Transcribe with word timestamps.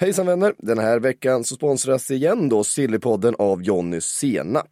Hejsan 0.00 0.26
vänner! 0.26 0.54
Den 0.58 0.78
här 0.78 1.00
veckan 1.00 1.44
så 1.44 1.54
sponsras 1.54 2.10
igen 2.10 2.48
då 2.48 2.64
Sillypodden 2.64 3.34
av 3.38 3.62
Jonny 3.62 4.00
senap. 4.00 4.70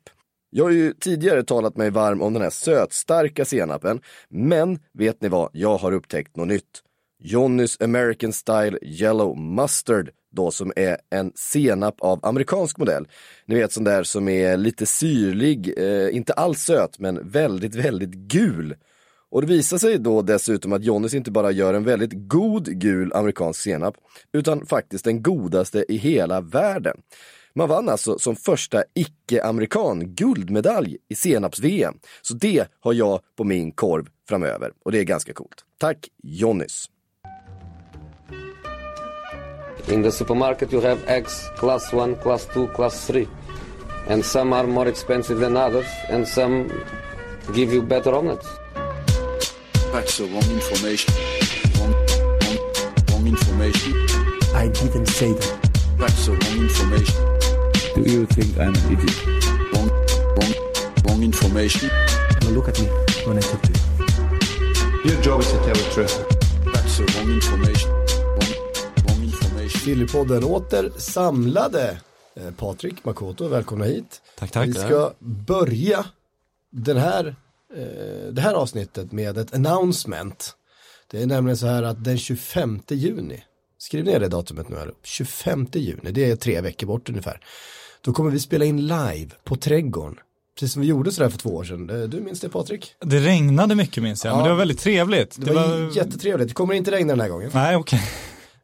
Jag 0.50 0.64
har 0.64 0.71
ju 0.71 0.92
tidigare 0.92 1.42
talat 1.42 1.76
mig 1.76 1.91
varm 1.91 2.22
om 2.22 2.33
den 2.33 2.42
här 2.42 2.50
sötstarka 2.50 3.45
senapen, 3.45 4.00
men 4.29 4.79
vet 4.93 5.23
ni 5.23 5.29
vad? 5.29 5.50
Jag 5.53 5.77
har 5.77 5.93
upptäckt 5.93 6.37
något 6.37 6.49
nytt. 6.49 6.83
Jonnys 7.23 7.81
American 7.81 8.32
Style 8.32 8.79
Yellow 8.82 9.39
Mustard 9.39 10.11
då 10.32 10.50
som 10.50 10.72
är 10.77 10.96
en 11.11 11.32
senap 11.34 12.00
av 12.00 12.20
amerikansk 12.23 12.79
modell. 12.79 13.09
Ni 13.46 13.54
vet 13.54 13.73
sån 13.73 13.84
där 13.84 14.02
som 14.02 14.29
är 14.29 14.57
lite 14.57 14.86
syrlig, 14.86 15.75
eh, 15.77 16.16
inte 16.16 16.32
alls 16.32 16.62
söt 16.62 16.98
men 16.98 17.30
väldigt, 17.30 17.75
väldigt 17.75 18.14
gul. 18.14 18.75
Och 19.32 19.40
det 19.40 19.46
visar 19.46 19.78
sig 19.78 19.98
då 19.98 20.22
dessutom 20.22 20.72
att 20.72 20.84
Jonnys 20.84 21.14
inte 21.14 21.30
bara 21.30 21.50
gör 21.50 21.74
en 21.74 21.84
väldigt 21.84 22.10
god 22.14 22.80
gul 22.80 23.12
amerikansk 23.12 23.60
senap, 23.60 23.94
utan 24.32 24.66
faktiskt 24.66 25.04
den 25.04 25.22
godaste 25.22 25.84
i 25.88 25.96
hela 25.96 26.40
världen. 26.40 26.96
Man 27.54 27.68
vann 27.68 27.88
alltså 27.88 28.18
som 28.18 28.37
första 28.37 28.84
icke-amerikan 28.95 30.14
guldmedalj 30.14 30.96
i 31.09 31.14
senaps-VM. 31.14 31.95
Så 32.23 32.34
det 32.34 32.66
har 32.80 32.92
jag 32.92 33.20
på 33.37 33.45
min 33.45 33.73
korv 33.73 34.06
framöver 34.28 34.73
och 34.84 34.92
det 34.92 34.98
är 34.98 35.04
ganska 35.04 35.32
coolt. 35.32 35.64
Tack 35.78 36.09
Jonnys! 36.23 36.84
In 39.88 40.02
the 40.02 40.12
supermarket, 40.12 40.73
you 40.73 40.82
have 40.82 41.01
eggs 41.06 41.51
class 41.59 41.92
1, 41.92 42.23
class 42.23 42.46
2, 42.54 42.66
class 42.66 43.06
3. 43.06 43.26
And 44.09 44.24
some 44.24 44.56
are 44.56 44.66
more 44.66 44.88
expensive 44.90 45.40
than 45.40 45.56
others, 45.56 45.87
and 46.10 46.28
some 46.28 46.70
give 47.54 47.74
you 47.74 47.82
better 47.82 48.14
omelets. 48.14 48.62
That's 49.92 50.16
the 50.19 50.24
wrong 50.24 50.48
information. 50.51 51.12
Wrong, 51.77 51.92
wrong, 52.42 52.59
wrong 53.10 53.27
information. 53.27 53.92
I 54.55 54.68
didn't 54.68 55.06
say 55.06 55.32
that. 55.32 55.70
That's 55.98 56.27
the 56.27 56.32
wrong 56.32 56.59
information. 56.68 57.20
Do 57.95 58.10
you 58.10 58.27
think 58.27 58.57
I'm 58.59 58.74
an 58.74 58.93
idiot? 58.93 59.26
Wrong, 59.73 59.88
wrong, 60.37 60.52
wrong 61.04 61.23
information. 61.23 61.90
Now 62.43 62.48
look 62.51 62.68
at 62.68 62.80
me 62.80 62.87
when 63.26 63.37
I 63.37 63.40
talk 63.40 63.63
to 63.63 63.73
you. 63.73 65.11
Your 65.11 65.23
job 65.23 65.41
is 65.41 65.51
to 65.53 65.59
tell 65.59 65.75
the 65.75 65.91
truth. 65.95 66.17
That's 66.73 66.97
the 66.98 67.05
wrong 67.15 67.31
information. 67.31 67.91
Wrong, 67.91 68.55
wrong 69.07 69.23
information. 69.23 69.81
Sillypodden 69.81 70.45
åter 70.45 70.91
samlade. 70.97 71.98
Eh, 72.37 72.51
Patrik 72.51 73.05
Makoto, 73.05 73.48
välkomna 73.48 73.85
hit. 73.85 74.23
Tack, 74.39 74.51
tack. 74.51 74.69
Vi 74.69 74.73
ska 74.75 75.13
börja 75.19 76.05
den 76.70 76.97
här, 76.97 77.37
det 78.33 78.41
här 78.41 78.55
avsnittet 78.55 79.12
med 79.12 79.39
ett 79.39 79.55
announcement. 79.55 80.55
Det 81.11 81.23
är 81.23 81.27
nämligen 81.27 81.56
så 81.56 81.67
här 81.67 81.83
att 81.83 82.05
den 82.05 82.19
25 82.19 82.81
juni, 82.91 83.42
skriv 83.79 84.05
ner 84.05 84.20
det 84.20 84.29
datumet 84.29 84.69
nu 84.69 84.77
här, 84.77 84.92
25 85.03 85.67
juni, 85.73 86.11
det 86.12 86.31
är 86.31 86.37
tre 86.37 86.61
veckor 86.61 86.87
bort 86.87 87.09
ungefär. 87.09 87.41
Då 88.01 88.12
kommer 88.12 88.31
vi 88.31 88.41
spela 88.41 88.64
in 88.64 88.87
live 88.87 89.31
på 89.45 89.56
Trädgården. 89.56 90.17
Precis 90.59 90.73
som 90.73 90.83
vi 90.83 90.89
gjorde 90.89 91.12
sådär 91.12 91.29
för 91.31 91.39
två 91.39 91.51
år 91.56 91.64
sedan. 91.64 91.91
Eh, 91.91 92.09
Du 92.09 92.20
minns 92.20 92.41
det 92.41 92.48
Patrik? 92.48 92.95
Det 93.05 93.19
regnade 93.20 93.75
mycket 93.75 94.03
minns 94.03 94.25
jag, 94.25 94.33
Ja. 94.33 94.36
men 94.36 94.45
det 94.45 94.51
var 94.51 94.59
väldigt 94.59 94.79
trevligt. 94.79 95.36
Det, 95.39 95.53
var, 95.53 95.97
jättetrevligt. 95.97 96.48
Det 96.48 96.55
kommer 96.55 96.75
inte 96.75 96.91
regna 96.91 97.12
den 97.12 97.20
här 97.20 97.29
gången. 97.29 97.51
Nej, 97.55 97.77
okej. 97.77 98.01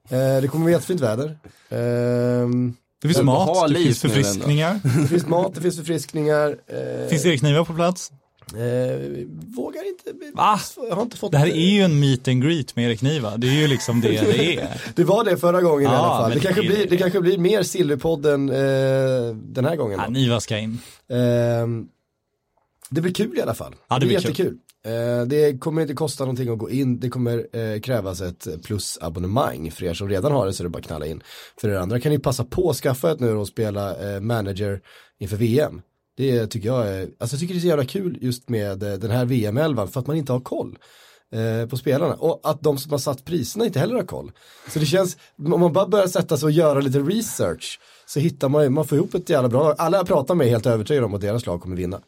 Eh, 0.08 0.40
det 0.40 0.48
kommer 0.50 0.64
vara 0.64 0.72
jättefint 0.72 1.00
väder. 1.00 1.38
Ehm, 1.68 2.74
Det 3.02 3.08
finns 3.08 3.22
mat, 3.22 3.68
det 3.68 3.74
finns 3.74 4.00
förfriskningar. 4.00 4.80
det 5.02 5.08
finns 5.08 5.26
mat, 5.26 5.54
det 5.54 5.60
finns 5.60 5.76
förfriskningar. 5.76 6.56
Eh, 6.66 7.08
Finns 7.08 7.22
det 7.22 7.38
knivar 7.38 7.64
på 7.64 7.74
plats? 7.74 8.12
Eh, 8.54 9.26
vågar 9.56 9.88
inte. 9.88 10.12
Va? 10.34 10.60
Jag 10.88 10.96
har 10.96 11.02
inte 11.02 11.16
fått 11.16 11.32
Det 11.32 11.38
här 11.38 11.46
är 11.46 11.70
ju 11.74 11.80
en 11.82 12.00
meet 12.00 12.28
and 12.28 12.42
greet 12.42 12.76
med 12.76 12.84
Erik 12.90 13.02
Niva. 13.02 13.36
Det 13.36 13.46
är 13.48 13.52
ju 13.60 13.68
liksom 13.68 14.00
det 14.00 14.08
det 14.08 14.56
är. 14.56 14.82
Det 14.94 15.04
var 15.04 15.24
det 15.24 15.36
förra 15.36 15.62
gången 15.62 15.82
i 15.82 15.84
Ja, 15.84 15.90
alla 15.98 16.08
fall. 16.08 16.30
Det 16.30 16.36
men 16.36 16.44
kanske, 16.44 16.62
det- 16.62 16.68
blir, 16.68 16.86
det 16.90 16.96
kanske 16.96 17.20
blir 17.20 17.38
mer 17.38 17.62
Sillypodden 17.62 18.48
eh, 18.48 18.56
den 19.34 19.64
här 19.64 19.76
gången. 19.76 19.98
Ja, 19.98 20.04
Då. 20.06 20.12
Niva 20.12 20.40
ska 20.40 20.58
in. 20.58 20.78
Ehm, 21.10 21.86
det 22.90 23.00
blir 23.00 23.14
kul 23.14 23.38
i 23.38 23.42
alla 23.42 23.54
fall. 23.54 23.74
Ja, 23.88 23.98
det 23.98 24.06
blir 24.06 24.18
kul. 24.20 24.24
jättekul. 24.30 24.56
Eh, 24.86 25.26
det 25.26 25.60
kommer 25.60 25.82
inte 25.82 25.94
kosta 25.94 26.24
någonting 26.24 26.48
att 26.48 26.58
gå 26.58 26.70
in. 26.70 27.00
Det 27.00 27.08
kommer 27.08 27.46
eh, 27.56 27.80
krävas 27.80 28.20
ett 28.20 28.46
plusabonnemang. 28.64 29.70
För 29.70 29.84
er 29.84 29.94
som 29.94 30.08
redan 30.08 30.32
har 30.32 30.46
det 30.46 30.52
så 30.52 30.62
är 30.62 30.64
det 30.64 30.70
bara 30.70 30.78
att 30.78 30.86
knalla 30.86 31.06
in. 31.06 31.22
För 31.60 31.68
er 31.68 31.74
andra 31.74 32.00
kan 32.00 32.12
ni 32.12 32.18
passa 32.18 32.44
på 32.44 32.70
att 32.70 32.76
skaffa 32.76 33.12
ett 33.12 33.20
nu 33.20 33.30
och 33.36 33.48
spela 33.48 34.14
eh, 34.14 34.20
manager 34.20 34.80
inför 35.18 35.36
VM. 35.36 35.82
Det 36.18 36.46
tycker 36.46 36.68
jag 36.68 36.88
är, 36.88 37.08
alltså 37.18 37.34
jag 37.34 37.40
tycker 37.40 37.54
det 37.54 37.58
är 37.58 37.60
så 37.60 37.66
jävla 37.66 37.84
kul 37.84 38.18
just 38.20 38.48
med 38.48 38.82
eh, 38.82 38.92
den 38.92 39.10
här 39.10 39.24
VM-elvan 39.24 39.88
för 39.88 40.00
att 40.00 40.06
man 40.06 40.16
inte 40.16 40.32
har 40.32 40.40
koll 40.40 40.78
eh, 41.32 41.68
på 41.68 41.76
spelarna. 41.76 42.14
Och 42.14 42.40
att 42.42 42.62
de 42.62 42.78
som 42.78 42.90
har 42.90 42.98
satt 42.98 43.24
priserna 43.24 43.64
inte 43.64 43.78
heller 43.78 43.94
har 43.94 44.02
koll. 44.02 44.32
Så 44.68 44.78
det 44.78 44.86
känns, 44.86 45.16
om 45.36 45.60
man 45.60 45.72
bara 45.72 45.88
börjar 45.88 46.06
sätta 46.06 46.36
sig 46.36 46.46
och 46.46 46.52
göra 46.52 46.80
lite 46.80 46.98
research 46.98 47.80
så 48.06 48.20
hittar 48.20 48.48
man 48.48 48.62
ju, 48.62 48.68
man 48.68 48.86
får 48.86 48.98
ihop 48.98 49.14
ett 49.14 49.28
jävla 49.28 49.48
bra 49.48 49.62
lag. 49.62 49.74
Alla 49.78 49.96
jag 49.96 50.06
pratar 50.06 50.34
med 50.34 50.46
är 50.46 50.50
helt 50.50 50.66
övertygade 50.66 51.06
om 51.06 51.14
att 51.14 51.20
deras 51.20 51.46
lag 51.46 51.60
kommer 51.60 51.76
vinna. 51.76 52.00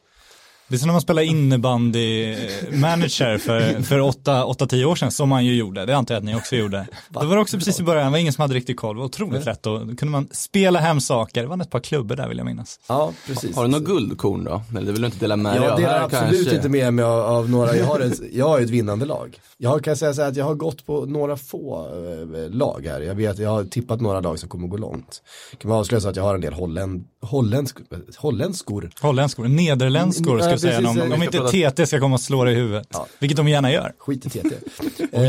Det 0.70 0.76
är 0.76 0.78
som 0.78 0.86
när 0.86 0.92
man 0.92 1.00
spelar 1.00 1.22
innebandy 1.22 2.32
eh, 2.32 2.38
manager 2.72 3.38
för, 3.38 3.82
för 3.82 3.98
8-10 3.98 4.84
år 4.84 4.97
sedan, 4.97 5.10
som 5.10 5.28
man 5.28 5.44
ju 5.44 5.54
gjorde. 5.54 5.86
Det 5.86 5.97
antar 5.97 6.14
jag 6.14 6.20
att 6.20 6.25
ni 6.25 6.34
också 6.34 6.56
gjorde. 6.56 6.86
Det 7.08 7.26
var 7.26 7.36
också 7.36 7.56
precis 7.56 7.81
i 7.81 7.82
början, 7.82 8.04
det 8.04 8.10
var 8.10 8.19
ingen 8.19 8.32
som 8.32 8.42
hade 8.42 8.54
riktigt 8.54 8.76
koll. 8.76 8.94
Det 8.97 8.98
var 8.98 9.06
otroligt 9.06 9.44
lätt 9.44 9.66
och 9.66 9.86
då 9.86 9.97
kunde 9.97 10.06
man 10.06 10.28
spela 10.32 10.78
hem 10.78 11.00
saker. 11.00 11.42
Det 11.42 11.48
var 11.48 11.60
ett 11.62 11.70
par 11.70 11.81
klubbor 11.81 12.16
där 12.16 12.28
vill 12.28 12.38
jag 12.38 12.44
minnas. 12.44 12.81
Ja, 12.88 13.12
precis. 13.26 13.56
Har 13.56 13.62
du 13.62 13.70
något 13.70 13.84
guldkorn 13.84 14.44
då? 14.44 14.62
Eller 14.70 14.86
det 14.86 14.92
vill 14.92 15.00
du 15.03 15.06
inte 15.06 15.19
dela 15.19 15.36
med 15.36 15.53
dig 15.53 15.62
Jag 15.62 15.72
av 15.72 15.78
delar 15.78 15.98
här 15.98 16.04
absolut 16.04 16.31
kanske? 16.36 16.56
inte 16.56 16.69
med 16.69 16.94
mig 16.94 17.04
av, 17.04 17.20
av 17.20 17.50
några, 17.50 17.76
jag 17.76 17.84
har, 17.84 18.00
ett, 18.00 18.20
jag 18.32 18.48
har 18.48 18.60
ett 18.60 18.70
vinnande 18.70 19.04
lag. 19.06 19.38
Jag 19.58 19.84
kan 19.84 19.97
säga 19.97 20.14
så 20.14 20.22
här 20.22 20.28
att 20.28 20.37
jag 20.37 20.44
har 20.44 20.54
gått 20.54 20.87
på 20.87 21.04
några 21.06 21.37
få 21.37 21.88
eh, 22.34 22.50
lag 22.50 22.87
här. 22.87 23.00
Jag 23.00 23.14
vet, 23.14 23.38
jag 23.38 23.50
har 23.50 23.64
tippat 23.64 24.00
några 24.00 24.20
lag 24.20 24.38
som 24.38 24.48
kommer 24.48 24.69
gå 24.69 24.76
långt. 24.76 25.22
Kan 25.58 25.69
man 25.69 25.78
avslöja 25.78 26.00
så 26.00 26.08
att 26.08 26.16
jag 26.16 26.22
har 26.22 26.34
en 26.34 26.41
del 26.41 26.52
holländ, 26.52 27.04
holländsk, 27.22 27.76
holländskor. 28.16 28.91
Holländskor, 29.00 29.48
nederländskor 29.48 30.38
ska 30.38 30.58
Jag 30.69 30.75
säga, 30.76 30.88
precis, 30.88 31.03
om, 31.03 31.10
jag 31.10 31.19
om 31.19 31.22
inte 31.22 31.71
TT 31.71 31.87
ska 31.87 32.00
komma 32.00 32.15
och 32.15 32.21
slå 32.21 32.44
dig 32.44 32.54
i 32.54 32.56
huvudet. 32.56 32.87
Ja. 32.93 33.06
Vilket 33.19 33.37
de 33.37 33.48
gärna 33.48 33.72
gör. 33.72 33.93
Skit 33.98 34.26
i 34.26 34.31
TT. 34.31 34.48
eh, 35.12 35.22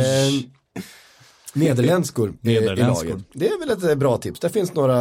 Nederländskor 1.54 2.34
i- 2.42 2.60
laget. 2.60 3.18
Det 3.34 3.48
är 3.48 3.60
väl 3.60 3.70
ett 3.70 3.84
eh, 3.84 3.96
bra 3.96 4.18
tips. 4.18 4.40
Där 4.40 4.50
finns 4.50 4.74
några, 4.74 4.98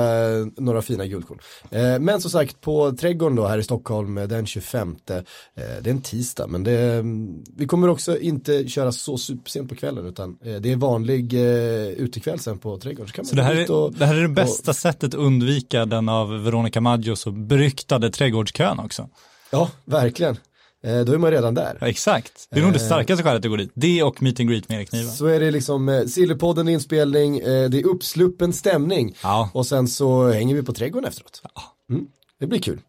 några 0.56 0.82
fina 0.82 1.06
guldkorn. 1.06 1.38
Eh, 1.70 1.98
men 1.98 2.20
som 2.20 2.30
sagt 2.30 2.60
på 2.60 2.92
Trädgården 2.92 3.36
då 3.36 3.46
här 3.46 3.58
i 3.58 3.62
Stockholm 3.62 4.18
eh, 4.18 4.24
den 4.24 4.46
25. 4.46 4.96
Eh, 5.10 5.16
det 5.54 5.62
är 5.62 5.88
en 5.88 6.02
tisdag 6.02 6.46
men 6.46 6.64
det, 6.64 6.80
mm, 6.80 7.28
vi 7.56 7.66
kommer 7.66 7.88
också 7.88 8.18
inte 8.18 8.68
köra 8.68 8.92
så 8.92 9.18
supersent 9.18 9.68
på 9.68 9.74
kvällen 9.74 10.06
utan 10.06 10.36
eh, 10.44 10.54
det 10.54 10.72
är 10.72 10.76
vanlig 10.76 11.34
eh, 11.34 11.88
utekväll 11.88 12.38
sen 12.38 12.58
på 12.58 12.78
Trädgården. 12.78 13.08
Så, 13.08 13.14
kan 13.14 13.24
Så 13.24 13.36
det 13.36 13.42
här, 13.42 13.54
ut 13.54 13.70
och, 13.70 13.94
är, 13.94 13.98
det 13.98 14.06
här 14.06 14.14
är 14.14 14.22
det 14.22 14.28
bästa 14.28 14.74
sättet 14.74 15.14
att 15.14 15.20
undvika 15.20 15.84
den 15.84 16.08
av 16.08 16.44
Veronica 16.44 16.80
Maggio 16.80 17.16
så 17.16 17.30
beryktade 17.30 18.10
trädgårdskön 18.10 18.78
också. 18.78 19.08
Ja, 19.52 19.70
verkligen. 19.84 20.36
Eh, 20.84 21.00
då 21.00 21.12
är 21.12 21.18
man 21.18 21.30
redan 21.30 21.54
där. 21.54 21.78
Ja, 21.80 21.88
exakt. 21.88 22.46
Det 22.50 22.58
är 22.58 22.62
nog 22.62 22.72
det 22.72 22.78
Eh. 22.78 22.86
starkaste 22.86 23.22
skälet 23.24 23.44
att 23.44 23.50
gå 23.50 23.56
dit. 23.56 23.70
Det 23.74 24.02
och 24.02 24.22
meet 24.22 24.40
and 24.40 24.48
greet 24.48 24.68
med 24.68 24.78
Erik 24.78 24.92
Niva. 24.92 25.10
Så 25.10 25.26
är 25.26 25.40
det 25.40 25.50
liksom 25.50 25.88
eh, 25.88 26.04
Sillypodden 26.04 26.68
inspelning, 26.68 27.38
eh, 27.38 27.70
det 27.70 27.78
är 27.80 27.86
uppsluppen 27.86 28.52
stämning 28.52 29.16
Ja. 29.22 29.50
och 29.54 29.66
sen 29.66 29.88
så 29.88 30.28
hänger 30.30 30.54
vi 30.54 30.62
på 30.62 30.72
trädgården 30.72 31.08
efteråt. 31.08 31.42
Mm, 31.90 32.06
det 32.40 32.46
blir 32.46 32.58
kul. 32.60 32.80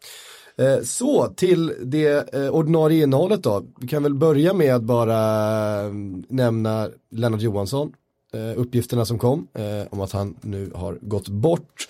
Eh, 0.57 0.81
så 0.83 1.27
till 1.27 1.73
det 1.83 2.33
eh, 2.33 2.47
ordinarie 2.49 3.03
innehållet 3.03 3.43
då. 3.43 3.63
Vi 3.81 3.87
kan 3.87 4.03
väl 4.03 4.13
börja 4.13 4.53
med 4.53 4.75
att 4.75 4.83
bara 4.83 5.17
nämna 6.29 6.89
Lennart 7.11 7.41
Johansson. 7.41 7.91
Uppgifterna 8.55 9.05
som 9.05 9.19
kom 9.19 9.47
om 9.89 10.01
att 10.01 10.11
han 10.11 10.35
nu 10.41 10.71
har 10.75 10.97
gått 11.01 11.27
bort. 11.27 11.87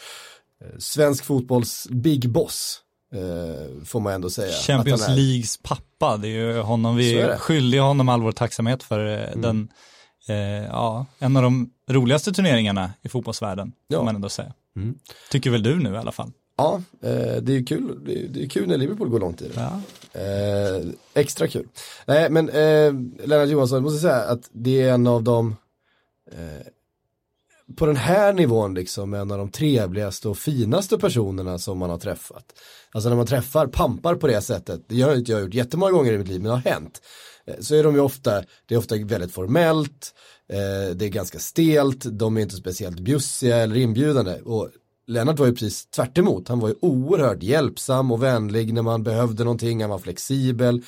Svensk 0.80 1.24
fotbolls 1.26 1.88
big 1.92 2.30
boss 2.30 2.80
eh, 3.14 3.84
får 3.86 4.00
man 4.00 4.14
ändå 4.14 4.30
säga. 4.30 4.52
Champions 4.54 5.08
är. 5.08 5.16
Leagues 5.16 5.58
pappa, 5.58 6.18
det 6.18 6.28
är 6.28 6.32
ju 6.32 6.60
honom 6.60 6.96
vi 6.96 7.20
är 7.20 7.38
skyldiga 7.38 7.82
honom 7.82 8.10
all 8.10 8.22
vår 8.22 8.32
tacksamhet 8.32 8.84
för 8.84 9.06
eh, 9.06 9.28
Mm. 9.32 9.42
den, 9.42 9.68
eh, 10.28 10.66
ja, 10.66 11.06
en 11.20 11.38
av 11.38 11.44
de 11.44 11.70
roligaste 11.90 12.32
turneringarna 12.34 12.92
i 13.02 13.10
fotbollsvärlden, 13.10 13.72
Ja. 13.88 13.98
får 13.98 14.06
man 14.06 14.16
ändå 14.16 14.30
säga. 14.30 14.54
Mm. 14.76 14.96
Tycker 15.30 15.50
väl 15.50 15.64
du 15.64 15.80
nu 15.80 15.94
i 15.94 15.98
alla 15.98 16.12
fall. 16.12 16.32
Ja, 16.58 16.82
eh, 17.04 17.10
det 17.42 17.52
är 17.54 17.58
ju 17.58 17.66
kul. 17.66 18.00
Det 18.06 18.20
är, 18.24 18.28
det 18.28 18.44
är 18.44 18.50
kul 18.50 18.68
när 18.68 18.78
Liverpool 18.78 19.10
går 19.10 19.20
långt 19.20 19.42
i 19.42 19.48
det. 19.48 19.54
Ja. 19.62 19.82
Eh, 20.22 20.88
extra 21.14 21.48
kul. 21.48 21.68
Nej, 22.06 22.30
men 22.30 22.50
eh, 22.50 22.94
Lennart 23.28 23.50
Johansson, 23.50 23.76
jag 23.76 23.84
måste 23.84 24.00
säga 24.00 24.16
att 24.22 24.50
det 24.52 24.82
är 24.82 24.94
en 24.94 25.08
av 25.08 25.24
de, 25.24 25.56
på 27.78 27.86
den 27.86 27.96
här 27.96 28.34
nivån 28.34 28.74
liksom, 28.74 29.14
en 29.14 29.32
av 29.32 29.38
de 29.38 29.50
trevligaste 29.50 30.30
och 30.30 30.38
finaste 30.38 30.98
personerna 30.98 31.58
som 31.60 31.78
man 31.78 31.90
har 31.90 31.98
träffat. 31.98 32.46
Alltså 32.94 33.10
när 33.10 33.16
man 33.16 33.26
träffar 33.26 33.68
pampar 33.68 34.16
på 34.16 34.28
det 34.28 34.42
sättet, 34.42 34.82
det 34.88 35.02
har 35.02 35.16
inte 35.16 35.32
jag 35.32 35.42
gjort 35.42 35.54
jättemånga 35.54 35.92
gånger 35.92 36.14
i 36.14 36.18
mitt 36.18 36.28
liv, 36.28 36.42
men 36.42 36.50
det 36.50 36.56
har 36.56 36.72
hänt. 36.72 37.02
Eh, 37.46 37.56
så 37.60 37.76
är 37.76 37.84
de 37.84 37.96
ju 37.96 38.02
ofta, 38.02 38.44
det 38.66 38.76
är 38.76 38.80
ofta 38.80 38.96
väldigt 38.96 39.32
formellt, 39.32 40.14
eh, 40.50 40.96
det 40.96 41.06
är 41.06 41.10
ganska 41.10 41.40
stelt, 41.40 42.06
de 42.20 42.38
är 42.38 42.42
inte 42.42 42.56
speciellt 42.56 43.00
bjussiga 43.00 43.58
eller 43.58 43.76
inbjudande. 43.76 44.42
Och 44.42 44.70
Lennart 45.08 45.40
var 45.40 45.46
ju 45.46 45.54
precis 45.54 45.86
tvärt 45.86 46.18
emot. 46.18 46.48
han 46.48 46.60
var 46.60 46.70
ju 46.70 46.76
oerhört 46.82 47.44
hjälpsam 47.44 48.12
och 48.12 48.24
vänlig 48.24 48.74
när 48.74 48.82
man 48.82 49.04
behövde 49.04 49.44
någonting, 49.44 49.82
han 49.82 49.90
var 49.90 50.00
flexibel. 50.00 50.82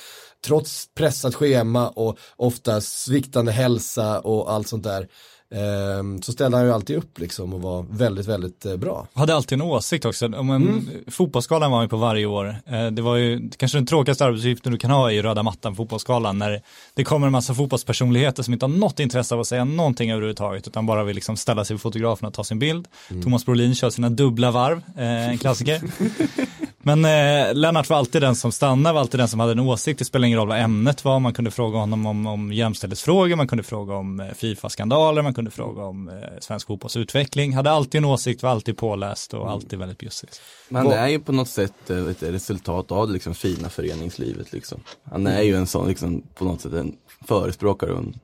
Trots 0.45 0.89
pressat 0.95 1.35
schema 1.35 1.89
och 1.89 2.17
ofta 2.35 2.81
sviktande 2.81 3.51
hälsa 3.51 4.19
och 4.19 4.51
allt 4.51 4.67
sånt 4.67 4.83
där. 4.83 5.07
Ehm, 5.53 6.21
så 6.21 6.31
ställde 6.31 6.57
han 6.57 6.65
ju 6.65 6.73
alltid 6.73 6.95
upp 6.97 7.19
liksom 7.19 7.53
och 7.53 7.61
var 7.61 7.85
väldigt, 7.89 8.27
väldigt 8.27 8.65
eh, 8.65 8.75
bra. 8.75 9.07
Hade 9.13 9.35
alltid 9.35 9.55
en 9.55 9.61
åsikt 9.61 10.05
också. 10.05 10.25
Om 10.25 10.49
en, 10.49 10.63
Mm. 10.63 10.87
Fotbollsskalan 11.07 11.71
var 11.71 11.77
han 11.77 11.85
ju 11.85 11.89
på 11.89 11.97
varje 11.97 12.25
år. 12.25 12.55
Eh, 12.65 12.87
Det 12.87 13.01
var 13.01 13.15
ju 13.15 13.49
kanske 13.57 13.77
den 13.77 13.85
tråkigaste 13.85 14.25
arbetsuppgiften 14.25 14.71
du 14.71 14.77
kan 14.77 14.91
ha 14.91 15.11
i 15.11 15.21
röda 15.21 15.43
mattan 15.43 15.75
fotbollsskalan. 15.75 16.37
När 16.37 16.61
det 16.93 17.03
kommer 17.03 17.27
en 17.27 17.31
massa 17.31 17.53
fotbollspersonligheter 17.53 18.43
som 18.43 18.53
inte 18.53 18.65
har 18.65 18.69
något 18.73 18.99
intresse 18.99 19.35
av 19.35 19.41
att 19.41 19.47
säga 19.47 19.65
någonting 19.65 20.11
överhuvudtaget. 20.11 20.67
Utan 20.67 20.85
bara 20.85 21.03
vill 21.03 21.15
liksom 21.15 21.37
ställa 21.37 21.65
sig 21.65 21.73
vid 21.73 21.81
fotografen 21.81 22.27
och 22.27 22.33
ta 22.33 22.43
sin 22.43 22.59
bild. 22.59 22.87
Mm. 23.09 23.23
Thomas 23.23 23.45
Brolin 23.45 23.75
kör 23.75 23.89
sina 23.89 24.09
dubbla 24.09 24.51
varv, 24.51 24.81
eh, 24.97 25.29
en 25.29 25.37
klassiker. 25.37 25.81
Men 26.85 27.05
eh, 27.05 27.55
Lennart 27.55 27.89
var 27.89 27.97
alltid 27.97 28.21
den 28.21 28.35
som 28.35 28.51
stannade, 28.51 28.93
var 28.93 29.01
alltid 29.01 29.19
den 29.19 29.27
som 29.27 29.39
hade 29.39 29.51
en 29.51 29.59
åsikt. 29.59 29.99
Det 29.99 30.05
spelar 30.05 30.25
ingen 30.27 30.39
roll 30.39 30.47
vad 30.47 30.59
ämnet 30.59 31.05
var. 31.05 31.19
Man 31.19 31.33
kunde 31.33 31.51
fråga 31.51 31.77
honom 31.77 32.05
om, 32.05 32.27
om 32.27 32.53
jämställdhetsfrågor, 32.53 33.35
man 33.35 33.47
kunde 33.47 33.63
fråga 33.63 33.95
om 33.95 34.19
eh, 34.19 34.27
Fifa-skandaler, 34.27 35.21
man 35.21 35.33
kunde 35.33 35.51
fråga 35.51 35.83
om 35.83 36.09
eh, 36.09 36.15
svensk 36.39 36.67
fotbollsutveckling. 36.67 37.53
Hade 37.53 37.71
alltid 37.71 37.99
en 37.99 38.05
åsikt, 38.05 38.43
var 38.43 38.49
alltid 38.49 38.77
påläst 38.77 39.33
och 39.33 39.51
alltid 39.51 39.79
väldigt 39.79 39.97
bjussig. 39.97 40.29
Men 40.69 40.89
det 40.89 40.95
är 40.95 41.07
ju 41.07 41.19
på 41.19 41.31
något 41.31 41.49
sätt 41.49 41.89
eh, 41.89 42.07
ett 42.07 42.23
resultat 42.23 42.91
av 42.91 43.07
det 43.07 43.13
liksom 43.13 43.33
fina 43.33 43.69
föreningslivet 43.69 44.53
liksom. 44.53 44.79
Han 45.03 45.27
är 45.27 45.41
ju 45.41 45.55
en 45.55 45.67
sån, 45.67 45.87
liksom, 45.87 46.23
på 46.35 46.45
något 46.45 46.61
sätt 46.61 46.73
en 46.73 46.95
förespråkare. 47.27 47.91
Och 47.91 47.97
en, 47.97 48.19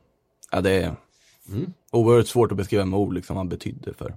ja, 0.52 0.62
det 0.62 0.72
är 0.72 0.96
oerhört 1.92 2.28
svårt 2.28 2.52
att 2.52 2.58
beskriva 2.58 2.86
med 2.86 3.00
ord 3.00 3.14
liksom, 3.14 3.36
vad 3.36 3.40
han 3.40 3.50
betydde 3.50 3.94
för 3.94 4.14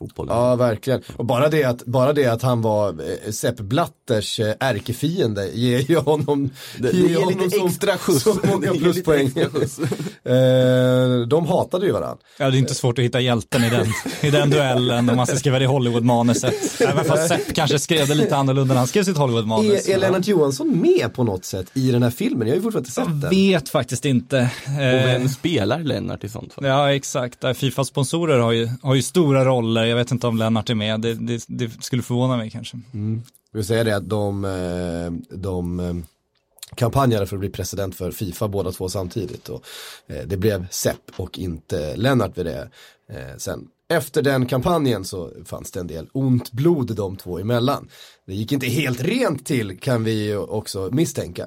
fotbollen. 0.00 0.36
Ja, 0.36 0.56
verkligen. 0.56 1.02
Och 1.16 1.24
bara 1.24 1.48
det 1.48 1.64
att, 1.64 1.84
bara 1.86 2.12
det 2.12 2.26
att 2.26 2.42
han 2.42 2.62
var 2.62 2.88
eh, 2.88 3.30
Sepp 3.32 3.56
Blatters 3.60 4.40
eh, 4.40 4.54
ärkefiende 4.60 5.48
ger 5.54 5.78
ju 5.78 5.96
honom, 5.98 6.50
Det- 6.78 6.90
det 6.92 6.98
ger 6.98 7.08
ger 7.08 7.16
honom 7.16 7.38
lite 7.38 7.58
så, 7.58 7.66
extra 7.66 7.98
skjuts. 7.98 8.22
så 8.22 8.36
många 8.44 8.72
Det 8.72 8.78
pluspoäng. 8.78 9.26
eh, 10.24 11.26
de 11.28 11.46
hatade 11.46 11.86
ju 11.86 11.92
varandra. 11.92 12.16
Ja, 12.38 12.50
det 12.50 12.56
är 12.56 12.58
inte 12.58 12.74
svårt 12.74 12.98
att 12.98 13.04
hitta 13.04 13.20
hjälten 13.20 13.64
i 13.64 13.70
den, 13.70 13.86
i 14.20 14.30
den 14.30 14.50
duellen 14.50 15.08
om 15.10 15.16
man 15.16 15.26
ska 15.26 15.36
skriva 15.36 15.58
det 15.58 15.64
i 15.64 15.68
Hollywood-manuset. 15.68 16.80
Även 16.80 17.04
fast 17.04 17.28
Sepp 17.28 17.54
kanske 17.54 17.78
skrev 17.78 18.08
det 18.08 18.14
lite 18.14 18.36
annorlunda 18.36 18.74
när 18.74 18.78
han 18.78 18.86
skrev 18.86 19.04
sitt 19.04 19.16
Hollywood-manus. 19.16 19.88
Är, 19.88 19.94
är 19.94 19.98
Lennart 19.98 20.26
Johansson 20.26 20.80
med 20.80 21.14
på 21.14 21.24
något 21.24 21.44
sätt 21.44 21.66
i 21.74 21.90
den 21.90 22.02
här 22.02 22.10
filmen? 22.10 22.48
Jag 22.48 22.54
har 22.54 22.56
ju 22.56 22.62
fortfarande 22.62 22.86
inte 22.88 22.90
sett 22.92 23.04
Jag 23.08 23.14
den. 23.16 23.30
vet 23.30 23.68
faktiskt 23.68 24.04
inte. 24.04 24.50
Och 24.66 24.80
vem 25.08 25.28
spelar 25.28 25.78
Lennart 25.78 26.24
i 26.24 26.28
sånt 26.28 26.52
fall? 26.52 26.64
Ja, 26.64 26.92
exakt. 26.94 27.44
Fifa-sponsorer 27.56 28.38
har 28.38 28.52
ju, 28.52 28.68
har 28.82 28.94
ju 28.94 29.02
stora 29.02 29.44
roller. 29.44 29.84
Jag 29.90 29.96
vet 29.96 30.10
inte 30.10 30.26
om 30.26 30.36
Lennart 30.36 30.70
är 30.70 30.74
med. 30.74 31.00
Det, 31.00 31.14
det, 31.14 31.44
det 31.48 31.84
skulle 31.84 32.02
förvåna 32.02 32.36
mig 32.36 32.50
kanske. 32.50 32.78
Mm. 32.94 33.22
Jag 33.52 33.58
vill 33.58 33.66
säga 33.66 33.84
det 33.84 33.96
att 33.96 34.08
de, 34.08 34.44
eh, 34.44 35.36
de 35.38 35.80
eh, 35.80 35.94
kampanjade 36.74 37.26
för 37.26 37.36
att 37.36 37.40
bli 37.40 37.50
president 37.50 37.94
för 37.94 38.10
Fifa 38.10 38.48
båda 38.48 38.72
två 38.72 38.88
samtidigt. 38.88 39.48
Och 39.48 39.64
eh, 40.06 40.26
det 40.26 40.36
blev 40.36 40.66
Sepp 40.70 41.10
och 41.16 41.38
inte 41.38 41.96
Lennart 41.96 42.38
vid 42.38 42.46
det. 42.46 42.70
Sen 43.38 43.68
efter 43.88 44.22
den 44.22 44.46
kampanjen 44.46 45.04
så 45.04 45.30
fanns 45.44 45.70
det 45.70 45.80
en 45.80 45.86
del 45.86 46.08
ont 46.12 46.52
blod 46.52 46.96
de 46.96 47.16
två 47.16 47.38
emellan. 47.38 47.88
Det 48.26 48.34
gick 48.34 48.52
inte 48.52 48.66
helt 48.66 49.00
rent 49.00 49.46
till 49.46 49.78
kan 49.78 50.04
vi 50.04 50.34
också 50.34 50.88
misstänka. 50.92 51.46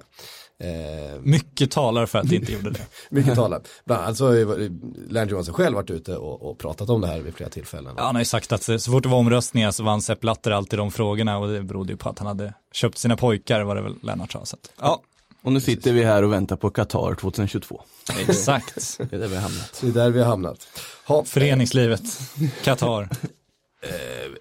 Eh, 0.60 1.20
Mycket 1.22 1.72
talar 1.72 2.06
för 2.06 2.20
att 2.20 2.30
det 2.30 2.36
inte 2.36 2.52
gjorde 2.54 2.70
det. 2.70 2.80
mycket 3.10 3.36
talar. 3.36 3.62
Bland 3.86 4.04
annat 4.04 4.18
så 4.18 4.28
har 4.28 4.70
Lennart 5.14 5.32
Johansson 5.32 5.54
själv 5.54 5.76
varit 5.76 5.90
ute 5.90 6.16
och, 6.18 6.50
och 6.52 6.58
pratat 6.60 6.90
om 6.90 7.02
det 7.02 7.08
här 7.08 7.20
vid 7.20 7.34
flera 7.36 7.50
tillfällen. 7.50 7.94
Ja, 7.98 8.04
han 8.04 8.16
har 8.16 8.22
ju 8.22 8.26
sagt 8.26 8.52
att 8.52 8.64
så 8.64 8.80
fort 8.92 9.04
det 9.04 9.10
var 9.10 9.18
omröstningar 9.18 9.72
så 9.72 9.84
vann 9.84 10.02
Sepp 10.02 10.20
Blatter 10.20 10.52
alltid 10.52 10.80
de 10.80 10.92
frågorna 10.92 11.38
och 11.38 11.48
det 11.48 11.64
berodde 11.64 11.92
ju 11.94 11.98
på 11.98 12.10
att 12.10 12.20
han 12.20 12.28
hade 12.28 12.54
köpt 12.74 12.98
sina 12.98 13.18
pojkar 13.18 13.62
var 13.62 13.76
det 13.76 13.82
väl 13.82 13.96
Lennart 14.04 14.32
sa. 14.32 14.46
Så 14.46 14.56
att, 14.56 14.72
ja, 14.82 15.02
Och 15.44 15.52
nu 15.52 15.62
sitter 15.62 15.94
vi 15.94 16.04
här 16.04 16.24
och 16.24 16.32
väntar 16.34 16.56
på 16.56 16.70
Qatar 16.70 17.16
2022. 17.16 17.82
exakt. 18.28 18.98
Det 19.10 19.16
är 19.16 19.20
där 19.20 19.28
vi 19.28 19.36
har 19.36 19.42
hamnat. 19.42 19.80
Det 19.82 19.88
är 19.88 19.92
där 19.92 20.10
vi 20.10 20.20
har 20.20 20.28
hamnat. 20.28 20.68
Ha, 21.08 21.24
Föreningslivet, 21.26 22.02
Qatar. 22.64 23.10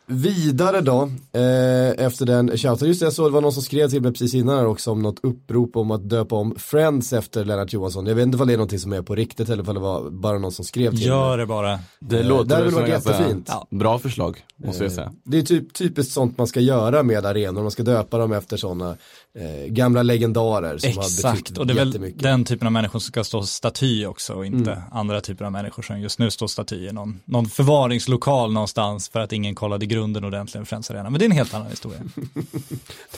Vidare 0.06 0.80
då, 0.80 1.02
eh, 1.32 2.04
efter 2.06 2.26
den 2.26 2.58
shouten, 2.58 2.88
just 2.88 3.00
det 3.00 3.06
jag 3.06 3.12
såg 3.12 3.26
det 3.26 3.34
var 3.34 3.40
någon 3.40 3.52
som 3.52 3.62
skrev 3.62 3.88
till 3.88 4.02
mig 4.02 4.12
precis 4.12 4.34
innan 4.34 4.58
här 4.58 4.66
också 4.66 4.90
om 4.90 5.02
något 5.02 5.18
upprop 5.22 5.76
om 5.76 5.90
att 5.90 6.08
döpa 6.08 6.36
om 6.36 6.54
Friends 6.58 7.12
efter 7.12 7.44
Lennart 7.44 7.72
Johansson. 7.72 8.06
Jag 8.06 8.14
vet 8.14 8.22
inte 8.22 8.38
om 8.38 8.46
det 8.46 8.52
är 8.52 8.56
någonting 8.56 8.78
som 8.78 8.92
är 8.92 9.02
på 9.02 9.14
riktigt 9.14 9.48
eller 9.48 9.68
om 9.68 9.74
det 9.74 9.80
var 9.80 10.10
bara 10.10 10.38
någon 10.38 10.52
som 10.52 10.64
skrev 10.64 10.90
till 10.90 11.06
Gör 11.06 11.28
mig. 11.28 11.38
det 11.38 11.46
bara. 11.46 11.78
Det 12.00 12.18
Eh, 12.20 12.26
låter 12.26 12.56
det 12.64 12.70
väl 12.70 12.88
ganska 12.88 13.10
jättefint. 13.12 13.46
Ja. 13.50 13.66
Bra 13.70 13.98
förslag, 13.98 14.44
måste 14.56 14.82
jag 14.84 14.92
säga. 14.92 15.12
Det 15.24 15.38
är 15.38 15.42
typ, 15.42 15.72
typiskt 15.74 16.12
sånt 16.12 16.38
man 16.38 16.46
ska 16.46 16.60
göra 16.60 17.02
med 17.02 17.26
arenor, 17.26 17.62
man 17.62 17.70
ska 17.70 17.82
döpa 17.82 18.18
dem 18.18 18.32
efter 18.32 18.56
sådana 18.56 18.96
eh, 19.38 19.66
gamla 19.66 20.02
legendarer 20.02 20.78
som 20.78 20.92
har 20.96 21.02
Exakt, 21.04 21.38
betytt 21.38 21.58
och 21.58 21.66
det 21.66 21.72
är 21.72 21.74
väl 21.74 21.88
jättemycket. 21.88 22.22
den 22.22 22.44
typen 22.44 22.66
av 22.66 22.72
människor 22.72 22.98
som 22.98 23.08
ska 23.08 23.24
stå 23.24 23.42
staty 23.42 24.06
också 24.06 24.32
och 24.34 24.46
inte 24.46 24.82
andra 24.90 25.20
typer 25.20 25.44
av 25.44 25.52
människor 25.52 25.82
som 25.82 26.00
just 26.00 26.18
nu 26.18 26.30
står 26.30 26.46
staty 26.46 26.88
i 26.88 26.92
någon, 26.92 27.20
någon 27.24 27.46
förvaringslokal 27.48 28.52
någonstans 28.52 29.08
för 29.08 29.20
att 29.20 29.32
ingen 29.32 29.54
kollade 29.54 29.86
grunden 29.86 30.24
ordentligt 30.24 30.54
med 30.60 30.68
Friends 30.68 30.90
Arena. 30.90 31.10
Men 31.10 31.18
det 31.18 31.24
är 31.24 31.26
en 31.26 31.32
helt 31.32 31.54
annan 31.54 31.70
historia. 31.70 32.00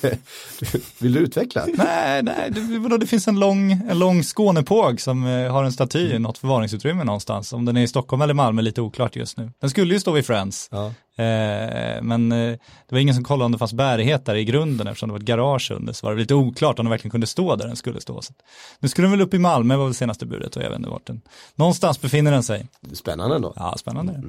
Vill 0.98 1.12
du 1.12 1.20
utveckla? 1.20 1.66
nej, 1.66 2.22
nej, 2.22 2.50
det, 2.50 2.98
det 2.98 3.06
finns 3.06 3.28
en 3.28 3.40
lång, 3.40 3.72
en 3.72 3.98
lång 3.98 4.22
Skånepåg 4.22 5.00
som 5.00 5.26
eh, 5.26 5.52
har 5.52 5.64
en 5.64 5.72
staty 5.72 6.12
i 6.14 6.18
något 6.18 6.38
förvaringsutrymme 6.38 7.04
någonstans. 7.04 7.52
Om 7.52 7.64
den 7.64 7.76
är 7.76 7.82
i 7.82 7.88
Stockholm 7.88 8.22
eller 8.22 8.34
Malmö 8.34 8.60
är 8.60 8.64
lite 8.64 8.80
oklart 8.80 9.16
just 9.16 9.36
nu. 9.38 9.50
Den 9.60 9.70
skulle 9.70 9.94
ju 9.94 10.00
stå 10.00 10.12
vid 10.12 10.26
Friends. 10.26 10.68
Ja. 10.72 10.92
Eh, 11.16 12.02
men 12.02 12.32
eh, 12.32 12.58
det 12.86 12.94
var 12.94 12.98
ingen 12.98 13.14
som 13.14 13.24
kollade 13.24 13.46
om 13.46 13.52
det 13.52 13.58
fanns 13.58 13.72
bärighet 13.72 14.24
där 14.26 14.34
i 14.34 14.44
grunden 14.44 14.86
eftersom 14.86 15.08
det 15.08 15.12
var 15.12 15.18
ett 15.18 15.24
garage 15.24 15.70
under 15.70 15.92
så 15.92 16.06
var 16.06 16.14
det 16.14 16.20
lite 16.20 16.34
oklart 16.34 16.78
om 16.78 16.84
den 16.84 16.90
verkligen 16.90 17.10
kunde 17.10 17.26
stå 17.26 17.56
där 17.56 17.66
den 17.66 17.76
skulle 17.76 18.00
stå. 18.00 18.22
Så 18.22 18.32
nu 18.78 18.88
skulle 18.88 19.04
den 19.04 19.12
väl 19.12 19.20
upp 19.20 19.34
i 19.34 19.38
Malmö 19.38 19.76
var 19.76 19.84
väl 19.84 19.94
senaste 19.94 20.26
budet 20.26 20.56
och 20.56 20.62
jag 20.62 20.70
vet 20.70 20.78
inte 20.78 20.90
vart 20.90 21.06
den. 21.06 21.20
Någonstans 21.54 22.00
befinner 22.00 22.32
den 22.32 22.42
sig. 22.42 22.66
Spännande 22.92 23.36
ändå. 23.36 23.52
Ja, 23.56 23.74
spännande. 23.78 24.22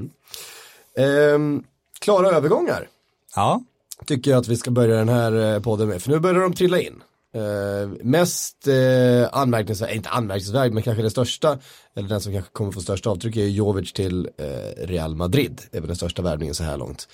Ehm, 0.98 1.64
klara 2.00 2.30
övergångar. 2.30 2.88
Ja, 3.36 3.62
tycker 4.06 4.32
jag 4.32 4.38
att 4.40 4.48
vi 4.48 4.58
ska 4.58 4.72
börja 4.72 4.96
den 4.96 5.10
här 5.10 5.54
eh, 5.54 5.62
podden 5.62 5.88
med. 5.88 6.02
För 6.02 6.12
nu 6.12 6.20
börjar 6.20 6.42
de 6.42 6.54
trilla 6.54 6.82
in. 6.82 7.02
Eh, 7.36 7.90
mest 8.04 8.68
eh, 8.68 9.30
anmärkningsvärd, 9.32 9.92
inte 9.96 10.10
anmärkningsvärd, 10.10 10.72
men 10.72 10.84
kanske 10.84 11.04
det 11.04 11.10
största, 11.10 11.58
eller 11.96 12.10
den 12.10 12.22
som 12.22 12.34
kanske 12.34 12.52
kommer 12.52 12.72
få 12.72 12.82
största 12.82 13.10
avtryck 13.10 13.36
är 13.38 13.46
Jovic 13.48 13.94
till 13.94 14.30
eh, 14.38 14.86
Real 14.88 15.16
Madrid. 15.16 15.62
Det 15.72 15.78
är 15.78 15.82
väl 15.82 15.88
den 15.88 15.96
största 15.96 16.22
värvningen 16.22 16.56
så 16.56 16.64
här 16.64 16.78
långt. 16.78 17.08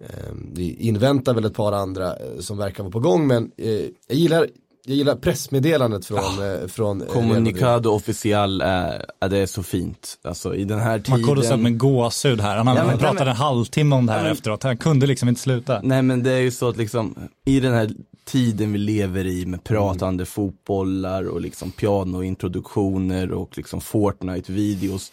Eh, 0.00 0.32
vi 0.52 0.74
inväntar 0.74 1.34
väl 1.34 1.44
ett 1.44 1.54
par 1.54 1.72
andra 1.72 2.16
eh, 2.16 2.40
som 2.40 2.58
verkar 2.58 2.82
vara 2.82 2.92
på 2.92 3.00
gång, 3.00 3.26
men 3.26 3.50
eh, 3.58 3.70
jag 4.08 4.16
gillar 4.18 4.46
jag 4.86 4.96
gillar 4.96 5.16
pressmeddelandet 5.16 6.06
från, 6.06 6.18
eh, 6.18 6.66
från 6.68 7.02
eh, 7.02 7.06
Real 7.06 7.16
Madrid. 7.26 7.34
Kommunicado 7.34 7.90
official 7.90 8.60
är, 8.60 9.04
är 9.20 9.28
det 9.28 9.38
är 9.38 9.46
så 9.46 9.62
fint. 9.62 10.18
Alltså 10.24 10.54
i 10.54 10.64
den 10.64 10.78
här 10.78 11.02
man 11.08 11.22
kodade 11.22 11.40
upp 11.40 11.44
tiden. 11.46 11.62
med 11.62 11.78
gåshud 11.78 12.40
här. 12.40 12.56
Han, 12.56 12.66
Ja, 12.66 12.74
han 12.74 12.86
men- 12.86 12.98
pratade 12.98 13.18
men- 13.20 13.28
en 13.28 13.36
halvtimme 13.36 13.96
om 13.96 14.06
det 14.06 14.12
här 14.12 14.18
Ja, 14.18 14.22
men- 14.24 14.32
efteråt. 14.32 14.62
Han 14.62 14.76
kunde 14.76 15.06
liksom 15.06 15.28
inte 15.28 15.40
sluta. 15.40 15.80
Nej 15.82 16.02
men 16.02 16.22
det 16.22 16.32
är 16.32 16.40
ju 16.40 16.50
så 16.50 16.68
att 16.68 16.76
liksom 16.76 17.16
i 17.44 17.60
den 17.60 17.74
här 17.74 17.90
tiden 18.24 18.72
vi 18.72 18.78
lever 18.78 19.26
i 19.26 19.46
med 19.46 19.64
pratande 19.64 20.24
fotbollar 20.24 21.24
och 21.28 21.40
liksom 21.40 21.70
pianointroduktioner 21.70 23.32
och 23.32 23.56
liksom 23.56 23.80
Fortnite-videos. 23.80 25.12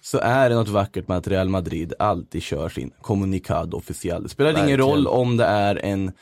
Så 0.00 0.18
är 0.18 0.48
det 0.48 0.54
något 0.54 0.68
vackert 0.68 1.08
med 1.08 1.16
att 1.16 1.28
Real 1.28 1.48
Madrid 1.48 1.92
alltid 1.98 2.42
kör 2.42 2.68
sin 2.68 2.90
kommunikado 3.00 3.76
official. 3.76 4.22
Det 4.22 4.28
spelar 4.28 4.50
ingen 4.50 4.62
Verkligen. 4.66 4.90
roll 4.90 5.06
om 5.06 5.36
det 5.36 5.44
är 5.44 5.84
en 5.84 6.12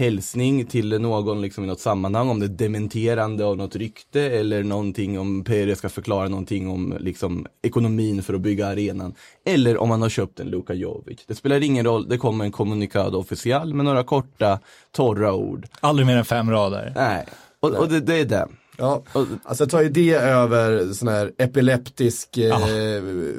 hälsning 0.00 0.66
till 0.66 1.00
någon 1.00 1.40
liksom 1.40 1.64
i 1.64 1.66
något 1.66 1.80
sammanhang, 1.80 2.28
om 2.28 2.40
det 2.40 2.46
är 2.46 2.48
dementerande 2.48 3.44
av 3.44 3.56
något 3.56 3.76
rykte 3.76 4.20
eller 4.20 4.62
någonting 4.62 5.18
om 5.18 5.44
Perez 5.44 5.78
ska 5.78 5.88
förklara 5.88 6.28
någonting 6.28 6.68
om 6.68 6.96
liksom 7.00 7.46
ekonomin 7.62 8.22
för 8.22 8.34
att 8.34 8.40
bygga 8.40 8.66
arenan. 8.66 9.14
Eller 9.44 9.78
om 9.78 9.88
man 9.88 10.02
har 10.02 10.08
köpt 10.08 10.40
en 10.40 10.46
Luka 10.46 10.74
Jovic. 10.74 11.24
Det 11.26 11.34
spelar 11.34 11.62
ingen 11.62 11.84
roll, 11.84 12.08
det 12.08 12.18
kommer 12.18 12.44
en 12.44 12.52
kommunikado 12.52 13.18
official 13.18 13.74
med 13.74 13.84
några 13.84 14.04
korta, 14.04 14.58
torra 14.92 15.32
ord. 15.32 15.66
Aldrig 15.80 16.06
mer 16.06 16.16
än 16.16 16.24
fem 16.24 16.50
rader. 16.50 16.92
Nej, 16.96 17.26
och, 17.60 17.70
och 17.70 17.88
det, 17.88 18.00
det 18.00 18.14
är 18.14 18.24
det. 18.24 18.48
Ja, 18.78 19.02
alltså 19.44 19.66
tar 19.66 19.82
ju 19.82 19.88
det 19.88 20.14
över 20.14 20.92
sån 20.92 21.08
här 21.08 21.32
epileptisk, 21.38 22.36
eh, 22.36 22.52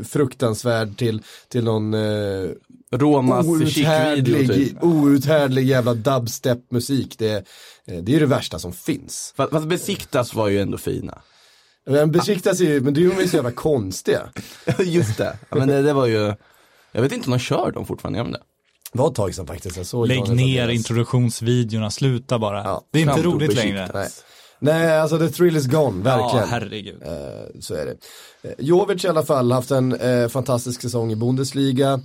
fruktansvärd 0.04 0.98
till, 0.98 1.22
till 1.50 1.64
någon 1.64 1.94
eh, 1.94 2.50
Romas 2.92 3.46
outhärdlig, 3.48 4.52
typ. 4.54 4.84
outhärdlig 4.84 5.66
jävla 5.68 5.94
dubstep-musik. 5.94 7.16
Det, 7.18 7.30
är- 7.30 7.44
eh, 7.88 7.98
det 8.04 8.12
är 8.12 8.14
ju 8.14 8.20
det 8.20 8.26
värsta 8.26 8.60
som 8.60 8.74
finns. 8.74 9.34
Fast, 9.38 9.52
fast 9.52 9.68
besiktas 9.68 10.34
var 10.34 10.48
ju 10.48 10.62
ändå 10.62 10.78
fina. 10.78 11.22
Men 11.86 12.12
besiktas 12.12 12.60
ju, 12.60 12.82
men 12.82 12.94
det 12.94 13.00
är 13.00 13.22
ju 13.22 13.28
så 13.28 13.36
jävla 13.36 13.52
konstiga. 13.52 14.30
Just 14.80 15.18
det. 15.18 15.38
Ja, 15.50 15.58
men 15.58 15.68
det, 15.68 15.82
det 15.82 15.94
var 15.94 16.06
ju, 16.06 16.34
jag 16.92 17.02
vet 17.02 17.12
inte 17.12 17.26
om 17.26 17.32
de 17.32 17.40
kör 17.40 17.72
dem 17.72 17.86
fortfarande, 17.86 18.18
gör 18.20 18.24
de 18.26 18.32
det? 18.32 18.42
Det 18.94 19.00
var 19.00 19.10
ett 19.10 19.16
tag 19.16 19.36
sedan 19.36 19.48
faktiskt. 19.48 19.78
Jag 19.78 19.86
såg 19.86 20.08
Lägg 20.08 20.30
ner 20.30 20.68
deras- 20.68 20.76
introduktionsvideorna, 20.76 21.92
sluta 21.92 22.40
bara. 22.40 22.64
Ja, 22.64 22.82
det 22.92 23.00
är 23.00 23.04
inte 23.04 23.22
roligt 23.22 23.50
besiktas. 23.50 23.66
längre. 23.66 23.90
Nej. 23.94 24.10
Nej, 24.64 25.00
alltså 25.00 25.18
the 25.20 25.30
thrill 25.30 25.58
is 25.58 25.68
gone, 25.68 26.10
Ja, 26.10 26.18
verkligen. 26.18 26.48
herregud. 26.50 27.02
Eh, 27.04 27.60
så 27.60 27.74
är 27.76 27.86
det. 27.86 27.96
Eh, 28.50 28.54
Jovic 28.60 29.06
i 29.06 29.08
alla 29.08 29.26
fall 29.26 29.52
haft 29.52 29.72
en 29.72 29.94
eh, 29.94 30.28
fantastisk 30.28 30.82
säsong 30.82 31.12
i 31.12 31.16
Bundesliga. 31.16 32.00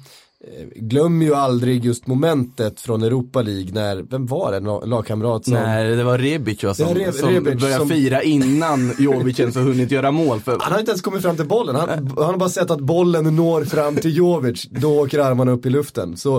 Eh, 0.44 0.66
glömmer 0.76 1.26
ju 1.26 1.34
aldrig 1.34 1.84
just 1.84 2.06
momentet 2.06 2.80
från 2.80 3.02
Europa 3.02 3.42
League 3.42 3.72
när, 3.72 3.96
vem 4.10 4.26
var 4.26 4.50
det, 4.50 4.56
en 4.56 4.90
lagkamrat 4.90 5.44
som 5.44 5.54
Nej, 5.54 5.96
det 5.96 6.04
var 6.04 6.18
Rebic 6.18 6.64
va, 6.64 6.74
som, 6.74 6.86
Re- 6.88 7.12
som 7.12 7.28
Rebic 7.28 7.60
började 7.60 7.78
som- 7.80 7.88
fira 7.88 8.22
innan 8.22 8.92
Jovic 8.98 9.40
ens 9.40 9.54
har 9.56 9.62
hunnit 9.62 9.90
göra 9.90 10.10
mål. 10.10 10.40
För, 10.40 10.58
Han 10.60 10.72
har 10.72 10.78
inte 10.78 10.90
ens 10.90 11.02
kommit 11.02 11.22
fram 11.22 11.36
till 11.36 11.46
bollen, 11.46 11.76
han, 11.76 11.88
han 11.88 12.06
har 12.24 12.36
bara 12.36 12.48
sett 12.48 12.70
att 12.70 12.80
bollen 12.80 13.36
når 13.36 13.64
fram 13.64 13.96
till 13.96 14.16
Jovic, 14.16 14.66
då 14.70 15.00
åker 15.00 15.18
armarna 15.18 15.52
upp 15.52 15.66
i 15.66 15.70
luften. 15.70 16.16
Så 16.16 16.36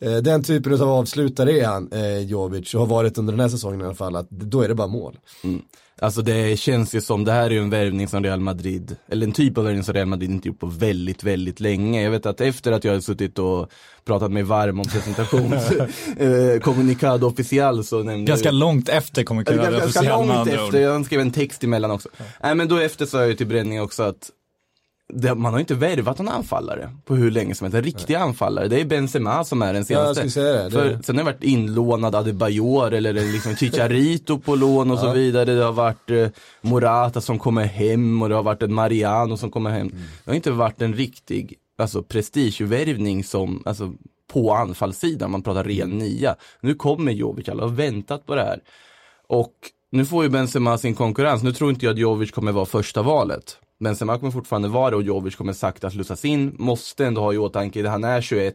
eh, 0.00 0.16
den 0.16 0.42
typen 0.42 0.72
av 0.82 0.88
avslutare 0.90 1.58
är 1.60 1.66
han, 1.66 1.92
eh, 1.92 2.18
Jovic, 2.18 2.74
och 2.74 2.80
har 2.80 2.86
varit 2.86 3.18
under 3.18 3.32
den 3.32 3.40
här 3.40 3.48
säsongen 3.48 3.80
i 3.80 3.84
alla 3.84 3.94
fall, 3.94 4.16
att 4.16 4.30
då 4.30 4.62
är 4.62 4.68
det 4.68 4.74
bara 4.74 4.86
mål. 4.88 5.16
Alltså 6.00 6.22
det 6.22 6.58
känns 6.58 6.94
ju 6.94 7.00
som, 7.00 7.24
det 7.24 7.32
här 7.32 7.44
är 7.44 7.50
ju 7.50 7.58
en 7.58 7.70
värvning 7.70 8.08
som 8.08 8.24
Real 8.24 8.40
Madrid, 8.40 8.96
eller 9.08 9.26
en 9.26 9.32
typ 9.32 9.58
av 9.58 9.64
värvning 9.64 9.84
som 9.84 9.94
Real 9.94 10.06
Madrid 10.06 10.30
inte 10.30 10.48
gjort 10.48 10.60
på 10.60 10.66
väldigt, 10.66 11.24
väldigt 11.24 11.60
länge. 11.60 12.02
Jag 12.02 12.10
vet 12.10 12.26
att 12.26 12.40
efter 12.40 12.72
att 12.72 12.84
jag 12.84 12.92
hade 12.92 13.02
suttit 13.02 13.38
och 13.38 13.70
pratat 14.04 14.32
mig 14.32 14.42
varm 14.42 14.80
om 14.80 14.86
presentations, 14.86 15.70
eh, 16.18 16.60
kommunikado 16.60 17.26
official 17.26 17.84
så 17.84 18.02
nämnde 18.02 18.30
Ganska 18.30 18.50
långt 18.50 18.88
efter 18.88 19.24
Eller 19.30 19.44
kunna 19.44 19.78
ganska, 19.78 20.02
långt 20.16 20.48
efter, 20.48 20.80
jag 20.80 21.06
skrev 21.06 21.20
en 21.20 21.30
text 21.30 21.64
emellan 21.64 21.90
också. 21.90 22.08
Nej 22.42 22.54
men 22.54 22.68
då 22.68 22.76
efter 22.76 23.06
sa 23.06 23.18
jag 23.18 23.28
ju 23.28 23.34
till 23.34 23.46
Bränning 23.46 23.82
också 23.82 24.02
att 24.02 24.30
det, 25.14 25.34
man 25.34 25.52
har 25.52 25.60
inte 25.60 25.74
värvat 25.74 26.18
någon 26.18 26.28
anfallare 26.28 26.90
på 27.04 27.14
hur 27.14 27.30
länge 27.30 27.54
som 27.54 27.64
helst. 27.64 27.76
En 27.76 27.82
riktig 27.82 28.14
anfallare. 28.14 28.68
Det 28.68 28.80
är 28.80 28.84
Benzema 28.84 29.44
som 29.44 29.62
är 29.62 29.72
den 29.72 29.84
Ja, 29.88 30.14
senaste. 30.14 30.30
säga 30.30 30.52
det. 30.52 30.62
det 30.62 30.70
För 30.70 31.02
sen 31.02 31.16
har 31.16 31.24
det 31.24 31.32
varit 31.32 31.44
inlånad 31.44 32.14
Adebayor 32.14 32.92
eller 32.92 33.12
liksom 33.12 33.56
Chicharito 33.56 34.38
på 34.38 34.54
lån 34.54 34.90
och 34.90 34.98
så 34.98 35.12
vidare. 35.12 35.44
Det 35.54 35.64
har 35.64 35.72
varit 35.72 36.10
eh, 36.10 36.28
Morata 36.60 37.20
som 37.20 37.38
kommer 37.38 37.64
hem 37.64 38.22
och 38.22 38.28
det 38.28 38.34
har 38.34 38.42
varit 38.42 38.62
en 38.62 38.74
Mariano 38.74 39.36
som 39.36 39.50
kommer 39.50 39.70
hem. 39.70 39.88
Det 40.24 40.30
har 40.30 40.34
inte 40.34 40.50
varit 40.50 40.82
en 40.82 40.94
riktig 40.94 41.54
alltså, 41.78 42.02
prestigevärvning 42.02 43.24
som, 43.24 43.62
alltså 43.66 43.92
på 44.32 44.52
anfallssidan, 44.54 45.30
man 45.30 45.42
pratar 45.42 45.64
ren 45.64 45.90
nia. 45.90 46.36
Nu 46.60 46.74
kommer 46.74 47.12
Jovic, 47.12 47.48
alla 47.48 47.62
har 47.62 47.70
väntat 47.70 48.26
på 48.26 48.34
det 48.34 48.42
här. 48.42 48.60
Och 49.26 49.52
nu 49.92 50.04
får 50.04 50.24
ju 50.24 50.30
Benzema 50.30 50.78
sin 50.78 50.94
konkurrens. 50.94 51.42
Nu 51.42 51.52
tror 51.52 51.70
inte 51.70 51.86
jag 51.86 51.92
att 51.92 51.98
Jovic 51.98 52.30
kommer 52.30 52.52
vara 52.52 52.66
första 52.66 53.02
valet. 53.02 53.56
Benzema 53.80 54.18
kommer 54.18 54.30
fortfarande 54.32 54.68
vara 54.68 54.90
det 54.90 54.96
och 54.96 55.02
Jovic 55.02 55.36
kommer 55.36 55.52
sakta 55.52 55.90
slussas 55.90 56.24
in. 56.24 56.54
Måste 56.58 57.06
ändå 57.06 57.20
ha 57.20 57.32
i 57.32 57.38
åtanke, 57.38 57.88
han 57.88 58.04
är 58.04 58.20
21. 58.20 58.54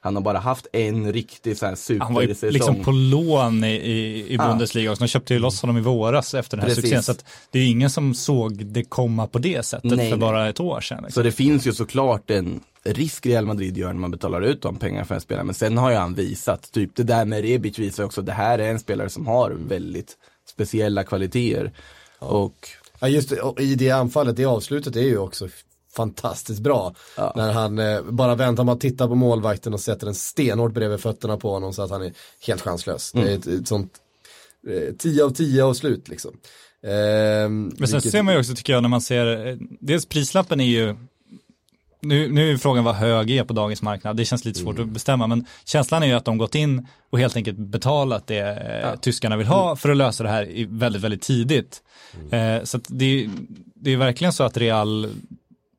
Han 0.00 0.14
har 0.16 0.22
bara 0.22 0.38
haft 0.38 0.66
en 0.72 1.12
riktig 1.12 1.56
så 1.56 1.66
här 1.66 1.98
Han 2.00 2.14
var 2.14 2.22
ju 2.22 2.28
supersäsong. 2.34 2.52
liksom 2.52 2.84
på 2.84 2.90
lån 2.90 3.64
i, 3.64 3.68
i, 3.74 4.20
i 4.32 4.34
Ja. 4.34 4.48
Bundesliga 4.48 4.90
också. 4.90 5.04
De 5.04 5.08
köpte 5.08 5.34
ju 5.34 5.40
loss 5.40 5.60
honom 5.62 5.78
i 5.78 5.80
våras 5.80 6.34
efter 6.34 6.56
den 6.56 6.66
här 6.66 6.74
Precis. 6.74 6.84
succén. 6.90 7.02
Så 7.02 7.14
det 7.50 7.58
är 7.58 7.62
ju 7.62 7.68
ingen 7.68 7.90
som 7.90 8.14
såg 8.14 8.66
det 8.66 8.84
komma 8.84 9.26
på 9.26 9.38
det 9.38 9.66
sättet 9.66 9.84
Nej, 9.90 10.10
för 10.10 10.16
nej. 10.16 10.18
bara 10.18 10.48
ett 10.48 10.60
år 10.60 10.80
sedan. 10.80 10.98
Så 10.98 11.04
Liksom. 11.04 11.22
det 11.24 11.32
finns 11.32 11.66
ju 11.66 11.72
såklart 11.72 12.30
en 12.30 12.60
risk 12.84 13.26
Real 13.26 13.46
Madrid 13.46 13.76
gör 13.78 13.92
när 13.92 14.00
man 14.00 14.10
betalar 14.10 14.40
ut 14.40 14.62
de 14.62 14.76
pengarna 14.76 15.04
för 15.04 15.14
en 15.14 15.20
spelare. 15.20 15.44
Men 15.44 15.54
sen 15.54 15.78
har 15.78 15.90
ju 15.90 15.96
han 15.96 16.14
visat, 16.14 16.72
typ 16.72 16.90
det 16.96 17.02
där 17.02 17.24
med 17.24 17.42
Rebic 17.42 17.78
visar 17.78 18.04
också, 18.04 18.22
det 18.22 18.32
här 18.32 18.58
är 18.58 18.70
en 18.70 18.78
spelare 18.80 19.08
som 19.10 19.26
har 19.26 19.50
väldigt 19.50 20.16
speciella 20.48 21.04
kvaliteter. 21.04 21.72
Och 22.18 22.68
Ja 23.04 23.08
just 23.08 23.28
det, 23.28 23.40
och 23.40 23.60
i 23.60 23.74
det 23.74 23.90
anfallet, 23.90 24.36
det 24.36 24.44
avslutet 24.44 24.96
är 24.96 25.00
ju 25.02 25.18
också 25.18 25.48
fantastiskt 25.96 26.60
bra. 26.60 26.94
När 27.36 27.52
han 27.52 27.78
eh, 27.78 28.02
bara 28.02 28.34
väntar 28.34 28.64
med 28.64 28.72
att 28.72 28.80
titta 28.80 29.08
på 29.08 29.14
målvakten 29.14 29.74
och 29.74 29.80
sätter 29.80 30.06
en 30.06 30.14
stenhårt 30.14 30.72
bredvid 30.72 31.00
fötterna 31.00 31.36
på 31.36 31.50
honom 31.50 31.72
så 31.72 31.82
att 31.82 31.90
han 31.90 32.02
är 32.02 32.12
helt 32.46 32.60
chanslös. 32.62 33.12
Det 33.12 33.20
är 33.20 33.38
ett, 33.38 33.46
ett 33.46 33.68
sånt 33.68 33.92
eh, 34.70 34.94
10 34.98 35.24
av 35.24 35.30
10 35.30 35.64
avslut 35.64 36.08
liksom. 36.08 36.30
Ehm, 36.86 37.62
Men 37.78 37.88
sen 37.88 37.96
vilket- 37.96 38.12
ser 38.12 38.22
man 38.22 38.34
ju 38.34 38.40
också 38.40 38.54
tycker 38.54 38.72
jag 38.72 38.82
när 38.82 38.88
man 38.88 39.00
ser, 39.00 39.46
eh, 39.46 39.56
dels 39.80 40.06
prislappen 40.06 40.60
är 40.60 40.64
ju 40.64 40.96
nu, 42.04 42.28
nu 42.32 42.52
är 42.52 42.56
frågan 42.56 42.84
vad 42.84 42.94
hög 42.94 43.30
är 43.30 43.44
på 43.44 43.52
dagens 43.52 43.82
marknad, 43.82 44.16
det 44.16 44.24
känns 44.24 44.44
lite 44.44 44.58
svårt 44.60 44.76
Mm. 44.76 44.88
att 44.88 44.94
bestämma, 44.94 45.26
men 45.26 45.46
känslan 45.64 46.02
är 46.02 46.06
ju 46.06 46.12
att 46.12 46.24
de 46.24 46.38
gått 46.38 46.54
in 46.54 46.86
och 47.10 47.18
helt 47.18 47.36
enkelt 47.36 47.58
betalat 47.58 48.26
det 48.26 48.38
eh, 48.84 49.00
tyskarna 49.00 49.36
vill 49.36 49.46
ha 49.46 49.76
för 49.76 49.88
att 49.90 49.96
lösa 49.96 50.22
det 50.24 50.30
här 50.30 50.66
väldigt, 50.68 51.02
väldigt 51.02 51.22
tidigt. 51.22 51.82
Mm. 52.30 52.56
Eh, 52.58 52.64
så 52.64 52.80
det, 52.88 53.28
det 53.74 53.92
är 53.92 53.96
verkligen 53.96 54.32
så 54.32 54.44
att 54.44 54.56
Real, 54.56 55.08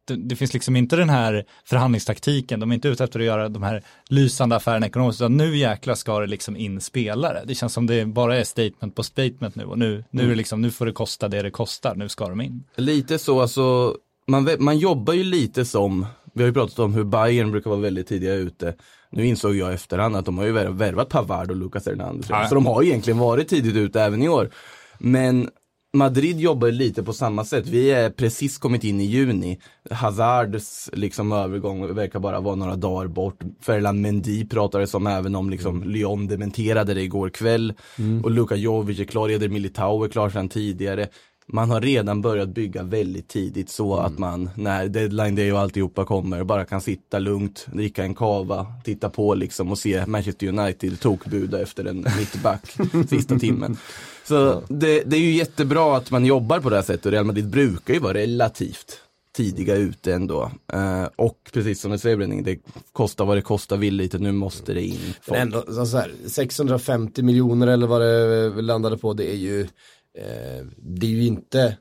det, 0.08 0.16
det 0.16 0.36
finns 0.36 0.54
liksom 0.54 0.76
inte 0.76 0.96
den 0.96 1.10
här 1.10 1.46
förhandlingstaktiken, 1.64 2.60
de 2.60 2.72
är 2.72 2.76
inte 2.76 2.88
ute 2.88 3.04
efter 3.04 3.20
att 3.20 3.26
göra 3.26 3.50
de 3.50 3.64
här 3.64 3.84
lysande 4.10 4.56
affärerna 4.56 4.86
ekonomiskt, 4.88 5.22
utan 5.22 5.38
nu 5.38 5.58
jäkla 5.58 5.96
ska 5.96 6.20
det 6.20 6.28
liksom 6.28 6.58
in 6.58 6.82
spelare. 6.82 7.44
Det 7.46 7.56
känns 7.56 7.74
som 7.74 7.88
det 7.88 8.06
bara 8.06 8.38
är 8.38 8.44
statement 8.44 8.96
på 8.96 9.04
statement 9.04 9.56
nu 9.56 9.64
och 9.66 9.78
nu, 9.80 10.04
nu, 10.12 10.24
Mm. 10.24 10.38
liksom, 10.38 10.62
nu 10.62 10.72
får 10.72 10.86
det 10.86 10.92
kosta 10.92 11.28
det 11.28 11.42
det 11.42 11.52
kostar, 11.52 11.96
nu 11.96 12.10
ska 12.10 12.30
de 12.30 12.42
in. 12.42 12.64
Lite 12.76 13.20
så, 13.20 13.42
alltså, 13.42 13.96
man, 14.28 14.50
man 14.60 14.78
jobbar 14.78 15.14
ju 15.14 15.24
lite 15.24 15.66
som, 15.66 16.06
vi 16.34 16.42
har 16.44 16.48
ju 16.48 16.54
pratat 16.54 16.80
om 16.80 16.94
hur 16.94 17.04
Bayern 17.04 17.52
brukar 17.52 17.70
vara 17.70 17.80
väldigt 17.80 18.08
tidiga 18.08 18.34
ute. 18.34 18.76
Nu 19.12 19.26
insåg 19.26 19.56
jag 19.56 19.74
efterhand 19.74 20.16
att 20.16 20.26
de 20.26 20.38
har 20.38 20.46
ju 20.46 20.52
värv- 20.52 20.78
värvat 20.78 21.10
Pavard 21.10 21.52
och 21.52 21.58
Lucas 21.58 21.86
Hernandez. 21.86 22.30
Ja. 22.30 22.48
Så 22.50 22.56
de 22.56 22.66
har 22.66 22.84
egentligen 22.84 23.20
varit 23.20 23.48
tidigt 23.48 23.76
ute 23.76 24.02
även 24.02 24.22
i 24.24 24.30
år. 24.30 24.50
Men 24.98 25.50
Madrid 25.94 26.40
jobbar 26.40 26.72
lite 26.72 27.04
på 27.04 27.14
samma 27.14 27.46
sätt. 27.46 27.68
Vi 27.68 27.92
är 27.92 28.10
precis 28.10 28.58
kommit 28.58 28.84
in 28.84 29.00
i 29.02 29.04
juni. 29.06 29.60
Hazards 29.92 30.90
liksom 30.94 31.32
övergång 31.32 31.96
verkar 31.96 32.20
bara 32.20 32.40
vara 32.40 32.56
några 32.56 32.76
dagar 32.76 33.08
bort. 33.08 33.40
Ferland 33.62 34.02
Mendy 34.02 34.46
pratades 34.48 34.94
om 34.94 35.08
även 35.08 35.36
om 35.36 35.50
liksom 35.50 35.84
Lyon 35.84 36.28
dementerade 36.28 36.94
det 36.94 37.02
igår 37.02 37.30
kväll. 37.30 37.74
Och 38.24 38.32
Luka 38.32 38.56
Jovic 38.56 39.00
är 39.00 39.04
klar, 39.04 39.30
Eder 39.30 39.50
Militao 39.50 40.04
är 40.04 40.10
klar 40.10 40.30
sedan 40.30 40.50
tidigare. 40.50 41.08
Man 41.48 41.70
har 41.70 41.82
redan 41.82 42.22
börjat 42.22 42.50
bygga 42.50 42.84
väldigt 42.84 43.28
tidigt 43.28 43.70
så 43.70 43.96
att 43.96 44.18
man 44.18 44.50
när 44.56 44.88
deadline 44.88 45.36
day 45.36 45.52
och 45.52 45.60
alltihopa 45.60 46.06
kommer 46.06 46.44
bara 46.44 46.66
kan 46.66 46.82
sitta 46.82 47.20
lugnt, 47.20 47.68
dricka 47.74 48.04
en 48.04 48.16
kava, 48.16 48.68
titta 48.84 49.10
på 49.10 49.36
liksom 49.36 49.72
och 49.72 49.78
se 49.78 50.06
Manchester 50.06 50.48
United 50.48 51.00
tokbuda 51.00 51.62
efter 51.62 51.86
en 51.86 51.98
mittback 51.98 52.76
sista 53.10 53.40
timmen. 53.40 53.78
Så 54.24 54.62
det, 54.68 55.04
det 55.04 55.16
är 55.16 55.22
ju 55.22 55.32
jättebra 55.32 55.98
att 55.98 56.12
man 56.12 56.26
jobbar 56.26 56.60
på 56.60 56.70
det 56.70 56.76
här 56.76 56.84
sättet 56.84 57.06
och 57.06 57.12
Real 57.12 57.26
Madrid 57.26 57.50
brukar 57.50 57.94
ju 57.94 58.00
vara 58.00 58.14
relativt 58.14 59.02
tidiga 59.36 59.76
ute 59.76 60.14
ändå. 60.14 60.52
Eh, 60.74 61.06
och 61.16 61.50
precis 61.54 61.82
som 61.82 61.92
du 61.92 61.98
säger 61.98 62.18
Bränning, 62.18 62.44
det 62.44 62.60
kostar 62.92 63.26
vad 63.26 63.38
det 63.38 63.42
kostar 63.42 63.78
vill 63.78 63.96
lite, 63.96 64.18
nu 64.18 64.32
måste 64.32 64.74
det 64.74 64.82
in 64.82 65.00
Men 65.02 65.14
folk. 65.22 65.40
ändå, 65.40 65.86
så 65.86 65.98
här, 65.98 66.12
650 66.28 67.24
miljoner 67.24 67.68
eller 67.68 67.88
vad 67.88 68.02
det 68.02 68.62
landade 68.62 68.98
på, 68.98 69.14
det 69.14 69.32
är 69.32 69.36
ju, 69.36 69.68
Eh, 70.16 70.66
det 70.78 71.06
är 71.08 71.12
ju 71.12 71.26
inte, 71.26 71.78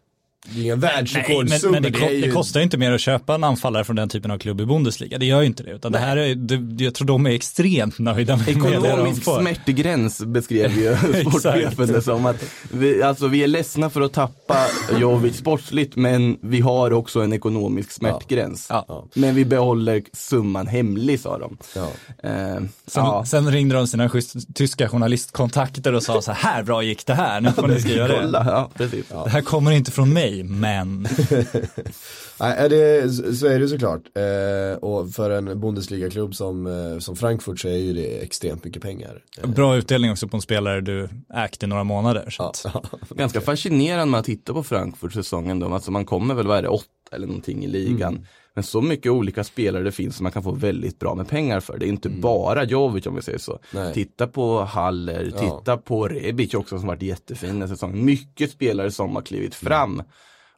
det 0.49 0.61
är 0.61 0.65
Nej, 0.65 0.77
världsrekordsummor. 0.77 1.73
men, 1.73 1.83
men 1.83 1.93
det, 1.93 1.99
är 2.07 2.11
ju, 2.11 2.21
det 2.21 2.31
kostar 2.31 2.61
ju 2.61 2.65
inte 2.65 2.77
mer 2.77 2.93
att 2.93 3.01
köpa 3.01 3.35
en 3.35 3.45
anfallare 3.45 3.85
från 3.85 3.97
den 3.97 4.09
typen 4.09 4.31
av 4.31 4.39
klubb 4.39 4.61
i 4.61 4.67
Bundesliga. 4.67 5.19
Det 5.19 5.27
gör 5.27 5.41
ju 5.41 5.47
inte 5.47 5.63
det. 5.63 5.71
Utan 5.71 5.93
det 5.93 5.99
här 5.99 6.17
är, 6.17 6.35
det, 6.35 6.85
jag 6.85 6.95
tror 6.95 7.07
de 7.07 7.27
är 7.27 7.31
extremt 7.31 7.99
nöjda 7.99 8.37
med, 8.37 8.47
med 8.47 8.73
det 8.73 8.79
de 8.79 8.87
Ekonomisk 8.87 9.23
smärtgräns 9.25 10.21
beskrev 10.21 10.79
ju 10.79 10.97
sportchefen 11.21 11.87
det 11.87 12.03
som 12.03 12.27
att 12.27 12.45
vi, 12.73 13.03
alltså 13.03 13.27
vi 13.27 13.43
är 13.43 13.49
ledsna 13.49 13.91
för 13.91 14.01
att 14.01 14.13
tappa 14.13 14.57
Jovic 14.99 15.37
sportsligt 15.37 15.97
men 15.97 16.39
vi 16.41 16.61
har 16.61 16.93
också 16.93 17.21
en 17.21 17.33
ekonomisk 17.33 17.91
smärtgräns. 17.91 18.67
Ja. 18.71 19.07
Men 19.15 19.35
vi 19.35 19.45
behåller 19.45 20.03
summan 20.13 20.67
hemlig 20.67 21.21
sa 21.21 21.39
de. 21.39 21.59
Ja. 21.75 21.89
Eh, 22.31 22.61
Sen, 22.87 23.05
ja. 23.05 23.25
sen 23.25 23.53
ringde 23.53 23.75
de 23.75 23.87
sina 23.87 24.09
schysst, 24.09 24.55
tyska 24.55 24.89
journalistkontakter 24.89 25.93
och 25.93 26.03
sa 26.03 26.23
så 26.23 26.33
här 26.33 26.63
bra 26.63 26.83
gick 26.83 27.07
det 27.07 27.15
här, 27.15 27.41
nu 27.41 27.53
får 27.53 27.69
ni 27.69 27.81
skriva 27.81 28.09
det. 28.09 28.19
Kolla, 28.23 28.71
ja. 28.79 28.87
Det 29.25 29.31
här 29.31 29.41
kommer 29.41 29.71
inte 29.71 29.91
från 29.91 30.13
mig, 30.13 30.34
men. 30.43 31.07
Nej, 32.41 32.69
det, 32.69 33.11
så 33.37 33.47
är 33.47 33.59
det 33.59 33.69
såklart. 33.69 34.01
Eh, 34.15 34.79
och 34.79 35.11
för 35.11 35.31
en 35.31 35.61
Bundesliga-klubb 35.61 36.35
som, 36.35 36.67
eh, 36.67 36.99
som 36.99 37.17
Frankfurt 37.17 37.61
så 37.61 37.69
är 37.69 37.77
ju 37.77 37.93
det 37.93 38.23
extremt 38.23 38.65
mycket 38.65 38.83
pengar. 38.83 39.23
Eh, 39.43 39.49
Bra 39.51 39.77
utdelning 39.77 40.11
också 40.11 40.29
på 40.29 40.37
en 40.37 40.41
spelare 40.43 40.81
du 40.81 41.09
ägt 41.35 41.63
i 41.63 41.67
några 41.67 41.85
månader. 41.85 42.31
Så 42.31 42.43
ja, 42.43 42.49
att, 42.51 42.65
ja. 42.75 42.99
Ganska 43.17 43.41
fascinerande 43.41 44.11
med 44.11 44.21
att 44.21 44.27
titta 44.27 44.53
på 44.53 44.63
Frankfurt-säsongen 44.63 45.59
då. 45.61 45.75
Alltså 45.75 45.91
man 45.91 46.05
kommer 46.07 46.35
väl, 46.35 46.47
vad 46.47 46.59
är 46.59 46.63
det, 46.63 46.69
åtta 46.69 46.87
eller 47.13 47.27
någonting 47.27 47.65
i 47.65 47.69
ligan. 47.69 48.27
Men 48.55 48.65
så 48.65 48.81
mycket 48.81 49.13
olika 49.13 49.45
spelare 49.45 49.83
det 49.83 49.93
finns 49.93 50.17
som 50.17 50.25
man 50.25 50.33
kan 50.33 50.43
få 50.43 50.53
väldigt 50.53 50.99
bra 50.99 51.15
med 51.15 51.29
pengar 51.29 51.61
för. 51.61 51.79
Det 51.79 51.87
är 51.87 51.89
inte 51.89 52.09
bara 52.09 52.65
Jovic 52.65 53.07
om 53.07 53.15
vi 53.15 53.23
säger 53.23 53.39
så. 53.39 53.59
Nej. 53.75 53.95
Titta 53.95 54.27
på 54.27 54.61
Haller, 54.63 55.33
Ja. 55.35 55.41
titta 55.41 55.77
på 55.77 56.09
Rebic 56.09 56.55
också 56.55 56.79
som 56.79 56.89
varit 56.89 57.03
jättefin 57.03 57.61
den 57.61 57.69
säsongen. 57.69 58.05
Mycket 58.05 58.51
spelare 58.51 58.91
som 58.91 59.15
har 59.15 59.23
klivit 59.23 59.55
fram. 59.55 60.03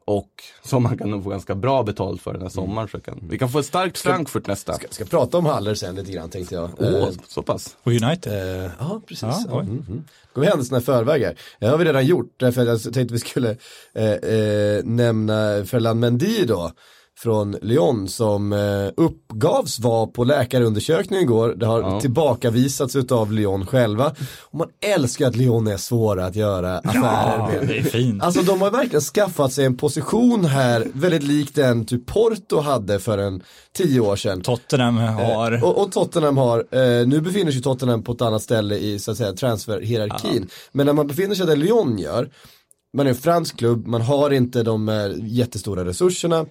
Och 0.08 0.42
som 0.62 0.82
man 0.82 0.98
kan 0.98 1.10
nog 1.10 1.24
få 1.24 1.30
ganska 1.30 1.54
bra 1.54 1.82
betalt 1.82 2.22
för 2.22 2.32
den 2.32 2.42
här 2.42 2.48
sommaren. 2.48 2.88
Så 2.88 3.00
kan, 3.00 3.18
vi 3.22 3.38
kan 3.38 3.48
få 3.48 3.58
ett 3.58 3.66
starkt 3.66 3.98
Frankfurt 3.98 4.46
nästa. 4.46 4.72
Ska, 4.72 4.86
ska 4.90 5.04
prata 5.04 5.38
om 5.38 5.46
Haller 5.46 5.74
sen 5.74 5.94
lite 5.94 6.12
grann 6.12 6.30
tänkte 6.30 6.54
jag. 6.54 6.70
Åh, 6.78 6.86
Eh, 6.86 7.08
så 7.28 7.42
pass. 7.42 7.76
och 7.82 7.92
United. 7.92 8.64
Eh, 8.64 8.70
ja, 8.78 9.00
precis. 9.06 9.22
Ja, 9.22 9.44
Ja, 9.48 9.60
mm, 9.60 9.84
mm. 9.88 10.04
Går 10.32 10.42
vi 10.42 10.48
händelserna 10.48 10.78
i 10.78 10.82
förväg 10.82 11.22
här. 11.22 11.38
Det 11.58 11.66
har 11.66 11.78
vi 11.78 11.84
redan 11.84 12.06
gjort, 12.06 12.34
därför 12.36 12.66
att 12.66 12.84
jag 12.84 12.94
tänkte 12.94 13.14
vi 13.14 13.20
skulle 13.20 13.56
eh, 13.94 14.10
eh, 14.12 14.84
nämna 14.84 15.64
Ferland 15.64 16.00
Mendy 16.00 16.44
då. 16.44 16.72
Från 17.18 17.56
Lyon 17.62 18.08
som 18.08 18.52
eh, 18.52 18.58
uppgavs 18.96 19.78
vara 19.78 20.06
på 20.06 20.24
läkarundersökning 20.24 21.20
igår. 21.20 21.54
Det 21.56 21.66
har 21.66 21.80
Ja. 21.80 22.00
tillbakavisats 22.00 22.96
utav 22.96 23.32
Lyon 23.32 23.66
själva. 23.66 24.12
Och 24.40 24.58
man 24.58 24.68
älskar 24.94 25.28
att 25.28 25.36
Lyon 25.36 25.66
är 25.66 25.76
svåra 25.76 26.26
att 26.26 26.36
göra 26.36 26.78
affärer 26.78 27.38
Ja, 27.38 27.48
med. 27.52 27.68
det 27.68 27.78
är 27.78 27.82
fint. 27.82 28.22
Alltså 28.22 28.42
de 28.42 28.60
har 28.60 28.70
verkligen 28.70 29.00
skaffat 29.00 29.52
sig 29.52 29.64
en 29.64 29.76
position 29.76 30.44
här, 30.44 30.86
väldigt 30.92 31.22
lik 31.22 31.54
den 31.54 31.84
typ 31.84 32.06
Porto 32.06 32.60
hade 32.60 32.98
för 32.98 33.18
en 33.18 33.42
tio 33.76 34.00
år 34.00 34.16
sedan. 34.16 34.40
Tottenham 34.40 34.96
har, 34.96 35.52
Eh, 35.52 35.64
Och, 35.64 35.82
och 35.82 35.92
Tottenham 35.92 36.36
har, 36.36 36.58
eh, 36.70 37.06
nu 37.06 37.20
befinner 37.20 37.52
sig 37.52 37.62
Tottenham 37.62 38.02
på 38.02 38.12
ett 38.12 38.22
annat 38.22 38.42
ställe 38.42 38.76
i 38.76 38.98
så 38.98 39.10
att 39.10 39.16
säga 39.16 39.32
transferhierarkin. 39.32 40.48
Men 40.72 40.86
när 40.86 40.92
man 40.92 41.06
befinner 41.06 41.34
sig 41.34 41.46
där 41.46 41.56
Lyon 41.56 41.98
gör, 41.98 42.28
man 42.96 43.06
är 43.06 43.10
en 43.10 43.16
fransk 43.16 43.56
klubb, 43.58 43.86
man 43.86 44.00
har 44.02 44.30
inte 44.30 44.62
de 44.62 44.88
eh, 44.88 44.94
jättestora 45.22 45.84
resurserna. 45.84 46.46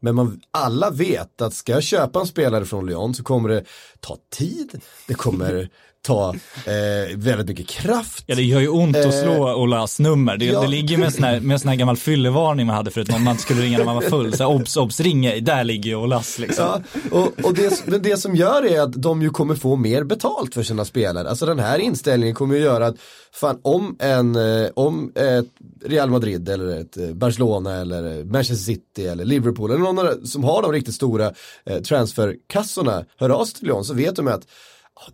Men 0.00 0.14
man, 0.14 0.40
alla 0.50 0.90
vet 0.90 1.42
att 1.42 1.54
ska 1.54 1.72
jag 1.72 1.82
köpa 1.82 2.20
en 2.20 2.26
spelare 2.26 2.64
från 2.64 2.86
Lyon 2.86 3.14
så 3.14 3.22
kommer 3.22 3.48
det 3.48 3.64
ta 4.00 4.18
tid, 4.30 4.80
det 5.06 5.14
kommer 5.14 5.70
ta 6.02 6.34
eh, 6.66 7.16
väldigt 7.16 7.48
mycket 7.48 7.68
kraft. 7.68 8.24
ja 8.26 8.34
det 8.34 8.42
gör 8.42 8.60
ju 8.60 8.68
ont 8.68 8.96
att 8.96 9.14
slå 9.14 9.54
Olas 9.54 9.98
nummer. 9.98 10.36
Det, 10.36 10.44
ja. 10.44 10.60
det 10.60 10.68
ligger 10.68 10.98
med 10.98 11.06
en 11.06 11.12
sån 11.12 11.24
här, 11.24 11.40
med 11.40 11.60
sån 11.60 11.68
här 11.68 11.76
gammal 11.76 11.96
fyllevarning 11.96 12.66
man 12.66 12.76
hade 12.76 12.90
förut, 12.90 13.12
om 13.14 13.24
man 13.24 13.38
skulle 13.38 13.62
ringa 13.62 13.78
när 13.78 13.84
man 13.84 13.94
var 13.94 14.02
full. 14.02 14.32
Så 14.32 14.42
här, 14.42 14.50
obs, 14.50 14.76
obs, 14.76 15.00
ring 15.00 15.26
ej, 15.26 15.40
där 15.40 15.64
ligger 15.64 15.90
ju 15.90 15.96
Olas 15.96 16.38
liksom. 16.38 16.64
Ja, 16.64 17.00
och, 17.10 17.44
och 17.44 17.54
det, 17.54 17.86
men 17.86 18.02
det 18.02 18.16
som 18.16 18.36
gör 18.36 18.66
är 18.66 18.80
att 18.80 18.92
de 18.92 19.22
ju 19.22 19.30
kommer 19.30 19.54
få 19.54 19.76
mer 19.76 20.04
betalt 20.04 20.54
för 20.54 20.62
sina 20.62 20.84
spelare. 20.84 21.28
Alltså 21.28 21.46
den 21.46 21.58
här 21.58 21.78
inställningen 21.78 22.34
kommer 22.34 22.54
ju 22.54 22.60
göra 22.62 22.86
att 22.86 22.96
fan 23.32 23.58
om 23.62 23.96
en, 23.98 24.36
eh, 24.36 24.68
om 24.74 25.12
ett 25.14 25.46
Real 25.84 26.10
Madrid 26.10 26.48
eller 26.48 26.80
ett 26.80 26.96
eh, 26.96 27.08
Barcelona 27.08 27.76
eller 27.76 28.18
eh, 28.18 28.24
Manchester 28.24 28.64
City 28.64 29.06
eller 29.06 29.24
Liverpool 29.24 29.70
eller 29.70 29.80
någon 29.80 30.26
som 30.26 30.44
har 30.44 30.62
de 30.62 30.72
riktigt 30.72 30.94
stora 30.94 31.32
eh, 31.66 31.80
transferkassorna 31.82 33.04
hör 33.16 33.30
av 33.30 33.44
sig 33.44 33.54
till 33.54 33.66
Lyon 33.66 33.84
så 33.84 33.94
vet 33.94 34.16
de 34.16 34.28
att 34.28 34.42
"Ja, 34.42 34.46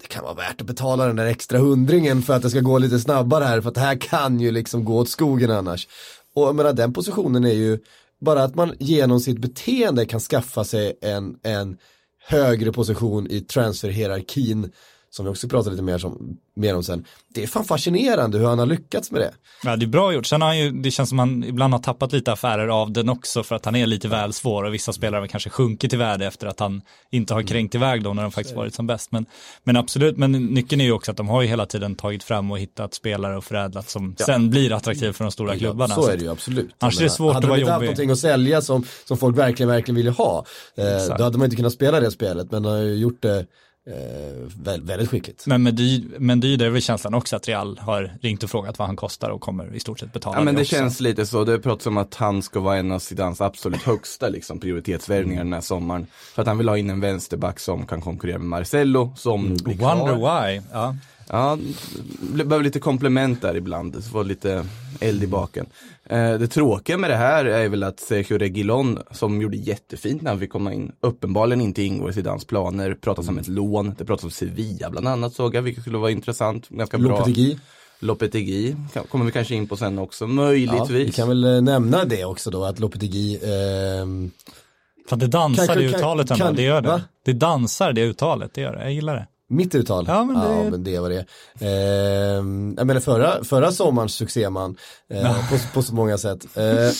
det 0.00 0.08
kan 0.08 0.24
vara 0.24 0.34
värt 0.34 0.60
att 0.60 0.66
betala 0.66 1.06
den 1.06 1.16
där 1.16 1.26
extra 1.26 1.58
hundringen 1.58 2.22
för 2.22 2.34
att 2.34 2.42
det 2.42 2.50
ska 2.50 2.60
gå 2.60 2.78
lite 2.78 3.00
snabbare 3.00 3.44
här 3.44 3.60
för 3.60 3.68
att 3.68 3.74
det 3.74 3.80
här 3.80 4.00
kan 4.00 4.40
ju 4.40 4.50
liksom 4.50 4.84
gå 4.84 4.98
åt 4.98 5.08
skogen 5.08 5.50
annars. 5.50 5.88
Och 6.34 6.42
jag 6.42 6.54
menar 6.54 6.72
den 6.72 6.92
positionen 6.92 7.44
är 7.44 7.52
ju 7.52 7.78
bara 8.20 8.42
att 8.42 8.54
man 8.54 8.74
genom 8.78 9.20
sitt 9.20 9.38
beteende 9.38 10.06
kan 10.06 10.20
skaffa 10.20 10.64
sig 10.64 10.98
en, 11.02 11.38
en 11.42 11.76
högre 12.26 12.72
position 12.72 13.26
i 13.30 13.40
transferhierarkin 13.40 14.72
som 15.16 15.24
vi 15.24 15.30
också 15.30 15.48
pratar 15.48 15.70
lite 15.70 15.82
mer, 15.82 15.98
som, 15.98 16.38
mer 16.54 16.76
om 16.76 16.82
sen. 16.82 17.04
Det 17.34 17.42
är 17.42 17.46
fan 17.46 17.64
fascinerande 17.64 18.38
hur 18.38 18.46
han 18.46 18.58
har 18.58 18.66
lyckats 18.66 19.10
med 19.10 19.20
det. 19.20 19.32
Ja, 19.64 19.76
det 19.76 19.84
är 19.84 19.86
bra 19.86 20.12
gjort. 20.12 20.26
Sen 20.26 20.42
har 20.42 20.48
han 20.48 20.58
ju, 20.58 20.70
det 20.70 20.90
känns 20.90 21.08
som 21.08 21.18
han 21.18 21.44
ibland 21.44 21.74
har 21.74 21.80
tappat 21.80 22.12
lite 22.12 22.32
affärer 22.32 22.68
av 22.68 22.92
den 22.92 23.08
också 23.08 23.42
för 23.42 23.54
att 23.54 23.64
han 23.64 23.76
är 23.76 23.86
lite 23.86 24.08
väl 24.08 24.32
svår 24.32 24.64
och 24.64 24.74
vissa 24.74 24.92
spelare 24.92 25.20
har 25.20 25.26
kanske 25.26 25.50
sjunkit 25.50 25.92
i 25.92 25.96
värde 25.96 26.26
efter 26.26 26.46
att 26.46 26.60
han 26.60 26.82
inte 27.10 27.34
har 27.34 27.42
kränkt 27.42 27.74
iväg 27.74 28.02
dem 28.02 28.16
när 28.16 28.22
de 28.22 28.32
faktiskt 28.32 28.56
varit 28.56 28.74
som 28.74 28.86
bäst. 28.86 29.12
Men, 29.12 29.26
men 29.64 29.76
absolut, 29.76 30.16
men 30.16 30.32
nyckeln 30.32 30.80
är 30.80 30.84
ju 30.84 30.92
också 30.92 31.10
att 31.10 31.16
de 31.16 31.28
har 31.28 31.42
ju 31.42 31.48
hela 31.48 31.66
tiden 31.66 31.94
tagit 31.94 32.24
fram 32.24 32.50
och 32.50 32.58
hittat 32.58 32.94
spelare 32.94 33.36
och 33.36 33.44
förädlat 33.44 33.90
som 33.90 34.16
sen 34.18 34.50
blir 34.50 34.72
attraktiva 34.72 35.12
för 35.12 35.24
de 35.24 35.30
stora 35.30 35.56
klubbarna. 35.56 35.94
så 35.94 36.02
Så 36.02 36.10
är 36.10 36.16
det 36.16 36.24
ju 36.24 36.30
absolut. 36.30 36.74
Annars 36.78 36.98
är 36.98 37.04
det 37.04 37.10
svårt 37.10 37.34
hade 37.34 37.46
att 37.46 37.48
vara 37.48 37.56
de 37.56 37.60
inte 37.60 37.72
haft 37.72 37.82
jobbig. 37.82 37.86
någonting 37.86 38.10
att 38.10 38.18
sälja 38.18 38.62
som, 38.62 38.84
som 39.04 39.16
folk 39.16 39.38
verkligen, 39.38 39.68
verkligen 39.68 39.96
ville 39.96 40.10
ha. 40.10 40.44
Eh, 40.76 41.16
då 41.18 41.24
hade 41.24 41.38
man 41.38 41.44
inte 41.44 41.56
kunnat 41.56 41.72
spela 41.72 42.00
det 42.00 42.10
spelet, 42.10 42.50
men 42.50 42.64
han 42.64 42.74
har 42.74 42.82
ju 42.82 42.94
gjort 42.94 43.22
det 43.22 43.46
eh, 43.86 43.92
vä- 44.62 44.86
väldigt 44.86 45.08
skickligt. 45.10 45.46
Men 45.46 45.62
med 45.62 45.74
Dy, 45.74 46.04
men 46.18 46.40
det 46.40 46.54
är 46.54 46.70
väl 46.70 46.82
känslan 46.82 47.14
också 47.14 47.36
att 47.36 47.48
Real 47.48 47.78
har 47.78 48.12
ringt 48.20 48.42
och 48.42 48.50
frågat 48.50 48.78
vad 48.78 48.88
han 48.88 48.96
kostar 48.96 49.30
och 49.30 49.40
kommer 49.40 49.74
i 49.74 49.80
stort 49.80 49.98
sett 50.00 50.12
betala 50.12 50.36
Ja 50.38 50.44
men 50.44 50.54
det 50.54 50.60
också. 50.60 50.76
känns 50.76 51.00
lite 51.00 51.26
så, 51.26 51.44
det 51.44 51.58
pratas 51.58 51.86
om 51.86 51.96
att 51.96 52.14
han 52.14 52.42
ska 52.42 52.60
vara 52.60 52.76
en 52.76 52.92
av 52.92 52.98
Zidans 52.98 53.40
absolut 53.40 53.82
högsta 53.82 54.28
liksom, 54.28 54.60
prioritetsvärvningar 54.60 55.44
den 55.44 55.52
här 55.52 55.60
sommaren. 55.60 56.06
För 56.34 56.42
att 56.42 56.48
han 56.48 56.58
vill 56.58 56.68
ha 56.68 56.78
in 56.78 56.90
en 56.90 57.00
vänsterback 57.00 57.60
som 57.60 57.86
kan 57.86 58.00
konkurrera 58.00 58.38
med 58.38 58.46
Marcello, 58.48 59.12
som 59.16 59.56
blir 59.56 59.76
kvar. 59.76 59.96
Wonder 59.96 60.14
why. 60.50 60.60
Ja. 60.72 60.96
Ja, 61.28 61.58
det 62.34 62.44
behöver 62.44 62.64
lite 62.64 62.78
komplement 62.80 63.42
där 63.42 63.56
ibland, 63.56 63.92
det 63.92 64.02
får 64.02 64.24
lite 64.24 64.66
eld 65.00 65.22
i 65.22 65.26
baken. 65.26 65.66
Eh, 66.10 66.38
det 66.38 66.46
tråkiga 66.48 66.98
med 66.98 67.10
det 67.10 67.16
här 67.16 67.44
är 67.44 67.68
väl 67.68 67.82
att 67.82 68.00
Sergio 68.00 68.38
Reguilon, 68.38 68.98
som 69.10 69.40
gjorde 69.40 69.56
jättefint 69.56 70.22
när 70.22 70.30
han 70.30 70.40
fick 70.40 70.50
komma 70.52 70.72
in, 70.72 70.92
uppenbarligen 71.00 71.60
inte 71.60 71.82
ingår 71.82 72.10
i 72.10 72.12
Zidans 72.12 72.44
planer. 72.44 72.94
Pratas 72.94 73.28
om 73.28 73.38
ett 73.38 73.48
lån, 73.48 73.94
det 73.98 74.04
pratas 74.04 74.24
om 74.24 74.30
Sevilla 74.30 74.90
bland 74.90 75.08
annat 75.08 75.32
såg 75.34 75.54
jag, 75.54 75.62
vilket 75.62 75.82
skulle 75.82 75.98
vara 75.98 76.10
intressant. 76.10 76.68
Ganska 76.68 76.98
bra. 76.98 77.08
Lopetegui, 77.18 77.58
Lopetegui 78.00 78.76
kan- 78.92 79.04
kommer 79.04 79.24
vi 79.24 79.32
kanske 79.32 79.54
in 79.54 79.68
på 79.68 79.76
sen 79.76 79.98
också, 79.98 80.24
ja, 80.24 80.28
möjligtvis. 80.28 80.90
vi 81.08 81.12
kan 81.12 81.28
väl 81.28 81.44
eh, 81.44 81.60
nämna 81.60 82.04
det 82.04 82.24
också 82.24 82.50
då, 82.50 82.64
att 82.64 82.78
Lopetegui 82.78 83.38
ehm, 83.44 84.30
Fan, 85.08 85.18
det 85.18 85.26
dansar 85.26 85.66
Kanske- 85.66 85.84
det 85.84 85.90
kan- 85.90 85.98
uttalet 86.00 86.30
ändå, 86.30 86.44
kan- 86.44 86.54
det 86.54 86.62
gör 86.62 86.80
det. 86.80 86.88
va? 86.88 87.00
Det 87.24 87.32
dansar 87.32 87.92
det 87.92 88.02
uttalet, 88.02 88.50
det 88.54 88.60
gör 88.60 88.72
det. 88.76 88.82
Jag 88.82 88.92
gillar 88.92 89.14
det. 89.14 89.26
Mitt 89.48 89.74
uttal? 89.74 90.04
Ja, 90.08 90.24
men 90.24 90.34
det- 90.40 90.54
ja, 90.64 90.70
men 90.70 90.84
det 90.84 90.98
var 90.98 91.10
det. 91.10 91.24
Ehm, 91.66 92.74
jag 92.78 92.86
menar 92.86 93.00
förra, 93.00 93.44
förra 93.44 93.72
sommarens 93.72 94.14
succéman 94.14 94.76
eh, 95.10 95.50
på, 95.50 95.56
på 95.74 95.82
så 95.82 95.94
många 95.94 96.18
sätt. 96.18 96.46
Eh, 96.56 96.62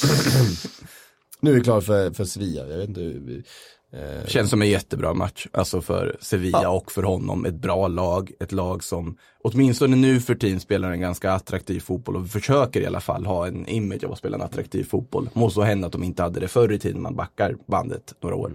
nu 1.41 1.51
är 1.51 1.55
vi 1.55 1.61
klar 1.61 1.81
för, 1.81 2.11
för 2.11 2.25
Sevilla, 2.25 2.67
jag 2.69 2.79
vet 2.79 2.89
inte 2.89 3.01
hur 3.01 3.45
eh, 3.93 4.27
Känns 4.27 4.51
som 4.51 4.63
en 4.63 4.69
jättebra 4.69 5.15
match, 5.15 5.47
alltså 5.53 5.81
för 5.81 6.17
Sevilla 6.21 6.71
och 6.71 6.93
för 6.93 7.03
honom. 7.03 7.45
Ett 7.45 7.55
bra 7.61 7.89
lag, 7.89 8.33
ett 8.41 8.53
lag 8.53 8.85
som 8.85 9.17
åtminstone 9.45 9.97
nu 9.97 10.21
för 10.21 10.35
tiden 10.35 10.61
spelar 10.61 10.91
en 10.91 11.01
ganska 11.01 11.33
attraktiv 11.33 11.81
fotboll 11.81 12.17
och 12.17 12.29
försöker 12.29 12.81
i 12.81 12.87
alla 12.87 13.01
fall 13.01 13.27
ha 13.27 13.47
en 13.47 13.67
image 13.67 14.05
av 14.05 14.13
att 14.13 14.19
spela 14.19 14.37
en 14.37 14.43
attraktiv 14.43 14.85
fotboll. 14.85 15.29
Må 15.33 15.51
så 15.51 15.63
hända 15.63 15.87
att 15.87 15.93
de 15.93 16.03
inte 16.05 16.23
hade 16.23 16.41
det 16.41 16.49
förr 16.49 16.73
i 16.73 16.79
tiden, 16.79 17.03
man 17.03 17.17
backar 17.17 17.57
bandet 17.69 18.15
några 18.23 18.37
år. 18.37 18.53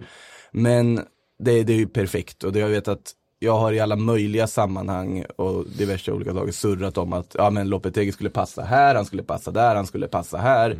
Men 0.51 0.95
det, 1.43 1.63
det 1.63 1.73
är 1.73 1.77
ju 1.77 1.87
perfekt 1.87 2.43
och 2.43 2.51
det 2.53 2.59
jag 2.59 2.69
vet 2.69 2.87
att 2.87 3.11
jag 3.43 3.57
har 3.57 3.71
i 3.73 3.79
alla 3.79 3.95
möjliga 3.95 4.47
sammanhang 4.47 5.25
och 5.35 5.65
diverse 5.77 6.11
olika 6.11 6.33
dagar 6.33 6.51
surrat 6.51 6.97
om 6.97 7.13
att 7.13 7.35
ja 7.37 7.49
men 7.49 7.69
Lopetegui 7.69 8.11
skulle 8.11 8.29
passa 8.29 8.61
här, 8.61 8.95
han 8.95 9.05
skulle 9.05 9.23
passa 9.23 9.51
där, 9.51 9.75
han 9.75 9.87
skulle 9.87 10.07
passa 10.07 10.37
här. 10.37 10.77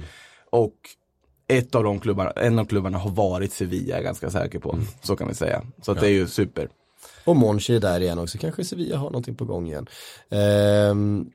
Och 0.50 0.74
ett 1.48 1.76
av 1.76 1.84
de 1.84 2.00
klubbarna, 2.00 2.32
en 2.32 2.60
av 2.60 2.66
klubbarna 2.66 2.98
har 2.98 3.12
varit 3.12 3.54
Sevilla, 3.54 3.94
är 3.94 3.98
jag 3.98 4.04
ganska 4.04 4.30
säker 4.30 4.60
på. 4.60 4.78
Så 5.02 5.16
kan 5.16 5.28
vi 5.28 5.36
säga. 5.36 5.62
Så 5.82 5.92
att 5.92 6.00
det 6.00 6.08
är 6.08 6.12
ju 6.12 6.28
super. 6.28 6.70
och 7.26 7.36
Monchi 7.36 7.76
är 7.76 7.80
där 7.80 8.00
igen 8.00 8.20
också, 8.20 8.38
kanske 8.38 8.66
Sevilla 8.66 8.98
har 8.98 9.10
någonting 9.10 9.36
på 9.36 9.46
gång 9.46 9.68
igen. 9.68 9.88
Ehm, 10.30 11.30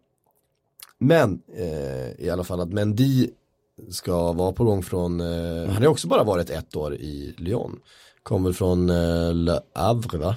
men 0.99 1.41
eh, 1.57 2.25
i 2.27 2.31
alla 2.33 2.45
fall 2.45 2.61
att 2.61 2.73
Mendy 2.73 3.31
ska 3.91 4.33
vara 4.33 4.53
på 4.53 4.65
gång 4.65 4.83
från, 4.83 5.21
eh, 5.21 5.69
han 5.69 5.83
har 5.83 5.87
också 5.87 6.09
bara 6.09 6.25
varit 6.25 6.51
ett 6.51 6.77
år 6.77 6.95
i 6.95 7.35
Lyon. 7.39 7.81
Kommer 8.23 8.53
från 8.53 8.91
eh, 8.91 9.35
Le 9.35 9.61
Havre 9.75 10.19
va? 10.19 10.37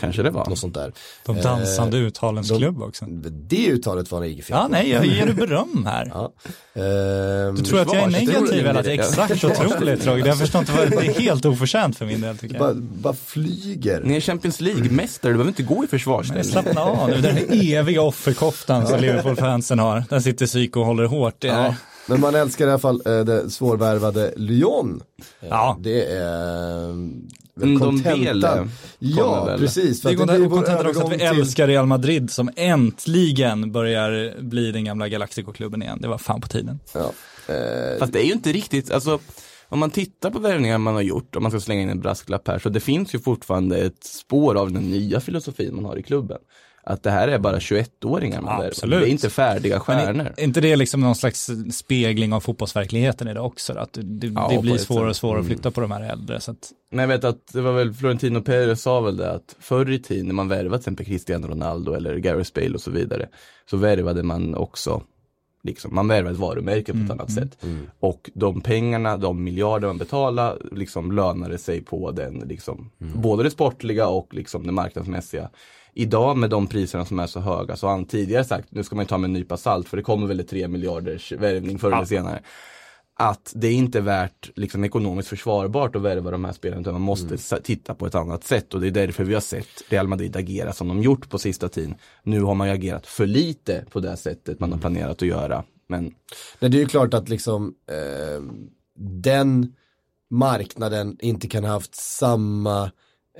Kanske 0.00 0.22
det 0.22 0.30
var. 0.30 0.46
Något 0.48 0.58
sånt 0.58 0.74
där. 0.74 0.92
De 1.26 1.36
dansande 1.40 1.96
uttalens 1.96 2.48
de- 2.48 2.58
klubb 2.58 2.82
också. 2.82 3.04
Det 3.30 3.66
uttalet 3.66 4.10
var 4.10 4.20
det 4.20 4.28
inget 4.28 4.44
fel 4.44 4.56
Ja, 4.60 4.68
nej, 4.70 4.90
jag 4.90 5.06
ger 5.06 5.26
dig 5.26 5.34
beröm 5.34 5.86
här. 5.86 6.06
Ja. 6.14 6.32
Ehm, 6.82 7.54
Du 7.56 7.62
tror 7.62 7.80
att 7.80 7.92
jag 7.94 8.02
är 8.02 8.06
negativ 8.06 8.66
eller 8.66 8.80
att 8.80 8.86
jag 8.86 8.94
exakt 8.94 9.44
otroligt 9.44 10.06
Roger? 10.06 10.26
Jag 10.26 10.38
förstår 10.38 10.58
inte 10.60 10.72
vad, 10.72 10.90
det 10.90 10.96
är 10.96 11.20
helt 11.20 11.44
oförtjänt 11.44 11.98
för 11.98 12.06
min 12.06 12.20
del 12.20 12.38
tycker 12.38 12.58
bara, 12.58 12.68
jag. 12.68 12.76
bara 12.82 13.14
flyger. 13.26 14.00
Ni 14.04 14.16
är 14.16 14.20
Champions 14.20 14.60
League-mästare, 14.60 15.30
du 15.32 15.34
behöver 15.36 15.48
inte 15.50 15.62
gå 15.62 15.74
i 15.74 15.78
Men 15.78 15.88
försvarsställning. 15.88 16.44
slappna 16.44 16.80
av 16.80 17.08
nu, 17.10 17.20
den 17.20 17.36
eviga 17.50 18.02
offerkoftan 18.02 18.86
som 18.86 19.00
Liverpool-fansen 19.00 19.78
har. 19.78 20.04
Den 20.10 20.22
sitter 20.22 20.46
psyko 20.46 20.80
och 20.80 20.86
håller 20.86 21.04
hårt. 21.04 21.44
Ja. 21.44 21.74
Men 22.06 22.20
man 22.20 22.34
älskar 22.34 22.66
i 22.66 22.70
alla 22.70 22.78
fall 22.78 23.02
eh, 23.06 23.20
det 23.20 23.50
svårvärvade 23.50 24.32
Lyon. 24.36 25.02
Eh, 25.40 25.48
Ja. 25.50 25.76
Det 25.80 26.04
är 26.04 26.88
kontentan. 27.78 28.70
Ja, 28.98 29.44
väl. 29.44 29.58
precis. 29.58 30.02
För 30.02 30.10
det 30.10 30.38
vår 30.38 30.48
kontentan 30.50 30.86
också 30.86 31.02
att 31.06 31.12
vi 31.12 31.18
till- 31.18 31.26
älskar 31.26 31.66
Real 31.66 31.86
Madrid 31.86 32.30
som 32.30 32.50
äntligen 32.56 33.72
börjar 33.72 34.40
bli 34.42 34.72
den 34.72 34.84
gamla 34.84 35.08
Galactico-klubben 35.08 35.82
igen. 35.82 35.98
Det 36.00 36.08
var 36.08 36.18
fan 36.18 36.40
på 36.40 36.48
tiden. 36.48 36.80
Ja. 36.94 37.12
Eh, 37.54 37.98
Fast 37.98 38.12
det 38.12 38.20
är 38.24 38.26
ju 38.26 38.32
inte 38.32 38.52
riktigt, 38.52 38.90
alltså 38.90 39.18
om 39.68 39.78
man 39.78 39.90
tittar 39.90 40.30
på 40.30 40.38
värvningar 40.38 40.78
man 40.78 40.94
har 40.94 41.02
gjort, 41.02 41.36
om 41.36 41.42
man 41.42 41.52
ska 41.52 41.60
slänga 41.60 41.82
in 41.82 41.88
en 41.90 42.00
brasklapp 42.00 42.48
här, 42.48 42.58
så 42.58 42.68
det 42.68 42.80
finns 42.80 43.14
ju 43.14 43.18
fortfarande 43.18 43.76
ett 43.78 44.04
spår 44.04 44.54
av 44.54 44.72
den 44.72 44.82
nya 44.82 45.20
filosofin 45.20 45.74
man 45.74 45.84
har 45.84 45.96
i 45.98 46.02
klubben. 46.02 46.38
Att 46.90 47.02
det 47.02 47.10
här 47.10 47.28
är 47.28 47.38
bara 47.38 47.58
21-åringar 47.58 48.40
man 48.40 48.50
värvar. 48.50 48.66
Absolut. 48.66 49.00
Det 49.00 49.08
är 49.08 49.10
inte 49.10 49.30
färdiga 49.30 49.80
stjärnor. 49.80 50.34
Är 50.36 50.44
inte 50.44 50.60
det 50.60 50.76
liksom 50.76 51.00
någon 51.00 51.14
slags 51.14 51.50
spegling 51.72 52.32
av 52.32 52.40
fotbollsverkligheten 52.40 53.28
idag 53.28 53.46
också? 53.46 53.72
Att 53.72 53.98
det, 54.02 54.26
Ja, 54.26 54.48
det 54.50 54.58
blir 54.58 54.78
svårare 54.78 55.08
och 55.08 55.16
svårare 55.16 55.40
att 55.40 55.46
flytta 55.46 55.70
på 55.70 55.80
de 55.80 55.90
här 55.90 56.12
äldre. 56.12 56.40
Så 56.40 56.50
att, 56.50 56.72
Men 56.90 56.98
jag 56.98 57.08
vet 57.08 57.24
att 57.24 57.46
det 57.52 57.60
var 57.60 57.72
väl 57.72 57.92
Florentino 57.92 58.40
Perez 58.40 58.82
sa 58.82 59.00
väl 59.00 59.16
det 59.16 59.30
att 59.30 59.56
förr 59.60 59.90
i 59.90 59.98
tiden 59.98 60.26
när 60.26 60.34
man 60.34 60.48
värvade 60.48 60.68
till 60.70 60.76
exempel 60.76 61.06
Cristiano 61.06 61.46
Ronaldo 61.46 61.92
eller 61.92 62.16
Gareth 62.16 62.50
Bale 62.54 62.74
och 62.74 62.80
så 62.80 62.90
vidare 62.90 63.28
så 63.70 63.76
värvade 63.76 64.22
man 64.22 64.54
också 64.54 65.02
Liksom, 65.62 65.94
man 65.94 66.08
värvade 66.08 66.34
ett 66.34 66.40
varumärke 66.40 66.92
på 66.92 66.98
ett 66.98 67.10
annat 67.10 67.32
sätt. 67.32 67.64
Och 68.00 68.30
de 68.34 68.60
pengarna, 68.60 69.16
de 69.16 69.44
miljarder 69.44 69.86
man 69.86 69.98
betalade, 69.98 70.58
liksom 70.72 71.12
lönade 71.12 71.58
sig 71.58 71.84
på 71.84 72.10
den, 72.10 72.34
liksom, 72.38 72.90
både 72.98 73.42
det 73.42 73.50
sportliga 73.50 74.08
och 74.08 74.34
liksom 74.34 74.66
det 74.66 74.72
marknadsmässiga. 74.72 75.50
Idag 75.94 76.36
med 76.36 76.50
de 76.50 76.66
priserna 76.66 77.04
som 77.04 77.18
är 77.18 77.26
så 77.26 77.40
höga 77.40 77.76
så 77.76 77.86
har 77.86 77.92
han 77.94 78.04
tidigare 78.04 78.44
sagt, 78.44 78.68
nu 78.70 78.84
ska 78.84 78.96
man 78.96 79.04
ju 79.04 79.08
ta 79.08 79.18
med 79.18 79.28
en 79.28 79.32
nypa 79.32 79.56
salt 79.56 79.88
för 79.88 79.96
det 79.96 80.02
kommer 80.02 80.26
väl 80.26 80.40
ett 80.40 80.48
3 80.48 80.68
miljarders 80.68 81.32
värvning 81.32 81.78
förr 81.78 81.92
eller 81.92 82.04
senare. 82.04 82.42
att 83.14 83.52
det 83.54 83.66
är 83.68 83.72
inte 83.72 84.00
värt 84.00 84.50
liksom 84.56 84.84
ekonomiskt 84.84 85.28
försvarbart 85.28 85.96
att 85.96 86.02
värva 86.02 86.30
de 86.30 86.44
här 86.44 86.52
spelarna 86.52 86.80
utan 86.80 86.92
man 86.92 87.02
måste 87.02 87.38
sa- 87.38 87.56
titta 87.56 87.94
på 87.94 88.06
ett 88.06 88.14
annat 88.14 88.44
sätt 88.44 88.74
och 88.74 88.80
det 88.80 88.86
är 88.86 88.90
därför 88.90 89.24
vi 89.24 89.34
har 89.34 89.40
sett 89.40 89.66
Real 89.88 90.08
Madrid 90.08 90.36
agera 90.36 90.72
som 90.72 90.88
de 90.88 91.02
gjort 91.02 91.28
på 91.30 91.38
sista 91.38 91.68
tiden. 91.68 91.94
Nu 92.22 92.40
har 92.42 92.54
man 92.54 92.68
ju 92.68 92.74
agerat 92.74 93.06
för 93.06 93.26
lite 93.26 93.84
på 93.90 94.00
det 94.00 94.16
sättet 94.16 94.60
man 94.60 94.72
har 94.72 94.78
planerat 94.78 95.10
att 95.22 95.28
göra. 95.28 95.64
Men 95.88 96.14
Nej, 96.58 96.70
det 96.70 96.76
är 96.76 96.80
ju 96.80 96.86
klart 96.86 97.14
att 97.14 97.28
liksom 97.28 97.74
eh, 97.90 98.42
den 98.98 99.72
marknaden 100.30 101.16
inte 101.20 101.48
kan 101.48 101.64
ha 101.64 101.70
haft 101.72 101.94
samma 101.94 102.90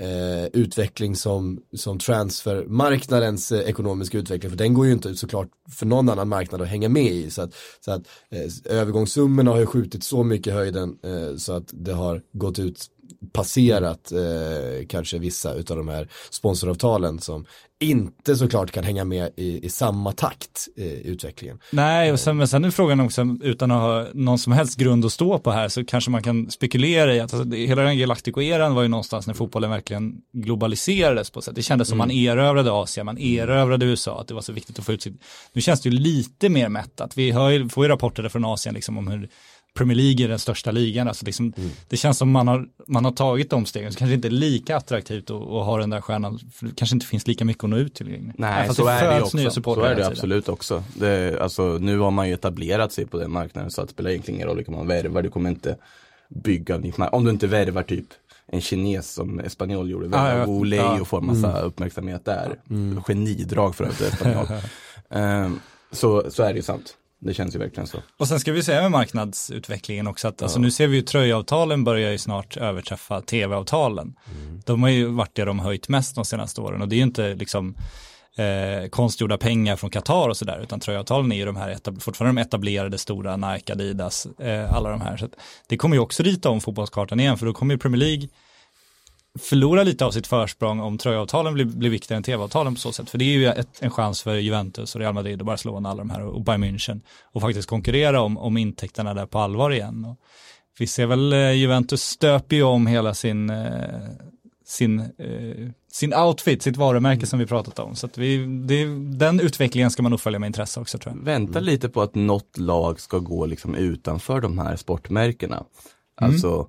eh, 0.01 0.45
utveckling 0.53 1.17
som, 1.17 1.61
som 1.77 1.99
transfermarknadens 1.99 3.53
eh, 3.53 3.61
ekonomiska 3.61 4.19
utveckling. 4.19 4.51
För 4.51 4.59
den 4.59 4.75
går 4.75 4.87
ju 4.87 4.93
inte 4.93 5.15
såklart 5.15 5.49
för 5.71 5.87
någon 5.87 6.09
annan 6.09 6.29
marknad 6.29 6.63
att 6.63 6.69
hänga 6.69 6.89
med 6.89 7.13
i. 7.13 7.31
Så 7.31 7.43
att, 7.43 7.55
så 7.85 7.93
att 7.93 8.03
eh, 8.31 8.77
övergångssummorna 8.77 9.51
har 9.51 9.59
ju 9.59 9.67
skjutit 9.67 10.05
så 10.05 10.25
mycket 10.25 10.47
i 10.47 10.51
höjden 10.51 10.99
eh, 11.03 11.37
så 11.37 11.53
att 11.53 11.71
det 11.73 11.93
har 11.93 12.23
gått 12.33 12.59
ut 12.59 12.87
passerat 13.33 14.13
eh, 14.13 14.87
kanske 14.89 15.19
vissa 15.19 15.55
utav 15.55 15.77
de 15.77 15.89
här 15.89 16.09
sponsoravtalen 16.31 17.19
som 17.19 17.47
inte 17.83 18.37
såklart 18.37 18.71
kan 18.71 18.85
hänga 18.85 19.05
med 19.05 19.31
i, 19.37 19.67
i 19.67 19.69
samma 19.69 20.13
takt 20.13 20.69
eh, 20.77 20.85
i 20.85 21.09
utvecklingen. 21.09 21.59
Nej, 21.71 22.13
och 22.13 22.21
sen, 22.21 22.37
men 22.37 22.49
sen 22.49 22.65
är 22.65 22.71
frågan 22.71 23.01
också, 23.01 23.37
utan 23.43 23.71
att 23.71 23.81
ha 23.81 24.07
någon 24.15 24.39
som 24.39 24.53
helst 24.53 24.79
grund 24.79 25.05
att 25.05 25.13
stå 25.13 25.39
på 25.39 25.51
här, 25.51 25.69
så 25.69 25.85
kanske 25.85 26.11
man 26.11 26.23
kan 26.23 26.51
spekulera 26.51 27.15
i 27.15 27.21
att 27.21 27.35
alltså, 27.35 27.57
hela 27.57 27.83
den 27.83 27.99
Galactico-eran 27.99 28.75
var 28.75 28.83
ju 28.83 28.89
någonstans 28.89 29.27
när 29.27 29.35
fotbollen 29.35 29.71
verkligen 29.71 30.15
globaliserades 30.33 31.31
på 31.31 31.43
sätt. 31.43 31.55
Det 31.55 31.63
kändes 31.63 31.89
som 31.89 31.99
man 31.99 32.11
erövrade 32.11 32.73
Asien, 32.73 33.07
man 33.07 33.19
erövrade 33.19 33.87
USA, 33.87 34.21
att 34.21 34.29
det 34.29 34.35
var 34.35 34.43
så 34.43 34.53
viktigt 34.53 34.79
att 34.79 34.85
få 34.85 34.93
ut 34.93 35.03
sitt. 35.03 35.23
Nu 35.53 35.61
känns 35.61 35.81
det 35.81 35.89
ju 35.89 35.99
lite 35.99 36.49
mer 36.49 36.69
mättat. 36.69 37.17
Vi 37.17 37.31
hör 37.31 37.51
ju, 37.51 37.69
får 37.69 37.85
ju 37.85 37.89
rapporter 37.89 38.29
från 38.29 38.45
Asien 38.45 38.75
liksom 38.75 38.99
om 38.99 39.09
hur 39.09 39.29
Premier 39.75 39.97
League 39.97 40.25
är 40.25 40.29
den 40.29 40.39
största 40.39 40.71
ligan. 40.71 41.09
Alltså 41.09 41.27
liksom, 41.27 41.53
Det 41.89 41.97
känns 41.97 42.19
som 42.19 42.31
man 42.31 42.49
har, 42.49 42.67
man 42.87 43.05
har 43.05 43.13
tagit 43.13 43.51
de 43.51 43.67
stegen, 43.67 43.93
så 43.93 43.99
kanske 43.99 44.15
inte 44.15 44.29
är 44.29 44.31
lika 44.31 44.77
attraktivt 44.77 45.31
att, 45.31 45.37
att 45.37 45.65
ha 45.65 45.79
den 45.79 45.91
där 45.91 46.01
stjärnan, 46.01 46.39
för 46.53 46.67
det 46.67 46.73
kanske 46.77 46.97
inte 46.97 47.07
finns 47.07 47.27
lika 47.27 47.45
mycket 47.45 47.65
att 47.65 47.71
nå 47.71 47.77
ut 47.77 47.95
till. 47.95 48.09
Även 48.09 48.33
Nej, 48.39 48.67
fast 48.67 48.79
så 48.81 48.87
är 48.87 49.15
det 49.15 49.21
föds 49.21 49.35
nya 49.35 49.47
också. 49.49 49.63
Så 49.63 49.83
är 49.83 49.95
det 49.95 50.07
absolut 50.07 50.49
också. 50.49 50.85
Det, 50.95 51.41
alltså, 51.41 51.63
nu 51.81 51.99
har 51.99 52.11
man 52.11 52.29
ju 52.29 52.35
etablerat 52.35 52.93
sig 52.93 53.07
på 53.07 53.19
den 53.19 53.31
marknaden 53.31 53.71
så 53.71 53.83
att 53.83 53.89
det 53.89 53.93
spelar 53.93 54.11
egentligen 54.11 54.37
ingen 54.37 54.49
roll 54.49 54.57
vilka 54.57 54.73
man 54.73 54.87
värvar. 54.87 55.23
Du 55.23 55.31
kommer 55.31 55.51
inte 55.51 55.77
bygga 56.29 56.75
en. 56.75 56.93
Om 57.13 57.25
du 57.25 57.31
inte 57.31 57.47
värvar 57.47 57.83
typ 57.83 58.07
en 58.47 58.61
kines 58.61 59.13
som 59.13 59.41
Espanyol 59.41 59.91
gjorde, 59.91 60.19
Ah, 60.19 60.31
ja. 60.31 60.37
Ja. 60.77 60.89
Mm. 60.89 61.01
och 61.01 61.09
får 61.09 61.21
massa 61.21 61.61
uppmärksamhet 61.61 62.25
där. 62.25 62.61
Genidrag 63.07 63.75
för 63.75 63.85
övrigt 63.85 64.01
Espanyol. 64.01 64.47
Ehm, 65.11 65.61
så, 65.93 66.31
så 66.31 66.43
är 66.43 66.53
det 66.53 66.57
ju 66.57 66.63
sant. 66.63 66.95
Det 67.23 67.35
känns 67.35 67.55
ju 67.55 67.59
verkligen 67.59 67.87
så. 67.87 67.99
Och 68.17 68.29
sen 68.29 68.41
ska 68.41 68.53
vi 68.53 68.63
säga 68.63 68.83
med 68.83 68.91
marknadsutvecklingen 68.91 70.07
också 70.07 70.29
att 70.29 70.43
alltså, 70.43 70.59
nu 70.59 70.71
ser 70.71 70.87
vi 70.87 70.97
ju 70.97 71.03
tröjavtalen 71.03 71.85
börjar 71.85 72.11
ju 72.11 72.19
snart 72.19 72.57
överträffa 72.57 73.21
tv-avtalen. 73.21 74.15
De 74.67 74.83
har 74.83 74.91
ju 74.91 75.07
varit 75.07 75.35
det 75.35 75.45
de 75.45 75.59
höjt 75.59 75.89
mest 75.89 76.15
de 76.15 76.25
senaste 76.25 76.61
åren 76.61 76.83
och 76.83 76.89
det 76.89 76.95
är 76.95 76.99
ju 76.99 77.03
inte 77.03 77.35
liksom 77.35 77.75
eh, 78.37 78.89
konstgjorda 78.89 79.39
pengar 79.39 79.77
från 79.77 79.91
Qatar 79.91 80.29
och 80.29 80.37
sådär 80.37 80.61
utan 80.63 80.81
tröjavtalen 80.81 81.33
är 81.33 81.37
ju 81.37 81.45
de 81.45 81.57
här 81.57 82.01
fortfarande 82.01 82.41
de 82.41 82.47
etablerade 82.47 82.99
stora 82.99 83.37
Nike, 83.37 83.73
Adidas, 83.73 84.27
eh, 84.27 84.77
alla 84.77 84.91
de 84.91 85.01
här. 85.01 85.17
Så 85.17 85.29
det 85.67 85.77
kommer 85.77 85.97
ju 85.97 86.01
också 86.01 86.23
rita 86.23 86.51
om 86.51 86.61
fotbollskartan 86.61 87.21
igen 87.21 87.39
för 87.39 87.47
då 87.47 87.53
kommer 87.53 87.75
ju 87.75 87.79
Premier 87.79 88.01
League 88.01 88.29
förlora 89.39 89.83
lite 89.83 90.05
av 90.05 90.11
sitt 90.11 90.27
försprång 90.27 90.81
om 90.81 90.99
tröjavtalen 90.99 91.55
blir, 91.55 91.65
blir 91.65 91.91
viktigare 91.91 92.17
än 92.17 92.23
tv-avtalen 92.23 92.75
på 92.75 92.81
så 92.81 92.93
sätt. 92.93 93.11
För 93.11 93.19
det 93.19 93.25
är 93.25 93.39
ju 93.39 93.47
ett, 93.47 93.69
en 93.81 93.91
chans 93.91 94.23
för 94.23 94.35
Juventus 94.35 94.95
och 94.95 95.01
Real 95.01 95.15
Madrid 95.15 95.41
och 95.41 95.47
Barcelona 95.47 95.91
alla 95.91 95.99
de 95.99 96.11
här 96.11 96.23
och 96.23 96.45
Bayern 96.45 96.65
München 96.65 97.01
och 97.33 97.41
faktiskt 97.41 97.69
konkurrera 97.69 98.21
om, 98.21 98.39
om 98.39 98.57
intäkterna 98.57 99.15
där 99.15 99.27
på 99.27 99.39
allvar 99.39 99.71
igen. 99.71 100.05
Och 100.05 100.17
vi 100.79 100.87
ser 100.87 101.07
väl 101.07 101.33
eh, 101.33 101.53
Juventus 101.53 102.03
stöper 102.03 102.57
ju 102.57 102.63
om 102.63 102.87
hela 102.87 103.15
sin, 103.15 103.51
eh, 103.51 104.01
sin, 104.65 105.01
eh, 105.01 105.71
sin 105.93 106.15
outfit, 106.15 106.63
sitt 106.63 106.77
varumärke 106.77 107.27
som 107.27 107.39
vi 107.39 107.47
pratat 107.47 107.79
om. 107.79 107.97
Så 107.97 108.07
att 108.07 108.19
vi, 108.19 108.47
det, 108.67 108.85
den 109.19 109.41
utvecklingen 109.41 109.91
ska 109.91 110.03
man 110.03 110.11
nog 110.11 110.21
följa 110.21 110.39
med 110.39 110.47
intresse 110.47 110.81
också 110.81 110.99
tror 110.99 111.15
jag. 111.17 111.25
Vänta 111.25 111.61
lite 111.61 111.89
på 111.89 112.03
att 112.03 112.15
något 112.15 112.59
lag 112.59 113.01
ska 113.01 113.19
gå 113.19 113.47
liksom 113.47 113.75
utanför 113.75 114.41
de 114.41 114.59
här 114.59 114.77
sportmärkena. 114.77 115.65
Alltså, 116.17 116.69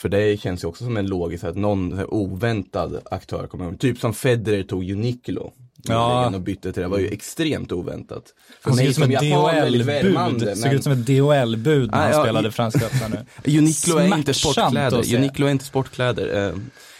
för 0.00 0.08
det 0.08 0.40
känns 0.40 0.64
ju 0.64 0.68
också 0.68 0.84
som 0.84 0.96
en 0.96 1.06
logisk 1.06 1.44
att 1.44 1.56
någon 1.56 2.04
oväntad 2.08 3.00
aktör 3.10 3.46
kommer. 3.46 3.72
Typ 3.76 3.98
som 3.98 4.14
Federer 4.14 4.62
tog 4.62 4.90
Uniqlo. 4.90 5.52
Ja. 5.82 6.26
Och 6.34 6.40
bytte 6.40 6.62
till 6.72 6.72
det. 6.72 6.80
Det 6.80 6.90
var 6.90 6.98
ju 6.98 7.08
extremt 7.08 7.72
oväntat. 7.72 8.22
För 8.62 8.70
Han 8.70 8.76
mig 8.76 8.86
ut 8.88 8.94
som 8.94 9.02
ett 9.02 9.22
väldigt 9.22 9.86
värmande, 9.86 10.38
DHL-bud. 10.44 10.58
Såg 10.58 10.72
ut 10.72 10.82
som 10.84 10.92
ett 10.92 11.06
DHL-bud 11.06 11.90
när 11.90 11.98
Ah, 11.98 12.02
han 12.02 12.10
ja, 12.10 12.22
spelade 12.22 12.48
i- 12.48 12.52
Franska 12.52 12.86
öppna 12.86 13.08
nu. 13.44 13.58
Uniqlo 13.58 13.96
är 13.96 14.16
inte 14.16 14.34
sportkläder. 14.34 15.14
Uniqlo 15.16 15.46
är 15.46 15.50
inte 15.50 15.64
sportkläder. 15.64 16.54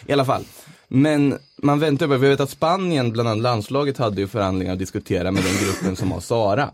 I 0.07 0.13
alla 0.13 0.25
fall. 0.25 0.43
Men 0.87 1.37
man 1.57 1.79
väntar 1.79 2.07
på, 2.07 2.17
vi 2.17 2.29
vet 2.29 2.39
att 2.39 2.49
Spanien, 2.49 3.11
bland 3.11 3.29
annat 3.29 3.41
landslaget, 3.43 3.97
hade 3.97 4.21
ju 4.21 4.27
förhandlingar 4.27 4.73
att 4.73 4.79
diskutera 4.79 5.31
med 5.31 5.43
den 5.43 5.65
gruppen 5.65 5.95
som 5.95 6.11
har 6.11 6.19
Sara. 6.19 6.69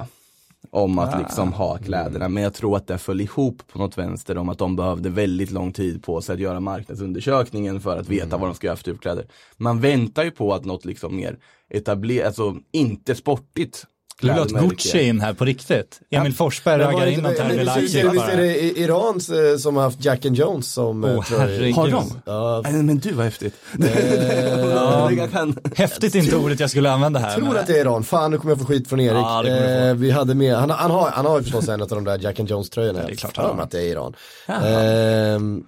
Om 0.77 0.99
att 0.99 1.19
liksom 1.19 1.53
ha 1.53 1.77
kläderna, 1.77 2.29
men 2.29 2.43
jag 2.43 2.53
tror 2.53 2.77
att 2.77 2.87
det 2.87 2.97
föll 2.97 3.21
ihop 3.21 3.61
på 3.67 3.79
något 3.79 3.97
vänster 3.97 4.37
om 4.37 4.49
att 4.49 4.57
de 4.57 4.75
behövde 4.75 5.09
väldigt 5.09 5.51
lång 5.51 5.73
tid 5.73 6.03
på 6.03 6.21
sig 6.21 6.33
att 6.33 6.39
göra 6.39 6.59
marknadsundersökningen 6.59 7.81
för 7.81 7.97
att 7.97 8.09
veta 8.09 8.37
vad 8.37 8.49
de 8.49 8.55
ska 8.55 8.67
göra 8.67 8.75
för 8.75 8.83
typ 8.83 9.01
kläder. 9.01 9.25
Man 9.57 9.81
väntar 9.81 10.23
ju 10.23 10.31
på 10.31 10.53
att 10.53 10.65
något 10.65 10.85
liksom 10.85 11.15
mer 11.15 11.37
etablerat, 11.69 12.27
alltså 12.27 12.55
inte 12.71 13.15
sportigt 13.15 13.85
Du 14.21 14.27
vill 14.27 14.35
ha 14.37 14.45
ett. 14.45 14.51
Gucci 14.69 15.01
in 15.07 15.21
här 15.21 15.33
på 15.33 15.45
riktigt. 15.45 15.99
Emil 16.11 16.33
Forsberg 16.33 16.77
Men 16.77 16.85
var 16.87 16.93
raggar 16.93 17.07
in 17.11 17.19
något 17.19 17.39
här 17.39 17.49
visst- 17.53 17.65
Leipzig 17.65 18.11
Visst 18.11 18.25
är 18.27 18.37
det 18.37 18.61
i- 18.63 18.83
Irans 18.83 19.29
eh, 19.29 19.57
som 19.57 19.75
har 19.75 19.83
haft 19.83 20.05
Jack 20.05 20.25
and 20.25 20.35
Jones 20.35 20.71
som 20.73 21.03
eh, 21.03 21.17
Åh, 21.17 21.23
tröjor? 21.25 21.41
herregud. 21.41 21.75
Har 21.75 21.87
de? 21.89 22.21
Ja, 22.25 22.61
Nej, 22.63 22.83
Men 22.83 22.97
du 22.97 23.11
vad 23.11 23.25
häftigt. 23.25 23.53
Jag 25.17 25.31
kan- 25.31 25.57
Häftigt 25.75 26.15
är 26.15 26.19
inte 26.19 26.35
ordet 26.37 26.59
jag 26.59 26.69
skulle 26.69 26.91
använda 26.91 27.19
här. 27.19 27.27
Jag 27.27 27.35
tror 27.37 27.47
men- 27.47 27.57
att 27.57 27.67
det 27.67 27.73
är 27.77 27.81
Iran, 27.81 28.03
fan 28.03 28.31
nu 28.31 28.37
kommer 28.37 28.51
jag 28.51 28.59
få 28.59 28.65
skit 28.65 28.87
från 28.89 28.99
Erik. 28.99 29.13
Ja, 29.13 29.47
eh, 29.47 29.93
vi 29.93 30.11
hade 30.11 30.35
med, 30.35 30.55
han, 30.55 30.69
han, 30.69 30.91
har, 30.91 31.09
han 31.09 31.25
har 31.25 31.37
ju 31.37 31.43
förstås 31.43 31.67
en 31.69 31.81
av 31.81 31.87
de 31.87 32.03
där 32.03 32.19
Jack 32.19 32.39
and 32.39 32.49
Jones 32.49 32.69
tröjorna. 32.69 32.99
det 33.05 33.11
är 33.11 33.15
klart 33.15 33.37
han 33.37 33.55
har 33.57 33.63
att 33.63 33.71
det 33.71 33.79
är 33.79 33.83
Iran. 33.91 34.13
Ehm, 34.47 35.63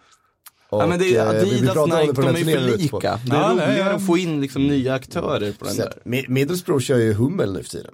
och, 0.70 0.82
Ja 0.82 0.88
men 0.88 1.00
det 1.00 1.16
är 1.16 1.24
eh, 1.24 1.30
Adidas, 1.30 1.78
om 1.78 1.90
Nike, 1.90 2.06
det 2.08 2.14
på 2.14 2.22
de 2.22 2.28
är 2.28 2.38
ju 2.38 2.46
för 2.46 2.78
lika. 2.78 3.20
Det 3.26 3.36
är 3.36 3.40
Ja, 3.42 3.50
roligare 3.52 3.78
ja. 3.78 3.86
att 3.96 4.06
få 4.06 4.18
in 4.18 4.42
liksom 4.42 4.68
nya 4.68 4.94
aktörer 4.94 5.52
på 5.52 5.66
den 5.66 5.76
där. 5.78 5.94
Middlesbrough 6.30 6.82
kör 6.84 6.98
ju 6.98 7.14
Hummel 7.14 7.54
nu 7.54 7.64
för 7.64 7.70
tiden. 7.70 7.94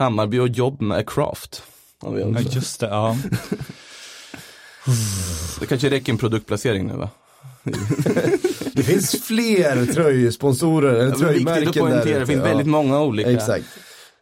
Hammarby 0.00 0.38
och 0.38 0.48
jobb 0.48 0.80
med 0.80 1.08
Craft. 1.08 1.62
Ja, 2.02 2.40
just 2.40 2.80
det, 2.80 2.86
ja. 2.86 3.16
Det 5.60 5.66
kanske 5.66 5.90
räcker 5.90 6.12
en 6.12 6.18
produktplacering 6.18 6.86
nu 6.86 6.96
va? 6.96 7.10
Det 8.72 8.82
finns 8.82 9.22
fler 9.22 9.86
tröjsponsorer, 9.86 10.94
eller 10.94 11.16
Det 11.18 11.24
är 11.24 11.32
viktigt 11.32 11.48
att 11.48 11.54
tröjmärken 11.54 11.72
där 11.72 11.80
poängtera, 11.80 12.18
det 12.18 12.26
finns 12.26 12.44
väldigt 12.44 12.66
många 12.66 13.02
olika. 13.02 13.30
Exakt. 13.30 13.64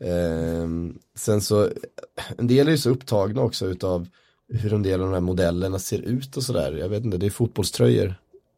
Ehm, 0.01 0.99
sen 1.17 1.41
så, 1.41 1.69
en 2.39 2.47
del 2.47 2.67
är 2.67 2.73
ju 2.73 2.79
så 2.79 2.91
upptagna 2.91 3.43
också 3.43 3.67
utav 3.67 4.07
hur 4.49 4.75
en 4.75 4.83
del 4.83 5.01
av 5.01 5.07
de 5.07 5.13
här 5.15 5.21
modellerna 5.21 5.79
ser 5.79 5.99
ut 5.99 6.37
och 6.37 6.43
sådär. 6.43 6.73
Jag 6.73 6.89
vet 6.89 7.05
inte, 7.05 7.19
det 7.19 7.27
är 7.27 7.31
fotbollströjor. 7.31 8.15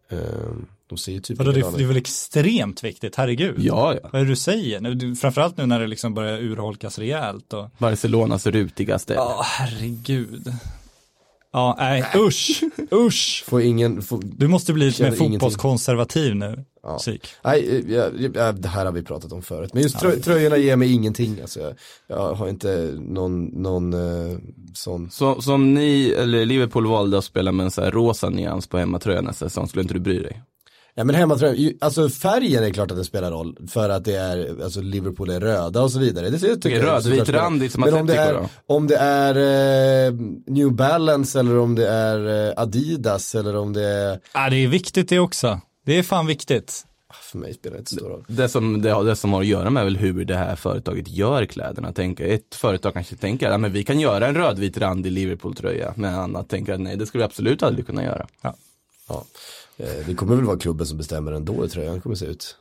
Ehm, 0.09 0.67
de 0.91 0.99
ser 0.99 1.13
ju 1.13 1.21
typ 1.21 1.39
Vadå, 1.39 1.51
det, 1.51 1.57
likadana 1.57 1.79
det 1.79 1.85
är 1.85 1.89
väl 1.89 1.97
extremt 1.97 2.85
viktigt, 2.85 3.17
herregud. 3.17 3.57
Ja, 3.59 3.95
ja. 4.03 4.09
Vad 4.13 4.21
är 4.21 4.25
det 4.25 4.31
du 4.31 4.37
säger? 4.37 4.81
Nu, 4.81 5.17
Framförallt 5.17 5.57
nu 5.57 5.67
när 5.67 5.81
det 5.81 5.87
liksom 5.87 6.15
börjar 6.15 6.39
urholkas 6.39 6.99
rejält. 6.99 7.53
Och... 7.53 7.71
Barcelonas 7.79 8.47
rutigaste. 8.47 9.15
Ja, 9.15 9.43
herregud. 9.45 10.53
Ja, 11.53 11.77
nej, 11.79 12.05
usch, 12.17 12.63
usch. 12.93 13.45
Får 13.47 13.63
ingen, 13.63 14.03
får, 14.03 14.21
Du 14.23 14.49
måste 14.49 14.73
bli 14.73 14.87
lite 14.87 15.03
mer 15.03 15.09
ingenting. 15.09 15.33
fotbollskonservativ 15.33 16.35
nu, 16.35 16.65
Ja. 16.83 16.99
nej, 17.45 17.85
ja, 17.89 18.09
ja, 18.35 18.53
det 18.53 18.69
här 18.69 18.85
har 18.85 18.93
vi 18.93 19.03
pratat 19.03 19.33
om 19.33 19.43
förut. 19.43 19.75
Men 19.75 19.83
just 19.83 19.99
trö, 19.99 20.17
tröjorna 20.17 20.57
ger 20.57 20.77
mig 20.77 20.93
ingenting. 20.93 21.41
Alltså, 21.41 21.61
jag, 21.61 21.75
jag 22.07 22.35
har 22.35 22.49
inte 22.49 22.95
någon, 23.01 23.45
någon 23.45 23.93
eh, 23.95 24.39
sån. 24.75 25.11
Så, 25.11 25.43
som 25.43 25.75
ni, 25.75 26.11
eller 26.11 26.45
Liverpool 26.47 26.87
valde 26.87 27.19
att 27.19 27.25
spela 27.25 27.53
med 27.53 27.65
en 27.65 27.71
så 27.71 27.83
här 27.83 27.91
rosa 27.91 28.29
nyans 28.29 28.67
på 28.67 28.79
hemmatröjan 28.79 29.25
nästa 29.25 29.49
säsong, 29.49 29.69
skulle 29.69 29.83
inte 29.83 29.95
du 29.95 30.01
bry 30.01 30.19
dig? 30.19 30.43
Ja 30.95 31.05
men 31.05 31.15
hemmatröjan, 31.15 31.75
alltså 31.81 32.09
färgen 32.09 32.65
är 32.65 32.71
klart 32.71 32.91
att 32.91 32.97
det 32.97 33.05
spelar 33.05 33.31
roll. 33.31 33.57
För 33.69 33.89
att 33.89 34.05
det 34.05 34.15
är, 34.17 34.63
alltså 34.65 34.81
Liverpool 34.81 35.31
är 35.31 35.41
röda 35.41 35.83
och 35.83 35.93
så 35.93 35.99
vidare. 35.99 36.31
Det 36.31 36.39
tycker 36.39 36.57
Okej, 36.57 36.73
jag 36.73 36.85
rödvit 36.87 37.05
såklart 37.05 37.27
spelar- 37.27 37.43
randigt 37.43 37.73
som 37.73 37.81
Men 37.81 37.95
om 37.95 38.07
det 38.07 38.13
Atletico 38.23 38.39
är, 38.39 38.49
då? 38.67 38.75
om 38.75 38.87
det 38.87 38.97
är 38.97 40.07
eh, 40.07 40.13
New 40.47 40.73
Balance 40.73 41.41
eller 41.41 41.59
om 41.59 41.75
det 41.75 41.89
är 41.89 42.49
eh, 42.49 42.63
Adidas 42.63 43.35
eller 43.35 43.57
om 43.57 43.73
det 43.73 43.83
är, 43.85 44.21
Ja, 44.35 44.51
det 44.51 44.57
är 44.57 44.69
viktigt 44.69 45.09
det 45.09 45.19
också. 45.19 45.61
Det 45.87 45.99
är 45.99 46.03
fan 46.03 46.27
viktigt. 46.27 46.87
för 47.31 47.39
mig 47.39 47.55
spelar 47.55 47.75
det 47.77 47.79
inte 47.79 47.91
så 47.91 47.97
stor 47.97 48.09
roll. 48.09 48.25
Det 48.29 48.49
som, 48.49 48.83
det, 48.83 49.03
det 49.05 49.17
som 49.17 49.33
har 49.33 49.41
att 49.41 49.47
göra 49.47 49.71
med 49.71 49.81
är 49.81 49.85
väl 49.85 49.97
hur 49.97 50.25
det 50.25 50.37
här 50.37 50.57
företaget 50.57 51.09
gör 51.09 51.47
kläderna. 51.47 51.93
Tänker, 51.93 52.25
ett 52.25 52.55
företag 52.55 52.93
kanske 52.95 53.17
tänker 53.17 53.51
att 53.51 53.71
vi 53.71 53.85
kan 53.85 54.01
göra 54.01 54.27
en 54.27 54.35
rödvit 54.35 54.79
randig 54.79 55.13
Liverpool-tröja, 55.13 55.93
men 55.97 56.15
annat 56.15 56.49
tänker 56.49 56.73
att 56.75 56.81
nej, 56.81 56.97
det 56.97 57.07
skulle 57.07 57.23
vi 57.23 57.27
absolut 57.27 57.63
aldrig 57.63 57.87
kunna 57.87 58.05
göra. 58.05 58.27
Ja. 58.43 58.55
Eh, 59.11 59.17
det 60.07 60.15
kommer 60.15 60.37
väl 60.37 60.45
vara 60.45 60.59
klubben 60.59 60.87
som 60.87 60.99
bestämmer 60.99 61.33
ändå 61.33 61.53
hur 61.53 61.69
tröjan 61.69 62.01
kommer 62.01 62.17
se 62.17 62.27
ut. 62.27 62.57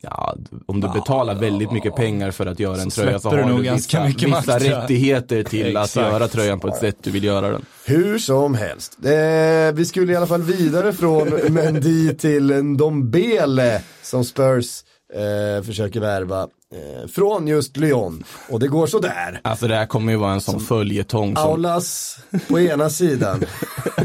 Ja, 0.00 0.36
om 0.66 0.80
du 0.80 0.88
betalar 0.88 1.34
väldigt 1.34 1.72
mycket 1.72 1.94
pengar 1.96 2.30
för 2.30 2.46
att 2.46 2.60
göra 2.60 2.82
en 2.82 2.90
Så 2.90 3.02
tröja 3.02 3.18
så 3.18 3.28
har 3.28 3.36
du 3.36 3.42
du 3.42 3.48
nog 3.48 3.64
ganska 3.64 3.98
vissa, 3.98 4.08
mycket 4.08 4.28
vissa 4.28 4.52
makt, 4.52 4.64
ja. 4.64 4.82
rättigheter 4.82 5.42
till 5.42 5.76
att 5.76 5.96
göra 5.96 6.28
tröjan 6.28 6.60
på 6.60 6.68
ett 6.68 6.76
sätt 6.76 6.96
du 7.02 7.10
vill 7.10 7.24
göra 7.24 7.50
den. 7.50 7.64
Hur 7.84 8.18
som 8.18 8.54
helst. 8.54 8.98
Eh, 9.04 9.74
vi 9.74 9.84
skulle 9.84 10.12
i 10.12 10.16
alla 10.16 10.26
fall 10.26 10.42
vidare 10.42 10.92
från 10.92 11.28
Mendy 11.28 12.14
till 12.14 12.64
Ndombele 12.64 13.82
som 14.02 14.24
Spurs 14.24 14.82
eh, 15.14 15.64
försöker 15.64 16.00
värva 16.00 16.48
eh, 16.74 17.08
från 17.08 17.46
just 17.46 17.76
Lyon. 17.76 18.24
Och 18.48 18.60
det 18.60 18.68
går 18.68 18.86
sådär. 18.86 19.40
Alltså 19.44 19.68
det 19.68 19.74
här 19.74 19.86
kommer 19.86 20.12
ju 20.12 20.18
vara 20.18 20.32
en 20.32 20.40
sån 20.40 20.60
följetong 20.60 21.36
som 21.36 21.50
Aulas 21.50 22.18
på 22.48 22.60
ena 22.60 22.90
sidan. 22.90 23.44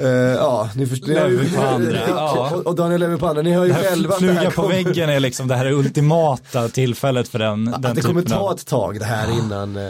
eh, 0.00 0.08
ja, 0.08 0.70
ni 0.76 0.86
förstår. 0.86 1.08
Levy 1.08 1.50
på 1.56 1.62
andra, 1.62 2.08
ja. 2.08 2.50
Och, 2.54 2.66
och 2.66 2.74
Daniel 2.74 3.00
Levy 3.00 3.16
på 3.16 3.26
andra. 3.26 3.42
Ni 3.42 3.52
hör 3.52 3.64
ju 3.64 3.74
själva 3.74 4.16
fluga 4.16 4.50
på 4.50 4.66
väggen 4.66 5.10
är 5.10 5.20
liksom 5.20 5.48
det 5.48 5.54
här 5.54 5.72
ultimata 5.72 6.68
tillfället 6.68 7.28
för 7.28 7.38
den, 7.38 7.64
den 7.64 7.74
Att 7.74 7.94
det 7.94 8.00
kommer 8.00 8.22
ta 8.22 8.54
ett 8.54 8.66
tag 8.66 8.98
det 8.98 9.04
här 9.04 9.38
innan, 9.38 9.76
eh, 9.76 9.82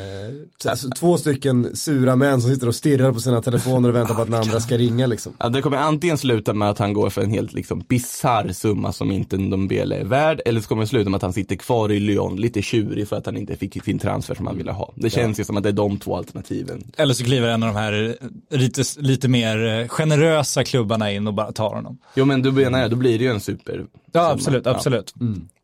alltså, 0.71 0.91
två 0.91 1.19
stycken 1.19 1.77
sura 1.77 2.17
män 2.17 2.41
som 2.41 2.55
sitter 2.55 2.67
och 2.67 2.75
stirrar 2.75 3.13
på 3.13 3.21
sina 3.21 3.43
telefoner 3.43 3.89
och 3.89 3.95
väntar 3.95 4.15
på 4.15 4.23
att 4.23 4.31
den 4.31 4.41
andra 4.41 4.61
ska 4.61 4.77
ringa 4.77 5.07
liksom. 5.07 5.33
Ja, 5.39 5.49
det 5.49 5.63
kommer 5.63 5.77
antingen 5.77 6.19
sluta 6.19 6.55
med 6.55 6.71
att 6.71 6.79
han 6.79 6.93
går 6.93 7.11
för 7.11 7.23
en 7.23 7.31
helt 7.31 7.53
liksom 7.53 7.85
bisarr 7.89 8.53
summa 8.53 8.93
som 8.93 9.13
inte 9.13 9.37
Ndombele 9.37 9.97
är 9.97 10.05
värd, 10.05 10.28
eller 10.45 10.61
så 10.61 10.69
kommer 10.69 10.83
det 10.83 10.87
sluta 10.89 11.11
med 11.11 11.17
att 11.17 11.23
han 11.23 11.33
sitter 11.33 11.57
kvar 11.57 11.93
i 11.93 12.01
Lyon 12.01 12.37
lite 12.37 12.63
tjurig 12.63 13.09
för 13.09 13.17
att 13.17 13.27
han 13.27 13.37
inte 13.37 13.57
fick 13.57 13.85
sin 13.85 13.99
transfer 13.99 14.35
som 14.35 14.47
han 14.47 14.57
ville 14.57 14.73
ha. 14.73 14.93
Det 14.97 15.11
känns 15.11 15.41
ju 15.41 15.45
som 15.45 15.57
att 15.57 15.63
det 15.63 15.69
är 15.69 15.73
de 15.73 15.99
två 15.99 16.17
alternativen. 16.17 16.91
Eller 16.97 17.15
så 17.15 17.25
kliver 17.25 17.49
en 17.49 17.63
av 17.63 17.75
de 17.75 17.79
här 17.81 18.17
lite, 18.51 18.83
lite 18.99 19.29
mer 19.29 19.67
eh, 19.67 19.89
generösa 19.89 20.65
klubbarna 20.65 21.13
in 21.13 21.27
och 21.27 21.35
bara 21.35 21.53
tar 21.53 21.75
honom. 21.75 21.99
Jo 22.15 22.25
men 22.25 22.43
du 22.43 22.53
menar 22.53 22.81
jag, 22.81 22.91
då 22.91 22.97
blir 22.97 23.19
det 23.19 23.25
ju 23.25 23.31
en 23.31 23.41
super. 23.41 23.87
Ja, 24.13 24.31
absolut, 24.31 24.67
Ja. 24.67 24.71
absolut. 24.73 25.15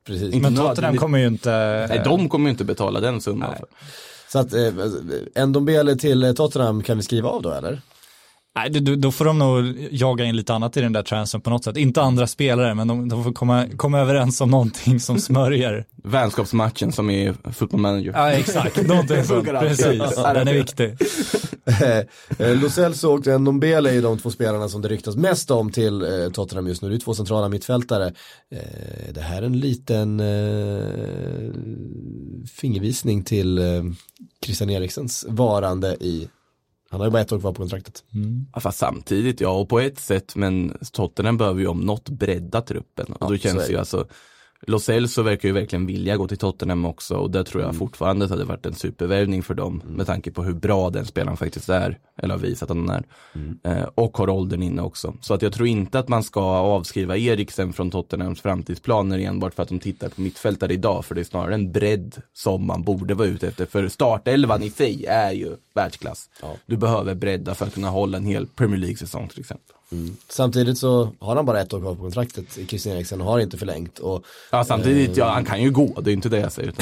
Precis. 0.06 0.34
Inte 0.34 0.50
Men 0.50 0.56
Tottenham 0.56 0.96
kommer 0.96 1.18
ju 1.18 1.26
inte... 1.26 1.50
Nej, 1.90 2.00
de 2.04 2.28
kommer 2.28 2.46
ju 2.46 2.50
inte 2.50 2.64
betala 2.64 3.00
den 3.00 3.20
summan. 3.20 3.50
Nej. 3.50 3.62
Så 4.28 4.38
att 4.38 4.52
eh, 5.36 5.46
Ndombele 5.46 5.96
till 5.96 6.24
eh, 6.24 6.32
Tottenham 6.32 6.82
kan 6.82 6.96
vi 6.96 7.02
skriva 7.02 7.28
av 7.28 7.42
då 7.42 7.50
eller? 7.52 7.80
Nej, 8.56 8.70
då, 8.70 8.94
då 8.94 9.12
får 9.12 9.24
de 9.24 9.38
nog 9.38 9.88
jaga 9.90 10.24
in 10.24 10.36
lite 10.36 10.54
annat 10.54 10.76
i 10.76 10.80
den 10.80 10.92
där 10.92 11.02
transfern 11.02 11.40
på 11.40 11.50
något 11.50 11.64
sätt. 11.64 11.76
Inte 11.76 12.02
andra 12.02 12.26
spelare, 12.26 12.74
men 12.74 12.88
de, 12.88 13.08
de 13.08 13.24
får 13.24 13.32
komma, 13.32 13.66
komma 13.76 14.00
överens 14.00 14.40
om 14.40 14.50
någonting 14.50 15.00
som 15.00 15.18
smörjer. 15.18 15.84
Vänskapsmatchen 16.04 16.92
som 16.92 17.10
är 17.10 17.52
football 17.52 17.80
manager. 17.80 18.12
Ja, 18.14 18.30
exakt. 18.30 18.86
Någonting 18.86 19.24
sånt. 19.24 19.46
Precis. 19.48 20.16
Den 20.16 20.48
är 20.48 20.54
viktig. 20.54 20.96
Eh, 22.38 22.56
Lo 22.56 22.70
Celso 22.70 23.08
och 23.08 23.40
Ndombele 23.40 23.90
är 23.90 23.94
ju 23.94 24.00
de 24.00 24.18
två 24.18 24.30
spelarna 24.30 24.68
som 24.68 24.82
det 24.82 24.88
ryktas 24.88 25.16
mest 25.16 25.50
om 25.50 25.72
till 25.72 26.02
eh, 26.02 26.30
Tottenham 26.32 26.66
just 26.66 26.82
nu. 26.82 26.88
Det 26.88 26.94
är 26.94 26.98
två 26.98 27.14
centrala 27.14 27.48
mittfältare. 27.48 28.06
Eh, 28.50 29.12
det 29.14 29.20
här 29.20 29.42
är 29.42 29.46
en 29.46 29.60
liten 29.60 30.20
eh, 30.20 31.52
fingervisning 32.54 33.24
till 33.24 33.58
eh, 33.58 33.82
Christian 34.44 34.70
Eriksens 34.70 35.26
varande 35.28 35.96
i 36.00 36.28
han 36.94 37.00
har 37.00 37.06
ju 37.06 37.12
bara 37.12 37.22
ett 37.22 37.32
år 37.32 37.40
kvar 37.40 37.52
på 37.52 37.62
kontraktet. 37.62 38.04
Ja, 38.54 38.60
fast 38.60 38.78
samtidigt, 38.78 39.40
ja 39.40 39.48
och 39.50 39.68
på 39.68 39.80
ett 39.80 39.98
sätt, 39.98 40.36
men 40.36 40.78
Tottenham 40.92 41.36
behöver 41.36 41.60
ju 41.60 41.66
om 41.66 41.80
något 41.80 42.08
bredda 42.08 42.60
truppen. 42.60 43.06
Och 43.06 43.16
Ja, 43.20 43.28
då 43.28 43.36
känns 43.36 43.70
ju 43.70 43.76
alltså, 43.78 44.06
Lo 44.66 44.78
Celso 44.78 45.22
verkar 45.22 45.48
ju 45.48 45.52
verkligen 45.52 45.86
vilja 45.86 46.16
gå 46.16 46.28
till 46.28 46.38
Tottenham 46.38 46.84
också 46.84 47.14
och 47.14 47.30
där 47.30 47.44
tror 47.44 47.62
jag 47.62 47.76
fortfarande 47.76 48.24
att 48.24 48.28
det 48.28 48.34
hade 48.34 48.44
varit 48.44 48.66
en 48.66 48.74
supervärvning 48.74 49.42
för 49.42 49.54
dem 49.54 49.82
med 49.86 50.06
tanke 50.06 50.30
på 50.30 50.42
hur 50.42 50.52
bra 50.52 50.90
den 50.90 51.06
spelaren 51.06 51.36
faktiskt 51.36 51.68
är, 51.68 51.98
eller 52.16 52.34
har 52.34 52.40
visat 52.40 52.70
att 52.70 52.76
han 52.76 52.90
är. 52.90 53.04
Eh, 53.64 53.88
och 53.94 54.18
har 54.18 54.30
åldern 54.30 54.62
inne 54.62 54.82
också. 54.82 55.14
Så 55.20 55.34
att 55.34 55.42
jag 55.42 55.52
tror 55.52 55.68
inte 55.68 55.98
att 55.98 56.08
man 56.08 56.22
ska 56.22 56.40
avskriva 56.40 57.16
Eriksen 57.16 57.72
från 57.72 57.90
Tottenhams 57.90 58.40
framtidsplaner 58.40 59.18
enbart 59.18 59.54
för 59.54 59.62
att 59.62 59.68
de 59.68 59.78
tittar 59.78 60.08
på 60.08 60.20
mittfältare 60.20 60.72
idag, 60.72 61.04
för 61.04 61.14
det 61.14 61.20
är 61.20 61.24
snarare 61.24 61.54
en 61.54 61.72
bredd 61.72 62.16
som 62.32 62.66
man 62.66 62.82
borde 62.82 63.14
vara 63.14 63.28
ute 63.28 63.48
efter. 63.48 63.66
För 63.66 63.88
startelvan 63.88 64.62
i 64.62 64.70
sig 64.70 65.06
är 65.06 65.32
ju 65.32 65.56
världsklass. 65.74 66.30
Du 66.66 66.76
behöver 66.76 67.14
bredda 67.14 67.54
för 67.54 67.66
att 67.66 67.74
kunna 67.74 67.90
hålla 67.90 68.18
en 68.18 68.26
hel 68.26 68.46
Premier 68.46 68.80
League-säsong 68.80 69.28
till 69.28 69.40
exempel. 69.40 69.73
Samtidigt 70.28 70.78
så 70.78 71.08
har 71.18 71.36
han 71.36 71.46
bara 71.46 71.60
ett 71.60 71.72
år 71.72 71.80
kvar 71.80 71.94
på 71.94 72.00
kontraktet, 72.02 72.58
Christian 72.68 72.96
Eriksen, 72.96 73.20
och 73.20 73.26
har 73.26 73.38
inte 73.40 73.58
förlängt. 73.58 73.98
Och, 73.98 74.24
Ja 74.50 74.64
samtidigt, 74.64 75.16
ja 75.16 75.28
han 75.28 75.44
kan 75.44 75.62
ju 75.62 75.70
gå, 75.70 76.00
det 76.00 76.10
är 76.10 76.12
inte 76.12 76.28
det 76.28 76.38
jag 76.38 76.52
säger. 76.52 76.72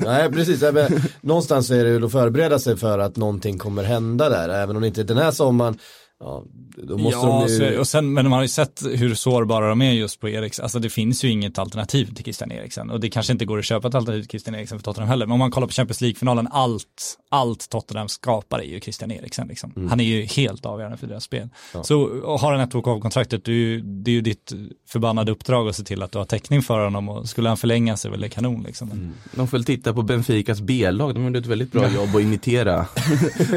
Nej 0.04 0.32
precis, 0.32 0.62
Nej, 0.62 0.72
men, 0.72 1.02
någonstans 1.20 1.70
är 1.70 1.84
det 1.84 1.90
ju 1.90 2.04
att 2.04 2.12
förbereda 2.12 2.58
sig 2.58 2.76
för 2.76 2.98
att 2.98 3.16
någonting 3.16 3.58
kommer 3.58 3.84
hända 3.84 4.28
där, 4.28 4.48
även 4.48 4.76
om 4.76 4.82
det 4.82 4.88
inte 4.88 5.00
är 5.00 5.04
den 5.04 5.18
här 5.18 5.30
sommaren. 5.30 5.78
Ja, 6.20 6.44
då 6.76 6.98
måste 6.98 7.18
ja, 7.18 7.40
de 7.40 7.48
så 7.48 7.62
ju... 7.62 7.78
och 7.78 7.88
sen, 7.88 8.12
men 8.12 8.24
man 8.24 8.32
har 8.32 8.42
ju 8.42 8.48
sett 8.48 8.82
hur 8.94 9.14
sårbara 9.14 9.68
de 9.68 9.82
är 9.82 9.92
just 9.92 10.20
på 10.20 10.28
Eriksen. 10.28 10.62
Alltså 10.62 10.78
det 10.78 10.90
finns 10.90 11.24
ju 11.24 11.30
inget 11.30 11.58
alternativ 11.58 12.14
till 12.14 12.24
Christian 12.24 12.52
Eriksen. 12.52 12.90
Och 12.90 13.00
det 13.00 13.10
kanske 13.10 13.32
inte 13.32 13.44
går 13.44 13.58
att 13.58 13.64
köpa 13.64 13.88
ett 13.88 13.94
alternativ 13.94 14.20
till 14.22 14.30
Christian 14.30 14.54
Eriksen 14.54 14.78
för 14.78 14.84
Tottenham 14.84 15.08
heller. 15.08 15.26
Men 15.26 15.32
om 15.32 15.38
man 15.38 15.50
kollar 15.50 15.66
på 15.66 15.72
Champions 15.72 16.00
League-finalen, 16.00 16.48
allt, 16.50 17.18
allt 17.28 17.68
Tottenham 17.68 18.08
skapar 18.08 18.58
är 18.58 18.64
ju 18.64 18.80
Christian 18.80 19.10
Eriksen. 19.10 19.48
Liksom. 19.48 19.72
Mm. 19.76 19.88
Han 19.88 20.00
är 20.00 20.04
ju 20.04 20.24
helt 20.24 20.66
avgörande 20.66 20.96
för 20.96 21.06
deras 21.06 21.24
spel. 21.24 21.48
Så 21.82 22.02
och 22.02 22.40
har 22.40 22.52
han 22.52 22.60
ett 22.60 22.74
år 22.74 22.82
kvar 22.82 22.94
på 22.94 23.00
kontraktet, 23.00 23.44
det 23.44 23.52
är, 23.52 23.54
ju, 23.54 23.80
det 23.80 24.10
är 24.10 24.14
ju 24.14 24.20
ditt 24.20 24.52
förbannade 24.88 25.32
uppdrag 25.32 25.68
att 25.68 25.76
se 25.76 25.84
till 25.84 26.02
att 26.02 26.12
du 26.12 26.18
har 26.18 26.24
täckning 26.24 26.62
för 26.62 26.84
honom. 26.84 27.08
Och 27.08 27.28
skulle 27.28 27.48
han 27.48 27.56
förlänga 27.56 27.96
sig 27.96 28.08
är 28.08 28.12
väl 28.12 28.20
det 28.20 28.28
kanon 28.28 28.62
liksom. 28.62 28.90
Mm. 28.90 29.12
de 29.34 29.48
får 29.48 29.58
väl 29.58 29.64
titta 29.64 29.92
på 29.92 30.02
Benficas 30.02 30.60
B-lag, 30.60 31.14
de 31.14 31.24
gjorde 31.24 31.38
ett 31.38 31.46
väldigt 31.46 31.72
bra 31.72 31.90
jobb 31.90 32.16
att 32.16 32.22
imitera 32.22 32.86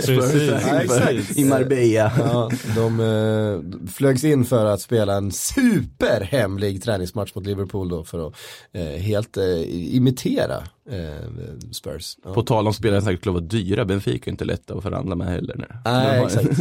Precis. 0.05 0.49
Ja, 0.69 0.81
exakt. 0.81 1.37
i 1.37 1.45
Marbella. 1.45 2.11
Ja, 2.17 2.48
de 2.75 2.99
eh, 2.99 3.87
flögs 3.91 4.23
in 4.23 4.45
för 4.45 4.65
att 4.65 4.81
spela 4.81 5.13
en 5.15 5.31
superhemlig 5.31 6.83
träningsmatch 6.83 7.35
mot 7.35 7.45
Liverpool 7.45 7.89
då 7.89 8.03
för 8.03 8.27
att 8.27 8.33
eh, 8.71 8.83
helt 8.83 9.37
eh, 9.37 9.95
imitera 9.95 10.57
eh, 10.91 11.29
Spurs. 11.71 12.17
Ja. 12.23 12.33
På 12.33 12.41
tal 12.43 12.67
om 12.67 12.73
spelare 12.73 13.01
som 13.01 13.05
säkert 13.05 13.19
skulle 13.19 13.33
vara 13.33 13.43
dyra, 13.43 13.85
Benfica 13.85 14.29
är 14.29 14.31
inte 14.31 14.45
lätta 14.45 14.73
att 14.73 14.83
förhandla 14.83 15.15
med 15.15 15.27
heller. 15.27 15.55
nu. 15.57 15.65
Nej, 15.85 16.23
exakt. 16.25 16.47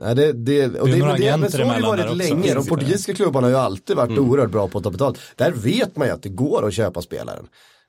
Nej, 0.00 0.14
det, 0.14 0.32
det, 0.32 0.80
och 0.80 0.88
Det 0.88 0.98
är 0.98 1.06
det, 1.16 1.30
det, 1.30 1.36
men 1.36 1.50
så 1.50 1.62
har 1.64 1.76
det 1.80 1.86
varit 1.86 2.04
också. 2.04 2.14
länge. 2.14 2.54
De 2.54 2.66
portugisiska 2.66 3.14
klubbarna 3.14 3.46
har 3.46 3.50
ju 3.52 3.56
alltid 3.56 3.96
varit 3.96 4.10
Mm. 4.10 4.30
oerhört 4.30 4.50
bra 4.50 4.68
på 4.68 4.78
att 4.78 4.84
ta 4.84 4.90
betalt. 4.90 5.18
Där 5.36 5.52
vet 5.52 5.96
man 5.96 6.06
ju 6.08 6.14
att 6.14 6.22
det 6.22 6.28
går 6.28 6.66
att 6.68 6.74
köpa 6.74 7.02
spelaren. 7.02 7.46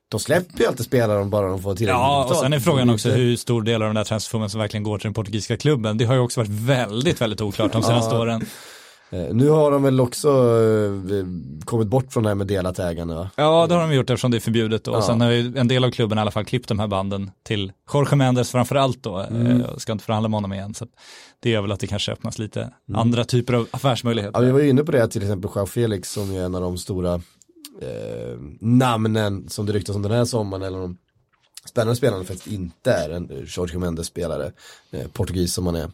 De 0.10 0.20
släpper 0.20 0.60
ju 0.60 0.66
alltid 0.68 0.86
spelaren 0.86 1.30
bara 1.30 1.48
de 1.48 1.62
får 1.62 1.76
tillräckligt 1.76 2.00
Ja, 2.00 2.26
och 2.30 2.36
sen 2.36 2.54
är 2.54 2.60
frågan 2.60 2.90
också 2.90 3.10
hur 3.10 3.36
stor 3.36 3.62
del 3.62 3.82
av 3.82 3.88
den 3.90 3.96
där 3.96 4.04
transfersumman 4.04 4.50
som 4.50 4.60
verkligen 4.60 4.84
går 4.84 4.98
till 4.98 5.04
den 5.06 5.14
portugisiska 5.14 5.58
klubben. 5.58 5.98
Det 5.98 6.06
har 6.06 6.14
ju 6.16 6.20
också 6.22 6.40
varit 6.40 6.50
väldigt, 6.52 7.22
väldigt 7.22 7.42
oklart 7.42 7.72
de 7.72 7.84
senaste 7.84 8.16
Ja. 8.16 8.22
åren. 8.22 8.46
Eh, 9.10 9.20
nu 9.34 9.50
har 9.50 9.72
de 9.72 9.84
väl 9.84 10.00
också 10.02 10.30
eh, 10.30 11.26
kommit 11.66 11.88
bort 11.88 12.14
från 12.14 12.24
det 12.24 12.30
här 12.30 12.36
med 12.36 12.48
delat 12.48 12.80
ägande 12.80 13.16
va? 13.16 13.30
Ja, 13.36 13.68
det 13.68 13.76
har 13.76 13.82
de 13.82 13.94
gjort 13.96 14.10
eftersom 14.10 14.32
det 14.32 14.38
är 14.38 14.42
förbjudet 14.42 14.84
då. 14.84 14.92
Och 14.92 14.98
Ja. 14.98 15.02
sen 15.02 15.22
har 15.22 15.32
ju 15.32 15.58
en 15.58 15.68
del 15.68 15.84
av 15.84 15.92
klubben 15.92 16.18
i 16.18 16.22
alla 16.22 16.32
fall 16.32 16.46
klippt 16.46 16.70
de 16.70 16.80
här 16.80 16.88
banden 16.88 17.32
till 17.44 17.72
Jorge 17.94 18.16
Mendes 18.16 18.52
framförallt 18.52 19.04
då. 19.04 19.18
Mm. 19.20 19.64
Ska 19.78 19.92
inte 19.92 20.06
förhandla 20.06 20.30
med 20.30 20.38
honom 20.38 20.54
igen. 20.54 20.74
Så 20.74 20.86
det 21.40 21.50
gör 21.50 21.62
väl 21.62 21.72
att 21.72 21.80
det 21.80 21.88
kanske 21.88 22.12
öppnas 22.12 22.40
lite 22.40 22.70
andra 22.94 23.24
typer 23.24 23.54
av 23.54 23.68
affärsmöjligheter. 23.72 24.40
Ja, 24.40 24.46
vi 24.46 24.52
var 24.52 24.60
ju 24.60 24.70
inne 24.70 24.84
på 24.84 24.92
det 24.92 25.08
till 25.08 25.22
exempel 25.22 25.52
Joao 25.56 25.66
Felix 25.66 26.12
som 26.12 26.36
är 26.36 26.42
en 26.42 26.56
av 26.56 26.62
de 26.62 26.78
stora 26.78 27.22
eh, 27.82 28.40
namnen 28.60 29.50
som 29.50 29.66
det 29.66 29.74
ryktas 29.74 29.96
om 29.96 30.02
den 30.02 30.12
här 30.12 30.26
sommaren 30.26 30.64
eller 30.64 30.78
de 30.78 30.98
spännande 31.70 31.96
spelarna 31.96 32.24
faktiskt 32.24 32.48
inte 32.48 32.92
är 32.92 33.10
en 33.10 33.46
Jorge 33.48 33.80
Mendes 33.80 34.08
spelare, 34.08 34.52
eh, 34.92 35.08
portugis 35.08 35.54
som 35.54 35.66
han 35.66 35.76
är. 35.76 35.92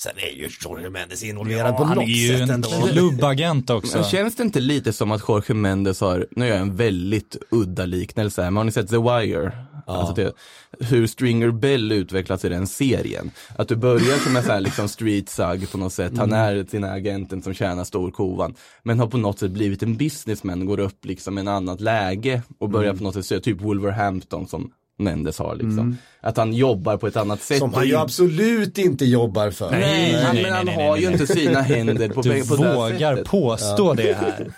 Sen 0.00 0.12
är 0.16 0.36
ju 0.36 0.48
Jorge 0.64 0.90
Mendes 0.90 1.22
involverad 1.22 1.76
på 1.76 1.84
han 1.84 1.96
något 1.96 2.04
är 2.04 2.08
ju 2.08 2.28
sätt 2.28 2.40
en 2.40 2.50
ändå. 2.50 2.68
klubbagent 2.68 3.70
också. 3.70 3.98
Men 3.98 4.04
känns 4.06 4.36
det 4.36 4.42
inte 4.42 4.60
lite 4.60 4.92
som 4.92 5.12
att 5.12 5.22
Jorge 5.28 5.54
Mendes 5.54 6.00
har, 6.00 6.26
nu 6.30 6.46
gör 6.46 6.54
jag 6.54 6.62
en 6.62 6.76
väldigt 6.76 7.36
udda 7.50 7.86
liknelse 7.86 8.42
här, 8.42 8.50
men 8.50 8.56
har 8.56 8.64
ni 8.64 8.72
sett 8.72 8.88
The 8.88 8.96
Wire? 8.96 9.52
Alltså 9.96 10.14
det, 10.14 10.32
hur 10.80 11.06
Stringer 11.06 11.50
Bell 11.50 11.92
utvecklas 11.92 12.44
i 12.44 12.48
den 12.48 12.66
serien. 12.66 13.30
Att 13.56 13.68
du 13.68 13.76
börjar 13.76 14.18
som 14.18 14.36
en 14.36 14.42
sån 14.42 14.52
här 14.52 14.60
liksom 14.60 14.88
street 14.88 15.28
sug 15.28 15.70
på 15.70 15.78
något 15.78 15.92
sätt, 15.92 16.18
han 16.18 16.32
är 16.32 16.66
den 16.70 16.84
här 16.84 16.96
agenten 16.96 17.42
som 17.42 17.54
tjänar 17.54 17.84
storkovan. 17.84 18.54
Men 18.82 19.00
har 19.00 19.06
på 19.06 19.18
något 19.18 19.38
sätt 19.38 19.50
blivit 19.50 19.82
en 19.82 19.96
businessman, 19.96 20.66
går 20.66 20.80
upp 20.80 21.04
liksom 21.04 21.38
i 21.38 21.40
en 21.40 21.48
annat 21.48 21.80
läge 21.80 22.42
och 22.58 22.68
börjar 22.70 22.94
på 22.94 23.02
något 23.02 23.14
sätt 23.14 23.26
se 23.26 23.40
typ 23.40 23.60
Wolverhampton 23.60 24.46
som 24.46 24.72
Mendes 24.98 25.38
har 25.38 25.54
liksom. 25.54 25.96
Att 26.20 26.36
han 26.36 26.52
jobbar 26.52 26.96
på 26.96 27.06
ett 27.06 27.16
annat 27.16 27.42
sätt. 27.42 27.58
Som 27.58 27.74
han 27.74 27.86
ju 27.86 27.96
absolut 27.96 28.78
inte 28.78 29.04
jobbar 29.04 29.50
för. 29.50 29.70
Nej, 29.70 29.80
Nej, 30.12 30.24
han, 30.24 30.34
nej, 30.34 30.44
men 30.44 30.52
han 30.52 30.66
nej, 30.66 30.76
nej, 30.76 30.86
har 30.86 30.92
nej, 30.92 31.02
ju 31.02 31.10
nej. 31.10 31.20
inte 31.20 31.34
sina 31.34 31.60
händer 31.60 32.08
på, 32.08 32.22
Du 32.22 32.44
på 32.48 32.56
det 32.56 32.64
här 32.64 32.74
vågar 32.74 33.16
sättet. 33.16 33.30
påstå 33.30 33.94
det 33.94 34.12
här. 34.20 34.52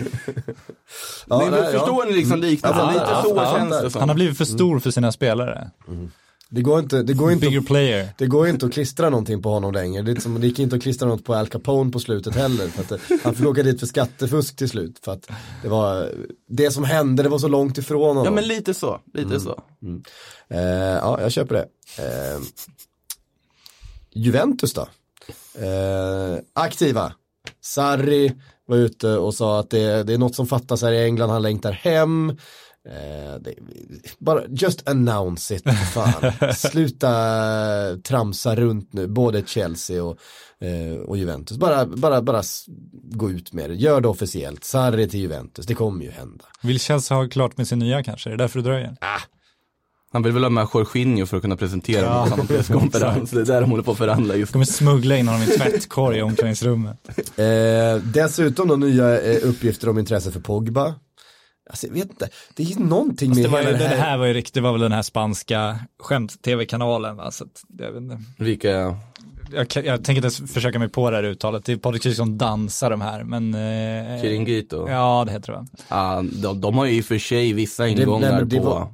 Ja, 1.29 1.39
Ni 1.45 1.51
nej, 1.51 1.73
förstår 1.73 2.07
ni 2.07 2.13
liksom 2.13 2.41
liknelsen? 2.41 2.81
Ja, 2.85 2.93
Lite 2.93 3.05
ja, 3.09 3.23
så 3.23 3.33
ja, 3.37 3.57
känns 3.59 3.75
ja. 3.75 3.83
det 3.83 3.91
som. 3.91 4.01
Han 4.01 4.09
har 4.09 4.15
blivit 4.15 4.39
för 4.39 4.45
stor 4.45 4.81
för 4.81 4.91
sina 4.91 5.13
spelare. 5.13 5.71
Det 6.53 6.63
går 6.63 6.79
inte, 6.79 7.03
det 7.03 7.15
går 7.15 7.33
inte 7.33 7.47
Bigger 7.47 7.61
player. 7.61 8.09
Det 8.19 8.27
går 8.27 8.49
inte 8.49 8.67
att 8.67 8.73
klistra 8.73 9.11
någonting 9.11 9.43
på 9.43 9.51
honom 9.51 9.73
längre. 9.73 10.03
Det, 10.03 10.11
är 10.11 10.21
som, 10.21 10.41
det 10.41 10.47
gick 10.47 10.59
inte 10.59 10.77
att 10.77 10.83
klistra 10.83 11.09
något 11.09 11.25
på 11.25 11.35
Al 11.35 11.49
Capone 11.49 11.91
på 11.93 12.01
slutet 12.01 12.35
heller. 12.35 12.69
För 12.69 12.83
att 12.83 12.89
det, 12.89 13.19
han 13.23 13.35
fick 13.35 13.47
åka 13.47 13.63
dit 13.63 13.81
för 13.81 13.87
skattefusk 13.87 14.57
till 14.57 14.69
slut. 14.69 14.99
För 15.05 15.13
att 15.13 15.31
det 15.63 15.69
var, 15.69 16.11
det 16.49 16.71
som 16.71 16.85
hände, 16.85 17.23
det 17.23 17.29
var 17.29 17.39
så 17.39 17.49
långt 17.49 17.79
ifrån 17.79 18.09
honom. 18.09 18.25
Ja 18.25 18.31
men 18.31 18.49
lite 18.49 18.75
så, 18.75 19.01
lite 19.15 19.41
så. 19.41 19.63
Eh, 20.49 20.61
ja, 20.61 21.21
jag 21.21 21.33
köper 21.33 21.55
det. 21.55 21.67
Eh, 21.99 22.41
Juventus 24.13 24.75
då? 24.75 24.89
Eh, 25.55 26.39
aktiva. 26.53 27.13
Sarri 27.61 28.33
var 28.67 28.77
ute 28.77 29.09
och 29.09 29.35
sa 29.35 29.61
att 29.61 29.71
det, 29.71 30.03
det 30.03 30.15
är 30.15 30.19
något 30.19 30.35
som 30.35 30.47
fattas 30.47 30.83
här 30.83 30.93
i 30.93 31.05
England, 31.05 31.31
han 31.31 31.43
längtar 31.43 31.73
hem. 31.73 32.37
Eh, 32.89 33.41
det, 33.41 33.55
bara 34.19 34.43
just 34.49 34.89
announce 34.89 35.55
it, 35.55 35.65
fan. 35.95 36.33
Sluta 36.55 37.11
tramsa 38.05 38.57
runt 38.57 38.93
nu, 38.93 39.07
både 39.07 39.43
Chelsea 39.47 40.05
och, 40.05 40.19
eh, 40.61 40.99
och 40.99 41.17
Juventus. 41.17 41.57
Bara, 41.57 41.87
bara, 41.87 42.23
bara 42.23 42.43
gå 42.93 43.31
ut 43.31 43.53
med 43.53 43.71
det, 43.71 43.77
gör 43.77 44.01
det 44.01 44.09
officiellt. 44.09 44.65
Sarri 44.65 45.09
till 45.09 45.21
Juventus, 45.21 45.67
det 45.67 45.75
kommer 45.75 46.05
ju 46.05 46.11
hända. 46.11 46.45
Vill 46.63 46.81
Chelsea 46.81 47.17
ha 47.17 47.29
klart 47.29 47.57
med 47.57 47.69
sin 47.69 47.79
nya 47.79 48.03
kanske? 48.03 48.29
Är 48.29 48.31
det 48.31 48.45
därför 48.45 48.59
det 48.59 48.65
dröjer? 48.65 48.97
Han 50.13 50.23
vill 50.23 50.33
väl 50.33 50.43
ha 50.43 50.51
med 50.51 50.69
Jorginho 50.75 51.27
för 51.27 51.37
att 51.37 51.43
kunna 51.43 51.57
presentera 51.57 52.05
Ja, 52.05 52.13
honom 52.13 52.39
på 52.39 52.47
presskonferens. 52.55 53.31
Det 53.31 53.41
är 53.41 53.45
där 53.45 53.61
de 53.61 53.71
håller 53.71 53.83
på 53.83 53.93
att 53.93 53.99
förhandla 53.99 54.37
just 54.37 54.51
nu. 54.51 54.53
Kommer 54.53 54.65
smuggla 54.65 55.17
in 55.17 55.29
honom 55.29 55.43
i 55.43 55.45
en 55.45 55.59
tvättkorg 55.59 56.19
i 56.19 56.23
omklädningsrummet. 56.23 57.09
Eh, 57.39 58.03
dessutom 58.05 58.69
då 58.69 58.77
nya 58.77 59.21
eh, 59.21 59.49
uppgifter 59.49 59.89
om 59.89 59.99
intresse 59.99 60.31
för 60.31 60.41
Pogba. 60.41 60.95
Alltså 61.71 61.87
jag 61.87 61.95
vet 61.95 62.11
inte, 62.11 62.29
det 62.55 62.63
är 62.63 62.67
ju 62.67 62.85
någonting 62.85 63.31
med 63.35 63.45
Det, 63.45 63.49
var 63.49 63.61
ju, 63.61 63.67
hela 63.67 63.79
det, 63.79 63.87
här 63.87 64.19
var 64.19 64.27
ju 64.27 64.35
riktigt, 64.35 64.55
det 64.55 64.61
var 64.61 64.73
väl 64.73 64.81
den 64.81 64.93
här 64.93 65.03
spanska 65.03 65.79
skämt-tv-kanalen 65.99 67.17
va? 67.17 67.31
Så 67.31 67.45
att, 67.45 67.63
jag, 67.79 67.93
vet 67.93 68.03
inte. 68.03 68.19
Vilka, 68.39 68.69
jag, 69.53 69.67
jag 69.85 70.05
tänker 70.05 70.25
inte 70.25 70.47
försöka 70.47 70.79
mig 70.79 70.89
på 70.89 71.11
det 71.11 71.17
här 71.17 71.25
uttalet. 71.25 71.65
Det 71.65 71.73
är 71.73 71.77
Patrik 71.77 72.17
som 72.17 72.39
dansar 72.39 72.91
de 72.91 73.01
här, 73.01 73.25
men... 73.25 73.55
Eh, 73.55 74.23
Chiringuito? 74.23 74.89
Ja, 74.89 75.25
det 75.27 75.33
heter 75.33 75.53
det 75.53 75.59
va? 75.59 75.67
Ja, 75.89 76.25
de, 76.43 76.61
de 76.61 76.79
har 76.79 76.85
ju 76.85 76.93
i 76.93 77.01
och 77.01 77.05
för 77.05 77.19
sig 77.19 77.53
vissa 77.53 77.83
nej, 77.83 78.01
ingångar 78.03 78.43
det 78.43 78.57
på 78.57 78.63
var- 78.63 78.89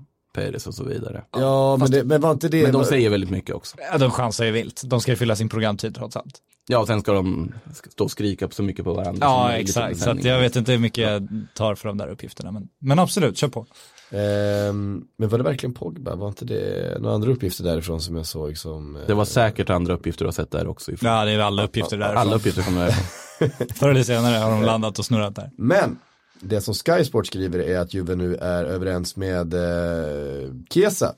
och 0.67 0.75
så 0.75 0.85
vidare. 0.85 1.25
Ja, 1.33 1.77
men, 1.77 1.91
det, 1.91 2.05
men 2.05 2.21
var 2.21 2.31
inte 2.31 2.49
det... 2.49 2.63
Men 2.63 2.73
de 2.73 2.85
säger 2.85 3.11
väldigt 3.11 3.31
mycket 3.31 3.55
också. 3.55 3.77
Ja, 3.93 3.99
de 3.99 4.11
chansar 4.11 4.45
ju 4.45 4.51
vilt. 4.51 4.83
De 4.85 5.01
ska 5.01 5.13
ju 5.13 5.17
fylla 5.17 5.37
sin 5.37 5.49
programtid 5.49 5.95
trots 5.95 6.17
allt. 6.17 6.41
Ja, 6.69 6.79
och 6.79 6.87
sen 6.87 7.01
ska 7.01 7.13
de 7.13 7.53
stå 7.91 8.05
och 8.05 8.11
skrika 8.11 8.49
så 8.51 8.63
mycket 8.63 8.85
på 8.85 8.93
varandra. 8.95 9.19
Ja, 9.27 9.53
exakt. 9.53 9.99
Så 10.01 10.19
jag 10.23 10.41
vet 10.41 10.57
inte 10.57 10.73
hur 10.73 10.79
mycket 10.79 11.05
jag 11.11 11.29
tar 11.55 11.75
för 11.75 11.89
de 11.89 11.99
där 11.99 12.09
uppgifterna. 12.09 12.53
Men, 12.53 12.69
men 12.79 12.99
absolut, 12.99 13.37
kör 13.37 13.49
på. 13.49 13.67
Ehm, 14.11 15.05
men 15.19 15.29
var 15.29 15.39
det 15.39 15.45
verkligen 15.45 15.75
Pogba? 15.75 16.15
Var 16.15 16.29
inte 16.29 16.45
det 16.45 16.97
några 17.01 17.15
andra 17.15 17.31
uppgifter 17.31 17.65
därifrån 17.65 18.01
som 18.01 18.17
jag 18.17 18.27
såg 18.27 18.59
som... 18.59 18.97
eh, 18.97 19.03
Det 19.07 19.15
var 19.15 19.25
säkert 19.25 19.71
andra 19.71 19.95
uppgifter 19.95 20.25
du 20.25 20.27
har 20.27 20.33
sett 20.33 20.51
där 20.51 20.67
också. 20.67 20.93
Ifrån. 20.93 21.11
Ja, 21.11 21.25
det 21.25 21.31
är 21.31 21.39
alla 21.39 21.65
uppgifter 21.65 21.99
därifrån. 21.99 22.19
Alla 22.19 22.37
uppgifter 22.37 22.63
kommer 22.63 22.81
därifrån. 22.81 23.67
Förr 23.75 23.89
eller 23.91 24.03
senare 24.03 24.37
har 24.37 24.51
de 24.51 24.63
landat 24.63 24.99
och 24.99 25.05
snurrat 25.05 25.35
där. 25.35 25.51
Men, 25.59 25.99
det 26.41 26.61
som 26.61 26.75
Sky 26.75 27.05
Sport 27.05 27.27
skriver 27.27 27.59
är 27.59 27.79
att 27.79 27.95
Juve 27.95 28.15
nu 28.17 28.35
är 28.37 28.65
överens 28.65 29.17
med 29.17 29.55
eh, 29.55 30.51
Chiesa, 30.71 31.15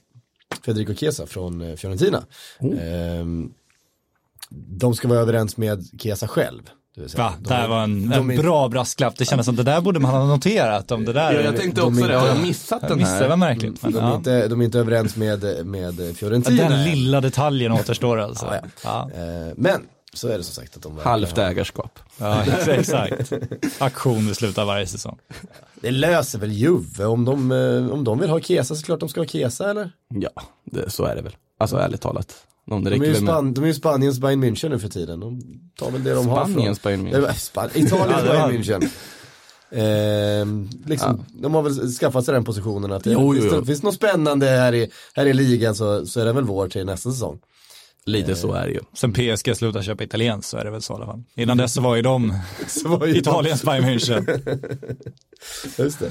Federico 0.64 0.94
Chiesa 0.94 1.26
från 1.26 1.60
eh, 1.60 1.76
Fiorentina. 1.76 2.22
Ehm, 2.80 3.52
de 4.50 4.94
ska 4.94 5.08
vara 5.08 5.18
överens 5.18 5.56
med 5.56 5.84
Chiesa 6.00 6.28
själv. 6.28 6.62
Va, 7.16 7.34
de 7.40 7.48
det 7.48 7.54
här 7.54 7.64
är- 7.64 7.68
var 7.68 7.82
en, 7.82 8.08
de 8.10 8.30
en 8.30 8.38
är- 8.38 8.42
bra 8.42 8.68
brasklapp. 8.68 9.16
Det 9.16 9.24
kändes 9.24 9.46
som 9.46 9.56
det 9.56 9.62
där 9.62 9.80
borde 9.80 10.00
man 10.00 10.10
ha 10.10 10.26
noterat 10.26 10.90
om 10.90 11.04
det 11.04 11.12
där. 11.12 11.32
Ja, 11.32 11.40
jag 11.40 11.56
tänkte 11.56 11.80
de 11.80 11.86
också 11.92 12.04
är 12.04 12.08
det, 12.08 12.16
har 12.16 12.26
jag 12.28 12.42
missat 12.42 12.88
den 12.88 12.98
missade, 12.98 13.18
det 13.18 13.24
var 13.24 13.28
här? 13.28 13.36
märkligt. 13.36 13.82
Men, 13.82 13.92
De 13.92 13.98
är, 13.98 14.02
ja. 14.08 14.16
inte, 14.16 14.48
de 14.48 14.60
är 14.60 14.64
inte 14.64 14.78
överens 14.78 15.16
med, 15.16 15.66
med 15.66 16.16
Fiorentina. 16.16 16.68
Den 16.68 16.84
lilla 16.84 17.20
detaljen 17.20 17.72
återstår 17.72 18.18
alltså. 18.20 18.46
Ja, 18.46 18.60
Ja, 18.84 19.10
Eh, 19.20 19.52
men, 19.56 19.80
så 20.12 20.28
är 20.28 20.38
det 20.38 20.44
som 20.44 20.54
sagt 20.54 20.76
att 20.76 20.82
de 20.82 20.98
Halvt 20.98 21.36
ha- 21.36 21.42
ägarskap. 21.44 21.98
ja, 22.18 22.44
exakt. 22.66 23.32
Aktion 23.78 24.34
av 24.56 24.66
varje 24.66 24.86
säsong. 24.86 25.18
Det 25.74 25.90
löser 25.90 26.38
väl 26.38 26.52
Juve 26.52 27.04
om 27.04 27.24
de, 27.24 27.52
eh, 27.52 27.92
om 27.92 28.04
de 28.04 28.18
vill 28.18 28.30
ha 28.30 28.40
Chiesa 28.40 28.74
så 28.74 28.84
klart 28.84 29.00
de 29.00 29.08
ska 29.08 29.20
ha 29.20 29.26
Chiesa 29.26 29.70
eller? 29.70 29.90
Ja, 30.08 30.30
det, 30.64 30.90
så 30.90 31.04
är 31.04 31.16
det 31.16 31.22
väl. 31.22 31.36
Alltså 31.60 31.76
ärligt 31.76 32.00
talat. 32.00 32.34
Om 32.70 32.84
det 32.84 32.90
De 32.90 33.02
är, 33.02 33.06
ju 33.06 33.14
Span- 33.14 33.54
de 33.54 33.64
är 33.64 33.68
ju 33.68 33.74
Spaniens 33.74 34.18
Bayern 34.18 34.44
München 34.44 34.68
nu 34.68 34.78
för 34.78 34.88
tiden. 34.88 35.20
De 35.20 35.40
tar 35.78 35.90
väl 35.90 36.04
det 36.04 36.14
de 36.14 36.26
har 36.28 36.44
från. 36.44 36.52
Spaniens 36.52 36.82
Bayern 36.82 37.06
München. 37.06 37.24
Eh, 37.26 37.34
Span- 37.34 37.70
Italiens 37.74 38.22
Ja, 38.26 38.32
Bayern 38.48 38.62
München. 38.62 38.88
Ehm, 39.70 40.68
liksom, 40.86 41.24
De 41.42 41.54
har 41.54 41.62
väl 41.62 41.88
skaffat 41.92 42.24
sig 42.24 42.34
den 42.34 42.44
positionen 42.44 42.92
att 42.92 43.04
det, 43.04 43.10
Jo, 43.12 43.34
jo, 43.34 43.40
finns, 43.40 43.54
jo. 43.54 43.60
det, 43.60 43.82
något 43.82 43.94
spännande 43.94 44.46
här 44.46 44.74
i, 44.74 44.90
här 45.14 45.26
i 45.26 45.32
ligan 45.32 45.74
så, 45.74 46.06
så 46.06 46.20
är 46.20 46.24
det 46.24 46.32
väl 46.32 46.44
vår 46.44 46.68
till 46.68 46.86
nästa 46.86 47.10
säsong. 47.10 47.38
Lite 48.04 48.34
så 48.36 48.52
är 48.52 48.66
det 48.66 48.72
ju. 48.72 48.80
Sen 48.94 49.12
PSG 49.12 49.56
slutar 49.56 49.82
köpa 49.82 50.04
italienskt 50.04 50.50
så 50.50 50.56
är 50.56 50.64
det 50.64 50.70
väl 50.70 50.82
så 50.82 50.92
i 50.92 50.96
alla 50.96 51.06
fall. 51.06 51.22
Innan 51.34 51.56
dess 51.56 51.72
så 51.74 51.80
var 51.80 51.96
ju 51.96 52.02
de 52.02 52.32
var 52.84 53.16
Italiens 53.16 53.62
Bayern 53.62 53.84
München. 53.84 54.40
Just 55.78 55.98
det. 55.98 56.10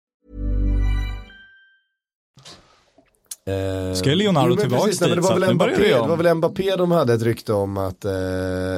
Ska 3.95 4.09
ju 4.09 4.15
Leonardo 4.15 4.55
tillbaks 4.55 4.83
precis, 4.83 5.01
nej, 5.01 5.09
men 5.09 5.17
dit, 5.19 5.27
det 5.27 5.33
var 5.33 5.39
väl 5.39 5.53
Mbappé, 5.53 5.93
det 5.93 6.07
var 6.07 6.17
väl 6.17 6.35
Mbappé 6.35 6.75
de 6.75 6.91
hade 6.91 7.13
ett 7.13 7.21
rykte 7.21 7.53
om 7.53 7.77
att 7.77 8.05
eh, 8.05 8.11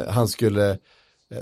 han 0.09 0.27
skulle, 0.27 0.69
eh, 0.69 0.77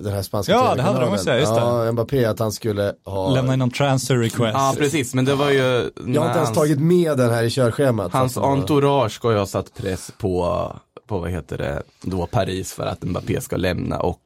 den 0.02 0.14
här 0.14 0.22
spanska 0.22 0.52
Ja, 0.52 0.76
det 0.76 0.82
hade 0.82 1.00
de 1.00 1.14
också, 1.14 1.34
just 1.34 1.56
det. 1.56 1.60
Ja, 1.62 1.92
Mbappé 1.92 2.26
att 2.26 2.40
han 2.40 2.52
skulle 2.52 2.94
ha, 3.06 3.34
Lämna 3.34 3.54
in 3.54 3.60
någon 3.60 3.72
transfer 3.72 4.16
request. 4.18 4.54
Ja, 4.54 4.74
precis. 4.78 5.14
Men 5.14 5.26
det 5.26 5.36
var 5.36 5.50
ju... 5.50 5.60
jag 5.60 5.72
har 5.76 6.08
inte 6.08 6.18
ens 6.20 6.36
hans- 6.36 6.54
tagit 6.54 6.80
med 6.80 7.18
den 7.18 7.30
här 7.30 7.44
i 7.44 7.50
körschemat. 7.50 8.14
Hans 8.14 8.36
var- 8.36 8.52
entourage 8.52 9.12
ska 9.12 9.32
ju 9.32 9.38
ha 9.38 9.46
satt 9.46 9.74
press 9.74 10.12
på, 10.18 10.66
på 11.08 11.20
vad 11.20 11.32
heter 11.32 11.58
det, 11.58 11.84
då 12.02 12.26
Paris 12.26 12.74
för 12.74 12.86
att 12.86 13.04
Mbappé 13.04 13.42
ska 13.42 13.58
lämna 13.58 14.00
och 14.00 14.22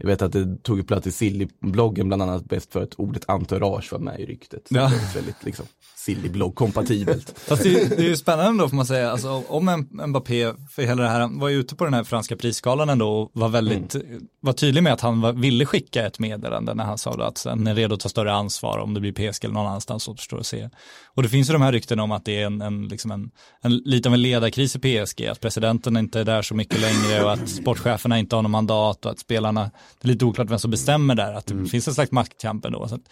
jag 0.00 0.06
vet 0.06 0.22
att 0.22 0.32
det 0.32 0.62
tog 0.62 0.86
plats 0.88 1.06
i 1.06 1.12
Silly-bloggen 1.12 2.08
bland 2.08 2.22
annat 2.22 2.44
bäst 2.44 2.72
för 2.72 2.82
att 2.82 2.94
ordet 2.94 3.24
entourage 3.28 3.92
var 3.92 3.98
med 3.98 4.20
i 4.20 4.26
ryktet. 4.26 4.68
Så 4.68 4.74
Ja. 4.76 4.80
Det 4.88 4.96
är 4.96 5.14
väldigt 5.14 5.44
liksom 5.44 5.64
Silly-blogg 5.96 6.54
kompatibelt. 6.54 7.38
Fast 7.48 7.62
det, 7.62 7.82
är- 7.82 7.88
det 7.88 7.98
är 7.98 8.08
ju 8.08 8.16
spännande 8.16 8.62
då 8.64 8.68
får 8.68 8.76
man 8.76 8.86
säga, 8.86 9.10
alltså, 9.10 9.42
om 9.48 9.68
en 9.68 9.88
Mbappé, 10.08 10.52
för 10.70 10.82
hela 10.82 11.02
det 11.02 11.08
här, 11.08 11.40
var 11.40 11.48
ju 11.48 11.56
ute 11.60 11.76
på 11.76 11.84
den 11.84 11.94
här 11.94 12.04
franska 12.04 12.36
prisskalan 12.36 12.88
ändå 12.88 13.08
och 13.08 13.30
var 13.34 13.48
väldigt, 13.48 13.96
var 14.40 14.52
tydlig 14.52 14.82
med 14.82 14.92
att 14.92 15.00
han 15.00 15.20
var, 15.20 15.32
ville 15.32 15.66
skicka 15.66 16.06
ett 16.06 16.18
meddelande 16.18 16.74
när 16.74 16.84
han 16.84 16.98
sa 16.98 17.10
att 17.26 17.44
han 17.48 17.66
är 17.66 17.74
redo 17.74 17.94
att 17.94 18.00
ta 18.00 18.08
större 18.08 18.32
ansvar 18.32 18.78
om 18.78 18.94
det 18.94 19.00
blir 19.00 19.12
PSG 19.12 19.44
eller 19.44 19.54
någon 19.54 19.66
annanstans 19.66 20.08
återstår 20.08 20.38
att 20.40 20.46
se. 20.46 20.68
Och 21.14 21.22
det 21.22 21.28
finns 21.28 21.48
ju 21.48 21.52
de 21.52 21.62
här 21.62 21.72
ryktena 21.72 22.02
om 22.02 22.12
att 22.12 22.24
det 22.24 22.42
är 22.42 22.46
en, 22.46 22.60
en, 22.62 22.88
liksom 22.88 23.10
en, 23.10 23.30
en 23.62 23.76
lite 23.76 24.08
av 24.08 24.14
en 24.14 24.22
ledarkris 24.22 24.76
i 24.76 24.78
PSG, 24.78 25.26
att 25.26 25.40
presidenten 25.40 25.96
inte 25.96 26.20
är 26.20 26.24
där 26.24 26.42
så 26.42 26.54
mycket 26.54 26.80
längre 26.80 27.24
och 27.24 27.32
att 27.32 27.48
sportcheferna 27.48 28.18
inte 28.18 28.36
har 28.36 28.42
någon 28.42 28.50
mandat 28.50 29.04
och 29.04 29.10
att 29.12 29.18
spelarna, 29.18 29.70
det 30.00 30.08
är 30.08 30.12
lite 30.12 30.24
oklart 30.24 30.50
vem 30.50 30.58
som 30.58 30.70
bestämmer 30.70 31.14
där, 31.14 31.32
att 31.32 31.46
det 31.46 31.66
finns 31.66 31.88
en 31.88 31.94
slags 31.94 32.12
maktkamp 32.12 32.64
ändå. 32.64 32.88
Så 32.88 32.94
att, 32.94 33.02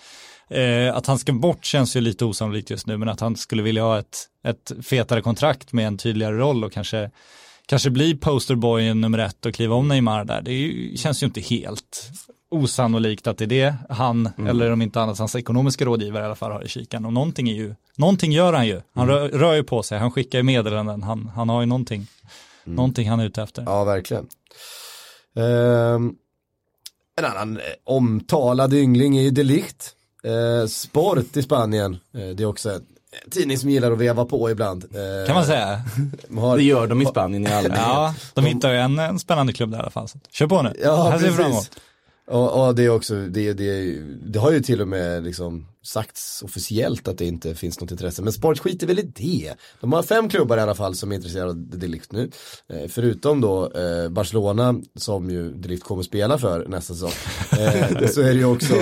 Eh, 0.50 0.96
att 0.96 1.06
han 1.06 1.18
ska 1.18 1.32
bort 1.32 1.64
känns 1.64 1.96
ju 1.96 2.00
lite 2.00 2.24
osannolikt 2.24 2.70
just 2.70 2.86
nu, 2.86 2.96
men 2.96 3.08
att 3.08 3.20
han 3.20 3.36
skulle 3.36 3.62
vilja 3.62 3.82
ha 3.82 3.98
ett, 3.98 4.18
ett 4.44 4.72
fetare 4.86 5.22
kontrakt 5.22 5.72
med 5.72 5.86
en 5.86 5.98
tydligare 5.98 6.36
roll 6.36 6.64
och 6.64 6.72
kanske, 6.72 7.10
kanske 7.66 7.90
bli 7.90 8.14
posterboyen 8.16 9.00
nummer 9.00 9.18
ett 9.18 9.46
och 9.46 9.54
kliva 9.54 9.74
om 9.74 9.88
Neymar 9.88 10.24
där. 10.24 10.42
Det 10.42 10.52
ju, 10.52 10.96
känns 10.96 11.22
ju 11.22 11.26
inte 11.26 11.40
helt 11.40 12.10
osannolikt 12.50 13.26
att 13.26 13.38
det 13.38 13.44
är 13.44 13.48
det 13.48 13.74
han, 13.88 14.30
eller 14.48 14.72
om 14.72 14.82
inte 14.82 15.00
annat 15.00 15.18
hans 15.18 15.36
ekonomiska 15.36 15.84
rådgivare 15.84 16.22
i 16.22 16.26
alla 16.26 16.34
fall 16.34 16.52
har 16.52 16.64
i 16.64 16.68
kikan. 16.68 17.04
Och 17.04 17.12
någonting 17.12 17.48
är 17.48 17.54
ju, 17.54 17.74
någonting 17.96 18.32
gör 18.32 18.52
han 18.52 18.66
ju. 18.66 18.80
Han 18.94 19.08
rör, 19.08 19.28
rör 19.28 19.54
ju 19.54 19.62
på 19.62 19.82
sig, 19.82 19.98
han 19.98 20.10
skickar 20.10 20.38
ju 20.38 20.42
meddelanden, 20.42 21.02
han, 21.02 21.30
han 21.34 21.48
har 21.48 21.60
ju 21.60 21.66
någonting, 21.66 22.06
någonting 22.64 23.08
han 23.08 23.20
är 23.20 23.26
ute 23.26 23.42
efter. 23.42 23.62
Ja, 23.62 23.84
verkligen. 23.84 24.26
Ehm, 25.36 26.14
en 27.18 27.24
annan 27.24 27.57
eh, 27.57 27.62
omtalad 27.85 28.72
yngling 28.74 29.16
är 29.16 29.22
ju 29.22 29.31
De 29.31 29.42
Ligt. 29.44 29.92
Eh, 30.24 30.66
Sport 30.68 31.37
i 31.37 31.42
Spanien, 31.42 31.92
eh, 32.14 32.20
det 32.37 32.42
är 32.42 32.46
också 32.46 32.70
en 32.70 32.83
tidning 33.31 33.59
som 33.59 33.70
gillar 33.70 33.92
att 33.92 33.98
veva 33.98 34.24
på 34.24 34.50
ibland. 34.50 34.85
Eh, 34.85 35.26
Kan 35.26 35.35
man 35.35 35.44
säga. 35.46 35.83
har- 36.38 36.57
Det 36.57 36.62
gör 36.62 36.87
de 36.87 37.02
i 37.02 37.07
Spanien 37.07 37.46
i 37.46 37.46
allmänhet. 37.52 37.81
Ja, 37.87 38.14
de 38.35 38.44
hittar 38.44 38.70
ju 38.72 38.76
en, 38.78 38.98
en 38.98 39.18
spännande 39.18 39.52
klubb 39.52 39.70
där 39.70 39.78
i 39.78 39.81
alla 39.81 39.90
fall. 39.90 40.09
Så 40.09 40.18
Kör 40.33 40.46
på 40.46 40.62
nu. 40.62 40.72
Ja, 40.85 41.09
här 41.11 41.18
ser 41.18 41.26
vi 41.28 41.33
fram 41.33 41.46
emot. 41.50 41.70
Och, 42.30 42.66
och 42.66 42.74
det 42.74 42.84
är 42.84 42.88
också, 42.88 43.14
det, 43.14 43.52
det, 43.52 44.00
det 44.32 44.38
har 44.38 44.52
ju 44.52 44.60
till 44.60 44.80
och 44.80 44.88
med 44.88 45.24
liksom 45.24 45.66
sagts 45.82 46.42
officiellt 46.42 47.08
att 47.08 47.18
det 47.18 47.24
inte 47.24 47.54
finns 47.54 47.80
något 47.80 47.90
intresse. 47.90 48.22
Men 48.22 48.32
Sport 48.32 48.58
skiter 48.58 48.86
väl 48.86 48.98
i 48.98 49.02
det. 49.02 49.54
De 49.80 49.92
har 49.92 50.02
fem 50.02 50.28
klubbar 50.28 50.58
i 50.58 50.60
alla 50.60 50.74
fall 50.74 50.94
som 50.94 51.12
är 51.12 51.16
intresserade 51.16 51.50
av 51.50 51.56
Delict 51.56 52.12
nu. 52.12 52.30
Eh, 52.68 52.88
förutom 52.88 53.40
då 53.40 53.72
eh, 53.72 54.08
Barcelona 54.08 54.80
som 54.94 55.30
ju 55.30 55.52
Delict 55.52 55.84
kommer 55.84 56.02
spela 56.02 56.38
för 56.38 56.68
nästa 56.68 56.94
säsong. 56.94 57.12
Eh, 57.60 58.06
så 58.08 58.20
är 58.20 58.34
det 58.34 58.38
ju 58.38 58.44
också 58.44 58.74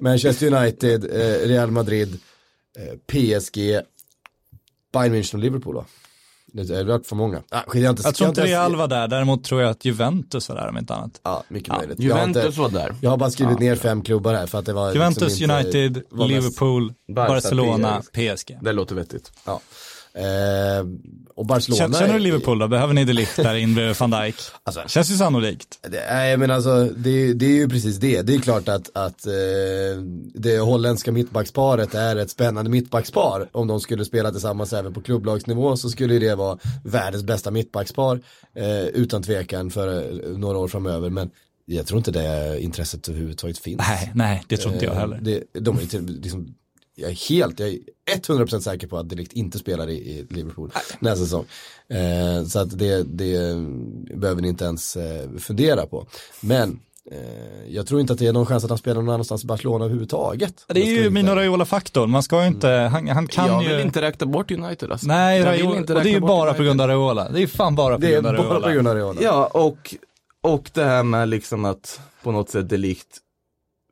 Manchester 0.00 0.54
United, 0.54 1.04
eh, 1.04 1.48
Real 1.48 1.70
Madrid, 1.70 2.18
eh, 2.78 2.98
PSG, 3.06 3.80
Bayern 4.92 5.14
München 5.14 5.34
och 5.34 5.40
Liverpool 5.40 5.74
va? 5.74 5.84
Det 6.62 6.76
har 6.76 6.84
varit 6.84 7.06
för 7.06 7.16
många. 7.16 7.42
Ah, 7.50 7.60
skit, 7.66 7.82
jag, 7.82 7.92
inte, 7.92 8.02
Jag 8.04 8.14
tror 8.14 8.28
inte 8.28 8.44
Real 8.44 8.76
var 8.76 8.88
där, 8.88 9.08
däremot 9.08 9.44
tror 9.44 9.62
jag 9.62 9.70
att 9.70 9.84
Juventus 9.84 10.48
var 10.48 10.56
där 10.56 10.68
om 10.68 10.78
inte 10.78 10.94
annat. 10.94 11.20
Ja, 11.22 11.44
mycket 11.48 11.68
Ja, 11.68 11.76
möjligt. 11.78 12.00
Juventus 12.00 12.44
inte, 12.44 12.60
var 12.60 12.68
där. 12.68 12.94
jag 13.00 13.10
har 13.10 13.16
bara 13.16 13.30
skrivit 13.30 13.58
ner 13.58 13.76
fem 13.76 14.02
klubbar 14.02 14.34
här 14.34 14.46
för 14.46 14.58
att 14.58 14.66
det 14.66 14.72
var 14.72 14.92
Juventus, 14.92 15.22
liksom 15.40 15.58
inte, 15.58 15.78
United, 15.78 16.02
Liverpool, 16.28 16.92
Barcelona, 17.14 18.02
PSG. 18.12 18.58
Det 18.62 18.72
låter 18.72 18.94
vettigt. 18.94 19.32
Ja. 19.44 19.60
Eh, 20.18 20.86
och 21.36 21.46
Barcelona 21.46 21.78
Känner, 21.78 21.98
känner 21.98 22.14
du 22.14 22.18
Liverpool 22.20 22.58
då? 22.58 22.68
Behöver 22.68 22.94
ni 22.94 23.04
det 23.04 23.12
lift 23.12 23.36
där 23.36 23.54
in 23.54 23.74
bredvid 23.74 23.96
van 23.96 24.10
Dijk? 24.10 24.34
Alltså- 24.62 24.82
Känns 24.86 25.10
ju 25.10 25.14
sannolikt. 25.16 25.78
Nej 26.10 26.36
men 26.36 26.50
alltså 26.50 26.84
det, 26.96 27.32
det 27.32 27.46
är 27.46 27.50
ju 27.50 27.68
precis 27.68 27.96
det. 27.96 28.22
Det 28.22 28.34
är 28.34 28.38
klart 28.38 28.68
att, 28.68 28.90
att 28.96 29.26
eh, 29.26 29.32
det 30.34 30.58
holländska 30.58 31.12
mittbacksparet 31.12 31.94
är 31.94 32.16
ett 32.16 32.30
spännande 32.30 32.70
mittbackspar. 32.70 33.48
Om 33.52 33.66
de 33.66 33.80
skulle 33.80 34.04
spela 34.04 34.30
tillsammans 34.30 34.72
även 34.72 34.94
på 34.94 35.00
klubblagsnivå 35.00 35.76
så 35.76 35.90
skulle 35.90 36.18
det 36.18 36.34
vara 36.34 36.58
världens 36.84 37.22
bästa 37.24 37.50
mittbackspar. 37.50 38.20
Eh, 38.56 38.82
utan 38.86 39.22
tvekan 39.22 39.70
för 39.70 39.98
eh, 39.98 40.38
några 40.38 40.58
år 40.58 40.68
framöver. 40.68 41.10
Men 41.10 41.30
jag 41.66 41.86
tror 41.86 41.98
inte 41.98 42.10
det 42.10 42.60
intresset 42.60 43.08
överhuvudtaget 43.08 43.58
finns. 43.58 43.78
Nej, 43.88 44.12
nej, 44.14 44.42
det 44.48 44.56
tror 44.56 44.72
inte 44.74 44.84
jag 44.84 44.94
Eh, 44.94 45.00
heller. 45.00 45.18
Det, 45.22 45.42
de 45.60 45.78
är 45.78 45.82
inte, 45.82 45.98
liksom, 46.00 46.54
jag 46.94 47.10
är 47.10 47.28
helt, 47.28 47.60
jag 47.60 47.68
är 47.68 47.78
100% 48.16 48.60
säker 48.60 48.86
på 48.86 48.98
att 48.98 49.08
Delict 49.08 49.32
inte 49.32 49.58
spelar 49.58 49.88
i, 49.90 49.92
i 49.94 50.26
Liverpool 50.30 50.70
nästa 50.98 51.24
säsong. 51.24 51.44
Eh, 51.88 52.44
så 52.46 52.58
att 52.58 52.78
det, 52.78 53.02
det 53.02 53.56
behöver 54.16 54.42
ni 54.42 54.48
inte 54.48 54.64
ens 54.64 54.96
eh, 54.96 55.30
fundera 55.38 55.86
på. 55.86 56.06
Men 56.40 56.80
eh, 57.10 57.18
jag 57.74 57.86
tror 57.86 58.00
inte 58.00 58.12
att 58.12 58.18
det 58.18 58.26
är 58.26 58.32
någon 58.32 58.46
chans 58.46 58.64
att 58.64 58.70
han 58.70 58.78
spelar 58.78 59.02
någon 59.02 59.14
annanstans 59.14 59.44
i 59.44 59.46
Barcelona 59.46 59.84
överhuvudtaget. 59.84 60.64
Det 60.68 60.80
är 60.82 61.02
ju 61.02 61.10
Mino 61.10 61.30
Raiola-faktorn, 61.30 62.10
man 62.10 62.22
ska 62.22 62.40
ju 62.40 62.46
inte, 62.46 62.68
han, 62.68 63.08
han 63.08 63.26
kan 63.26 63.46
jag 63.46 63.62
ju... 63.62 63.68
vill 63.68 63.80
inte 63.80 64.00
räkna 64.02 64.26
bort 64.26 64.50
United 64.50 64.90
alltså. 64.92 65.06
Nej, 65.06 65.38
Jag 65.38 65.46
Raiola, 65.46 65.76
inte 65.76 65.94
och 65.94 66.02
det 66.02 66.10
är 66.10 66.12
ju 66.14 66.20
bara 66.20 66.40
United. 66.42 66.56
på 66.56 66.62
grund 66.62 66.80
av 66.80 66.88
Raiola. 66.88 67.28
Det 67.30 67.42
är 67.42 67.46
fan 67.46 67.74
bara 67.74 67.94
på 67.94 68.00
Det 68.00 68.06
är 68.06 68.12
grund 68.12 68.26
av 68.26 68.32
bara 68.36 68.48
Raiola. 68.48 68.66
på 68.66 68.72
grund 68.72 68.88
av 68.88 68.94
Raiola. 68.94 69.20
Ja, 69.22 69.46
och, 69.46 69.94
och 70.42 70.70
det 70.74 70.84
här 70.84 71.02
med 71.02 71.28
liksom 71.28 71.64
att 71.64 72.00
på 72.22 72.32
något 72.32 72.50
sätt 72.50 72.68
delikt 72.68 73.20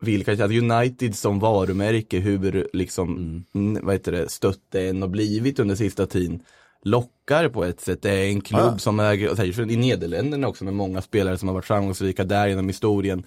vilka, 0.02 0.32
att 0.32 0.50
United 0.50 1.14
som 1.14 1.38
varumärke, 1.38 2.18
hur 2.18 2.68
liksom, 2.72 3.44
mm. 3.54 3.86
vad 3.86 3.94
heter 3.94 4.12
det, 4.12 4.28
stött 4.30 4.60
det 4.72 4.88
än 4.88 5.02
har 5.02 5.08
blivit 5.08 5.58
under 5.58 5.74
sista 5.74 6.06
tiden, 6.06 6.42
lockar 6.84 7.48
på 7.48 7.64
ett 7.64 7.80
sätt. 7.80 8.02
Det 8.02 8.10
är 8.10 8.28
en 8.28 8.40
klubb 8.40 8.72
Ja. 8.72 8.78
som 8.78 8.98
och 9.30 9.36
säkert 9.36 9.58
i 9.58 9.76
Nederländerna 9.76 10.48
också 10.48 10.64
med 10.64 10.74
många 10.74 11.02
spelare 11.02 11.38
som 11.38 11.48
har 11.48 11.54
varit 11.54 11.64
framgångsrika 11.64 12.24
där 12.24 12.46
genom 12.46 12.68
historien. 12.68 13.26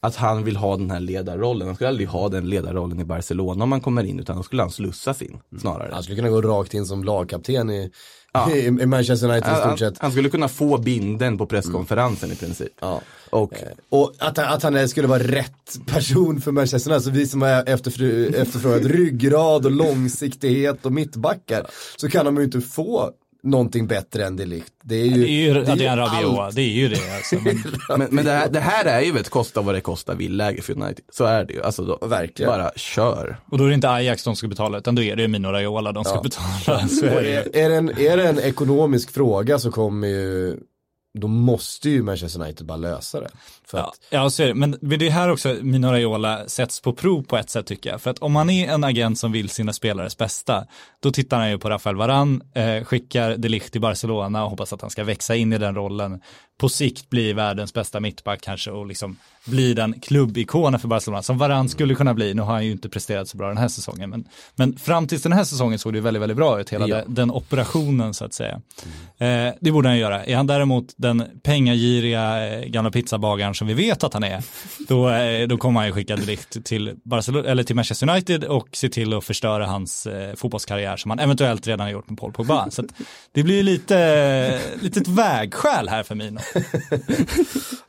Att 0.00 0.16
han 0.16 0.44
vill 0.44 0.56
ha 0.56 0.76
den 0.76 0.90
här 0.90 1.00
ledarrollen. 1.00 1.68
Han 1.68 1.74
skulle 1.74 1.88
aldrig 1.88 2.08
ha 2.08 2.28
den 2.28 2.48
ledarrollen 2.48 3.00
i 3.00 3.04
Barcelona 3.04 3.64
om 3.64 3.72
han 3.72 3.80
kommer 3.80 4.04
in, 4.04 4.20
utan 4.20 4.36
då 4.36 4.42
skulle 4.42 4.62
han 4.62 4.70
slussas 4.70 5.22
in 5.22 5.40
snarare. 5.60 5.90
Han 5.92 6.02
skulle 6.02 6.16
kunna 6.16 6.30
gå 6.30 6.42
rakt 6.42 6.74
in 6.74 6.86
som 6.86 7.04
lagkapten 7.04 7.70
i, 7.70 7.90
Ja. 8.32 8.50
i, 8.54 8.70
Manchester 8.70 9.28
United 9.28 9.48
i 9.48 9.54
han, 9.54 9.60
stort 9.68 9.78
sett. 9.78 9.98
han 9.98 10.10
skulle 10.12 10.28
kunna 10.30 10.48
få 10.48 10.78
binden 10.78 11.38
på 11.38 11.46
presskonferensen 11.46 12.32
i 12.32 12.34
princip. 12.34 12.72
Ja. 12.80 13.00
Och 13.30 13.52
Eh, 13.52 13.58
Och 13.88 14.14
att, 14.18 14.38
att 14.38 14.62
han 14.62 14.88
skulle 14.88 15.08
vara 15.08 15.22
rätt 15.22 15.78
person 15.86 16.40
för 16.40 16.52
Manchester 16.52 16.90
United, 16.90 16.94
alltså 16.94 17.10
vi 17.10 17.26
som 17.26 17.42
har 17.42 17.48
efterfr- 17.64 18.34
efterfrågat 18.36 18.84
ryggrad 18.84 19.64
och 19.66 19.70
långsiktighet 19.72 20.86
och 20.86 20.92
mittbackar, 20.92 21.66
så 21.96 22.08
kan 22.08 22.24
de 22.24 22.36
ju 22.36 22.44
inte 22.44 22.60
få 22.60 23.10
någonting 23.42 23.86
bättre 23.86 24.26
än 24.26 24.36
Delict. 24.36 24.72
Det 24.82 24.94
är 24.94 25.04
ju, 25.04 25.22
Det 25.24 25.30
är 25.30 25.76
ju. 25.76 25.96
Rabiot, 25.96 26.54
det 26.54 26.62
är 26.62 26.66
ju 26.66 26.88
det 26.88 27.16
alltså. 27.16 27.34
Men, 27.34 27.62
Men, 27.98 28.08
men 28.10 28.24
det, 28.24 28.30
här, 28.30 28.48
det 28.48 28.60
här 28.60 28.84
är 28.84 29.00
ju 29.00 29.18
ett 29.18 29.28
kosta 29.28 29.60
vad 29.60 29.74
det 29.74 29.80
kostar 29.80 30.14
vill-läge 30.14 30.62
för 30.62 30.72
United. 30.72 31.04
Så 31.12 31.24
är 31.24 31.44
det 31.44 31.52
ju. 31.52 31.62
Alltså 31.62 31.84
då, 31.84 32.06
Verkligen. 32.06 32.52
Bara 32.52 32.70
kör. 32.76 33.40
och 33.50 33.58
då 33.58 33.64
är 33.64 33.68
det 33.68 33.74
inte 33.74 33.90
Ajax 33.90 34.24
de 34.24 34.36
ska 34.36 34.48
betala, 34.48 34.78
utan 34.78 34.94
då 34.94 35.02
är 35.02 35.16
det 35.16 35.22
ju 35.22 35.28
Mino 35.28 35.48
Raiola 35.48 35.92
de 35.92 36.04
ska 36.04 36.20
betala. 36.20 36.88
Så 36.88 37.06
är 37.06 37.22
det 37.22 37.60
är, 37.60 37.68
det 37.70 37.76
en, 37.76 37.88
är 37.88 38.16
det 38.16 38.28
en 38.28 38.38
ekonomisk 38.38 39.10
fråga 39.10 39.58
så 39.58 39.70
kommer 39.70 40.08
ju, 40.08 40.56
då 41.18 41.28
måste 41.28 41.90
ju 41.90 42.02
Manchester 42.02 42.40
United 42.40 42.66
bara 42.66 42.76
lösa 42.76 43.20
det. 43.20 43.30
För 43.70 43.78
Ja, 43.78 43.84
att, 43.84 43.98
ja 44.10 44.30
så 44.30 44.42
är 44.42 44.46
det. 44.46 44.54
Men 44.54 44.78
det 44.80 45.06
är 45.06 45.10
här 45.10 45.28
också 45.28 45.56
Mino 45.62 45.86
Raiola 45.86 46.48
sätts 46.48 46.80
på 46.80 46.92
prov 46.92 47.22
på 47.22 47.36
ett 47.36 47.50
sätt 47.50 47.66
tycker 47.66 47.90
jag. 47.90 48.00
För 48.02 48.10
att 48.10 48.18
om 48.18 48.32
man 48.32 48.50
är 48.50 48.68
en 48.68 48.84
agent 48.84 49.18
som 49.18 49.32
vill 49.32 49.48
sina 49.48 49.72
spelares 49.72 50.16
bästa, 50.18 50.64
då 51.00 51.10
tittar 51.10 51.38
han 51.38 51.50
ju 51.50 51.58
på 51.58 51.70
Rafael 51.70 51.96
Varan, 51.96 52.42
eh, 52.54 52.84
skickar 52.84 53.36
de 53.36 53.48
Ligt 53.48 53.72
till 53.72 53.80
Barcelona 53.80 54.44
och 54.44 54.50
hoppas 54.50 54.72
att 54.72 54.80
han 54.80 54.90
ska 54.90 55.04
växa 55.04 55.36
in 55.36 55.52
i 55.52 55.58
den 55.58 55.74
rollen. 55.74 56.20
På 56.60 56.68
sikt 56.68 57.10
bli 57.10 57.32
världens 57.32 57.74
bästa 57.74 58.00
mittback 58.00 58.40
kanske 58.40 58.70
och 58.70 58.86
liksom 58.86 59.16
bli 59.44 59.74
den 59.74 60.00
klubbikonen 60.00 60.80
för 60.80 60.88
Barcelona 60.88 61.22
som 61.22 61.38
Varan 61.38 61.68
skulle 61.68 61.94
kunna 61.94 62.14
bli. 62.14 62.34
Nu 62.34 62.42
har 62.42 62.52
han 62.52 62.64
ju 62.66 62.72
inte 62.72 62.88
presterat 62.88 63.28
så 63.28 63.36
bra 63.36 63.48
den 63.48 63.56
här 63.56 63.68
säsongen, 63.68 64.10
men, 64.10 64.24
men 64.54 64.76
fram 64.76 65.06
tills 65.06 65.22
den 65.22 65.32
här 65.32 65.44
säsongen 65.44 65.78
såg 65.78 65.92
det 65.92 66.00
väldigt, 66.00 66.22
väldigt 66.22 66.36
bra 66.36 66.60
ut, 66.60 66.70
hela 66.70 66.88
Ja. 66.88 66.96
den, 66.96 67.14
den 67.14 67.30
operationen 67.30 68.14
så 68.14 68.24
att 68.24 68.34
säga. 68.34 68.60
Eh, 69.18 69.54
det 69.60 69.70
borde 69.72 69.88
han 69.88 69.98
göra. 69.98 70.24
Är 70.24 70.36
han 70.36 70.46
däremot 70.46 70.84
den 70.96 71.24
pengagiriga 71.42 72.46
eh, 72.58 72.64
gamla 72.68 72.90
pizzabagaren 72.90 73.54
som 73.58 73.66
vi 73.68 73.74
vet 73.74 74.04
att 74.04 74.14
han 74.14 74.24
är, 74.24 74.42
då, 74.88 75.08
eh, 75.10 75.48
då 75.48 75.56
kommer 75.56 75.80
han 75.80 75.86
ju 75.86 75.92
skicka 75.92 76.16
direkt 76.16 76.64
till, 76.64 76.94
Barcelona, 77.04 77.48
eller 77.48 77.62
till 77.62 77.76
Manchester 77.76 78.08
United 78.10 78.44
och 78.44 78.68
se 78.72 78.88
till 78.88 79.14
att 79.14 79.24
förstöra 79.24 79.66
hans 79.66 80.06
eh, 80.06 80.34
fotbollskarriär 80.34 80.96
som 80.96 81.10
han 81.10 81.18
eventuellt 81.18 81.66
redan 81.66 81.80
har 81.86 81.90
gjort 81.92 82.10
med 82.10 82.18
Paul 82.18 82.32
Pogba. 82.32 82.70
Så 82.70 82.82
att 82.82 82.88
det 83.32 83.42
blir 83.42 83.62
lite, 83.62 84.60
lite 84.82 85.00
ett 85.00 85.08
vägskäl 85.08 85.88
här 85.88 86.02
för 86.02 86.14
Mino. 86.14 86.40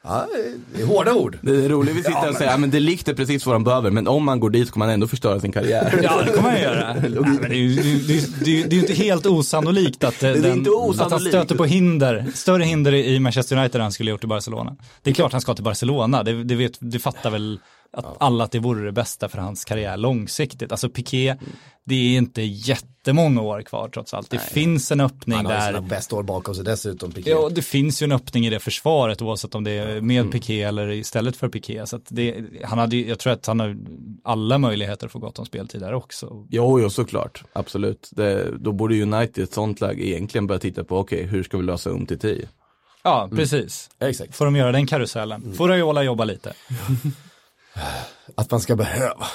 ja, 0.04 0.28
det 0.76 0.82
är 0.82 0.86
hårda 0.86 1.14
ord. 1.14 1.38
Det 1.42 1.66
är 1.66 1.70
roligt, 1.70 1.96
vi 1.96 2.04
sitter 2.04 2.30
och 2.30 2.36
säger, 2.36 2.52
ja, 2.52 2.58
men 2.58 2.70
det 2.72 2.80
likte 2.80 3.14
precis 3.16 3.46
vad 3.46 3.56
han 3.56 3.64
behöver, 3.64 3.92
men 3.92 4.08
om 4.08 4.24
man 4.26 4.40
går 4.40 4.50
dit 4.50 4.68
så 4.68 4.74
kommer 4.74 4.86
han 4.86 4.94
ändå 4.94 5.08
förstöra 5.08 5.40
sin 5.40 5.52
karriär. 5.52 6.00
Ja, 6.04 6.22
det 6.26 6.32
kommer 6.32 6.50
han 6.50 6.62
göra. 6.62 6.94
Nej, 7.02 7.10
men 7.12 7.42
det, 7.42 7.48
är 7.48 7.54
ju, 7.56 7.76
det, 7.76 7.82
är- 7.82 8.08
det, 8.08 8.14
är- 8.18 8.44
det, 8.46 8.62
är- 8.64 8.68
det 8.68 8.74
är 8.74 8.76
ju 8.76 8.80
inte 8.82 8.94
helt 8.94 9.26
osannolikt 9.26 10.04
att, 10.04 10.24
eh, 10.24 10.30
är 10.30 10.34
den, 10.34 10.58
inte 10.58 10.70
att 10.70 10.76
han 10.76 10.90
osannolikt. 10.90 11.28
stöter 11.30 11.56
på 11.56 11.66
hinder, 11.66 12.26
större 12.34 12.64
hinder 12.64 12.94
i 12.94 13.20
Manchester 13.20 13.58
United 13.58 13.76
än 13.76 13.82
han 13.82 13.92
skulle 13.92 14.12
gjort 14.12 14.24
i 14.24 14.28
Barcelona. 14.28 14.76
Det 15.04 15.10
är 15.10 15.14
klart 15.14 15.32
han 15.32 15.42
ska 15.42 15.52
till 15.60 15.64
Barcelona, 15.64 16.24
det, 16.24 16.44
det, 16.44 16.56
vet, 16.56 16.78
det 16.80 17.00
fattar 17.00 17.30
väl 17.30 17.60
att 17.92 18.18
alla 18.20 18.44
att 18.44 18.52
det 18.52 18.60
vore 18.60 18.86
det 18.86 18.92
bästa 18.92 19.30
för 19.30 19.38
hans 19.38 19.66
karriär 19.66 19.98
långsiktigt. 19.98 20.72
Alltså 20.72 20.90
Piqué, 20.90 21.36
det 21.84 21.96
är 21.96 22.18
inte 22.18 22.42
jättemånga 22.42 23.42
år 23.42 23.62
kvar 23.62 23.90
trots 23.94 24.14
allt. 24.14 24.30
Det 24.30 24.40
finns 24.40 24.92
en 24.92 25.00
öppning 25.02 25.38
Han 25.38 25.46
har 25.46 25.54
där. 25.54 25.68
sina 25.68 25.82
bästa 25.82 26.16
år 26.16 26.24
bakom 26.24 26.56
sig 26.56 26.64
dessutom, 26.64 27.12
Piqué. 27.12 27.30
Ja, 27.30 27.50
det 27.50 27.62
finns 27.62 28.02
ju 28.02 28.04
en 28.04 28.12
öppning 28.12 28.46
i 28.46 28.50
det 28.50 28.60
försvaret 28.60 29.22
oavsett 29.22 29.56
om 29.56 29.64
det 29.64 29.72
är 29.72 30.02
med 30.02 30.32
Piqué 30.32 30.64
eller 30.64 30.92
istället 30.92 31.36
för 31.36 31.50
Piqué. 31.50 31.88
Så 31.88 32.00
det, 32.10 32.46
han 32.64 32.80
hade, 32.80 32.96
jag 32.96 33.20
tror 33.20 33.34
att 33.34 33.46
han 33.46 33.60
har 33.60 33.78
alla 34.24 34.58
möjligheter 34.58 35.06
att 35.06 35.12
få 35.12 35.20
gott 35.20 35.40
om 35.40 35.46
speltid 35.46 35.82
där 35.82 35.94
också. 35.94 36.46
Jo, 36.50 36.80
jo, 36.80 36.90
såklart. 36.90 37.44
Absolut. 37.54 38.10
Det, 38.12 38.58
då 38.60 38.72
borde 38.72 39.02
United 39.02 39.38
i 39.38 39.42
ett 39.42 39.54
sånt 39.54 39.82
läge 39.82 40.08
egentligen 40.08 40.48
börja 40.48 40.60
titta 40.60 40.84
på, 40.84 40.98
okej, 40.98 41.24
hur 41.24 41.44
ska 41.44 41.58
vi 41.58 41.64
lösa 41.64 41.90
um 41.90 42.06
till 42.06 42.20
10? 42.20 42.48
Ja, 43.04 43.30
precis. 43.36 43.90
Exakt. 44.00 44.36
Får 44.36 44.46
de 44.46 44.56
göra 44.56 44.72
den 44.72 44.88
karusellen. 44.88 45.54
Får 45.54 45.68
Raiola 45.70 46.04
jobba 46.04 46.24
lite. 46.24 46.54
Att 48.36 48.52
man 48.52 48.60
ska 48.60 48.76
behöva 48.76 49.26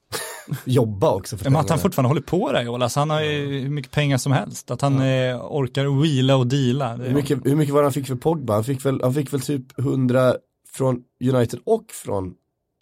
jobba 0.64 1.10
också. 1.10 1.36
För 1.36 1.44
Men 1.50 1.56
att 1.60 1.70
han 1.70 1.78
fortfarande 1.78 2.08
håller 2.08 2.20
på 2.20 2.48
Raiola, 2.52 2.88
så 2.88 3.00
han 3.00 3.10
har 3.10 3.20
ju 3.20 3.60
hur 3.60 3.70
mycket 3.70 3.92
pengar 3.92 4.18
som 4.18 4.32
helst. 4.32 4.70
Att 4.70 4.80
han 4.80 5.00
eh, 5.00 5.36
orkar 5.52 6.02
wheela 6.02 6.36
och 6.36 6.46
deala. 6.46 6.96
Hur, 6.96 7.14
mycket, 7.14 7.38
hur 7.44 7.56
mycket 7.56 7.74
var 7.74 7.80
det 7.82 7.86
han 7.86 7.92
fick 7.92 8.06
för 8.06 8.14
Pogba? 8.14 8.54
Han 8.54 8.64
fick 8.64 8.84
väl, 8.86 9.00
han 9.02 9.14
fick 9.14 9.32
väl 9.32 9.40
typ 9.40 9.78
100 9.78 10.34
från 10.72 11.02
United 11.24 11.60
och 11.66 11.84
från 12.04 12.34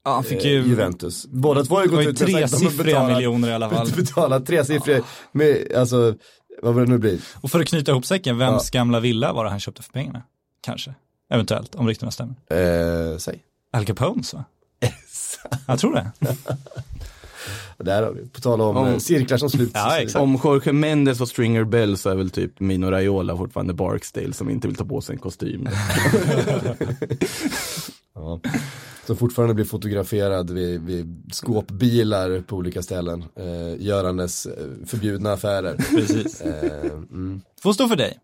ja, 0.04 0.14
han 0.14 0.24
fick 0.24 0.44
eh, 0.44 0.50
ju, 0.50 0.62
Juventus. 0.62 1.26
Båda 1.26 1.64
två 1.64 1.74
har 1.74 1.82
ju 1.84 1.90
gått 1.90 2.00
ut 2.06 2.20
och 2.22 2.30
sagt 2.30 2.44
att 2.54 2.60
de 2.60 2.68
betalat- 2.84 3.16
miljoner 3.16 3.48
i 3.48 3.52
alla 3.52 3.70
fall. 3.70 3.88
Betalat 3.96 4.46
tresiffriga 4.46 5.02
med, 5.32 5.72
alltså, 5.76 6.14
vad 6.62 6.74
var 6.74 6.80
det 6.84 6.90
nu 6.90 6.98
blir? 6.98 7.20
Och 7.40 7.50
för 7.50 7.60
att 7.60 7.68
knyta 7.68 7.92
ihop 7.92 8.06
säcken, 8.06 8.38
vems 8.38 8.70
gamla 8.70 9.00
villa 9.00 9.32
var 9.32 9.44
det 9.44 9.50
han 9.50 9.60
köpte 9.60 9.82
för 9.82 9.92
pengarna? 9.92 10.22
Kanske. 10.60 10.94
Eventuellt, 11.30 11.74
om 11.74 11.88
ryktena 11.88 12.10
stämmer. 12.10 12.34
Eh, 12.50 13.18
säg. 13.18 13.42
Al 13.72 13.84
Capones 13.84 14.34
va? 14.34 14.44
Jag 15.66 15.78
tror 15.78 15.94
det. 15.94 16.12
Där 17.78 18.02
har 18.02 18.12
vi, 18.12 18.28
på 18.28 18.40
tal 18.40 18.60
om, 18.60 18.76
Om- 18.76 18.86
eh, 18.88 18.98
cirklar 18.98 19.38
som 19.38 19.50
sluts. 19.50 19.72
Ja. 19.74 20.20
Om 20.20 20.40
Jorge 20.44 20.72
Mendes 20.72 21.20
och 21.20 21.28
Stringer 21.28 21.64
Bell 21.64 21.96
så 21.96 22.10
är 22.10 22.14
väl 22.14 22.30
typ 22.30 22.60
Mino 22.60 22.86
Raiola 22.90 23.36
fortfarande 23.36 23.74
Barksdale 23.74 24.32
som 24.32 24.50
inte 24.50 24.68
vill 24.68 24.76
ta 24.76 24.84
på 24.84 25.00
sig 25.00 25.12
en 25.12 25.18
kostym. 25.18 25.68
Ja. 28.18 28.40
Som 29.06 29.16
fortfarande 29.16 29.54
blir 29.54 29.64
fotograferad 29.64 30.50
vid, 30.50 30.80
vid 30.80 31.22
skåpbilar 31.32 32.40
på 32.40 32.56
olika 32.56 32.82
ställen. 32.82 33.24
Eh, 33.34 33.82
görandes 33.82 34.46
eh, 34.46 34.66
förbjudna 34.86 35.32
affärer. 35.32 35.76
Precis. 35.76 36.40
Eh, 36.40 36.90
mm. 36.92 37.40
Får 37.62 37.72
stå 37.72 37.88
för 37.88 37.96
dig. 37.96 38.18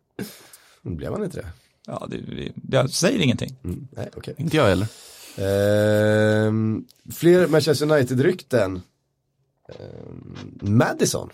Blev 0.82 1.12
han 1.12 1.24
inte 1.24 1.40
det. 1.40 1.46
Ja, 1.86 2.06
det, 2.10 2.16
det, 2.16 2.52
jag 2.76 2.90
säger 2.90 3.18
ingenting. 3.18 3.56
Mm. 3.64 3.88
Nej, 3.90 4.10
okej. 4.16 4.34
inte 4.38 4.56
jag 4.56 4.66
heller. 4.66 4.86
Ehm, 5.36 6.84
fler 7.12 7.46
Manchester 7.48 7.92
United-rykten. 7.92 8.82
Ehm, 9.68 10.58
Madison, 10.60 11.30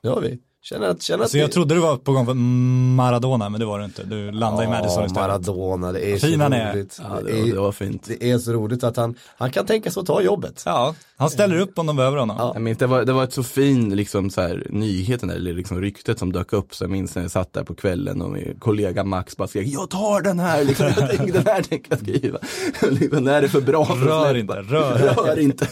det 0.00 0.08
har 0.08 0.20
vi. 0.20 0.38
Känner 0.68 0.88
att, 0.88 1.02
känner 1.02 1.24
att 1.24 1.30
Så 1.30 1.38
jag 1.38 1.52
trodde 1.52 1.74
du 1.74 1.80
var 1.80 1.96
på 1.96 2.12
gång 2.12 2.26
för 2.26 2.34
Maradona, 2.34 3.48
men 3.48 3.60
det 3.60 3.66
var 3.66 3.78
du 3.78 3.84
inte. 3.84 4.04
Du 4.04 4.30
landade 4.32 4.64
i 4.64 4.68
Madison 4.68 5.00
Ja, 5.00 5.06
istället. 5.06 5.28
Maradona, 5.28 5.92
det 5.92 6.12
är 6.12 6.18
Fin 6.18 6.34
så 6.34 6.42
han 6.42 6.52
är. 6.52 6.72
roligt. 6.74 7.00
Ja, 7.02 7.08
det, 7.08 7.32
det, 7.32 7.38
var, 7.40 7.44
det 7.46 7.50
är, 7.50 7.56
var 7.56 7.72
fint. 7.72 8.04
det 8.06 8.30
är 8.30 8.38
så 8.38 8.52
roligt 8.52 8.84
att 8.84 8.96
han, 8.96 9.14
han 9.38 9.50
kan 9.50 9.66
tänka 9.66 9.90
sig 9.90 10.00
att 10.00 10.06
ta 10.06 10.20
jobbet. 10.20 10.62
Ja, 10.66 10.94
han 11.16 11.30
ställer 11.30 11.58
upp 11.58 11.78
om 11.78 11.86
de 11.86 11.96
behöver 11.96 12.16
honom. 12.16 12.36
Ja. 12.38 12.50
Jag 12.54 12.62
minns, 12.62 12.78
det, 12.78 12.86
var, 12.86 13.04
det 13.04 13.12
var 13.12 13.24
ett 13.24 13.32
så 13.32 13.42
fin 13.42 13.96
liksom, 13.96 14.30
så 14.30 14.40
här, 14.40 14.66
nyheten 14.70 15.30
eller 15.30 15.52
liksom, 15.52 15.80
ryktet 15.80 16.18
som 16.18 16.32
dök 16.32 16.52
upp. 16.52 16.74
Så 16.74 16.84
jag 16.84 16.90
minns 16.90 17.14
när 17.14 17.22
jag 17.22 17.30
satt 17.30 17.52
där 17.52 17.64
på 17.64 17.74
kvällen 17.74 18.22
och 18.22 18.30
min 18.30 18.56
kollega 18.58 19.04
Max 19.04 19.36
bara 19.36 19.48
skrek 19.48 19.66
Jag 19.66 19.90
tar 19.90 20.20
den 20.20 20.38
här! 20.38 20.64
Liksom, 20.64 20.86
jag 20.86 21.08
tänkte, 21.10 21.38
den 21.38 21.46
här 21.46 21.62
tänker 21.62 21.90
jag 21.90 22.00
skriva. 22.00 22.38
liksom, 23.00 23.24
när 23.24 23.32
är 23.32 23.42
det 23.42 23.48
för 23.48 23.60
bra 23.60 23.84
för 23.84 23.94
Rör 23.96 24.34
inte, 24.34 24.54
rör. 24.54 24.98
Rör 25.16 25.38
inte. 25.38 25.66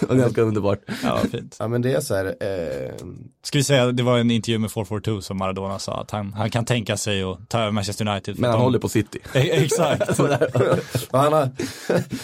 det 0.00 0.06
var 0.08 0.16
ganska 0.16 0.42
underbart. 0.42 0.78
Ja, 1.02 1.18
fint. 1.32 1.56
Ja 1.58 1.68
men 1.68 1.82
det 1.82 1.92
är 1.92 2.00
så 2.00 2.14
här, 2.14 2.26
eh, 2.26 2.94
Ska 3.42 3.58
vi 3.58 3.64
säga, 3.64 3.92
det 3.92 4.02
var 4.06 4.18
en 4.18 4.30
intervju 4.30 4.58
med 4.58 4.70
442 4.70 5.20
som 5.20 5.38
Maradona 5.38 5.78
sa 5.78 6.00
att 6.00 6.10
han, 6.10 6.32
han 6.32 6.50
kan 6.50 6.64
tänka 6.64 6.96
sig 6.96 7.22
att 7.22 7.48
ta 7.48 7.58
över 7.60 7.70
Manchester 7.70 8.08
United. 8.08 8.38
Men 8.38 8.50
han 8.50 8.58
de- 8.58 8.64
håller 8.64 8.78
på 8.78 8.88
City. 8.88 9.18
E- 9.34 9.50
Exakt. 9.64 10.18
han, 10.18 11.32
har, 11.32 11.50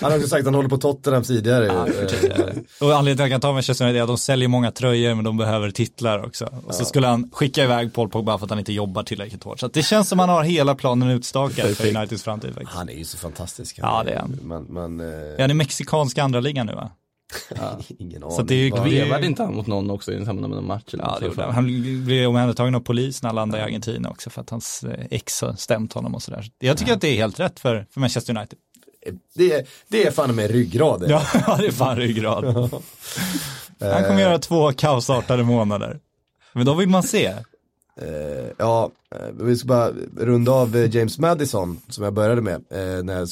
han 0.01 0.11
har 0.13 0.17
också 0.17 0.29
sagt 0.29 0.41
att 0.41 0.45
han 0.45 0.55
håller 0.55 0.69
på 0.69 0.77
Tottenham 0.79 1.23
tidigare. 1.23 1.67
Ja, 1.67 1.87
Eh, 2.03 2.47
Och 2.81 2.97
anledningen 2.99 3.05
till 3.05 3.13
att 3.13 3.19
han 3.21 3.31
kan 3.31 3.41
ta 3.41 3.53
Manchester 3.53 3.85
United 3.85 3.99
är 3.99 4.03
att 4.03 4.09
de 4.09 4.19
säljer 4.19 4.49
många 4.49 4.71
tröjor 4.71 5.15
men 5.15 5.25
de 5.25 5.37
behöver 5.37 5.71
titlar 5.71 6.25
också. 6.27 6.49
Och 6.67 6.75
så 6.75 6.85
skulle 6.85 7.07
han 7.07 7.31
skicka 7.33 7.65
iväg 7.65 7.93
Paul 7.95 8.09
Pogba 8.09 8.39
för 8.39 8.45
att 8.47 8.51
han 8.51 8.59
inte 8.59 8.73
jobbar 8.73 9.03
tillräckligt 9.03 9.45
hårt. 9.45 9.61
Så 9.61 9.69
det 9.69 9.83
känns 9.83 10.09
som 10.09 10.21
att 10.21 10.27
han 10.29 10.37
har 10.37 10.45
hela 10.45 10.75
planen 10.75 11.11
utstakad 11.11 11.77
för. 11.77 11.97
Uniteds 11.97 12.23
framtid 12.23 12.55
faktiskt. 12.55 12.77
han 12.77 12.89
är 12.89 12.93
ju 12.95 13.05
så 13.05 13.19
fantastisk. 13.19 13.79
Ja, 13.83 14.03
det 14.07 14.13
är 14.13 14.19
han. 14.19 14.39
Man, 14.43 14.67
man, 14.71 15.01
eh, 15.01 15.07
Är 15.07 15.41
han 15.41 15.51
i 15.51 15.55
mexikanska 15.55 16.23
andra 16.23 16.41
ligan 16.41 16.67
nu 16.67 16.73
va? 16.75 16.91
ingen 17.99 18.23
aning. 18.25 18.37
Så 18.37 18.43
det 18.43 18.71
Vevade 18.71 19.27
inte 19.27 19.43
han 19.43 19.55
mot 19.55 19.67
någon 19.67 19.91
också 19.91 20.13
i 20.13 20.17
samband 20.25 20.41
med 20.41 20.51
någon 20.51 20.67
match? 20.67 20.95
Eller 20.95 21.05
Ja, 21.05 21.17
det 21.21 21.27
gjorde 21.27 21.43
han. 21.43 21.55
Han 21.55 21.67
blev 22.05 22.29
omhändertagen 22.29 22.75
av 22.75 22.81
polis 22.81 23.23
när 23.23 23.29
han 23.29 23.37
landade 23.37 23.63
i 23.63 23.65
Argentina 23.67 24.11
också 24.11 24.31
för 24.31 24.41
att 24.41 24.51
hans 24.51 24.85
eh, 24.85 25.07
ex 25.11 25.41
har 25.43 25.53
stämt 25.53 25.93
honom 25.93 26.15
och 26.15 26.23
sådär. 26.23 26.51
Jag 26.59 26.79
tycker 26.79 26.93
att 26.93 27.01
det 27.01 27.09
är 27.09 27.17
helt 27.17 27.41
rätt 27.41 27.61
för, 27.61 27.87
för 27.91 28.01
Manchester 28.01 28.37
United. 28.37 28.59
det, 29.35 29.53
är, 29.53 29.67
det 29.89 30.07
är 30.07 30.11
fan 30.11 30.35
med 30.35 30.51
ryggrad. 30.51 31.05
Ja, 31.11 31.57
det 31.59 31.67
är 31.67 31.71
fan 31.73 31.97
ryggrad. 31.97 32.45
Han 33.81 34.05
kommer 34.05 34.21
göra 34.21 34.39
två 34.39 34.73
kaosartade 34.73 35.43
månader. 35.43 36.01
Men 36.53 36.67
då 36.67 36.75
vill 36.75 36.89
man 36.89 37.03
se. 37.03 37.27
Eh, 38.01 38.47
ja, 38.59 38.91
eh, 39.15 39.19
vi 39.41 39.57
ska 39.57 39.69
bara 39.69 39.91
runda 40.21 40.53
av 40.53 40.77
eh, 40.77 40.97
James 40.97 41.19
Madison 41.19 41.81
som 41.89 42.05
jag 42.05 42.13
började 42.13 42.41
med 42.43 42.55
eh, 42.55 43.05
när 43.05 43.19
jag, 43.19 43.29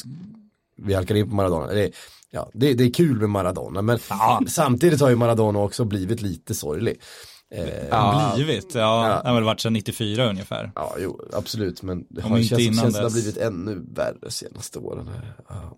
vi 0.77 0.95
halkade 0.95 1.21
in 1.21 1.29
på 1.29 1.35
Maradona. 1.35 1.67
Det, 1.67 1.85
är- 1.85 1.91
ja, 2.31 2.51
det, 2.55 2.75
det 2.75 2.85
är 2.85 2.93
kul 2.93 3.21
med 3.21 3.31
Maradona 3.31 3.83
men 3.83 3.99
samtidigt 4.49 5.01
har 5.01 5.09
ju 5.11 5.17
Maradona 5.17 5.59
också 5.59 5.85
blivit 5.85 6.23
lite 6.23 6.55
sorglig. 6.55 7.01
Eh, 7.55 7.69
Ja. 7.91 8.33
Blivit, 8.35 8.75
ja, 8.75 9.09
Ja. 9.09 9.21
det 9.23 9.29
har 9.29 9.35
väl 9.35 9.45
varit 9.45 9.61
sedan 9.61 9.73
94 9.73 10.31
ungefär. 10.31 10.73
Ja, 10.75 10.95
jo, 10.99 11.21
absolut, 11.33 11.83
men 11.83 12.05
det 12.11 12.23
Om 12.23 12.31
har, 12.31 12.39
inte 12.39 12.49
känns, 12.49 12.61
innan 12.63 12.75
känns 12.83 12.95
det 12.95 13.01
har 13.01 13.05
dess. 13.05 13.13
blivit 13.15 13.37
ännu 13.37 13.83
värre 13.95 14.31
senaste 14.31 14.79
åren. 14.79 15.11
Ja. 15.49 15.77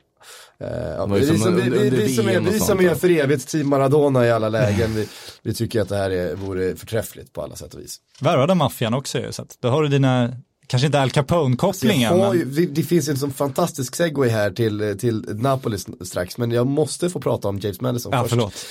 Eh, 0.61 0.89
ja, 0.97 1.07
vi, 1.07 1.27
som 1.27 1.39
som, 1.39 1.57
vi, 1.57 1.63
under- 1.63 1.79
vi, 1.79 1.87
under 1.89 1.97
vi 2.03 2.15
som 2.17 2.29
är, 2.29 2.41
vi 2.41 2.61
som 2.61 2.81
ja. 2.85 2.95
för 2.95 3.11
evigt 3.11 3.49
team 3.49 3.69
Maradona 3.69 4.27
i 4.27 4.31
alla 4.31 4.49
lägen, 4.49 4.95
vi, 4.95 5.09
vi 5.43 5.55
tycker 5.55 5.81
att 5.81 5.89
det 5.89 5.97
här 5.97 6.11
är, 6.11 6.35
vore 6.35 6.77
förträffligt 6.77 7.33
på 7.33 7.43
alla 7.43 7.57
sätt 7.57 7.75
och 7.75 7.81
vis. 7.81 7.97
Värvade 8.21 8.55
maffian 8.55 8.95
också 8.95 9.19
ju, 9.19 9.33
så 9.33 9.43
att 9.43 9.57
då 9.61 9.69
har 9.69 9.83
du 9.83 9.89
dina, 9.89 10.37
kanske 10.73 10.87
inte 10.87 11.01
Al 11.01 11.11
Capone-kopplingen, 11.11 12.16
ju, 12.16 12.45
men 12.45 12.55
det, 12.55 12.66
det 12.66 12.83
finns 12.83 13.09
ju 13.09 13.11
en 13.11 13.16
sån 13.16 13.33
fantastisk 13.33 13.97
segway 13.97 14.29
här 14.29 14.51
till, 14.51 14.99
till 14.99 15.25
Napoli 15.35 15.79
strax, 16.01 16.39
men 16.39 16.51
jag 16.51 16.66
måste 16.66 17.11
få 17.11 17.20
prata 17.20 17.49
om 17.49 17.59
James 17.59 17.81
Madison 17.81 18.12
ja 18.12 18.23
först. 18.23 18.31
förlåt. 18.31 18.66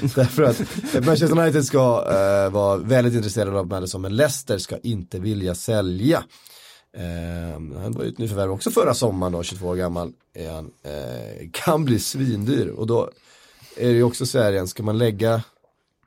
Därför 0.14 0.42
att 0.42 0.60
Manchester 1.06 1.40
United 1.40 1.64
ska 1.64 2.04
eh, 2.10 2.50
vara 2.52 2.76
väldigt 2.76 3.14
intresserade 3.14 3.58
av 3.58 3.66
Madison, 3.66 4.02
men 4.02 4.16
Leicester 4.16 4.58
ska 4.58 4.78
inte 4.78 5.18
vilja 5.18 5.54
sälja. 5.54 6.24
Eh, 6.96 7.80
han 7.80 7.92
var 7.92 8.04
ju 8.04 8.10
ett 8.10 8.18
nyförvärv 8.18 8.50
också 8.50 8.70
förra 8.70 8.94
sommaren 8.94 9.32
då, 9.32 9.42
22 9.42 9.66
år 9.66 9.76
gammal 9.76 10.12
är 10.34 10.50
han. 10.50 10.70
Eh, 10.84 11.48
kan 11.52 11.84
bli 11.84 11.98
svindyr 11.98 12.66
och 12.66 12.86
då 12.86 13.10
är 13.76 13.86
det 13.86 13.96
ju 13.96 14.02
också 14.02 14.26
så 14.26 14.38
här 14.38 14.52
igen, 14.52 14.68
ska 14.68 14.82
man 14.82 14.98
lägga 14.98 15.42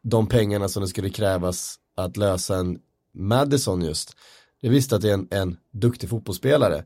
de 0.01 0.27
pengarna 0.27 0.69
som 0.69 0.81
det 0.81 0.89
skulle 0.89 1.09
krävas 1.09 1.75
att 1.97 2.17
lösa 2.17 2.55
en 2.55 2.79
Madison 3.13 3.81
just. 3.81 4.15
Det 4.61 4.69
visste 4.69 4.75
visst 4.75 4.93
att 4.93 5.01
det 5.01 5.09
är 5.09 5.13
en, 5.13 5.27
en 5.31 5.57
duktig 5.71 6.09
fotbollsspelare. 6.09 6.83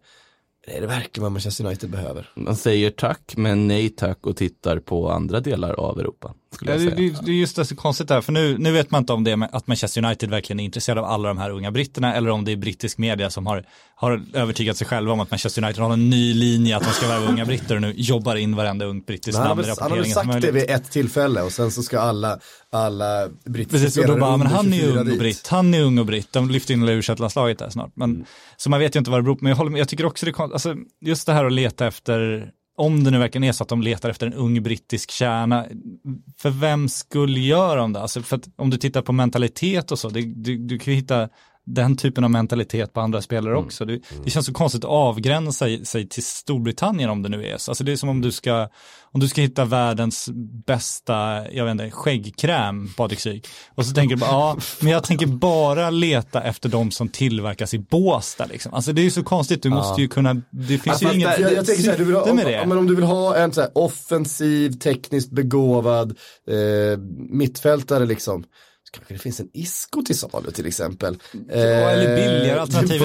Det 0.66 0.78
är 0.78 0.82
det 0.82 0.88
verkligen 0.88 1.24
vad 1.24 1.32
Manchester 1.32 1.66
United 1.66 1.90
behöver? 1.90 2.30
Man 2.36 2.56
säger 2.56 2.92
tack 2.92 3.34
men 3.38 3.68
nej 3.68 3.90
tack 3.90 4.28
och 4.28 4.38
tittar 4.38 4.80
på 4.80 5.10
andra 5.12 5.40
delar 5.40 5.74
av 5.74 6.00
Europa. 6.00 6.34
Ja, 6.62 6.78
det, 6.78 6.90
det, 7.26 7.32
är 7.32 7.36
just 7.36 7.56
det 7.56 7.66
så 7.66 7.76
konstigt 7.76 8.08
där, 8.08 8.22
för 8.22 8.32
nu, 8.32 8.58
nu 8.58 8.72
vet 8.72 8.92
man 8.92 9.02
inte 9.02 9.14
om 9.14 9.24
det 9.24 9.32
är 9.32 9.56
att 9.56 9.68
Manchester 9.68 10.06
United 10.06 10.30
verkligen 10.30 10.60
är 10.60 10.64
intresserade 10.64 11.02
av 11.02 11.08
alla 11.08 11.28
de 11.28 11.38
här 11.38 11.50
unga 11.50 11.72
britterna 11.72 12.16
eller 12.16 12.30
om 12.30 12.46
det 12.46 12.52
är 12.52 12.56
brittisk 12.56 12.98
media 12.98 13.30
som 13.30 13.48
har, 13.48 13.64
har 13.96 14.24
övertygat 14.34 14.78
sig 14.78 14.88
själva 14.88 15.14
om 15.14 15.20
att 15.20 15.32
Manchester 15.32 15.64
United 15.64 15.84
har 15.84 15.94
en 15.94 16.10
ny 16.10 16.34
linje 16.34 16.78
att 16.78 16.84
de 16.84 16.90
ska 16.90 17.08
värva 17.08 17.26
unga 17.26 17.46
britter 17.46 17.76
och 17.76 17.82
nu 17.82 17.94
jobbar 17.98 18.36
in 18.36 18.56
varenda 18.56 18.86
ungt 18.86 19.06
brittiskt 19.08 19.40
namn 19.40 19.60
i 19.60 19.64
väl, 19.64 19.76
han 19.80 19.92
har 19.92 19.98
väl 19.98 20.06
rapporteringen 20.06 20.14
som 20.14 20.32
sagt 20.32 20.42
det 20.42 20.52
vid 20.52 20.70
ett 20.70 20.92
tillfälle 20.92 21.42
och 21.42 21.52
sen 21.52 21.72
så 21.72 21.84
ska 21.84 22.00
alla, 22.00 22.40
alla 22.72 23.28
brittiska 23.46 23.86
Precis, 23.86 23.98
och 23.98 24.08
då 24.08 24.20
bara, 24.20 24.38
men 24.38 24.48
han 24.48 24.74
är 24.74 24.78
24 24.78 25.02
ung 25.02 25.12
och 25.12 25.18
britt, 25.18 25.48
han 25.48 25.74
är 25.74 25.82
ung 25.82 26.00
och 26.00 26.06
britt, 26.06 26.34
de 26.34 26.50
lyfter 26.50 26.74
in 26.74 26.90
u 26.90 27.02
landslaget 27.18 27.60
där 27.60 27.70
snart. 27.70 27.92
Men, 27.96 28.14
Mm. 28.14 28.26
Så 28.58 28.70
man 28.70 28.80
vet 28.80 28.96
ju 28.96 29.00
inte 29.00 29.12
vad 29.12 29.20
det 29.20 29.24
beror 29.24 29.36
på, 29.36 29.44
men 29.44 29.50
jag, 29.50 29.58
håller 29.58 29.78
jag 29.78 29.88
tycker 29.88 30.06
också 30.06 30.26
det 30.26 30.30
är 30.30 30.34
kon- 30.34 30.54
alltså, 30.54 30.76
just 31.02 31.26
det 31.26 31.34
här 31.34 31.46
att 31.46 31.52
leta 31.52 31.88
efter, 31.88 32.50
om 32.78 33.04
det 33.04 33.12
nu 33.12 33.18
verkligen 33.18 33.44
är 33.44 33.52
så 33.52 33.64
att 33.64 33.70
de 33.70 33.82
letar 33.82 34.10
efter 34.10 34.28
en 34.28 34.34
ung 34.34 34.64
brittisk 34.64 35.12
kärna, 35.12 35.66
för 36.38 36.50
vem 36.50 36.90
skulle 36.90 37.40
göra 37.40 37.80
de 37.80 37.94
det? 37.94 38.00
Alltså, 38.00 38.22
för 38.22 38.36
att 38.36 38.50
om 38.56 38.70
du 38.70 38.78
tittar 38.78 39.02
på 39.02 39.12
mentalitet 39.12 39.92
och 39.92 40.00
så, 40.00 40.10
det, 40.10 40.22
du, 40.22 40.58
du 40.58 40.80
kan 40.80 40.94
ju 40.94 41.00
hitta 41.00 41.30
den 41.66 41.98
typen 41.98 42.24
av 42.24 42.32
mentalitet 42.32 42.94
på 42.94 43.02
andra 43.02 43.22
spelare 43.22 43.54
Mm. 43.54 43.66
också. 43.66 43.86
Det, 43.86 44.00
det 44.24 44.30
känns 44.30 44.46
så 44.46 44.54
konstigt 44.54 44.84
att 44.84 44.90
avgränsa 44.90 45.66
sig 45.84 46.10
till 46.10 46.24
Storbritannien 46.24 47.10
om 47.10 47.22
det 47.22 47.30
nu 47.30 47.46
är 47.48 47.58
så. 47.58 47.72
Alltså 47.72 47.84
det 47.84 47.92
är 47.92 47.96
som 47.96 48.10
om 48.10 48.22
du 48.22 48.32
ska, 48.32 48.68
om 49.12 49.20
du 49.20 49.28
ska 49.28 49.42
hitta 49.42 49.66
världens 49.66 50.30
bästa, 50.68 51.52
jag 51.52 51.66
vet 51.66 51.72
inte, 51.72 51.92
skäggkräm, 51.92 52.90
Patrik 52.98 53.20
Syk. 53.20 53.48
Och 53.76 53.86
så 53.86 53.94
tänker 53.94 54.16
du 54.16 54.20
bara, 54.20 54.32
ja, 54.32 54.58
men 54.82 54.92
jag 54.92 55.04
tänker 55.04 55.28
bara 55.28 55.90
leta 55.90 56.44
efter 56.44 56.70
de 56.70 56.92
som 56.92 57.10
tillverkas 57.10 57.74
i 57.74 57.80
Båstad 57.80 58.46
liksom. 58.46 58.74
Alltså 58.74 58.94
det 58.94 59.02
är 59.02 59.04
ju 59.04 59.12
så 59.12 59.24
konstigt, 59.24 59.64
du 59.64 59.70
måste 59.70 60.02
ju 60.02 60.08
kunna, 60.08 60.42
det 60.52 60.78
finns 60.78 61.02
Ja, 61.02 61.10
ju 61.10 61.16
inget 61.16 61.40
jag, 61.40 61.54
jag 61.54 61.66
tänker 61.66 61.84
så 61.84 61.90
här, 61.92 61.98
du 61.98 62.04
vill 62.04 62.16
ha, 62.16 62.26
med 62.34 62.46
om, 62.46 62.52
det. 62.52 62.66
men 62.66 62.78
om 62.78 62.88
du 62.88 62.96
vill 62.96 63.06
ha 63.06 63.36
en 63.36 63.54
så 63.54 63.62
här 63.62 63.70
offensiv, 63.76 64.72
tekniskt 64.72 65.32
begåvad 65.32 66.10
eh, 66.50 67.00
mittfältare 67.30 68.06
liksom. 68.06 68.44
Kanske 68.94 69.14
det 69.14 69.20
finns 69.20 69.40
en 69.40 69.50
Isco 69.54 70.02
till 70.02 70.18
salu 70.18 70.52
till 70.52 70.66
exempel. 70.66 71.18
Eh, 71.52 71.60
eller 71.62 72.16
billigare 72.16 72.60
alternativ. 72.60 73.00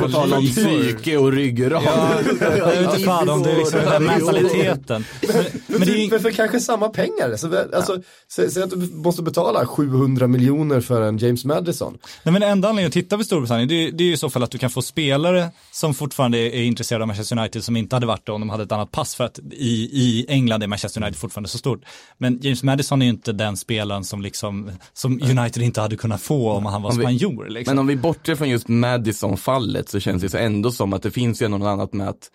på 0.00 0.08
tal 0.08 0.32
om- 0.32 0.46
psyke 0.46 1.16
och 1.16 1.32
ryggrad. 1.32 1.82
Ja, 1.86 2.10
jag 2.40 2.66
vet 2.66 2.80
inte 2.94 2.98
fan 3.04 3.28
om 3.28 3.42
det 3.42 3.50
är 3.50 3.56
liksom 3.56 3.80
den 3.80 3.88
här 3.88 4.00
mentaliteten. 4.00 5.04
Men, 5.34 5.44
men 5.66 5.80
det 5.80 5.92
är 5.92 6.12
ju 6.12 6.18
för, 6.18 6.30
kanske 6.30 6.60
samma 6.60 6.88
pengar. 6.88 7.36
Så, 7.36 7.58
alltså, 7.76 7.96
sä- 8.36 8.48
Säg 8.50 8.62
att 8.62 8.70
du 8.70 8.76
måste 8.76 9.22
betala 9.22 9.66
700 9.66 10.26
miljoner 10.26 10.80
för 10.80 11.02
en 11.02 11.18
James 11.18 11.44
Madison. 11.44 11.98
Nej 12.22 12.32
men 12.32 12.42
enda 12.42 12.68
anledningen 12.68 12.88
att 12.88 12.92
titta 12.92 13.18
på 13.18 13.24
Storbritannien 13.24 13.68
det, 13.68 13.74
är- 13.74 13.92
det 13.92 14.04
är 14.04 14.06
ju 14.08 14.12
i 14.12 14.16
så 14.16 14.30
fall 14.30 14.42
att 14.42 14.50
du 14.50 14.58
kan 14.58 14.70
få 14.70 14.82
spelare 14.82 15.48
som 15.72 15.94
fortfarande 15.94 16.38
är, 16.38 16.46
är 16.50 16.62
intresserade 16.62 17.02
av 17.04 17.08
Manchester 17.08 17.38
United 17.38 17.64
som 17.64 17.76
inte 17.76 17.96
hade 17.96 18.06
varit 18.06 18.26
det 18.26 18.32
om 18.32 18.40
de 18.40 18.50
hade 18.50 18.62
ett 18.62 18.72
annat 18.72 18.90
pass 18.92 19.14
för 19.14 19.24
att 19.24 19.38
i, 19.52 19.68
i 19.92 20.26
England 20.28 20.62
är 20.62 20.66
Manchester 20.66 21.00
United 21.02 21.18
fortfarande 21.20 21.48
så 21.48 21.58
stort. 21.58 21.82
Men 22.18 22.38
James 22.42 22.62
Madison 22.62 23.02
är 23.02 23.06
ju 23.06 23.10
inte 23.12 23.32
den 23.32 23.56
spelaren 23.56 24.04
som 24.04 24.22
liksom, 24.22 24.70
som 24.92 25.20
United 25.38 25.62
inte 25.62 25.80
hade 25.80 25.96
kunnat 25.96 26.20
få 26.22 26.50
om 26.52 26.66
han 26.66 26.82
var 26.82 26.90
Om 26.90 26.96
vi- 26.96 27.02
spanjor 27.02 27.48
liksom. 27.48 27.72
Men 27.72 27.78
om 27.78 27.86
vi 27.86 27.96
bortser 27.96 28.34
från 28.34 28.48
just 28.48 28.68
Madison-fallet 28.68 29.88
så 29.88 30.00
känns 30.00 30.22
det 30.22 30.28
så 30.28 30.36
ändå 30.38 30.70
som 30.72 30.92
att 30.92 31.02
det 31.02 31.10
finns 31.10 31.42
ju 31.42 31.48
något 31.48 31.66
annat 31.66 31.92
med 31.92 32.08
att 32.08 32.30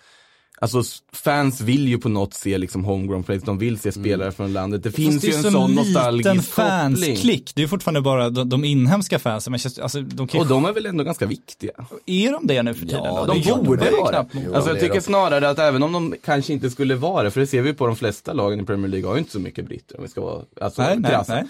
Alltså 0.61 0.83
fans 1.13 1.61
vill 1.61 1.87
ju 1.87 1.97
på 1.97 2.09
något 2.09 2.33
se 2.33 2.57
liksom 2.57 2.83
homegrown 2.85 3.23
players, 3.23 3.43
de 3.43 3.57
vill 3.57 3.79
se 3.79 3.91
spelare 3.91 4.31
från 4.31 4.53
landet. 4.53 4.83
Det 4.83 4.91
finns 4.91 5.15
Fast 5.15 5.25
ju 5.25 5.29
det 5.29 5.33
är 5.35 5.37
en 5.37 5.43
så 5.43 5.51
sån 5.51 5.71
nostalgisk 5.75 6.29
koppling. 6.29 6.41
fansklick. 6.41 7.51
Det 7.55 7.63
är 7.63 7.67
fortfarande 7.67 8.01
bara 8.01 8.29
de, 8.29 8.49
de 8.49 8.63
inhemska 8.65 9.19
fansen. 9.19 9.53
Alltså, 9.53 10.01
de 10.01 10.27
kan 10.27 10.37
ju, 10.37 10.43
Och 10.43 10.47
de 10.49 10.65
är 10.65 10.73
väl 10.73 10.85
ändå 10.85 11.03
ganska 11.03 11.25
viktiga. 11.25 11.71
är 12.05 12.31
de 12.31 12.47
det 12.47 12.63
nu 12.63 12.73
för 12.73 12.85
tiden? 12.85 13.03
Ja, 13.03 13.25
då? 13.25 13.33
De 13.33 13.41
Det 13.41 13.63
borde 13.63 13.85
ju 13.89 13.91
vara 13.97 14.25
Jo, 14.31 14.53
Alltså 14.55 14.69
det 14.69 14.75
jag 14.75 14.79
tycker 14.79 14.93
de. 14.95 15.01
snarare 15.01 15.49
att 15.49 15.59
även 15.59 15.83
om 15.83 15.91
de 15.93 16.15
kanske 16.25 16.53
inte 16.53 16.69
skulle 16.69 16.95
vara 16.95 17.23
det, 17.23 17.31
för 17.31 17.39
det 17.39 17.47
ser 17.47 17.61
vi 17.61 17.73
på 17.73 17.87
de 17.87 17.95
flesta 17.95 18.33
lagen 18.33 18.59
i 18.59 18.63
Premier 18.65 18.87
League 18.87 19.07
har 19.09 19.15
ju 19.15 19.19
inte 19.19 19.31
så 19.31 19.39
mycket 19.39 19.65
britter 19.65 19.97
om 19.97 20.03
vi 20.03 20.09
ska 20.09 20.21
vara 20.21 20.41
alltså, 20.61 20.81
Nej, 20.81 20.97
nej, 20.99 21.23
nej. 21.27 21.43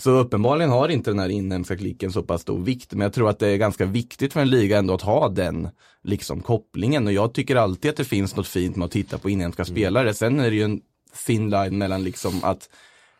Så 0.00 0.10
uppenbarligen 0.10 0.70
har 0.70 0.88
inte 0.88 1.10
den 1.10 1.18
här 1.18 1.28
inhemska 1.28 1.76
klicken 1.76 2.12
så 2.12 2.22
pass 2.22 2.42
stor 2.42 2.58
vikt. 2.58 2.92
Men 2.92 3.00
jag 3.00 3.12
tror 3.12 3.30
att 3.30 3.38
det 3.38 3.48
är 3.48 3.56
ganska 3.56 3.84
viktigt 3.84 4.32
för 4.32 4.40
en 4.40 4.50
liga 4.50 4.78
ändå 4.78 4.94
att 4.94 5.02
ha 5.02 5.28
den 5.28 5.68
liksom 6.06 6.40
kopplingen. 6.40 7.06
Och 7.06 7.12
jag 7.12 7.34
tycker 7.34 7.56
alltid 7.56 7.90
att 7.90 7.96
det 7.96 8.04
finns 8.04 8.36
något 8.36 8.46
fint 8.46 8.76
med 8.76 8.84
att 8.86 8.90
titta 8.92 9.18
på 9.18 9.30
inhemska 9.30 9.64
spelare. 9.64 10.14
Sen 10.14 10.40
är 10.40 10.50
det 10.50 10.56
ju 10.56 10.62
en 10.62 10.80
fin 11.14 11.50
line 11.50 11.78
mellan 11.78 12.04
liksom 12.04 12.44
att 12.44 12.68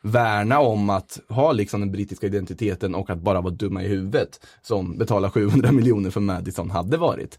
värna 0.03 0.61
om 0.61 0.91
att 0.91 1.21
ha 1.29 1.53
liksom 1.53 1.81
den 1.81 1.93
brittiska 1.93 2.27
identiteten 2.27 2.95
och 2.95 3.11
att 3.11 3.19
bara 3.19 3.41
vara 3.41 3.55
dumma 3.55 3.83
i 3.83 3.89
huvudet 3.89 4.41
som 4.63 4.99
betalar 4.99 5.31
700 5.31 5.73
miljoner 5.79 6.11
för 6.11 6.21
Madison 6.21 6.71
hade 6.71 6.97
varit. 6.97 7.39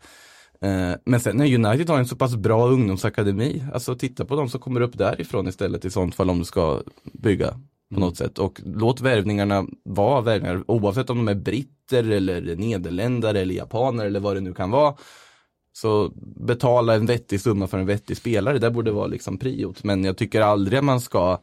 Eh, 0.62 0.92
Men 1.06 1.20
sen 1.20 1.38
när 1.38 1.56
United 1.56 1.90
har 1.90 1.98
en 1.98 2.08
så 2.08 2.16
pass 2.16 2.36
bra 2.36 2.68
ungdomsakademi, 2.68 3.64
alltså 3.74 3.96
titta 3.96 4.26
på 4.26 4.36
de 4.36 4.50
som 4.50 4.60
kommer 4.60 4.82
upp 4.82 4.98
därifrån 4.98 5.48
istället 5.48 5.86
i 5.86 5.90
sånt 5.90 6.16
fall 6.16 6.30
om 6.30 6.40
du 6.40 6.46
ska 6.46 6.82
bygga 7.14 7.60
på 7.94 8.00
något 8.00 8.18
sätt. 8.18 8.40
Och 8.40 8.62
låt 8.66 9.02
värvningarna 9.02 9.66
vara 9.84 10.22
värvningar, 10.22 10.64
oavsett 10.68 11.10
om 11.10 11.18
de 11.18 11.28
är 11.28 11.36
britter 11.36 12.12
eller 12.12 12.56
nederländare 12.56 13.40
eller 13.40 13.56
japaner 13.56 14.06
eller 14.06 14.20
vad 14.20 14.36
det 14.36 14.42
nu 14.42 14.54
kan 14.54 14.72
vara. 14.72 14.96
Så 15.78 16.12
betala 16.36 16.96
en 16.96 17.06
vettig 17.06 17.42
summa 17.42 17.68
för 17.68 17.78
en 17.78 17.86
vettig 17.86 18.18
spelare, 18.18 18.60
det 18.60 18.72
borde 18.72 18.92
vara 18.92 19.08
liksom 19.08 19.38
priot. 19.38 19.84
Men 19.84 20.04
jag 20.04 20.18
tycker 20.18 20.42
aldrig 20.42 20.84
man 20.84 21.02
ska 21.02 21.40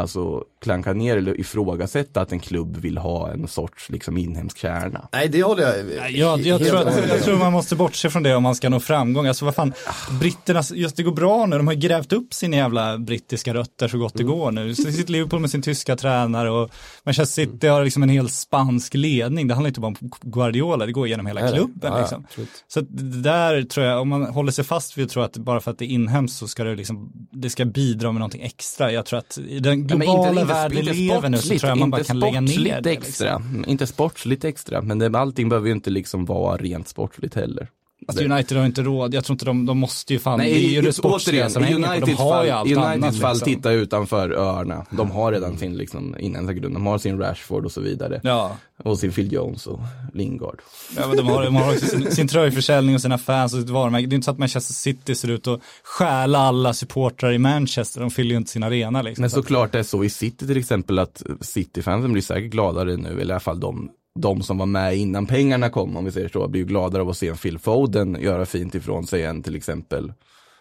alltså 0.00 0.44
klanka 0.62 0.92
ner 0.92 1.16
eller 1.16 1.40
ifrågasätta 1.40 2.20
att 2.20 2.32
en 2.32 2.40
klubb 2.40 2.76
vill 2.76 2.98
ha 2.98 3.30
en 3.32 3.48
sorts 3.48 3.88
liksom 3.90 4.16
inhemsk 4.16 4.58
kärna. 4.58 5.08
Nej, 5.12 5.28
det 5.28 5.42
håller 5.42 5.62
jag 5.62 5.84
Nej, 6.00 6.18
Jag, 6.18 6.40
jag, 6.40 6.64
tror, 6.66 6.78
att, 6.78 6.84
med 6.84 7.08
jag 7.08 7.22
tror 7.22 7.36
man 7.36 7.52
måste 7.52 7.76
bortse 7.76 8.10
från 8.10 8.22
det 8.22 8.34
om 8.34 8.42
man 8.42 8.54
ska 8.54 8.68
nå 8.68 8.80
framgång. 8.80 9.26
Alltså 9.26 9.44
vad 9.44 9.54
fan, 9.54 9.72
britterna, 10.20 10.62
just 10.74 10.96
det 10.96 11.02
går 11.02 11.12
bra 11.12 11.46
nu, 11.46 11.56
de 11.56 11.66
har 11.66 11.74
grävt 11.74 12.12
upp 12.12 12.34
sina 12.34 12.56
jävla 12.56 12.98
brittiska 12.98 13.54
rötter 13.54 13.88
så 13.88 13.98
gott 13.98 14.14
det 14.14 14.22
Mm. 14.22 14.38
går 14.38 14.50
nu. 14.50 14.74
Så 14.74 14.92
sitter 14.92 15.12
Liverpool 15.12 15.40
med 15.40 15.50
sin 15.50 15.62
tyska 15.62 15.96
tränare 15.96 16.50
och 16.50 16.70
Manchester 17.04 17.44
City 17.44 17.66
har 17.66 17.84
liksom 17.84 18.02
en 18.02 18.08
hel 18.08 18.28
spansk 18.28 18.94
ledning. 18.94 19.48
Det 19.48 19.54
handlar 19.54 19.68
inte 19.68 19.80
bara 19.80 19.86
om 20.00 20.10
Guardiola, 20.22 20.86
det 20.86 20.92
går 20.92 21.08
genom 21.08 21.26
hela 21.26 21.40
Nej, 21.40 21.52
klubben. 21.52 21.92
Ja, 21.92 22.00
liksom. 22.00 22.26
Så 22.68 22.80
det 22.80 23.22
där 23.22 23.62
tror 23.62 23.86
jag, 23.86 24.00
om 24.00 24.08
man 24.08 24.24
håller 24.24 24.52
sig 24.52 24.64
fast 24.64 24.98
vid 24.98 25.04
att 25.04 25.10
tro 25.10 25.22
att 25.22 25.36
bara 25.36 25.60
för 25.60 25.70
att 25.70 25.78
det 25.78 25.84
är 25.84 25.88
inhemskt 25.88 26.36
så 26.36 26.48
ska 26.48 26.64
det 26.64 26.74
liksom, 26.74 27.12
det 27.32 27.50
ska 27.50 27.64
bidra 27.64 28.12
med 28.12 28.20
någonting 28.20 28.42
extra. 28.42 28.92
Jag 28.92 29.06
tror 29.06 29.18
att 29.18 29.38
i 29.38 29.60
den 29.90 30.02
Ja, 30.08 30.12
globala 30.14 30.44
värld 30.44 30.72
vi 30.72 30.82
lever 30.82 31.28
nu 31.28 31.38
så 31.38 31.58
tror 31.58 31.68
jag 31.70 31.78
man 31.78 31.90
bara 31.90 32.04
kan 32.04 32.18
lägga 32.18 32.40
ner 32.40 32.80
det. 32.80 32.90
extra, 32.90 33.38
Liksom. 33.38 33.64
inte 33.66 33.86
sportsligt 33.86 34.44
extra, 34.44 34.82
men 34.82 34.98
det, 34.98 35.18
allting 35.18 35.48
behöver 35.48 35.66
ju 35.68 35.74
inte 35.74 35.90
liksom 35.90 36.24
vara 36.24 36.56
rent 36.56 36.88
sportsligt 36.88 37.34
heller. 37.34 37.68
Alltså 38.08 38.24
United 38.24 38.56
har 38.58 38.66
inte 38.66 38.82
råd, 38.82 39.14
jag 39.14 39.24
tror 39.24 39.34
inte 39.34 39.44
de, 39.44 39.66
de 39.66 39.78
måste 39.78 40.12
ju 40.12 40.18
fan, 40.18 40.38
Nej, 40.38 40.52
det 40.52 40.58
är 40.66 40.70
ju 40.70 40.82
det 40.82 40.92
sportsliga 40.92 41.34
återigen, 41.46 41.50
som 41.50 41.62
hänger 41.62 42.00
på, 42.00 42.06
de 42.06 42.12
har 42.12 42.44
ju 42.44 42.50
allt 42.50 42.70
i 42.70 42.74
annat. 42.74 43.16
Fall, 43.16 43.32
liksom. 43.34 43.54
titta 43.54 43.72
utanför 43.72 44.30
öarna. 44.30 44.86
De 44.90 45.10
har 45.10 45.32
redan 45.32 45.58
sin 45.58 45.76
liksom, 45.76 46.16
inhemska 46.18 46.52
grund, 46.52 46.74
de 46.74 46.86
har 46.86 46.98
sin 46.98 47.18
Rashford 47.18 47.64
och 47.64 47.72
så 47.72 47.80
vidare. 47.80 48.20
Ja, 48.22 48.56
Och 48.84 48.98
sin 48.98 49.12
Phil 49.12 49.32
Jones 49.32 49.66
och 49.66 49.80
Lingard. 50.14 50.58
ja 50.96 51.06
men 51.08 51.16
de 51.16 51.26
har, 51.26 51.44
de 51.44 51.56
har 51.56 51.72
också 51.72 51.86
sin, 51.86 52.10
sin 52.10 52.28
tröjförsäljning 52.28 52.94
och 52.94 53.00
sina 53.00 53.18
fans 53.18 53.54
och 53.54 53.60
sitt 53.60 53.70
varumärke. 53.70 54.06
Det 54.06 54.14
är 54.14 54.16
inte 54.16 54.24
så 54.24 54.30
att 54.30 54.38
Manchester 54.38 54.74
City 54.74 55.14
ser 55.14 55.30
ut 55.30 55.46
att 55.46 55.60
stjäla 55.84 56.38
alla 56.38 56.74
supportrar 56.74 57.32
i 57.32 57.38
Manchester, 57.38 58.00
de 58.00 58.10
fyller 58.10 58.30
ju 58.30 58.36
inte 58.36 58.50
sin 58.50 58.62
arena 58.62 59.02
liksom. 59.02 59.22
Men 59.22 59.30
Så 59.30 59.38
att- 59.38 59.44
såklart 59.44 59.72
det 59.72 59.78
är 59.78 59.82
så 59.82 60.04
i 60.04 60.10
City 60.10 60.46
till 60.46 60.56
exempel 60.56 60.98
att 60.98 61.22
City-fansen 61.40 62.12
blir 62.12 62.22
säkert 62.22 62.50
gladare 62.50 62.96
nu, 62.96 63.08
eller 63.08 63.20
i 63.20 63.22
alla 63.32 63.40
fall 63.40 63.60
de, 63.60 63.90
de 64.18 64.42
som 64.42 64.58
var 64.58 64.66
med 64.66 64.96
innan 64.96 65.26
pengarna 65.26 65.70
kom, 65.70 65.96
om 65.96 66.04
vi 66.04 66.12
säger 66.12 66.28
så, 66.28 66.48
blir 66.48 66.60
ju 66.60 66.66
gladare 66.66 67.02
av 67.02 67.08
att 67.08 67.16
se 67.16 67.28
en 67.28 67.36
Phil 67.36 67.58
Foden 67.58 68.16
göra 68.20 68.46
fint 68.46 68.74
ifrån 68.74 69.06
sig 69.06 69.24
än 69.24 69.42
till 69.42 69.56
exempel 69.56 70.12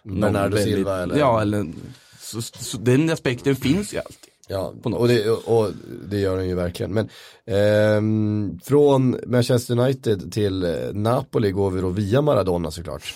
någon 0.04 0.22
Bernardo 0.22 0.58
Silva 0.58 1.04
eller? 1.04 1.18
Ja, 1.18 1.42
eller 1.42 1.68
så, 2.20 2.42
så, 2.42 2.78
den 2.78 3.10
aspekten 3.10 3.56
finns 3.56 3.94
ju 3.94 3.98
alltid. 3.98 4.30
Ja, 4.48 4.74
och 4.84 5.08
det, 5.08 5.30
och 5.30 5.72
det 6.10 6.20
gör 6.20 6.38
den 6.38 6.48
ju 6.48 6.56
verkligen. 6.56 6.94
Men 6.94 7.10
ehm, 7.46 8.60
från 8.64 9.20
Manchester 9.26 9.80
United 9.80 10.32
till 10.32 10.64
eh, 10.64 10.72
Napoli 10.94 11.52
går 11.52 11.72
vi 11.72 11.82
då 11.82 11.90
via 11.90 12.22
Maradona 12.22 12.72
såklart. 12.72 13.16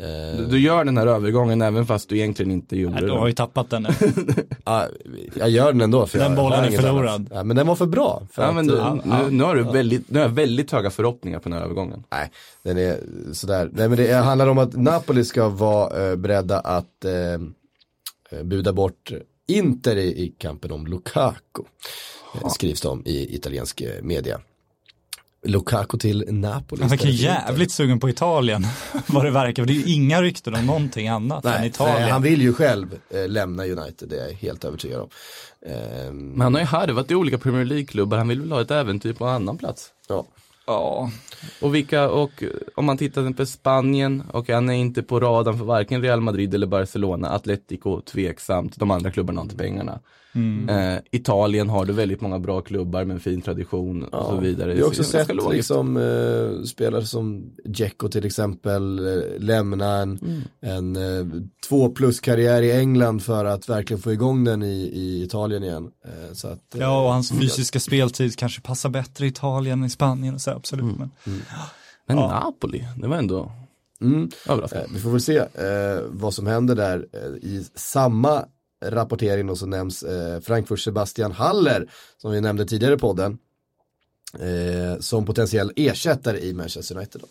Eh, 0.00 0.36
Du, 0.38 0.46
du 0.46 0.58
gör 0.60 0.84
den 0.84 0.96
här 0.98 1.06
övergången 1.06 1.62
även 1.62 1.86
fast 1.86 2.08
du 2.08 2.16
egentligen 2.18 2.50
inte 2.52 2.76
gjorde 2.76 2.94
Nej, 2.94 3.02
du 3.04 3.10
har 3.10 3.20
det. 3.20 3.28
ju 3.28 3.34
tappat 3.34 3.70
den 3.70 3.82
nu. 3.82 3.88
ja, 4.64 4.86
jag 5.34 5.50
gör 5.50 5.72
den 5.72 5.80
ändå 5.80 6.06
för 6.06 6.18
Den 6.18 6.26
jag 6.32 6.36
bollen 6.36 6.64
är 6.64 6.70
förlorad. 6.70 7.28
Ja, 7.32 7.44
men 7.44 7.56
den 7.56 7.66
var 7.66 7.74
för 7.76 7.86
bra. 7.86 8.22
För 8.32 8.42
Ja, 8.42 8.48
att, 8.48 8.54
men 8.54 8.66
du, 8.66 8.78
eh, 8.78 8.94
nu, 9.04 9.30
nu, 9.30 9.44
har 9.44 9.54
du 9.54 9.62
väldigt, 9.62 10.10
nu 10.10 10.18
har 10.18 10.26
jag 10.26 10.34
väldigt 10.34 10.70
höga 10.72 10.90
förhoppningar 10.90 11.38
på 11.38 11.48
den 11.48 11.58
här 11.58 11.64
övergången. 11.64 12.04
Nej, 12.10 12.30
den 12.62 12.78
är 12.78 12.98
sådär. 13.32 13.70
Nej 13.72 13.88
men 13.88 13.98
det 13.98 14.12
handlar 14.12 14.46
om 14.46 14.58
att 14.58 14.76
Napoli 14.76 15.24
ska 15.24 15.48
vara 15.48 16.10
eh, 16.10 16.16
beredda 16.16 16.60
att 16.60 17.04
eh, 17.04 18.42
buda 18.44 18.72
bort 18.72 19.12
Inter 19.48 19.96
i, 19.96 20.22
i 20.22 20.34
kampen 20.38 20.70
om 20.72 20.86
Lukaku. 20.86 21.62
Eh, 22.42 22.48
skrivs 22.48 22.80
det 22.80 22.88
om 22.88 23.02
i 23.06 23.34
italiensk 23.34 23.80
eh, 23.80 24.02
media. 24.02 24.40
Lukaku 25.46 25.98
till 25.98 26.24
Napoli. 26.28 26.80
Han 26.82 26.90
verkar 26.90 27.08
jävligt 27.08 27.72
sugen 27.72 28.00
på 28.00 28.08
Italien, 28.08 28.66
vad 29.06 29.24
det 29.24 29.30
verkar. 29.30 29.64
Det 29.64 29.72
är 29.72 29.74
ju 29.74 29.94
inga 29.94 30.22
rykten 30.22 30.54
om 30.54 30.66
någonting 30.66 31.08
annat 31.08 31.44
än 31.44 31.50
Nej, 31.50 31.68
Italien. 31.68 32.00
nej, 32.00 32.10
han 32.10 32.22
vill 32.22 32.42
ju 32.42 32.52
själv 32.52 32.98
eh, 33.10 33.28
lämna 33.28 33.64
United, 33.64 34.08
det 34.08 34.16
är 34.20 34.26
jag 34.28 34.34
helt 34.34 34.64
övertygad 34.64 35.00
om. 35.00 35.08
Ehm, 35.66 36.28
Men 36.28 36.40
han 36.40 36.54
har 36.54 36.60
ju 36.60 36.66
harvat 36.66 37.10
i 37.10 37.14
olika 37.14 37.38
Premier 37.38 37.64
League-klubbar, 37.64 38.18
han 38.18 38.28
vill 38.28 38.40
väl 38.40 38.52
ha 38.52 38.60
ett 38.60 38.70
äventyr 38.70 39.12
på 39.12 39.24
en 39.24 39.34
annan 39.34 39.58
plats. 39.58 39.88
ja. 40.08 40.26
Ja, 40.66 41.10
Och 41.60 41.74
vilka, 41.74 42.08
och 42.10 42.42
eh, 42.42 42.48
om 42.74 42.84
man 42.84 42.98
tittar 42.98 43.20
exempel 43.22 43.46
Spanien, 43.46 44.22
och 44.32 44.48
han 44.48 44.68
är 44.70 44.74
inte 44.74 45.02
på 45.02 45.20
radarn 45.20 45.58
för 45.58 45.64
varken 45.64 46.02
Real 46.02 46.20
Madrid 46.20 46.54
eller 46.54 46.66
Barcelona, 46.66 47.30
Atletico 47.30 48.00
tveksamt, 48.00 48.76
de 48.76 48.90
andra 48.90 49.10
klubbarna 49.10 49.40
har 49.40 49.44
inte 49.44 49.56
pengarna. 49.56 50.00
Mm. 50.34 50.68
Eh, 50.68 51.00
Italien 51.10 51.68
har 51.68 51.84
du 51.84 51.92
väldigt 51.92 52.20
många 52.20 52.38
bra 52.38 52.60
klubbar 52.60 53.04
med 53.04 53.14
en 53.14 53.20
fin 53.20 53.40
tradition 53.42 54.04
och 54.04 54.26
så 54.26 54.36
vidare. 54.36 54.74
Vi 54.74 54.80
har 54.80 54.88
också 54.88 55.04
sett 55.04 55.30
liksom, 55.52 55.96
eh, 55.96 56.62
spelare 56.64 57.06
som 57.06 57.52
Dzeko 57.64 58.08
till 58.08 58.26
exempel 58.26 58.98
eh, 58.98 59.22
lämna 59.38 59.96
en, 59.96 60.18
Mm. 60.22 60.42
en 60.60 60.96
eh, 60.96 61.42
två 61.68 61.88
plus 61.90 62.20
karriär 62.20 62.62
i 62.62 62.72
England 62.72 63.22
för 63.22 63.44
att 63.44 63.68
verkligen 63.68 64.02
få 64.02 64.12
igång 64.12 64.44
den 64.44 64.62
i, 64.62 64.82
i 64.94 65.22
Italien 65.24 65.62
igen. 65.64 65.90
Eh, 66.04 66.32
så 66.32 66.48
att, 66.48 66.74
eh, 66.74 66.80
ja 66.80 67.04
och 67.04 67.12
hans 67.12 67.30
fysiska 67.30 67.80
speltid 67.80 68.36
kanske 68.38 68.60
passar 68.60 68.88
bättre 68.88 69.24
i 69.26 69.28
Italien 69.28 69.78
än 69.80 69.84
i 69.86 69.90
Spanien 69.90 70.34
och 70.34 70.40
så, 70.40 70.50
absolut. 70.50 70.84
Men, 70.98 71.10
Men 72.06 72.16
Ja. 72.18 72.28
Napoli, 72.44 72.84
det 72.96 73.08
var 73.08 73.16
ändå 73.16 73.52
Mm. 74.02 74.28
överraskande. 74.48 74.84
Eh, 74.88 74.94
vi 74.94 75.00
får 75.00 75.10
väl 75.10 75.20
se 75.20 75.36
eh, 75.38 76.00
vad 76.08 76.34
som 76.34 76.46
händer 76.46 76.74
där. 76.74 77.06
Eh, 77.12 77.48
I 77.48 77.66
samma 77.74 78.44
rapportering 78.80 79.50
och 79.50 79.58
så 79.58 79.66
nämns 79.66 80.02
eh, 80.02 80.40
Frankfurt 80.40 80.80
Sebastian 80.80 81.32
Haller, 81.32 81.90
som 82.16 82.32
vi 82.32 82.40
nämnde 82.40 82.66
tidigare 82.66 82.94
i 82.94 82.98
podden, 82.98 83.38
eh, 84.34 85.00
som 85.00 85.26
potentiell 85.26 85.72
ersättare 85.76 86.40
i 86.40 86.52
Manchester 86.52 86.96
United. 86.96 87.20
Då. 87.20 87.26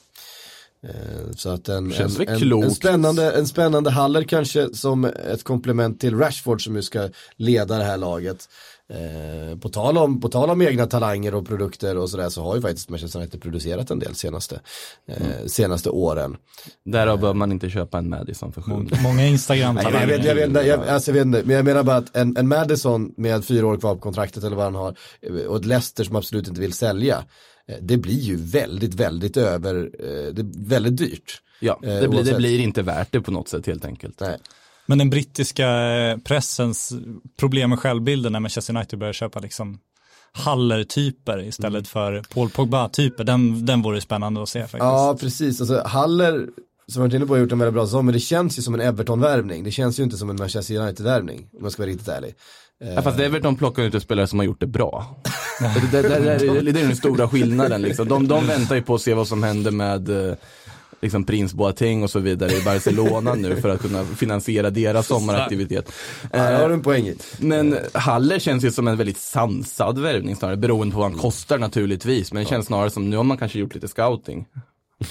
Eh, 0.84 1.32
så 1.36 1.50
att 1.50 1.70
en, 1.70 1.92
Känns 1.92 2.20
en, 2.20 2.28
en, 2.28 2.64
en, 2.64 2.72
spännande, 2.72 3.32
en 3.32 3.48
spännande 3.48 3.90
Haller 3.90 4.24
kanske 4.24 4.74
som 4.74 5.06
ett 5.06 5.44
komplement 5.44 6.00
till 6.00 6.18
Rashford 6.18 6.64
som 6.64 6.76
ju 6.76 6.82
ska 6.82 7.10
leda 7.36 7.78
det 7.78 7.84
här 7.84 7.98
laget. 7.98 8.50
Eh, 8.94 9.58
på, 9.58 9.70
tal 9.70 9.98
om, 9.98 10.22
på 10.22 10.30
tal 10.30 10.50
om 10.50 10.62
egna 10.62 10.86
talanger 10.86 11.36
och 11.36 11.48
produkter 11.48 11.98
och 11.98 12.10
sådär 12.10 12.30
så 12.30 12.44
har 12.44 12.56
ju 12.56 12.62
faktiskt 12.62 12.90
Manchester 12.90 13.20
United 13.20 13.42
producerat 13.42 13.92
en 13.92 14.00
del 14.00 14.16
senaste, 14.16 14.60
eh, 15.08 15.46
senaste 15.48 15.90
åren. 15.90 16.38
Därav 16.86 17.20
bör 17.20 17.34
man 17.34 17.52
inte 17.52 17.70
köpa 17.70 17.98
en 17.98 18.10
Madison 18.10 18.52
för 18.54 18.62
700. 18.62 18.98
många 19.04 19.28
instagram 19.28 19.76
Nej, 19.76 19.86
jag, 19.94 20.08
vet, 20.08 20.26
jag, 20.26 20.36
vet, 20.36 20.48
inte, 20.48 20.62
jag, 20.62 20.88
alltså, 20.88 21.12
jag 21.12 21.14
vet 21.14 21.26
inte, 21.26 21.44
men 21.46 21.56
jag 21.56 21.66
menar 21.66 21.84
bara 21.84 21.98
att 21.98 22.16
en, 22.16 22.38
en 22.38 22.48
Madison 22.48 23.14
med 23.18 23.46
fyra 23.46 23.68
år 23.68 23.78
kvar 23.78 23.96
på 23.96 24.02
kontraktet 24.02 24.44
eller 24.44 24.56
vad 24.56 24.66
han 24.66 24.76
har 24.76 24.96
eh, 25.22 25.34
och 25.34 25.56
ett 25.56 25.66
Leicester 25.66 26.04
som 26.04 26.16
absolut 26.16 26.48
inte 26.48 26.62
vill 26.62 26.74
sälja. 26.74 27.24
Eh, 27.70 27.76
Det 27.82 27.98
blir 27.98 28.20
ju 28.20 28.36
väldigt, 28.36 28.94
väldigt 28.94 29.38
över, 29.38 29.76
eh, 30.00 30.34
det 30.34 30.42
är 30.42 30.68
väldigt 30.70 30.98
dyrt. 30.98 31.42
Ja, 31.60 31.80
Eh, 31.84 31.90
det 32.02 32.08
blir, 32.08 32.24
det 32.24 32.36
blir 32.38 32.60
inte 32.60 32.82
värt 32.82 33.12
det 33.12 33.22
på 33.22 33.32
något 33.32 33.48
sätt 33.50 33.66
helt 33.68 33.86
enkelt. 33.86 34.20
Nej. 34.20 34.38
Men 34.86 34.98
den 34.98 35.10
brittiska 35.10 35.68
pressens 36.24 36.94
problem 37.40 37.70
med 37.70 37.80
självbilden 37.80 38.32
när 38.32 38.40
Manchester 38.40 38.76
United 38.76 39.00
börjar 39.00 39.14
köpa 39.14 39.40
liksom 39.40 39.80
Haller-typer 40.32 41.44
istället 41.48 41.74
Mm. 41.74 41.84
för 41.86 42.24
Paul 42.34 42.50
Pogba-typer, 42.50 43.24
den, 43.24 43.66
den 43.66 43.82
vore 43.82 44.02
spännande 44.02 44.44
att 44.44 44.50
se 44.50 44.60
faktiskt. 44.62 44.80
Ja, 44.82 45.18
precis. 45.20 45.62
Alltså, 45.62 45.82
Haller, 45.86 46.34
som 46.88 47.02
jag 47.02 47.10
varit 47.10 47.14
inne 47.14 47.26
på, 47.26 47.34
har 47.34 47.40
gjort 47.40 47.52
en 47.52 47.60
väldigt 47.60 47.74
bra 47.74 47.86
säsong, 47.86 48.06
men 48.06 48.14
det 48.14 48.20
känns 48.20 48.58
ju 48.58 48.62
som 48.62 48.74
en 48.74 48.82
Everton-värvning. 48.82 49.64
Det 49.64 49.72
känns 49.72 50.00
ju 50.00 50.04
inte 50.04 50.18
som 50.18 50.30
en 50.30 50.36
Manchester 50.36 50.76
United-värvning, 50.76 51.50
om 51.54 51.60
jag 51.64 51.72
ska 51.72 51.82
vara 51.84 51.92
riktigt 51.92 52.08
ärlig. 52.08 52.36
Ja, 52.80 53.02
fast 53.02 53.20
Everton 53.20 53.56
plockar 53.56 53.84
ut 53.84 54.04
spelare 54.04 54.28
som 54.28 54.40
har 54.40 54.46
gjort 54.46 54.60
det 54.60 54.68
bra. 54.68 55.22
det, 55.92 56.02
det, 56.02 56.10
det, 56.10 56.20
det, 56.38 56.72
det 56.72 56.80
är 56.82 56.88
den 56.88 56.96
stora 56.96 57.30
skillnaden 57.30 57.82
liksom. 57.82 58.08
De, 58.08 58.28
de 58.28 58.48
väntar 58.48 58.76
ju 58.76 58.82
på 58.82 58.96
att 58.96 59.02
se 59.02 59.14
vad 59.14 59.28
som 59.28 59.44
händer 59.44 59.72
med 59.72 60.30
eh, 60.30 60.36
liksom 61.02 61.24
Prins 61.24 61.54
Boateng 61.54 62.04
och 62.04 62.10
så 62.10 62.20
vidare 62.20 62.54
i 62.54 62.62
Barcelona 62.62 63.34
nu 63.34 63.56
för 63.56 63.70
att 63.70 63.82
kunna 63.82 64.06
finansiera 64.06 64.70
deras 64.70 65.08
sommaraktivitet. 65.08 65.92
Ja, 66.32 66.52
det 66.52 66.58
har 66.58 66.68
du 66.68 66.74
en 66.74 66.82
poäng 66.82 67.08
i. 67.08 67.16
Men 67.40 67.78
Haller 67.94 68.40
känns 68.40 68.64
ju 68.64 68.72
som 68.72 68.88
en 68.88 68.98
väldigt 68.98 69.18
sansad 69.18 70.00
värvning 70.00 70.36
snarare, 70.36 70.58
beroende 70.58 70.94
på 70.94 71.00
vad 71.00 71.12
han 71.12 71.20
kostar 71.20 71.58
naturligtvis. 71.58 72.34
Men 72.34 72.44
det 72.44 72.50
känns 72.50 72.66
snarare 72.66 72.90
som, 72.90 73.10
nu 73.10 73.18
har 73.18 73.24
man 73.24 73.38
kanske 73.38 73.60
gjort 73.60 73.76
lite 73.76 73.88
scouting. 73.88 74.46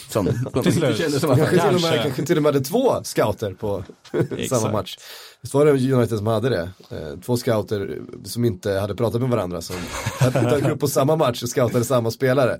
Som, 0.08 0.26
Till 0.62 0.72
slut. 0.72 0.90
det 0.90 1.02
kändes 1.02 1.20
som 1.20 1.30
att 1.30 1.38
Kanske 1.38 1.58
till, 1.58 1.74
och 1.74 1.80
med, 1.80 2.02
Kanske. 2.02 2.26
till 2.26 2.36
och 2.36 2.42
med 2.42 2.54
hade 2.54 2.64
två 2.64 3.04
scouter 3.04 3.52
på 3.54 3.84
samma 4.48 4.72
match. 4.72 4.96
Visst 5.42 5.54
var 5.54 5.64
det 5.64 5.92
United 5.92 6.18
som 6.18 6.26
hade 6.26 6.48
det? 6.48 6.70
Eh, 6.90 7.20
två 7.24 7.36
scouter 7.36 8.00
som 8.24 8.44
inte 8.44 8.72
hade 8.72 8.94
pratat 8.94 9.20
med 9.20 9.30
varandra 9.30 9.60
som 9.60 9.76
tagit 10.32 10.68
upp 10.68 10.80
på 10.80 10.88
samma 10.88 11.16
match 11.16 11.42
och 11.42 11.48
scoutade 11.48 11.84
samma 11.84 12.10
spelare. 12.10 12.58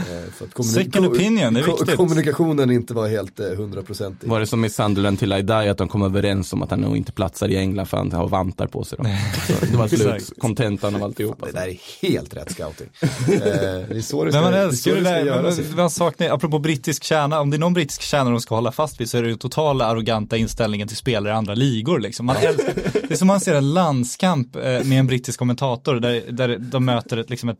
Eh, 0.00 0.32
för 0.32 0.44
att 0.44 0.54
kommunik- 0.54 0.84
Second 0.84 1.06
opinion, 1.06 1.54
det 1.54 1.60
är 1.60 1.64
viktigt. 1.64 1.96
Kommunikationen 1.96 2.70
inte 2.70 2.94
var 2.94 3.08
helt 3.08 3.40
eh, 3.40 3.46
hundraprocentig. 3.46 4.28
Var 4.30 4.40
det 4.40 4.46
som 4.46 4.64
i 4.64 4.70
Sunderland 4.70 5.18
till 5.18 5.32
I 5.32 5.42
Die 5.42 5.70
att 5.70 5.78
de 5.78 5.88
kom 5.88 6.02
överens 6.02 6.52
om 6.52 6.62
att 6.62 6.70
han 6.70 6.80
nog 6.80 6.96
inte 6.96 7.12
platsar 7.12 7.48
i 7.48 7.56
England 7.56 7.86
för 7.86 7.96
han 7.96 8.12
har 8.12 8.28
vantar 8.28 8.66
på 8.66 8.84
sig 8.84 8.98
då. 8.98 9.04
Så 9.46 9.66
det 9.66 9.76
var 9.76 9.88
slut, 9.88 10.32
kontentan 10.38 10.94
av 10.96 11.02
alltihop. 11.04 11.36
Det 11.38 11.44
Alltså. 11.44 11.56
där 11.58 11.68
är 11.68 12.08
helt 12.08 12.36
rätt 12.36 12.52
scouting. 12.52 12.88
Eh, 13.30 13.36
det 13.40 13.96
är 13.96 14.00
så 14.00 14.24
det 14.24 14.24
Men 14.24 14.32
ska, 14.32 14.40
man 14.42 14.52
det 14.52 14.58
älskar 14.58 14.94
det 14.94 15.00
det 15.00 15.24
där, 15.24 15.42
men 15.66 15.76
man 15.76 15.90
saknar, 15.90 16.28
apropå 16.30 16.58
brittisk 16.58 17.04
kärna, 17.04 17.40
om 17.40 17.50
det 17.50 17.56
är 17.56 17.58
någon 17.58 17.74
brittisk 17.74 18.02
kärna 18.02 18.30
de 18.30 18.40
ska 18.40 18.54
hålla 18.54 18.72
fast 18.72 19.00
vid 19.00 19.10
så 19.10 19.18
är 19.18 19.22
det 19.22 19.28
ju 19.28 19.36
totala 19.36 19.84
arroganta 19.86 20.36
inställningen 20.36 20.88
till 20.88 20.96
spelare 20.96 21.32
i 21.32 21.36
andra 21.36 21.54
ligor 21.54 21.98
liksom. 21.98 22.10
liksom. 22.10 22.26
Man 22.26 22.36
älskar, 22.36 22.74
det 23.08 23.14
är 23.14 23.16
som 23.16 23.26
man 23.28 23.40
ser 23.40 23.54
en 23.54 23.74
landskamp 23.74 24.56
eh, 24.56 24.62
med 24.62 24.92
en 24.92 25.06
brittisk 25.06 25.38
kommentator 25.38 25.94
där, 25.94 26.22
där 26.30 26.58
de 26.58 26.84
möter 26.84 27.16
ett, 27.16 27.30
liksom 27.30 27.48
ett 27.48 27.58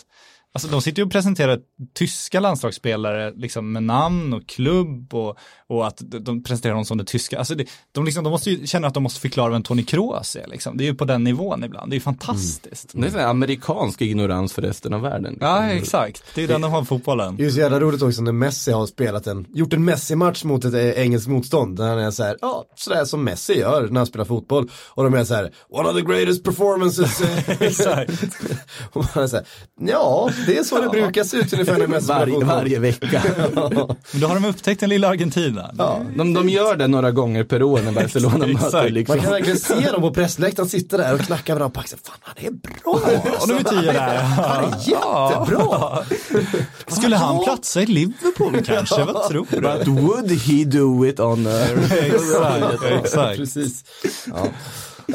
Alltså 0.53 0.69
de 0.69 0.83
sitter 0.83 1.03
ju 1.03 1.07
och 1.07 1.13
presenterar 1.13 1.59
tyska 1.95 2.41
landslagsspelare 2.41 3.33
liksom 3.37 3.73
med 3.73 3.83
namn 3.83 4.33
och 4.33 4.47
klubb 4.47 5.15
och, 5.15 5.39
och 5.67 5.87
att 5.87 6.03
de 6.21 6.43
presenterar 6.43 6.75
dem 6.75 6.85
som 6.85 6.99
det 6.99 7.05
tyska. 7.05 7.39
Alltså 7.39 7.55
det, 7.55 7.67
de, 7.93 8.05
liksom, 8.05 8.25
de 8.25 8.31
måste 8.31 8.51
ju 8.51 8.67
känna 8.67 8.87
att 8.87 8.95
de 8.95 9.03
måste 9.03 9.21
förklara 9.21 9.51
vem 9.51 9.63
Tony 9.63 9.85
Kroos 9.85 10.37
är 10.37 10.47
liksom. 10.47 10.77
Det 10.77 10.85
är 10.85 10.87
ju 10.87 10.95
på 10.95 11.05
den 11.05 11.25
nivån 11.25 11.65
ibland. 11.65 11.91
Det 11.91 11.95
är 11.95 11.97
ju 11.97 12.01
fantastiskt. 12.01 12.91
Det 12.93 13.07
är 13.07 13.11
här 13.11 13.27
amerikansk 13.27 14.03
ignorans 14.03 14.53
för 14.53 14.63
resten 14.63 14.95
av 14.95 15.01
världen. 15.01 15.39
Ja, 15.41 15.71
exakt. 15.71 16.23
Det 16.35 16.43
är 16.43 16.49
den 16.49 16.61
de 16.61 16.73
har 16.73 16.85
fotbollen. 16.85 17.37
Det 17.37 17.43
är 17.43 17.45
ju 17.45 17.53
så 17.53 17.61
jävla 17.61 17.81
roligt 17.81 18.03
också 18.03 18.23
när 18.23 18.33
Messi 18.33 18.73
har 18.73 18.87
spelat 18.87 19.27
en, 19.27 19.47
gjort 19.55 19.73
en 19.73 19.85
Messi-match 19.85 20.45
mot 20.45 20.65
ett 20.65 20.75
eh, 20.75 21.03
engelskt 21.03 21.29
motstånd. 21.29 21.77
Där 21.77 21.89
han 21.89 21.99
är 21.99 22.11
så 22.11 22.23
här, 22.23 22.37
ja, 22.41 22.65
sådär 22.75 23.05
som 23.05 23.25
Messi 23.25 23.59
gör 23.59 23.89
när 23.89 24.01
han 24.01 24.07
spelar 24.07 24.25
fotboll. 24.25 24.71
Och 24.89 25.05
de 25.05 25.15
är 25.15 25.25
så 25.25 25.35
här, 25.35 25.53
one 25.69 25.89
of 25.89 25.97
the 25.97 26.03
greatest 26.03 26.45
performances. 26.45 27.21
eh." 27.21 27.51
Exakt. 27.61 28.13
och 28.93 29.05
man 29.15 29.25
är 29.25 29.29
så 29.29 29.37
här, 29.37 29.47
ja, 29.81 30.31
det 30.47 30.59
är 30.59 30.63
så 30.63 30.81
det 30.81 30.89
brukar 30.89 31.25
se 31.25 31.37
ut 31.37 31.53
ungefär 31.53 31.79
när 31.79 31.87
Messi 31.87 32.07
Varje, 32.07 32.45
varje 32.45 32.79
vecka. 32.79 33.23
Men 34.13 34.21
då 34.21 34.27
har 34.27 34.35
de 34.35 34.45
upptäckt 34.45 34.81
den 34.81 34.89
lilla 34.89 35.09
Argentina. 35.09 35.71
Ja. 35.79 36.01
De, 36.17 36.35
de 36.35 36.49
gör 36.49 36.77
det 36.77 36.89
några 36.89 37.11
gånger 37.11 37.45
per 37.45 37.63
år 37.63 37.81
när 37.83 37.93
Barcelona 37.93 38.47
möter 38.63 38.91
liksom. 38.91 39.17
Man 39.17 39.25
kan 39.25 39.33
verkligen 39.33 39.59
se 39.59 39.91
dem 39.91 40.01
på 40.01 40.15
pressläktaren 40.15 40.69
sitta 40.69 40.97
där 40.97 41.15
och 41.15 41.21
knacka 41.21 41.55
varandra 41.55 41.75
på 41.75 41.81
axeln. 41.81 42.01
Fan, 42.05 42.17
han 42.21 42.47
är 42.47 42.51
bra! 42.51 43.01
Och 43.41 43.49
nu 43.49 43.55
är 43.55 43.63
tio 43.65 43.93
där. 43.93 44.17
Han 44.17 44.65
är 44.65 44.79
jättebra! 44.79 45.99
Skulle 46.87 47.17
han 47.17 47.45
platsa 47.45 47.83
i 47.83 47.87
Liverpool 47.87 48.63
kanske? 48.65 49.05
Vad 49.05 49.29
tror 49.29 49.47
du? 49.51 49.61
But 49.61 49.89
would 49.89 50.31
he 50.31 50.65
do 50.65 51.07
it 51.07 51.21
on 51.21 51.47
a... 51.47 51.67
Exakt. 52.91 53.37
Precis. 53.37 53.85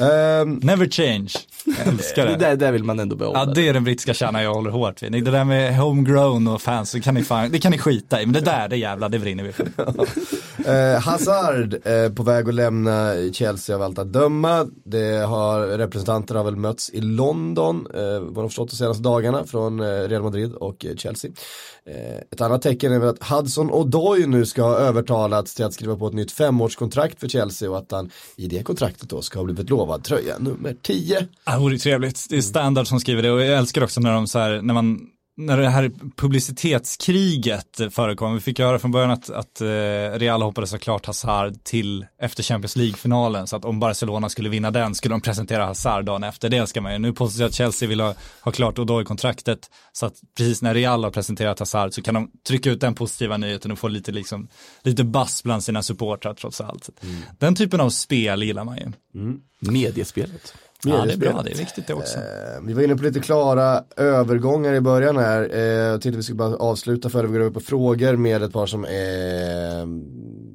Ehm, 0.02 0.60
Never 0.64 0.88
change. 0.90 1.32
Jag 1.66 1.88
älskar 1.88 2.26
det 2.26 2.32
det. 2.32 2.38
där, 2.38 2.56
där 2.56 2.72
vill 2.72 2.84
man 2.84 3.00
ändå 3.00 3.16
behålla. 3.16 3.40
Ja, 3.40 3.46
det 3.46 3.68
är 3.68 3.74
den 3.74 3.84
brittiska 3.84 4.14
kärnan 4.14 4.44
jag 4.44 4.54
håller 4.54 4.72
hårt 4.72 5.04
vid. 5.04 5.12
Det 5.12 5.22
där 5.32 5.44
med 5.44 5.78
homegrown 5.78 6.48
och 6.48 6.62
fans, 6.62 6.92
det 6.92 7.00
kan 7.02 7.14
ni, 7.14 7.24
fan, 7.24 7.52
det 7.52 7.60
kan 7.60 7.72
ni 7.72 7.78
skita 7.78 8.22
i. 8.22 8.26
Men 8.26 8.34
det 8.34 8.42
där, 8.42 8.68
det 8.70 8.78
jävla, 8.78 9.10
det 9.10 9.20
brinner 9.20 9.44
vi 9.44 9.52
för. 9.52 9.68
Eh, 10.68 11.00
Hazard 11.02 11.74
eh, 11.88 12.10
på 12.14 12.24
väg 12.24 12.48
att 12.50 12.54
lämna 12.54 13.14
Chelsea 13.34 13.76
av 13.76 13.82
allt 13.82 14.00
att 14.00 14.14
döma. 14.14 14.68
Det 14.86 15.26
har, 15.26 15.60
representanter 15.62 16.36
har 16.36 16.44
väl 16.44 16.56
mötts 16.56 16.90
i 16.90 17.02
London, 17.02 17.88
eh, 17.94 18.20
vad 18.20 18.38
har 18.38 18.48
förstått 18.48 18.70
de 18.70 18.76
senaste 18.76 19.04
dagarna 19.04 19.44
från 19.44 19.80
eh, 19.80 19.86
Real 19.86 20.24
Madrid 20.24 20.54
och 20.54 20.86
Chelsea. 20.98 21.32
Eh, 21.88 22.18
ett 22.32 22.42
annat 22.42 22.62
tecken 22.62 22.94
är 22.94 23.00
väl 23.00 23.10
att 23.10 23.24
Hudson 23.24 23.72
Odoi 23.72 24.28
nu 24.28 24.46
ska 24.46 24.64
ha 24.64 24.76
övertalats 24.78 25.56
till 25.56 25.66
att 25.66 25.74
skriva 25.74 25.96
på 25.96 26.08
ett 26.08 26.14
nytt 26.14 26.32
femårskontrakt 26.32 27.20
för 27.20 27.28
Chelsea 27.28 27.70
och 27.70 27.78
att 27.78 27.92
han 27.92 28.12
i 28.36 28.48
det 28.48 28.64
kontraktet 28.64 29.10
då 29.10 29.22
ska 29.22 29.40
ha 29.40 29.44
blivit 29.44 29.70
lovad 29.70 30.04
tröja 30.04 30.38
nummer 30.38 30.76
10. 30.82 31.28
Ja, 31.46 31.52
det 31.52 31.60
vore 31.60 31.78
trevligt. 31.78 32.26
Det 32.30 32.38
är 32.38 32.42
standard 32.42 32.88
som 32.88 33.00
skriver 33.00 33.24
det 33.24 33.32
och 33.32 33.42
jag 33.42 33.58
älskar 33.58 33.84
också 33.84 34.02
när 34.02 34.14
de 34.14 34.28
så 34.28 34.40
här, 34.40 34.62
när 34.62 34.74
man 34.74 35.00
när 35.38 35.58
det 35.58 35.70
här 35.70 35.92
publicitetskriget 36.16 37.82
förekom, 37.92 38.34
vi 38.34 38.40
fick 38.40 38.60
höra 38.60 38.80
från 38.80 38.92
början 38.92 39.12
att, 39.12 39.30
att 39.30 39.62
eh, 39.62 39.68
Real 40.20 40.42
hoppades 40.42 40.70
såklart 40.70 41.06
Hazard 41.06 41.64
till 41.64 42.06
efter 42.22 42.44
Champions 42.44 42.76
League-finalen, 42.76 43.48
så 43.48 43.56
att 43.56 43.66
om 43.66 43.80
Barcelona 43.80 44.30
skulle 44.30 44.50
vinna 44.50 44.72
den 44.72 44.96
skulle 44.96 45.14
de 45.14 45.22
presentera 45.22 45.66
Hazard 45.66 46.06
dagen 46.06 46.24
efter, 46.24 46.50
det 46.50 46.58
älskar 46.58 46.82
man 46.82 46.94
ju. 46.94 47.00
Nu 47.00 47.14
påstås 47.14 47.42
att 47.42 47.54
Chelsea 47.54 47.90
vill 47.90 48.00
ha, 48.00 48.14
ha 48.42 48.52
klart 48.52 48.80
Odoi-kontraktet, 48.80 49.70
så 49.92 50.06
att 50.06 50.16
precis 50.38 50.62
när 50.62 50.74
Real 50.74 51.04
har 51.04 51.12
presenterat 51.12 51.60
Hazard 51.60 51.94
så 51.94 52.02
kan 52.02 52.14
de 52.14 52.32
trycka 52.48 52.72
ut 52.72 52.82
den 52.82 52.96
positiva 52.96 53.38
nyheten 53.38 53.72
och 53.72 53.80
få 53.80 53.88
lite, 53.88 54.12
liksom, 54.12 54.48
lite 54.84 55.04
bass 55.04 55.44
bland 55.44 55.64
sina 55.64 55.84
supportrar 55.84 56.34
trots 56.34 56.62
allt. 56.62 56.90
Den 57.40 57.56
typen 57.56 57.82
av 57.82 57.90
spel 57.90 58.44
gillar 58.44 58.64
man 58.64 58.78
ju. 58.78 58.92
Mediespelet. 59.60 60.54
Ja, 60.84 61.06
det 61.06 61.14
är 61.14 61.18
bra, 61.18 61.42
det 61.42 61.52
är 61.52 61.58
viktigt 61.58 61.88
det 61.88 61.94
också. 61.94 62.18
Eh, 62.18 62.24
vi 62.64 62.74
var 62.74 62.82
inne 62.82 62.96
på 62.96 63.04
lite 63.04 63.20
klara 63.20 63.84
övergångar 63.98 64.74
i 64.74 64.82
början 64.82 65.18
här. 65.18 65.50
Eh, 65.54 65.60
jag 65.62 66.02
tänkte 66.02 66.18
vi 66.18 66.24
skulle 66.24 66.38
bara 66.38 66.56
avsluta 66.56 67.10
före 67.10 67.28
vi 67.28 67.34
går 67.34 67.40
över 67.40 67.52
på 67.52 67.60
frågor 67.60 68.16
med 68.16 68.44
ett 68.44 68.54
par 68.54 68.66
som 68.66 68.86
är 68.86 69.86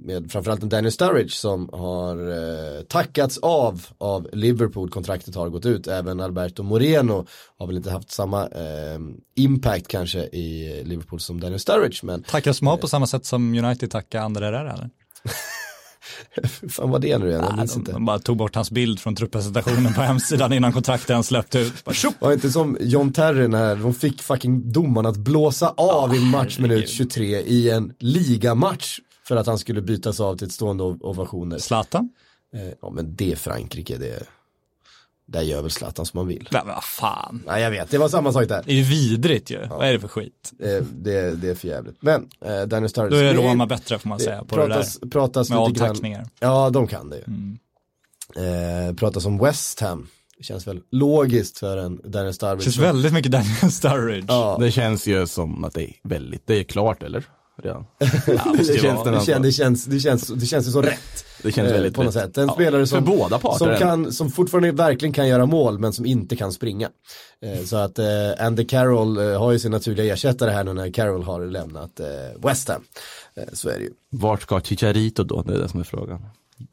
med 0.04 0.32
framförallt 0.32 0.62
en 0.62 0.68
Daniel 0.68 0.92
Sturridge 0.92 1.30
som 1.30 1.68
har 1.72 2.30
eh, 2.30 2.82
tackats 2.82 3.38
av 3.38 3.86
av 3.98 4.28
Liverpool. 4.32 4.90
Kontraktet 4.90 5.34
har 5.34 5.48
gått 5.48 5.66
ut. 5.66 5.86
Även 5.86 6.20
Alberto 6.20 6.62
Moreno 6.62 7.26
har 7.58 7.66
väl 7.66 7.76
inte 7.76 7.90
haft 7.90 8.10
samma 8.10 8.42
eh, 8.42 8.98
impact 9.36 9.88
kanske 9.88 10.18
i 10.18 10.80
Liverpool 10.84 11.20
som 11.20 11.40
Daniel 11.40 11.60
Sturridge. 11.60 11.98
Men 12.02 12.22
Tackar 12.22 12.52
Small 12.52 12.78
på 12.78 12.88
samma 12.88 13.06
sätt 13.06 13.26
som 13.26 13.64
United 13.64 13.90
tackar 13.90 14.20
André 14.20 14.44
Herrera 14.44 14.72
eller? 14.72 14.90
fan 16.70 16.90
vad 16.90 17.00
det 17.00 17.12
är 17.12 17.18
nu 17.18 17.28
igen, 17.28 17.44
jag 17.48 17.56
minns 17.58 17.76
inte. 17.76 17.92
de 17.92 18.04
bara 18.04 18.18
tog 18.18 18.36
bort 18.36 18.54
hans 18.54 18.70
bild 18.70 19.00
från 19.00 19.14
trupppresentationen 19.14 19.94
på 19.94 20.00
hemsidan 20.00 20.52
innan 20.52 20.72
kontraktet 20.72 21.11
ens 21.11 21.26
släppte 21.26 21.58
ut. 21.58 21.84
Bara! 21.84 21.94
Var 22.18 22.32
inte 22.32 22.50
som 22.50 22.76
John 22.80 23.12
Terry 23.12 23.48
när 23.48 23.76
de 23.76 23.94
fick 23.94 24.22
fucking 24.22 24.72
domaren 24.72 25.06
att 25.06 25.16
blåsa 25.16 25.68
av 25.76 26.14
i 26.14 26.20
matchminut 26.24 26.88
23 26.88 27.40
i 27.40 27.70
en 27.70 27.92
ligamatch 27.98 28.98
för 29.28 29.36
att 29.36 29.46
han 29.46 29.58
skulle 29.58 29.82
bytas 29.82 30.20
av 30.20 30.36
till 30.36 30.46
ett 30.46 30.52
stående 30.52 30.84
ov- 30.84 30.98
ovationer. 31.02 31.58
Zlatan? 31.58 32.08
Eh, 32.54 32.72
ja 32.82 32.90
men 32.90 33.14
det 33.16 33.32
är 33.32 33.36
Frankrike, 33.36 33.96
det 33.96 34.22
där 35.30 35.42
gör 35.42 35.62
väl 35.62 35.70
Zlatan 35.70 36.06
som 36.06 36.18
man 36.18 36.26
vill. 36.26 36.48
Nej 36.52 36.62
men 36.64 36.74
vad 36.74 36.84
fan. 36.84 37.42
Nej 37.46 37.62
jag 37.62 37.70
vet, 37.70 37.90
det 37.90 37.98
var 37.98 38.08
samma 38.08 38.32
sak 38.32 38.48
där. 38.48 38.62
Det 38.66 38.72
är 38.72 38.76
ju 38.76 38.82
vidrigt 38.82 39.50
ju. 39.50 39.66
Vad 39.66 39.88
är 39.88 39.92
det 39.92 40.00
för 40.00 40.08
skit? 40.08 40.52
Eh, 40.62 40.84
det, 40.92 41.34
det 41.34 41.48
är 41.50 41.54
för 41.54 41.68
jävligt. 41.68 42.02
Men 42.02 42.28
eh, 42.44 42.60
Daniel 42.62 42.90
Sturridge. 42.90 43.16
Då 43.16 43.22
är 43.22 43.34
det 43.34 43.50
Roma 43.50 43.66
bättre 43.66 43.98
får 43.98 44.08
man 44.08 44.20
säga 44.20 44.38
på 44.38 44.54
pratas, 44.54 44.94
det 44.98 45.06
där. 45.06 45.10
pratas 45.10 45.50
Med 45.50 45.58
avtackningar. 45.58 46.26
Ja, 46.40 46.70
de 46.70 46.86
kan 46.86 47.10
det 47.10 47.16
ju. 47.16 47.24
Eh, 48.36 48.94
pratas 48.94 49.26
om 49.26 49.38
West 49.38 49.80
Ham. 49.80 50.08
Det 50.38 50.44
känns 50.44 50.66
väl 50.66 50.80
logiskt 50.90 51.58
för 51.58 51.76
en 51.76 52.00
Daniel 52.04 52.26
Det 52.26 52.32
Sturridge. 52.32 52.62
känns 52.64 52.78
väldigt 52.78 53.12
mycket 53.12 53.32
Daniel 53.32 53.72
Sturridge. 53.72 54.26
Ja, 54.28 54.56
Det 54.60 54.70
känns 54.70 55.06
ju 55.06 55.26
som 55.26 55.64
att 55.64 55.74
det 55.74 55.82
är 55.84 55.92
väldigt, 56.02 56.46
det 56.46 56.54
är 56.54 56.62
klart 56.64 57.02
eller? 57.02 57.24
Redan. 57.62 57.86
Ja, 57.98 58.06
det, 58.58 58.64
känns, 58.64 58.68
det, 58.68 59.22
känns, 59.22 59.44
det, 59.44 59.52
känns, 59.52 59.84
det, 59.84 60.00
känns, 60.00 60.26
det 60.26 60.46
känns 60.46 60.68
ju 60.68 60.70
så 60.70 60.82
rätt. 60.82 61.24
Det 61.42 61.52
känns 61.52 61.68
eh, 61.68 61.74
väldigt 61.74 61.94
på 61.94 62.02
något 62.02 62.16
rätt. 62.16 62.22
sätt. 62.22 62.38
En 62.38 62.46
Ja, 62.46 62.54
spelare 62.54 62.86
för 62.86 62.96
som, 62.96 63.04
båda 63.04 63.38
parter 63.38 63.58
som, 63.58 63.76
kan, 63.76 64.12
som 64.12 64.30
fortfarande 64.30 64.72
verkligen 64.72 65.12
kan 65.12 65.28
göra 65.28 65.46
mål 65.46 65.78
men 65.78 65.92
som 65.92 66.06
inte 66.06 66.36
kan 66.36 66.52
springa. 66.52 66.88
Eh, 67.42 67.64
så 67.64 67.76
att 67.76 67.98
eh, 67.98 68.06
Andy 68.38 68.64
Carroll 68.64 69.18
har 69.18 69.52
ju 69.52 69.58
sin 69.58 69.70
naturliga 69.70 70.14
ersättare 70.14 70.50
här 70.50 70.64
nu 70.64 70.72
när 70.72 70.90
Carroll 70.92 71.22
har 71.22 71.46
lämnat 71.46 72.00
eh, 72.00 72.06
West 72.48 72.68
Ham. 72.68 72.82
Så 73.52 73.68
är 73.68 73.78
det 73.78 73.84
ju. 73.84 73.90
Vart 74.11 74.42
ska 74.42 74.61
Chicharito 74.61 75.24
då? 75.24 75.42
Det 75.42 75.54
är 75.54 75.58
det 75.58 75.68
som 75.68 75.80
är 75.80 75.84
frågan. 75.84 76.20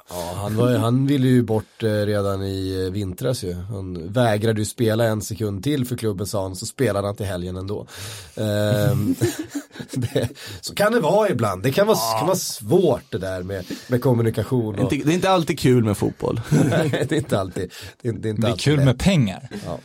Ja, 0.10 0.34
han, 0.36 0.56
var, 0.56 0.70
ju- 0.72 0.78
han 0.78 1.08
ville 1.08 1.28
ju 1.28 1.42
bort 1.44 1.84
eh, 1.84 1.88
redan 1.88 2.44
i 2.44 2.84
eh, 2.86 2.92
vintras 2.94 3.44
ju. 3.44 3.54
Han 3.54 4.12
vägrade 4.14 4.60
ju 4.62 4.66
spela 4.66 5.04
en 5.06 5.22
sekund 5.22 5.64
till 5.64 5.86
för 5.86 5.96
klubben 5.98 6.28
sa 6.28 6.42
han, 6.44 6.56
så 6.56 6.66
spelade 6.66 7.08
han 7.08 7.16
till 7.16 7.26
helgen 7.26 7.58
ändå. 7.58 7.88
Ehm, 8.36 9.16
det, 9.92 10.30
så 10.62 10.76
kan 10.76 10.92
det 10.92 11.00
vara 11.00 11.30
ibland, 11.30 11.64
det 11.64 11.72
kan 11.72 11.88
vara, 11.88 11.98
kan 12.20 12.28
vara 12.28 12.38
svårt 12.38 13.04
det 13.12 13.18
där 13.18 13.44
med, 13.44 13.66
med 13.88 14.02
kommunikation. 14.02 14.76
Det 14.76 14.82
är 14.82 14.86
Och, 14.86 14.94
inte, 14.94 15.08
det 15.08 15.14
är 15.14 15.16
inte 15.16 15.30
alltid 15.30 15.60
kul 15.60 15.84
med 15.84 15.98
fotboll. 15.98 16.42
det 16.50 17.12
är 17.12 17.14
inte 17.14 17.40
alltid, 17.40 17.72
det 18.02 18.08
är, 18.10 18.14
det 18.14 18.28
är 18.28 18.32
inte 18.32 18.42
Det 18.42 18.48
är 18.48 18.52
alltid 18.52 18.64
kul 18.64 18.76
lätt. 18.76 18.86
med 18.86 19.00
pengar. 19.00 19.50
Ja. 19.66 19.80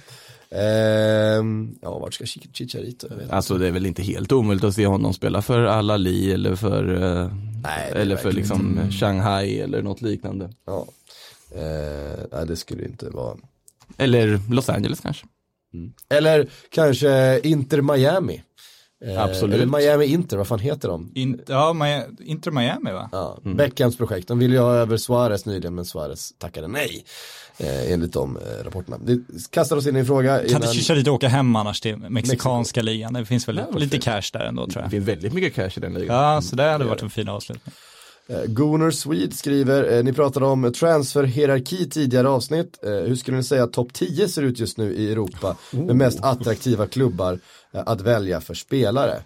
Ehm, 0.55 1.75
ja, 1.83 1.99
vart 1.99 2.15
ska 2.15 2.25
Chi- 2.25 2.53
Chicharito? 2.53 3.09
Alltså 3.31 3.59
det 3.59 3.67
är 3.67 3.71
väl 3.71 3.87
inte 3.87 4.03
helt 4.03 4.33
omöjligt 4.33 4.65
att 4.65 4.75
se 4.75 4.87
honom 4.87 5.15
spela 5.15 5.43
för 5.43 5.65
Al-Ali 5.65 6.33
eller 6.33 6.57
för, 6.57 7.03
eh, 7.03 7.31
Nej, 7.63 7.93
eller 7.95 8.17
för 8.17 8.33
liksom 8.33 8.79
Shanghai 9.01 9.61
eller 9.61 9.83
något 9.83 10.03
liknande. 10.03 10.51
Ja. 10.67 10.87
Ehm, 11.55 12.27
nej, 12.33 12.47
det 12.47 12.57
skulle 12.57 12.85
inte 12.85 13.11
vara. 13.11 13.37
Eller 13.97 14.41
Los 14.51 14.69
Angeles 14.69 15.01
kanske. 15.01 15.27
Eller 16.09 16.49
kanske 16.71 17.41
Inter 17.45 17.81
Miami. 17.81 18.43
Eh, 19.07 19.23
Absolut. 19.23 19.55
Eller 19.55 19.67
Miami 19.67 20.05
Inter, 20.05 20.37
vad 20.37 20.47
fan 20.47 20.59
heter 20.59 20.89
de? 20.89 21.11
In, 21.15 21.41
ja, 21.47 21.73
Miami, 21.73 22.05
Inter 22.25 22.51
Miami 22.51 22.93
va? 22.93 23.09
Ja, 23.13 23.39
Beckhams 23.43 23.97
projekt. 23.97 24.29
De 24.29 24.39
ville 24.39 24.55
ju 24.55 24.61
ha 24.61 24.75
över 24.75 24.97
Suarez 24.97 25.47
nyligen 25.47 25.75
men 25.75 25.85
Suarez 25.85 26.33
tackade 26.39 26.69
nej. 26.69 27.05
Eh, 27.59 27.93
enligt 27.93 28.13
de 28.13 28.37
eh, 28.37 28.65
rapporterna. 28.65 28.99
Det 28.99 29.19
kastar 29.51 29.77
oss 29.77 29.87
in 29.87 29.97
i 29.97 29.99
en 29.99 30.07
fråga. 30.07 30.37
Kan 30.37 30.45
inte 30.47 30.57
innan- 30.57 30.75
Chicharito 30.75 31.11
åka 31.11 31.29
hem 31.29 31.57
annars 31.57 31.81
till 31.81 31.97
mexikanska 31.97 32.83
ligan? 32.83 33.13
Det 33.13 33.25
finns 33.25 33.49
väl 33.49 33.57
Ja, 33.73 33.79
lite 33.79 33.91
fint. 33.91 34.05
cash 34.05 34.23
där 34.33 34.41
ändå 34.41 34.67
tror 34.67 34.75
Det 34.75 34.85
jag. 34.85 34.91
finns 34.91 35.09
väldigt 35.09 35.33
mycket 35.33 35.55
cash 35.55 35.71
i 35.77 35.81
den 35.81 35.95
ligan. 35.95 36.17
Ja, 36.17 36.43
så 36.43 36.57
det 36.57 36.63
hade 36.63 36.85
varit 36.85 37.03
en 37.03 37.11
fin 37.11 37.29
avslutning. 37.29 37.75
Eh, 38.29 38.45
Gunnar 38.47 38.91
Swede 38.91 39.37
skriver, 39.37 39.97
eh, 39.97 40.05
ni 40.05 40.13
pratade 40.13 40.47
om 40.47 40.73
transferhierarki 40.73 41.89
tidigare 41.91 42.29
avsnitt. 42.29 42.85
Eh, 42.85 42.91
hur 42.91 43.17
skulle 43.17 43.37
ni 43.37 43.43
säga 43.43 43.65
att 43.65 43.73
topp 43.73 43.93
10 43.93 44.29
ser 44.29 44.43
ut 44.43 44.59
just 44.59 44.79
nu 44.79 44.95
i 44.95 45.13
Europa 45.13 45.57
med 45.71 45.97
mest 45.97 46.19
attraktiva 46.23 46.87
klubbar 46.87 47.39
att 47.73 48.01
välja 48.01 48.41
för 48.41 48.55
spelare? 48.55 49.23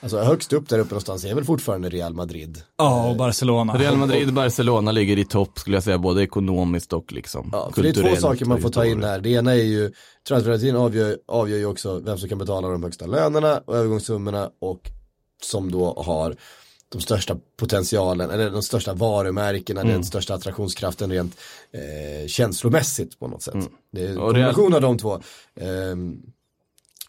Alltså 0.00 0.18
högst 0.18 0.52
upp 0.52 0.68
där 0.68 0.78
uppe 0.78 0.90
någonstans 0.90 1.24
är 1.24 1.34
väl 1.34 1.44
fortfarande 1.44 1.88
Real 1.88 2.14
Madrid. 2.14 2.62
Ja, 2.76 3.10
och 3.10 3.16
Barcelona. 3.16 3.78
Real 3.78 3.96
Madrid 3.96 4.28
och 4.28 4.34
Barcelona 4.34 4.92
ligger 4.92 5.18
i 5.18 5.24
topp 5.24 5.58
skulle 5.58 5.76
jag 5.76 5.84
säga, 5.84 5.98
både 5.98 6.22
ekonomiskt 6.22 6.92
och 6.92 7.12
liksom 7.12 7.48
Ja, 7.52 7.70
för 7.74 7.82
det 7.82 7.88
är 7.88 7.92
två 7.92 8.00
kulturellt 8.00 8.20
saker 8.20 8.44
man 8.44 8.60
får 8.60 8.70
ta 8.70 8.86
in 8.86 9.04
här. 9.04 9.20
Det 9.20 9.30
ena 9.30 9.52
är 9.52 9.64
ju, 9.64 9.92
transferhierarkin 10.28 10.76
avgör, 10.76 11.18
avgör 11.28 11.58
ju 11.58 11.66
också 11.66 11.98
vem 11.98 12.18
som 12.18 12.28
kan 12.28 12.38
betala 12.38 12.68
de 12.68 12.82
högsta 12.82 13.06
lönerna 13.06 13.62
och 13.66 13.76
övergångssummorna 13.76 14.50
och 14.60 14.80
som 15.42 15.72
då 15.72 16.02
har 16.06 16.36
de 16.92 17.00
största 17.00 17.36
potentialen, 17.58 18.30
eller 18.30 18.50
de 18.50 18.62
största 18.62 18.94
varumärkena, 18.94 19.80
Mm. 19.80 19.92
den 19.92 20.04
största 20.04 20.34
attraktionskraften 20.34 21.10
rent 21.12 21.36
eh, 21.74 22.28
känslomässigt 22.28 23.18
på 23.18 23.28
något 23.28 23.42
sätt. 23.42 23.54
Det 23.92 24.00
är 24.00 24.04
en 24.06 24.10
Mm. 24.12 24.22
Och 24.22 24.34
det 24.34 24.40
är- 24.40 24.52
kombination 24.52 24.74
av 24.74 24.80
de 24.80 24.98
två. 24.98 25.20
Ehm, 25.60 26.16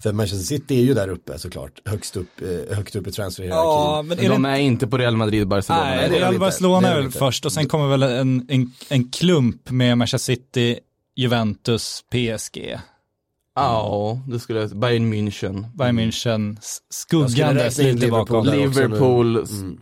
för 0.04 0.12
Manchester 0.14 0.46
City 0.46 0.78
är 0.80 0.84
ju 0.84 0.94
där 0.94 1.08
uppe 1.08 1.40
såklart, 1.40 1.82
högst 1.86 2.16
upp, 2.18 2.42
eh, 2.42 2.76
högt 2.76 2.96
upp 2.96 3.08
i 3.08 3.12
transferhierarkin. 3.12 3.64
Ja, 3.70 4.02
men 4.02 4.20
är 4.20 4.30
De 4.30 4.42
det 4.44 4.50
är 4.50 4.56
inte 4.58 4.88
på 4.88 4.98
Real 4.98 5.18
Madrid, 5.18 5.48
Barcelona. 5.48 5.84
Nej, 5.86 5.98
det 5.98 6.04
är 6.06 6.10
de 6.10 6.16
Real 6.20 6.34
inte. 6.34 6.40
Barcelona 6.40 6.88
är 6.88 7.02
väl 7.02 7.12
först 7.12 7.46
och 7.46 7.52
sen 7.54 7.68
kommer 7.68 7.88
väl 7.88 8.04
en, 8.04 8.46
en, 8.50 8.72
en 8.90 9.10
klump 9.12 9.70
med 9.72 9.98
Manchester 9.98 10.34
City, 10.36 10.80
Juventus, 11.16 12.04
PSG, 12.12 12.80
Ja, 13.56 14.20
det 14.28 14.40
skulle 14.40 14.60
jag 14.60 14.70
Bayern 14.78 15.14
München. 15.14 15.66
Bayern 15.76 16.00
München, 16.00 16.58
s- 16.60 16.78
Jag 16.88 16.94
skulle 16.96 17.30
skuggandes 17.30 17.80
räkna 17.80 17.90
in 17.90 17.96
lite 17.96 18.06
Liverpool 18.06 18.46
bakom. 18.46 18.60
Liverpool. 18.60 19.38
Mm. 19.38 19.78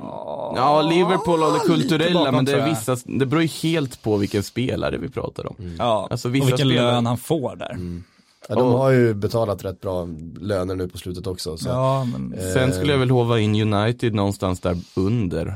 Ja, 0.55 0.81
Liverpool 0.81 1.43
och 1.43 1.53
det 1.53 1.59
kulturella, 1.59 2.19
bakom, 2.19 2.35
men 2.35 2.45
det, 2.45 2.53
är 2.61 2.69
vissa, 2.69 2.97
det 3.05 3.25
beror 3.25 3.41
ju 3.41 3.47
helt 3.47 4.01
på 4.01 4.17
vilken 4.17 4.43
spelare 4.43 4.97
vi 4.97 5.09
pratar 5.09 5.47
om. 5.47 5.55
Ja, 5.79 6.07
Alltså, 6.11 6.27
och 6.27 6.35
vilken 6.35 6.57
spelare- 6.57 6.91
lön 6.91 7.05
han 7.05 7.17
får 7.17 7.55
där. 7.55 7.77
Ja, 8.49 8.55
de 8.55 8.73
har 8.73 8.89
ju 8.89 9.13
betalat 9.13 9.65
rätt 9.65 9.81
bra 9.81 10.07
löner 10.39 10.75
nu 10.75 10.87
på 10.87 10.97
slutet 10.97 11.27
också. 11.27 11.57
Så. 11.57 11.69
Ja, 11.69 12.03
men 12.03 12.33
Eh, 12.33 12.53
Sen 12.53 12.73
skulle 12.73 12.91
jag 12.91 12.99
väl 12.99 13.09
hova 13.11 13.39
in 13.39 13.73
United 13.73 14.13
någonstans 14.13 14.59
där 14.59 14.77
under. 14.95 15.55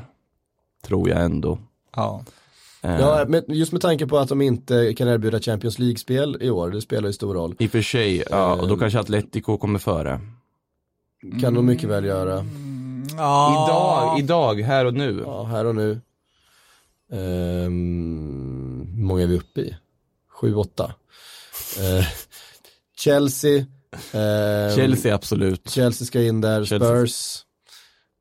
Tror 0.86 1.09
jag 1.09 1.22
ändå. 1.26 1.57
ja. 1.95 2.22
Eh, 2.86 2.99
Ja, 2.99 3.25
men 3.27 3.43
just 3.47 3.71
med 3.71 3.81
tanke 3.81 4.07
på 4.07 4.17
att 4.17 4.29
de 4.29 4.41
inte 4.41 4.93
kan 4.93 5.07
erbjuda 5.07 5.39
Champions 5.39 5.79
League-spel 5.79 6.38
i 6.41 6.49
år, 6.49 6.69
det 6.69 6.81
spelar 6.81 7.07
ju 7.09 7.13
stor 7.13 7.33
roll. 7.33 7.55
I 7.59 7.67
och 7.67 7.71
för 7.71 7.81
sig, 7.81 8.23
ja, 8.29 8.53
och 8.55 8.67
då 8.67 8.77
kanske 8.77 8.99
Atletico 8.99 9.57
kommer 9.57 9.79
före. 9.79 10.19
Kan 11.41 11.53
de 11.53 11.65
mycket 11.65 11.89
väl 11.89 12.05
göra. 12.05 12.45
ja. 13.17 13.65
Idag, 13.65 14.19
idag, 14.19 14.61
här 14.61 14.86
och 14.86 14.93
nu. 14.93 15.23
Ja, 15.25 15.43
här 15.43 15.65
och 15.65 15.75
nu. 15.75 15.99
Ehm, 17.11 18.88
hur 18.95 19.03
många 19.03 19.23
är 19.23 19.27
vi 19.27 19.38
uppe 19.38 19.61
i? 19.61 19.75
Sju, 20.29 20.55
åtta. 20.55 20.93
Eh, 21.79 22.05
Chelsea. 22.97 23.65
ehm, 24.11 24.75
Chelsea 24.75 25.15
absolut. 25.15 25.69
Chelsea 25.69 26.05
ska 26.05 26.21
in 26.21 26.41
där, 26.41 26.65
Chelsea. 26.65 26.89
Spurs. 26.89 27.41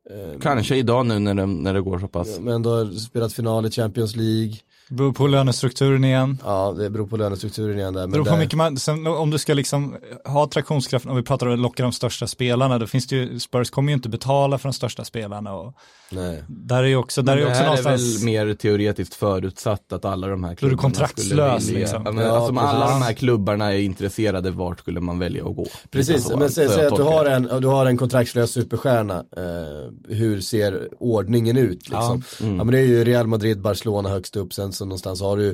Ehm, 0.09 0.39
Kanske 0.39 0.75
idag 0.75 1.05
nu 1.05 1.19
när 1.19 1.33
det, 1.33 1.45
när 1.45 1.73
det 1.73 1.81
går 1.81 1.99
så 1.99 2.07
pass. 2.07 2.39
Men 2.39 2.53
ändå 2.53 2.91
spelat 2.91 3.33
final 3.33 3.65
i 3.65 3.71
Champions 3.71 4.15
League. 4.15 4.53
Beror 4.89 5.13
på 5.13 5.27
lönestrukturen 5.27 6.03
igen. 6.03 6.37
Ja, 6.43 6.75
det 6.77 6.89
beror 6.89 7.07
på 7.07 7.17
lönestrukturen 7.17 7.79
igen 7.79 7.93
där. 7.93 8.01
Men 8.01 8.11
Beror 8.11 8.23
på 8.25 8.31
där, 8.31 8.37
mycket 8.37 8.57
man, 8.57 8.77
sen, 8.77 9.07
om 9.07 9.29
du 9.29 9.37
ska 9.37 9.53
liksom 9.53 9.95
ha 10.25 10.43
attraktionskraft, 10.43 11.05
om 11.05 11.15
vi 11.15 11.23
pratar 11.23 11.47
om 11.47 11.53
att 11.53 11.59
locka 11.59 11.83
de 11.83 11.91
största 11.91 12.27
spelarna, 12.27 12.79
då 12.79 12.87
finns 12.87 13.07
det 13.07 13.15
ju, 13.15 13.39
Spurs 13.39 13.69
kommer 13.69 13.91
ju 13.91 13.95
inte 13.95 14.09
betala 14.09 14.57
för 14.57 14.69
de 14.69 14.73
största 14.73 15.03
spelarna 15.03 15.53
och 15.53 15.73
Nej. 16.09 16.43
där 16.47 16.83
är 16.83 16.87
ju 16.87 16.95
också, 16.95 17.21
där 17.21 17.35
Men 17.35 17.37
är 17.37 17.39
ju 17.39 17.45
det 17.45 17.51
också 17.51 17.63
här 17.63 17.65
är 17.65 17.83
någonstans, 17.83 18.17
väl 18.17 18.25
mer 18.25 18.53
teoretiskt 18.53 19.15
förutsatt 19.15 19.93
att 19.93 20.05
alla 20.05 20.27
de 20.27 20.43
här 20.43 20.49
Då 20.49 20.67
är 20.67 20.69
du 20.69 20.77
klubbarna 20.77 20.81
kontraktslös, 20.81 21.63
skulle 21.63 21.73
vilja, 21.73 21.79
liksom. 21.79 22.01
ja, 22.05 22.11
men, 22.11 22.25
Ja, 22.25 22.31
alltså, 22.31 22.49
om 22.49 22.57
alla 22.57 22.89
de 22.89 23.01
här 23.01 23.13
klubbarna 23.13 23.73
är 23.73 23.79
intresserade, 23.79 24.51
vart 24.51 24.79
skulle 24.79 24.99
man 24.99 25.19
välja 25.19 25.45
att 25.45 25.55
gå? 25.55 25.67
Precis, 25.91 26.29
men 26.29 26.49
säg, 26.49 26.69
säg 26.69 26.85
att 26.85 26.95
du 26.95 27.03
har, 27.03 27.25
det. 27.25 27.31
en, 27.31 27.61
du 27.61 27.67
har 27.67 27.85
en 27.85 27.97
kontraktslös 27.97 28.51
superstjärna. 28.51 29.25
Eh, 29.37 30.15
hur 30.15 30.41
ser 30.41 30.89
ordningen 30.99 31.57
ut 31.57 31.89
liksom? 31.89 32.23
Ja, 32.39 32.45
mm. 32.45 32.57
men 32.57 32.67
det 32.67 32.79
är 32.79 32.85
ju 32.85 33.03
Real 33.03 33.27
Madrid, 33.27 33.61
Barcelona 33.61 34.09
högst 34.09 34.35
upp, 34.35 34.53
sen 34.53 34.73
så 34.75 34.85
någonstans 34.85 35.21
har 35.21 35.37
du 35.37 35.49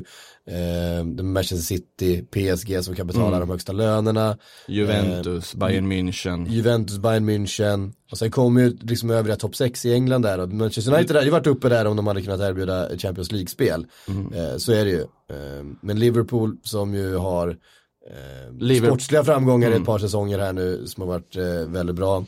eh, 0.46 1.04
Manchester 1.24 1.56
City, 1.76 2.22
PSG 2.22 2.84
som 2.84 2.94
kan 2.94 3.06
betala 3.06 3.26
Mm. 3.36 3.40
de 3.40 3.50
högsta 3.50 3.72
lönerna. 3.72 4.38
Juventus, 4.68 5.54
Bayern 5.54 5.92
München. 5.92 6.48
Juventus, 6.50 6.98
Bayern 6.98 7.30
München. 7.30 7.92
Och 8.12 8.18
sen 8.18 8.30
kommer 8.30 8.60
ju 8.60 8.76
liksom 8.80 9.10
övriga 9.10 9.36
topp 9.36 9.56
6 9.56 9.84
i 9.86 9.92
England 9.94 10.22
där. 10.22 10.38
Och 10.40 10.48
Manchester 10.48 10.94
United 10.94 11.16
hade 11.16 11.26
ju 11.26 11.32
varit 11.32 11.46
uppe 11.46 11.68
där 11.68 11.86
om 11.86 11.96
de 11.96 12.06
hade 12.06 12.22
kunnat 12.22 12.40
erbjuda 12.40 12.88
Champions 12.98 13.32
League-spel. 13.32 13.86
Mm. 14.08 14.32
Eh, 14.32 14.56
så 14.56 14.72
är 14.72 14.84
det 14.84 14.90
ju. 14.90 15.00
Eh, 15.00 15.64
men 15.80 15.98
Liverpool 15.98 16.56
som 16.62 16.94
ju 16.94 17.16
har 17.16 17.48
eh, 17.48 18.52
Liverpool- 18.60 18.86
sportsliga 18.86 19.24
framgångar 19.24 19.68
i 19.68 19.70
Mm. 19.70 19.82
ett 19.82 19.86
par 19.86 19.98
säsonger 19.98 20.38
här 20.38 20.52
nu 20.52 20.86
som 20.86 21.00
har 21.00 21.08
varit 21.08 21.36
eh, 21.36 21.44
väldigt 21.72 21.96
bra. 21.96 22.24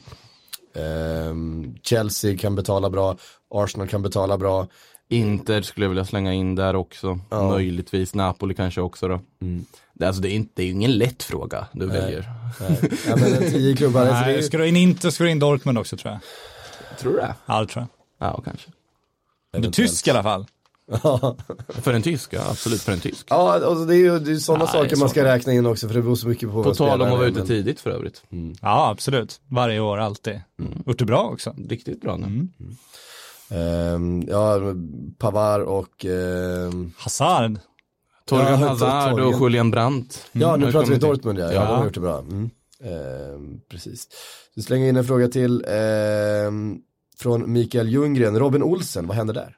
Eh, 0.76 1.34
Chelsea 1.82 2.36
kan 2.38 2.55
betala 2.55 2.90
bra, 2.90 3.16
Arsenal 3.55 3.88
kan 3.88 4.03
betala 4.03 4.38
bra. 4.38 4.66
Inter 5.09 5.63
skulle 5.63 5.85
jag 5.85 5.89
vilja 5.89 6.05
slänga 6.05 6.33
in 6.33 6.55
där 6.55 6.77
också. 6.77 7.19
Ja. 7.31 7.49
Möjligtvis 7.51 8.15
Napoli 8.15 8.55
kanske 8.55 8.81
också 8.81 9.09
då. 9.09 9.21
Det, 9.95 10.07
alltså, 10.07 10.23
det, 10.23 10.29
är 10.29 10.33
inte, 10.35 10.53
det 10.55 10.63
är 10.63 10.71
ingen 10.71 10.99
lätt 10.99 11.23
fråga 11.23 11.67
du 11.73 11.87
väljer. 11.87 12.31
Nej. 12.61 12.79
Ja, 13.09 13.17
men 13.17 13.51
tio 13.51 13.77
klubbar. 13.77 14.01
alltså, 14.01 14.15
det 14.15 14.21
är 14.21 14.27
nej, 14.27 14.37
ju- 14.37 14.43
ska 14.43 14.59
du 14.59 14.69
in 14.69 14.77
Inter 14.77 15.11
ska 15.11 15.25
du 15.25 15.31
in 15.31 15.39
Dortmund 15.39 15.79
också 15.79 15.97
tror 15.97 16.13
jag. 16.13 16.21
Tror 16.99 17.13
du 17.13 17.19
det? 17.19 17.35
Ja, 17.47 17.61
det 17.61 17.67
tror 17.67 17.87
jag. 18.19 18.29
Ja, 18.29 18.43
kanske. 18.45 18.71
Du 19.53 19.69
är 19.69 19.73
tysk 19.73 20.07
i 20.09 20.11
alla 20.11 20.23
fall. 20.23 20.47
För 21.69 21.93
en 21.95 22.03
tysk, 22.03 22.33
ja 22.33 22.43
absolut 22.51 22.81
för 22.83 22.93
en 22.93 23.01
tysk. 23.01 23.27
Ja, 23.31 23.53
alltså 23.55 23.85
det 23.85 23.95
är 23.95 23.99
ju 23.99 24.19
det 24.19 24.33
är 24.33 24.37
sådana 24.37 24.65
Nej, 24.65 24.73
saker 24.73 24.97
man 24.97 25.09
så- 25.09 25.13
ska 25.13 25.25
räkna 25.25 25.53
in 25.53 25.67
också 25.67 25.89
för 25.89 25.95
det 25.95 26.03
beror 26.03 26.15
så 26.17 26.29
mycket 26.29 26.51
på 26.51 26.63
På 26.65 26.75
tal 26.75 27.03
om 27.03 27.07
att 27.09 27.13
vara 27.13 27.25
är, 27.25 27.31
ute 27.31 27.39
men- 27.39 27.47
tidigt 27.49 27.81
för 27.81 27.91
övrigt. 27.91 28.23
Ja, 28.61 28.89
absolut. 28.91 29.41
Varje 29.49 29.81
år, 29.81 29.99
alltid. 29.99 30.41
Gjort 30.87 30.99
det 30.99 31.05
bra 31.05 31.23
också. 31.23 31.55
Riktigt 31.69 32.01
bra 32.01 32.17
nu. 32.17 32.49
Ehm, 33.55 34.23
ja, 34.29 34.61
Pavar 35.19 35.61
och 35.61 36.05
ehm, 36.05 36.93
Hazard. 36.97 37.59
Torgen 38.27 38.61
Ja, 38.61 38.69
Hazard 38.69 39.21
och 39.21 39.41
Julian 39.41 39.71
Brandt. 39.71 40.27
Ja, 40.33 40.49
har 40.49 40.57
nu 40.57 40.73
pratar 40.73 40.91
vi. 40.91 40.97
Dortmund 40.97 41.39
ja. 41.39 41.45
ja. 41.45 41.53
Ja. 41.53 41.61
de 41.61 41.77
har 41.77 41.85
gjort 41.85 41.95
det 41.95 42.01
bra. 42.01 42.19
Mm. 42.19 42.51
Ehm, 42.81 43.61
precis. 43.71 44.09
Så 44.55 44.63
slänger 44.63 44.89
in 44.89 44.97
en 44.97 45.05
fråga 45.05 45.29
till 45.29 45.65
ehm, 45.69 46.79
från 47.19 47.53
Mikael 47.53 47.89
Ljunggren. 47.89 48.39
Robin 48.39 48.63
Olsen, 48.63 49.07
vad 49.07 49.17
händer 49.17 49.35
där? 49.35 49.57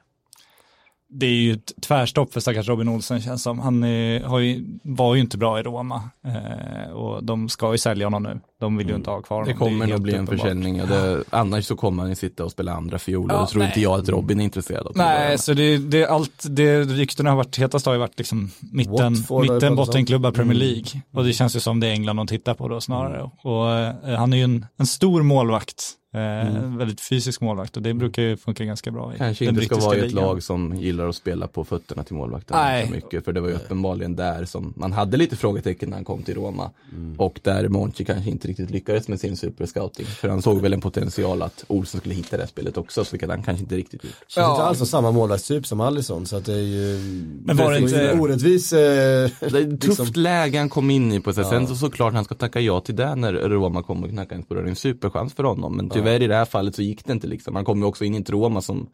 Det 1.09 1.25
är 1.25 1.31
ju 1.31 1.53
ett 1.53 1.73
tvärstopp 1.81 2.33
för 2.33 2.39
stackars 2.39 2.67
Robin 2.67 2.89
Olsen 2.89 3.21
känns 3.21 3.43
som. 3.43 3.59
Han 3.59 3.83
är, 3.83 4.23
har 4.23 4.39
ju, 4.39 4.79
var 4.83 5.15
ju 5.15 5.21
inte 5.21 5.37
bra 5.37 5.59
i 5.59 5.63
Roma 5.63 6.01
eh, 6.25 6.91
och 6.91 7.23
de 7.23 7.49
ska 7.49 7.71
ju 7.71 7.77
sälja 7.77 8.05
honom 8.05 8.23
nu. 8.23 8.39
De 8.59 8.77
vill 8.77 8.89
ju 8.89 8.95
inte 8.95 9.09
ha 9.09 9.21
kvar 9.21 9.37
honom. 9.37 9.53
Det 9.53 9.57
kommer 9.57 9.87
nog 9.87 10.01
bli 10.01 10.13
en 10.13 10.23
uppenbart. 10.23 10.41
försäljning. 10.41 10.77
Det, 10.77 11.23
annars 11.29 11.65
så 11.65 11.75
kommer 11.75 12.03
han 12.03 12.09
ju 12.09 12.15
sitta 12.15 12.45
och 12.45 12.51
spela 12.51 12.73
andra 12.73 12.99
fioler. 12.99 13.35
Ja, 13.35 13.41
det 13.41 13.47
tror 13.47 13.59
nej. 13.59 13.67
inte 13.67 13.81
jag 13.81 13.99
att 13.99 14.09
Robin 14.09 14.39
är 14.39 14.43
intresserad 14.43 14.87
av. 14.87 14.93
börja 14.93 15.07
Nej, 15.07 15.37
så 15.37 15.53
det, 15.53 15.77
det, 15.77 16.05
allt, 16.05 16.45
det 16.49 16.83
ryktena 16.83 17.29
har 17.29 17.37
varit 17.37 17.57
hetast 17.57 17.85
har 17.85 17.93
ju 17.93 17.99
varit 17.99 18.17
liksom 18.17 18.51
mitten, 18.71 19.13
Watford 19.13 19.41
mitten 19.41 19.75
bottenklubbar 19.75 20.31
Premier 20.31 20.55
Mm. 20.55 20.67
League. 20.67 21.01
Och 21.13 21.23
det 21.23 21.33
känns 21.33 21.55
ju 21.55 21.59
som 21.59 21.79
det 21.79 21.87
är 21.87 21.91
England 21.91 22.15
de 22.15 22.27
tittar 22.27 22.53
på 22.53 22.67
då 22.67 22.81
snarare. 22.81 23.29
Och 23.43 23.71
eh, 23.71 24.17
han 24.17 24.33
är 24.33 24.37
ju 24.37 24.43
en, 24.43 24.65
en 24.77 24.85
stor 24.87 25.23
målvakt. 25.23 25.93
Eh, 26.17 26.47
Mm. 26.57 26.77
Väldigt 26.77 27.01
fysisk 27.01 27.41
målvakt 27.41 27.77
och 27.77 27.83
det 27.83 27.93
brukar 27.93 28.21
ju 28.23 28.37
funka 28.37 28.65
ganska 28.65 28.91
bra 28.91 29.13
i 29.15 29.17
Kanske 29.17 29.45
inte 29.45 29.61
ska 29.65 29.75
vara 29.75 29.95
i 29.95 29.99
ett 29.99 30.05
ligan. 30.07 30.23
lag 30.23 30.43
som 30.43 30.75
gillar 30.75 31.09
att 31.09 31.15
spela 31.15 31.47
på 31.47 31.63
fötterna 31.65 32.03
till 32.03 32.15
målvakten 32.15 32.57
Nej. 32.57 32.85
för 32.87 32.93
mycket. 32.95 33.25
För 33.25 33.33
det 33.33 33.41
var 33.41 33.49
ju 33.49 33.55
uppenbarligen 33.55 34.15
där 34.15 34.45
som 34.45 34.73
man 34.75 34.93
hade 34.93 35.17
lite 35.17 35.35
frågetecken 35.35 35.89
när 35.89 35.97
han 35.97 36.05
kom 36.05 36.23
till 36.23 36.35
Roma. 36.35 36.71
Mm. 36.91 37.19
Och 37.19 37.39
där 37.43 37.67
Monchi 37.67 38.05
kanske 38.05 38.29
inte 38.29 38.47
riktigt 38.47 38.69
lyckades 38.71 39.07
med 39.07 39.19
sin 39.19 39.37
superscouting. 39.37 40.05
För 40.05 40.29
han 40.29 40.41
såg 40.41 40.61
väl 40.61 40.73
en 40.73 40.81
potential 40.81 41.41
att 41.41 41.63
Olsen 41.67 41.99
skulle 41.99 42.15
hitta 42.15 42.37
det 42.37 42.43
här 42.43 42.47
spelet 42.49 42.77
också, 42.77 43.05
så 43.05 43.11
vilket 43.11 43.29
han 43.29 43.43
kanske 43.43 43.63
inte 43.63 43.75
riktigt 43.75 44.03
gjort. 44.03 44.13
Känns 44.27 44.49
inte 44.49 44.63
alls 44.63 44.77
som 44.77 44.87
samma 44.87 45.11
målvaktstyp 45.11 45.67
som 45.67 45.81
Alisson 45.81 46.25
så 46.25 46.37
att 46.37 46.45
det 46.45 46.53
är 46.53 46.57
ju 46.57 46.99
Men 47.45 47.57
var 47.57 47.71
det 47.71 47.79
inte- 47.79 48.13
orättvis 48.19 48.73
eh, 48.73 48.77
Det 49.39 49.45
är 49.45 49.73
ett 49.73 49.81
tufft 49.81 49.99
liksom. 49.99 50.07
läge 50.23 50.57
han 50.59 50.69
kom 50.69 50.89
in 50.89 51.11
i 51.11 51.19
på 51.19 51.33
sig. 51.33 51.43
Ja. 51.43 51.49
Sen 51.49 51.67
så 51.67 51.75
såklart 51.75 52.13
han 52.13 52.23
ska 52.23 52.35
tacka 52.35 52.59
ja 52.59 52.79
till 52.79 52.95
det 52.95 53.15
när 53.15 53.33
Roma 53.33 53.83
kommer 53.83 54.03
och 54.07 54.09
knackar 54.13 54.41
på 54.41 54.53
dörren. 54.53 54.65
Det 54.65 54.69
är 54.69 54.71
en 54.71 54.75
superchans 54.75 55.33
för 55.33 55.43
honom. 55.43 55.77
Men 55.77 55.89
tyvärr 55.89 56.06
i 56.15 56.27
det 56.27 56.35
här 56.35 56.45
fallet 56.45 56.75
så 56.75 56.81
gick 56.81 57.05
det 57.05 57.13
inte 57.13 57.27
liksom. 57.27 57.55
Han 57.55 57.65
kom 57.65 57.79
ju 57.79 57.85
också 57.85 58.05
in 58.05 58.15
i 58.15 58.17
ett 58.17 58.29
Roma 58.29 58.61
som 58.61 58.89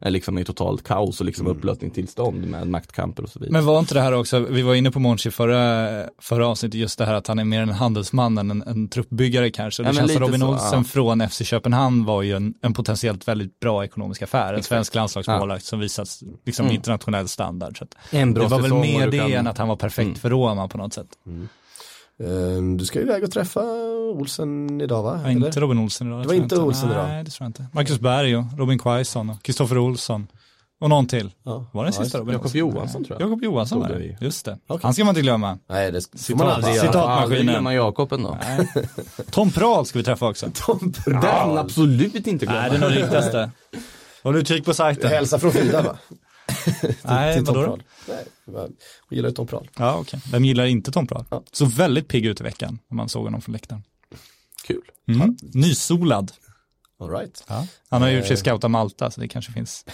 är 0.00 0.10
liksom 0.10 0.38
i 0.38 0.44
totalt 0.44 0.82
kaos 0.82 1.20
och 1.20 1.26
liksom 1.26 1.46
Mm. 1.46 1.56
upplösningstillstånd 1.58 2.44
med 2.46 2.66
maktkamper 2.68 3.22
och 3.22 3.28
så 3.28 3.38
vidare. 3.38 3.52
Men 3.52 3.64
var 3.64 3.78
inte 3.78 3.94
det 3.94 4.00
här 4.00 4.12
också, 4.12 4.38
vi 4.40 4.62
var 4.62 4.74
inne 4.74 4.90
på 4.90 5.00
Monchi 5.00 5.30
förra, 5.30 6.04
förra 6.22 6.46
avsnittet, 6.48 6.80
just 6.80 6.98
det 6.98 7.06
här 7.06 7.14
att 7.14 7.26
han 7.26 7.38
är 7.38 7.44
mer 7.44 7.62
en 7.62 7.68
handelsman 7.68 8.38
än 8.38 8.50
en, 8.50 8.62
en 8.62 8.88
truppbyggare 8.88 9.50
kanske. 9.50 9.82
Det 9.82 9.88
Ja, 9.88 9.92
känns 9.92 10.12
som 10.12 10.20
Robin 10.22 10.42
Olsen 10.42 10.78
ja. 10.78 10.84
från 10.84 11.28
FC 11.28 11.42
Köpenhamn 11.44 12.04
var 12.04 12.22
ju 12.22 12.36
en, 12.36 12.54
en 12.62 12.74
potentiellt 12.74 13.28
väldigt 13.28 13.60
bra 13.60 13.84
ekonomisk 13.84 14.22
affär. 14.22 14.54
En 14.54 14.62
svensk 14.62 14.94
landslagsmålvakt 14.94 15.64
som 15.64 15.80
visat 15.80 16.08
liksom 16.46 16.66
Mm. 16.66 16.74
internationell 16.76 17.28
standard. 17.28 17.78
Så 17.78 17.84
att 17.84 17.94
En 18.10 18.34
bra 18.34 18.42
det 18.44 18.48
var 18.50 18.60
väl 18.60 18.74
mer 18.74 19.10
det 19.10 19.34
än 19.34 19.46
att 19.46 19.58
han 19.58 19.68
var 19.68 19.76
perfekt 19.76 20.06
Mm. 20.06 20.18
för 20.18 20.30
Roma 20.30 20.68
på 20.68 20.78
något 20.78 20.94
sätt. 20.94 21.08
Eh, 21.26 21.32
Du 22.78 22.84
ska 22.84 23.00
iväg 23.00 23.24
och 23.24 23.30
träffa 23.30 23.60
Olsen 24.14 24.80
idag 24.80 25.02
va? 25.02 25.20
Ja, 25.24 25.30
inte 25.30 25.60
Robin 25.60 25.78
Olsen 25.78 26.06
idag. 26.06 26.22
Det 26.22 26.26
var 26.26 26.34
inte 26.34 26.56
Olsen 26.56 26.90
idag? 26.90 27.08
Nej, 27.08 27.24
det 27.24 27.30
tror 27.30 27.44
jag 27.44 27.48
inte. 27.48 27.66
Marcus 27.72 28.00
Berg 28.00 28.36
och 28.36 28.44
Robin 28.56 28.78
Quaison 28.78 29.30
och 29.30 29.42
Kristoffer 29.42 29.78
Olsson. 29.78 30.26
Och 30.80 30.88
någon 30.88 31.06
till. 31.06 31.30
Ja. 31.42 31.64
Var 31.72 31.84
det 31.84 31.90
den 31.90 31.96
Ja, 31.98 32.04
sista 32.04 32.18
Robin 32.18 32.32
Jakob? 32.34 32.56
Johansson, 32.56 33.04
tror 33.04 33.20
jag. 33.20 33.28
Jakob 33.28 33.44
Johansson 33.44 33.80
var 33.80 33.88
det, 33.88 34.16
just 34.20 34.44
det. 34.44 34.58
Okej. 34.66 34.80
Han 34.82 34.94
ska 34.94 35.04
man 35.04 35.10
inte 35.12 35.20
glömma. 35.22 35.58
Nej 35.68 35.92
det 35.92 36.00
Citat- 36.00 36.38
man 36.38 36.48
aldrig 36.48 36.74
göra. 36.74 36.86
citatmaskinen. 36.86 37.22
Aldrig 37.22 37.46
glömma 37.46 37.74
Jakob 37.74 38.12
ändå. 38.12 38.38
Nej. 38.40 38.68
Tom 39.30 39.50
Prahl 39.50 39.86
ska 39.86 39.98
vi 39.98 40.04
träffa 40.04 40.28
också. 40.28 40.46
Tom 40.54 40.92
får 40.92 41.10
man 41.46 41.58
absolut 41.58 42.26
inte 42.26 42.46
glömma. 42.46 42.60
Nej, 42.60 42.70
det 42.70 42.76
är 42.76 42.80
nog 42.80 42.90
det 42.90 42.96
viktigaste. 42.96 43.50
Håll 44.22 44.36
utkik 44.36 44.64
på 44.64 44.74
sajten. 44.74 45.10
Hälsa 45.10 45.38
från 45.38 45.52
Frida 45.52 45.82
va? 45.82 45.96
Nej, 47.02 47.34
Till 47.36 47.46
Tom 47.46 47.54
vadå 47.54 47.66
då? 47.66 47.66
Prahl. 47.66 47.82
Nej, 48.06 48.24
hon 49.08 49.16
gillar 49.16 49.30
Tom 49.30 49.46
Prahl. 49.46 49.70
Ja, 49.78 49.96
okej. 49.96 50.20
Vem 50.32 50.44
gillar 50.44 50.64
inte 50.64 50.92
Tom 50.92 51.06
Prahl? 51.06 51.24
Ja. 51.30 51.42
Så 51.52 51.64
väldigt 51.64 52.08
pigg 52.08 52.26
ut 52.26 52.40
i 52.40 52.44
veckan 52.44 52.78
när 52.88 52.96
man 52.96 53.08
såg 53.08 53.24
honom 53.24 53.40
från 53.40 53.52
läktaren. 53.52 53.82
Kul. 54.66 54.82
Mm. 55.08 55.36
Nysolad. 55.42 56.32
All 57.00 57.10
right. 57.10 57.44
Ja. 57.48 57.66
Han 57.88 58.02
har 58.02 58.08
ju 58.08 58.16
och 58.18 58.22
för 58.24 58.28
sig 58.28 58.36
scoutat 58.36 58.70
Malta 58.70 59.10
så 59.10 59.20
det 59.20 59.28
kanske 59.28 59.52
finns, 59.52 59.84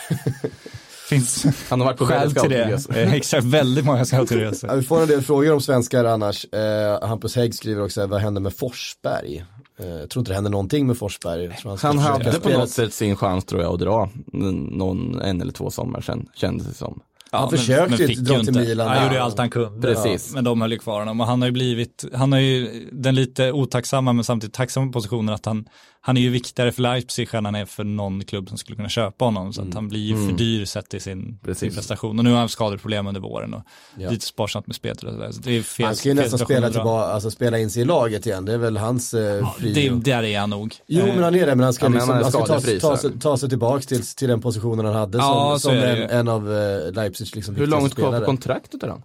finns 1.09 1.47
Han 1.69 1.81
har 1.81 1.87
varit 1.87 1.99
på 1.99 2.07
skäl 2.07 2.35
till 2.35 2.51
det. 2.51 2.91
Eh, 2.91 3.15
Exakt, 3.15 3.45
väldigt 3.45 3.85
många 3.85 3.99
Ja, 3.99 4.05
scoutingresor. 4.05 4.77
vi 4.77 4.83
får 4.83 5.03
en 5.03 5.09
del 5.09 5.23
frågor 5.23 5.53
om 5.53 5.61
svenskar 5.61 6.05
annars. 6.05 6.45
Eh, 6.45 7.09
Hampus 7.09 7.37
Hägg 7.37 7.55
skriver 7.55 7.83
också, 7.83 8.07
vad 8.07 8.21
händer 8.21 8.41
med 8.41 8.57
Forsberg? 8.57 9.45
Eh, 9.79 9.87
jag 9.87 10.11
tror 10.11 10.20
inte 10.20 10.31
det 10.31 10.35
händer 10.35 10.51
någonting 10.51 10.87
med 10.87 10.99
Forsberg. 10.99 11.51
Han 11.64 11.79
försöka 11.79 12.01
hade 12.01 12.41
på 12.41 12.49
något 12.49 12.70
sätt 12.70 12.95
sin 12.95 13.16
chans 13.16 13.45
tror 13.45 13.62
jag 13.62 13.75
att 13.75 13.81
dra 13.81 14.09
någon, 14.33 15.20
en 15.20 15.41
eller 15.41 15.53
två 15.53 15.70
sommar 15.70 16.01
sedan, 16.01 16.27
kändes 16.35 16.66
det 16.66 16.75
som. 16.75 17.01
Han 17.31 17.51
försökte 17.51 18.03
ju 18.03 18.09
fick 18.09 18.18
dra 18.18 18.39
till 18.39 18.49
inte. 18.49 18.61
Milan 18.61 18.89
Han 18.89 19.03
gjorde 19.03 19.14
ju 19.14 19.20
allt 19.20 19.39
han 19.39 19.51
kunde. 19.51 19.95
Precis. 19.95 20.35
Men 20.35 20.45
de 20.45 20.61
höll 20.61 20.72
ju 20.72 20.79
kvar 20.79 20.99
honom 20.99 21.20
och 21.20 21.27
han 21.27 21.43
har 21.43 21.49
ju 21.49 21.53
blivit, 21.53 22.05
han 22.14 22.33
har 22.33 22.39
ju 22.39 22.89
den 22.93 23.14
lite 23.14 23.53
otacksamma 23.53 24.12
men 24.12 24.25
samtidigt 24.25 24.55
tacksamma 24.55 24.93
positionen 24.93 25.35
att 25.35 25.47
han, 25.47 25.64
han 26.07 26.17
är 26.17 26.21
ju 26.21 26.31
viktigare 26.31 26.73
för 26.73 26.83
Leipzig 26.83 27.35
än 27.35 27.45
han 27.45 27.55
är 27.55 27.65
för 27.65 27.85
någon 27.85 28.25
klubb 28.25 28.49
som 28.49 28.59
skulle 28.59 28.77
kunna 28.77 28.89
köpa 28.89 29.25
honom. 29.25 29.53
Så 29.53 29.63
att 29.63 29.75
han 29.75 29.89
blir 29.89 30.01
ju 30.01 30.29
för 30.29 30.33
dyr 30.33 30.65
sett 30.65 30.89
till 30.89 31.01
sin, 31.01 31.39
prestation. 31.45 32.19
Och 32.19 32.25
nu 32.25 32.31
har 32.31 32.39
han 32.39 32.49
skadeproblem 32.49 33.07
under 33.07 33.21
våren 33.21 33.55
och 33.55 33.63
Ja. 33.97 34.11
lite 34.11 34.27
sparsamt 34.27 34.67
med 34.67 34.77
spelet 34.77 35.03
och 35.03 35.13
sådär. 35.13 35.31
Så 35.33 35.41
det 35.41 35.51
är 35.57 35.63
fel, 35.63 35.87
Han 35.87 35.97
ska 35.97 36.09
ju 36.09 36.15
fel 36.15 36.23
nästan 36.25 36.39
spela 36.39 36.71
tillbaka, 36.71 37.13
alltså 37.13 37.31
spela 37.31 37.59
in 37.59 37.71
sig 37.71 37.83
i 37.83 37.85
laget 37.85 38.27
igen. 38.27 38.45
Det 38.45 38.53
är 38.53 38.59
väl 38.59 38.77
hans 38.77 39.15
eh, 39.15 39.55
fri... 39.59 39.73
Det, 39.73 40.13
där 40.13 40.23
är 40.23 40.41
han 40.41 40.51
nog. 40.51 40.75
Jo 40.87 41.01
Eh, 41.01 41.15
men 41.15 41.25
han 41.25 41.35
är 41.35 41.47
det, 41.47 41.55
men 41.55 41.65
han 41.65 41.73
ska, 41.75 41.85
Ja, 41.85 41.89
men 41.89 41.97
liksom, 41.99 42.15
han 42.15 42.23
han 42.23 42.33
ska 42.33 42.41
ta, 42.41 42.47
skadefri, 42.47 42.81
ta, 42.81 42.97
sig, 42.97 43.19
ta 43.21 43.37
sig 43.37 43.49
tillbaka 43.49 43.81
till, 43.83 44.07
till 44.07 44.29
den 44.29 44.41
positionen 44.41 44.85
han 44.87 44.95
hade 44.95 45.19
Ja, 45.19 45.59
som, 45.61 45.71
som 45.71 45.79
en, 45.79 46.11
en 46.11 46.29
av 46.29 46.53
eh, 46.53 46.93
Leipzigs 46.93 47.35
liksom 47.35 47.55
Hur 47.57 47.67
långt 47.67 47.95
kvar 47.95 48.21
på 48.21 48.25
kontraktet 48.25 48.83
är 48.83 48.89
han? 48.89 49.03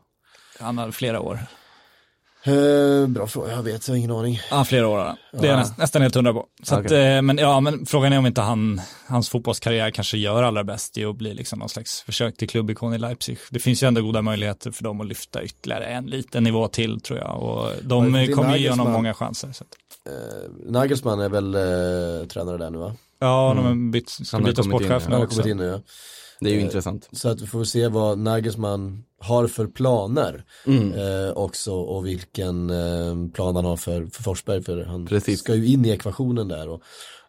Han 0.59 0.77
har 0.77 0.91
flera 0.91 1.19
år. 1.19 1.39
Eh, 2.43 3.07
bra 3.07 3.27
fråga, 3.27 3.51
jag 3.51 3.63
vet, 3.63 3.87
jag 3.87 3.93
har 3.93 3.97
ingen 3.97 4.11
aning. 4.11 4.39
Ja, 4.51 4.63
flera 4.65 4.87
år. 4.87 5.15
Det 5.31 5.37
är 5.47 5.51
jag 5.51 5.57
näst, 5.59 5.77
nästan 5.77 6.01
helt 6.01 6.15
hundra 6.15 6.33
på. 6.33 6.45
Så 6.63 6.75
att, 6.75 6.91
eh, 6.91 7.21
men, 7.21 7.37
ja, 7.37 7.59
men 7.59 7.85
frågan 7.85 8.13
är 8.13 8.17
om 8.17 8.25
inte 8.25 8.41
han, 8.41 8.81
hans 9.07 9.29
fotbollskarriär 9.29 9.91
kanske 9.91 10.17
gör 10.17 10.43
allra 10.43 10.63
bäst 10.63 10.97
i 10.97 11.05
att 11.05 11.15
bli 11.15 11.33
liksom 11.33 11.59
någon 11.59 11.69
slags 11.69 12.01
försök 12.01 12.37
till 12.37 12.49
klubbikon 12.49 12.93
i 12.93 12.97
Leipzig. 12.97 13.37
Det 13.51 13.59
finns 13.59 13.83
ju 13.83 13.87
ändå 13.87 14.01
goda 14.01 14.21
möjligheter 14.21 14.71
för 14.71 14.83
dem 14.83 15.01
att 15.01 15.07
lyfta 15.07 15.43
ytterligare 15.43 15.85
en 15.85 16.05
liten 16.05 16.43
nivå 16.43 16.67
till 16.67 17.01
tror 17.01 17.19
jag. 17.19 17.43
Och 17.43 17.71
de 17.83 18.15
Ja, 18.15 18.35
kommer 18.35 18.55
ju 18.57 18.63
ge 18.63 18.69
honom 18.69 18.91
många 18.91 19.13
chanser. 19.13 19.51
Så 19.51 19.63
att, 19.63 19.69
Eh, 20.05 20.71
Nagelsmann 20.71 21.19
är 21.19 21.29
väl 21.29 21.55
eh, 21.55 22.27
tränare 22.27 22.57
där 22.57 22.69
nu 22.69 22.77
va? 22.77 22.95
ja, 23.19 23.53
de 23.55 23.65
har 23.65 23.91
bytt, 23.91 24.09
ska 24.09 24.37
byta 24.37 24.37
kommit 24.37 24.57
in, 24.57 24.63
sportchef 24.63 24.89
ja. 24.91 24.97
nu 24.97 25.03
Han 25.03 25.13
har 25.13 25.23
också. 25.25 25.41
kommit 25.41 25.51
in 25.51 25.57
nu 25.57 25.65
ja. 25.65 25.79
Det 26.39 26.49
är 26.49 26.53
ju 26.53 26.59
Eh, 26.59 26.65
intressant. 26.65 27.09
Så 27.11 27.29
att 27.29 27.41
vi 27.41 27.47
får 27.47 27.63
se 27.63 27.87
vad 27.87 28.17
Nagelsmann 28.19 29.03
har 29.19 29.47
för 29.47 29.67
planer 29.67 30.43
Mm. 30.67 30.93
eh, 30.93 31.31
också 31.31 31.73
och 31.73 32.05
vilken 32.07 32.69
eh, 32.69 33.31
plan 33.33 33.55
han 33.55 33.65
har 33.65 33.77
för, 33.77 34.05
för 34.05 34.23
Forsberg 34.23 34.63
för 34.63 34.83
han 34.85 35.05
Precis. 35.05 35.39
ska 35.39 35.55
ju 35.55 35.67
in 35.67 35.85
i 35.85 35.89
ekvationen 35.89 36.47
där 36.47 36.69
och 36.69 36.81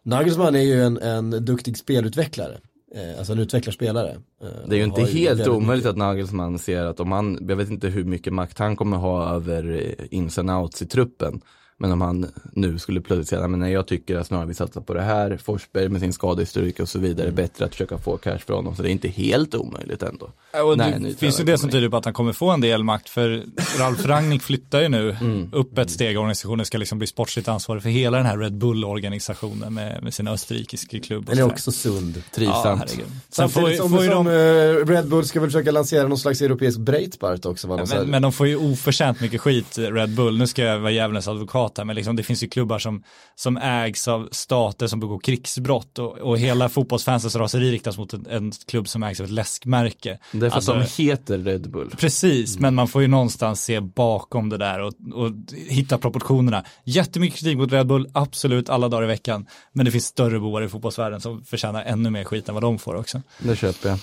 Nagelsmann 0.03 0.55
är 0.55 0.61
ju 0.61 0.83
en, 0.83 0.97
en 0.97 1.29
duktig 1.45 1.77
spelutvecklare, 1.77 2.57
eh, 2.95 3.17
alltså 3.17 3.33
en 3.33 3.39
utvecklarspelare. 3.39 4.11
Eh, 4.43 4.47
Det 4.67 4.75
är 4.75 4.77
ju 4.77 4.83
inte 4.83 5.01
helt 5.03 5.47
omöjligt 5.47 5.85
att 5.85 5.97
Nagelsmann 5.97 6.59
ser 6.59 6.83
att 6.85 6.99
om 6.99 7.11
han, 7.11 7.45
jag 7.49 7.55
vet 7.55 7.69
inte 7.69 7.87
hur 7.87 8.03
mycket 8.03 8.33
makt 8.33 8.59
han 8.59 8.75
kommer 8.75 8.97
ha 8.97 9.35
över 9.35 9.95
ins 10.13 10.37
and 10.37 10.51
outs 10.51 10.81
i 10.81 10.85
truppen. 10.85 11.41
Men 11.81 11.91
om 11.91 12.01
han 12.01 12.25
nu 12.53 12.79
skulle 12.79 13.01
plötsligt 13.01 13.27
säga, 13.27 13.39
"Nej, 13.41 13.49
men 13.49 13.59
nej, 13.59 13.71
jag 13.73 13.87
tycker 13.87 14.17
att 14.17 14.27
snarare 14.27 14.45
vi 14.47 14.53
satsar 14.53 14.81
på 14.81 14.93
det 14.93 15.01
här, 15.01 15.37
Forsberg 15.43 15.89
med 15.89 16.01
sin 16.01 16.13
skadehistorik 16.13 16.79
och 16.79 16.89
så 16.89 16.99
vidare, 16.99 17.23
Mm. 17.27 17.35
bättre 17.35 17.65
att 17.65 17.71
försöka 17.71 17.97
få 17.97 18.17
cash 18.17 18.37
från 18.37 18.55
honom. 18.55 18.75
Så 18.75 18.83
det 18.83 18.89
är 18.89 18.91
inte 18.91 19.07
helt 19.07 19.55
omöjligt 19.55 20.03
ändå. 20.03 20.29
Ja, 20.53 20.63
Och 20.63 20.77
Nej, 20.77 20.91
det 20.91 20.99
ny 20.99 21.13
finns 21.13 21.39
ju 21.39 21.43
det 21.43 21.57
som 21.57 21.69
tyder 21.69 21.89
på 21.89 21.97
att 21.97 22.05
han 22.05 22.13
kommer 22.13 22.33
få 22.33 22.49
en 22.49 22.61
del 22.61 22.83
makt 22.83 23.09
för 23.09 23.43
Ralf 23.79 24.05
Rangnick 24.05 24.41
flyttar 24.41 24.81
ju 24.81 24.89
nu 24.89 25.11
Mm. 25.21 25.49
upp 25.53 25.77
ett 25.77 25.89
steg. 25.91 26.17
Organisationen 26.17 26.65
ska 26.65 26.77
liksom 26.77 26.97
bli 26.97 27.07
sportsligt 27.07 27.47
ansvarig 27.47 27.83
för 27.83 27.89
hela 27.89 28.17
den 28.17 28.25
här 28.25 28.37
Red 28.37 28.53
Bull-organisationen 28.53 29.73
med, 29.73 30.03
med 30.03 30.13
sin 30.13 30.27
österrikiska 30.27 30.99
klubb. 30.99 31.25
Den 31.25 31.37
är 31.39 31.43
också 31.45 31.71
sund. 31.71 32.13
Ja, 32.17 32.21
Trivsamt. 32.35 32.65
herregud. 32.81 33.05
Sen 33.29 33.49
får, 33.49 33.61
Samtidigt 33.61 33.73
ju- 33.73 33.77
som, 33.81 33.89
får 33.91 34.03
ju 34.03 34.09
som 34.11 34.25
de, 34.25 34.31
eh, 34.31 34.85
Red 34.95 35.09
Bull 35.09 35.25
ska 35.25 35.39
väl 35.39 35.49
försöka 35.49 35.71
lansera 35.71 36.07
någon 36.07 36.17
slags 36.17 36.41
europeisk 36.41 36.79
Breitbart 36.79 37.45
också. 37.45 37.67
Va? 37.67 37.75
Någon 37.77 37.87
så 37.87 37.93
här- 37.93 38.01
men, 38.01 38.11
men 38.11 38.21
de 38.21 38.31
får 38.33 38.47
ju 38.47 38.55
oförtjänt 38.55 39.21
mycket 39.21 39.41
skit, 39.41 39.77
Red 39.77 40.09
Bull. 40.15 40.37
Nu 40.37 40.47
ska 40.47 40.63
jag 40.63 40.79
vara 40.79 40.91
djävulens 40.91 41.27
advokat 41.27 41.70
här, 41.77 41.85
men 41.85 41.95
liksom, 41.95 42.15
det 42.15 42.23
finns 42.23 42.43
ju 42.43 42.47
klubbar 42.47 42.79
som, 42.79 43.03
som 43.35 43.57
ägs 43.57 44.07
av 44.07 44.29
stater 44.31 44.87
som 44.87 44.99
begår 44.99 45.19
krigsbrott 45.19 45.99
och, 45.99 46.17
och 46.17 46.37
hela 46.39 46.69
fotbollsfansens 46.69 47.35
raseri 47.35 47.71
riktas 47.71 47.97
mot 47.97 48.13
en, 48.13 48.27
en 48.29 48.51
klubb 48.51 48.87
som 48.87 49.03
ägs 49.03 49.19
av 49.19 49.25
ett 49.25 49.31
läskmärke. 49.31 50.19
Det 50.31 50.37
är 50.37 50.39
för 50.39 50.47
att 50.47 50.53
Alltså- 50.53 50.73
de 50.73 51.03
heter 51.03 51.37
Red 51.37 51.71
Bull. 51.71 51.89
Precis, 51.97 52.59
men 52.59 52.75
man 52.75 52.87
får 52.87 53.01
ju 53.01 53.07
någonstans 53.07 53.63
se 53.63 53.79
bakom 53.79 54.49
det 54.49 54.57
där 54.57 54.79
och, 54.79 54.93
och 55.13 55.31
hitta 55.67 55.97
proportionerna. 55.97 56.63
Jättemycket 56.83 57.39
kritik 57.39 57.57
mot 57.57 57.71
Red 57.71 57.87
Bull, 57.87 58.09
absolut 58.13 58.69
alla 58.69 58.89
dagar 58.89 59.03
i 59.03 59.07
veckan. 59.07 59.45
Men 59.73 59.85
det 59.85 59.91
finns 59.91 60.05
större 60.05 60.39
bovar 60.39 60.61
i 60.61 60.69
fotbollsvärlden 60.69 61.21
som 61.21 61.43
förtjänar 61.43 61.83
ännu 61.83 62.09
mer 62.09 62.23
skit 62.23 62.49
än 62.49 62.53
vad 62.55 62.63
de 62.63 62.79
får 62.79 62.95
också. 62.95 63.21
Det 63.39 63.55
köper 63.55 63.89
jag. 63.89 63.99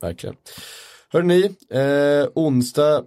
Verkligen. 0.00 0.36
Hörrni, 1.12 1.44
eh, 1.70 2.28
onsdag 2.34 3.02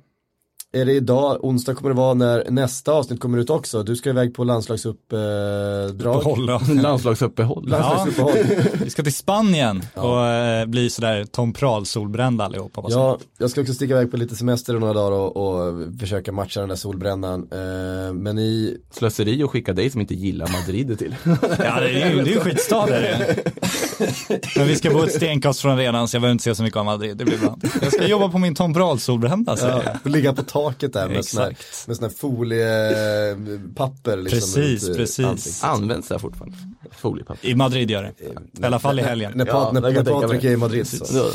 är 0.72 0.86
det 0.86 0.94
idag, 0.94 1.46
onsdag 1.46 1.76
kommer 1.76 1.90
det 1.90 1.96
vara 1.96 2.14
när 2.14 2.50
nästa 2.50 2.92
avsnitt 2.92 3.20
kommer 3.20 3.38
ut 3.38 3.50
också. 3.50 3.84
Du 3.84 3.96
ska 3.96 4.10
iväg 4.10 4.34
på 4.34 4.44
landslagsuppdrag. 4.44 6.24
Behålla. 6.24 6.62
Landslagsuppehåll. 6.82 7.70
Landslagsuppehåll. 7.70 8.34
Vi 8.84 8.90
ska 8.90 9.04
till 9.04 9.14
Spanien 9.14 9.82
och 9.94 10.26
eh, 10.26 10.66
bli 10.66 10.90
sådär 10.90 11.26
Tom 11.26 11.54
Prahl 11.54 11.86
solbrända 11.86 12.46
allihopa. 12.46 12.86
Ja, 12.90 13.20
jag 13.38 13.50
ska 13.50 13.62
också 13.62 13.74
sticka 13.74 13.94
iväg 13.94 14.12
på 14.12 14.18
lite 14.18 14.36
semester 14.36 14.74
några 14.74 14.94
dagar 14.94 15.12
och, 15.12 15.38
och 15.38 16.00
försöka 16.00 16.32
matcha 16.32 16.60
den 16.60 16.70
där 16.70 16.76
solbrännan. 16.76 17.48
Eh, 17.52 18.14
men 18.14 18.40
i, 18.40 18.78
Slöseri 18.92 19.44
att 19.44 19.50
skicka 19.50 19.74
dig 19.74 19.90
som 19.90 20.02
inte 20.02 20.16
gillar 20.16 20.48
Madrid 20.52 21.00
till. 21.00 21.16
Ja, 21.42 21.80
det 21.80 22.02
är 22.02 22.12
ju 22.12 22.24
det 22.24 22.30
är 22.30 22.34
ju 22.34 22.40
skitstad. 22.40 22.88
Men 24.56 24.68
vi 24.68 24.76
ska 24.76 24.90
bo 24.90 25.04
ett 25.04 25.14
stenkast 25.14 25.62
från 25.62 25.72
arenan 25.72 26.08
så 26.08 26.16
jag 26.16 26.22
behöver 26.22 26.32
inte 26.32 26.44
se 26.44 26.56
så 26.56 26.64
mycket 26.64 26.78
av 26.78 26.86
Madrid, 26.86 27.18
det 27.18 27.26
blir 27.26 27.38
bra. 27.38 27.58
Jag 27.82 27.94
ska 27.94 28.08
jobba 28.08 28.30
på 28.30 28.38
min 28.38 28.56
Tom 28.56 28.74
Prahl 28.74 29.00
solbrända 29.00 29.58
säger 29.58 29.74
jag. 29.74 29.84
ja, 29.86 30.10
ligga 30.10 30.34
på 30.34 30.44
taket 30.44 30.94
där 30.94 31.10
med 31.10 31.26
sån 31.26 31.42
här, 31.42 31.50
Exakt. 31.52 31.88
med 31.88 31.98
sån 31.98 32.06
här 32.06 32.12
foliepapper. 32.18 34.18
Liksom, 34.18 34.40
Precis, 34.40 34.98
precis. 34.98 35.26
ansiktet. 35.26 35.64
Används 35.70 36.08
det 36.08 36.14
här 36.14 36.20
fortfarande? 36.20 36.58
Foliepapper. 36.92 37.50
I 37.50 37.56
Madrid 37.56 37.92
gör 37.92 38.04
det. 38.04 38.14
I 38.62 38.66
alla 38.66 38.80
fall 38.80 39.00
i 39.00 39.02
helgen. 39.02 39.32
När, 39.36 39.46
Ja, 39.48 39.72
när, 39.74 39.82
när 39.82 40.04
Patrik 40.04 40.44
är 40.44 40.52
i 40.52 40.58
Madrid 40.58 40.88
så. 40.88 41.06
Ja. 41.14 41.26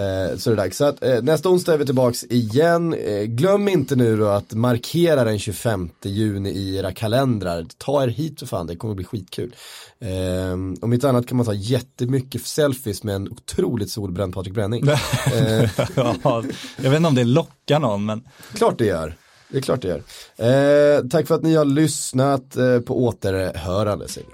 Eh, 0.00 0.36
så 0.36 0.50
är 0.50 0.56
det 0.56 0.62
dags. 0.62 0.76
Så 0.76 0.84
att, 0.84 1.02
eh, 1.04 1.22
nästa 1.22 1.48
onsdag 1.48 1.74
är 1.74 1.78
vi 1.78 1.86
tillbaks 1.86 2.24
igen. 2.24 2.94
Eh, 2.94 3.22
glöm 3.22 3.68
inte 3.68 3.96
nu 3.96 4.16
då 4.16 4.26
att 4.28 4.52
markera 4.52 5.24
den 5.24 5.38
25 5.38 5.90
juni 6.04 6.50
i 6.50 6.76
era 6.76 6.92
kalendrar. 6.92 7.66
Ta 7.78 8.02
er 8.04 8.08
hit 8.08 8.38
för 8.40 8.46
fan, 8.46 8.66
det 8.66 8.76
kommer 8.76 8.94
bli 8.94 9.04
skitkul. 9.04 9.54
Eh, 9.98 10.52
om 10.80 10.92
inte 10.92 11.08
annat 11.08 11.26
kan 11.26 11.36
man 11.36 11.46
ta 11.46 11.54
jättemycket 11.54 12.46
selfies 12.46 13.02
med 13.02 13.14
en 13.14 13.28
otroligt 13.28 13.90
solbränd 13.90 14.34
Patrik 14.34 14.54
Bränning. 14.54 14.88
eh, 14.88 15.70
Ja, 15.96 16.42
jag 16.76 16.90
vet 16.90 16.96
inte 16.96 17.08
om 17.08 17.14
det 17.14 17.24
lockar 17.24 17.78
någon, 17.80 18.04
men 18.04 18.22
klart 18.54 18.78
det 18.78 18.86
gör. 18.86 19.16
Det 19.48 19.58
är 19.58 19.62
klart 19.62 19.82
det 19.82 19.88
gör. 19.88 20.02
Eh, 20.96 21.08
tack 21.08 21.26
för 21.26 21.34
att 21.34 21.42
ni 21.42 21.54
har 21.54 21.64
lyssnat 21.64 22.56
eh, 22.56 22.80
på 22.80 23.04
återhörande. 23.04 24.08
Säger. 24.08 24.28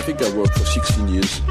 I 0.00 0.02
think 0.02 0.22
I 0.22 0.30
worked 0.34 0.56
for 0.58 0.64
16 0.64 1.08
years 1.08 1.42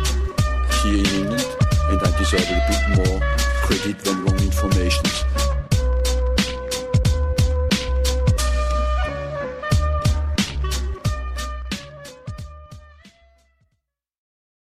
here 0.81 0.97
in 0.97 1.05
England, 1.21 1.55
and 1.91 2.01
I 2.01 2.17
deserve 2.17 2.49
a 2.49 2.65
bit 2.67 2.97
more 2.97 3.19
credit 3.61 3.99
than 3.99 4.25
wrong 4.25 4.39
information. 4.39 5.48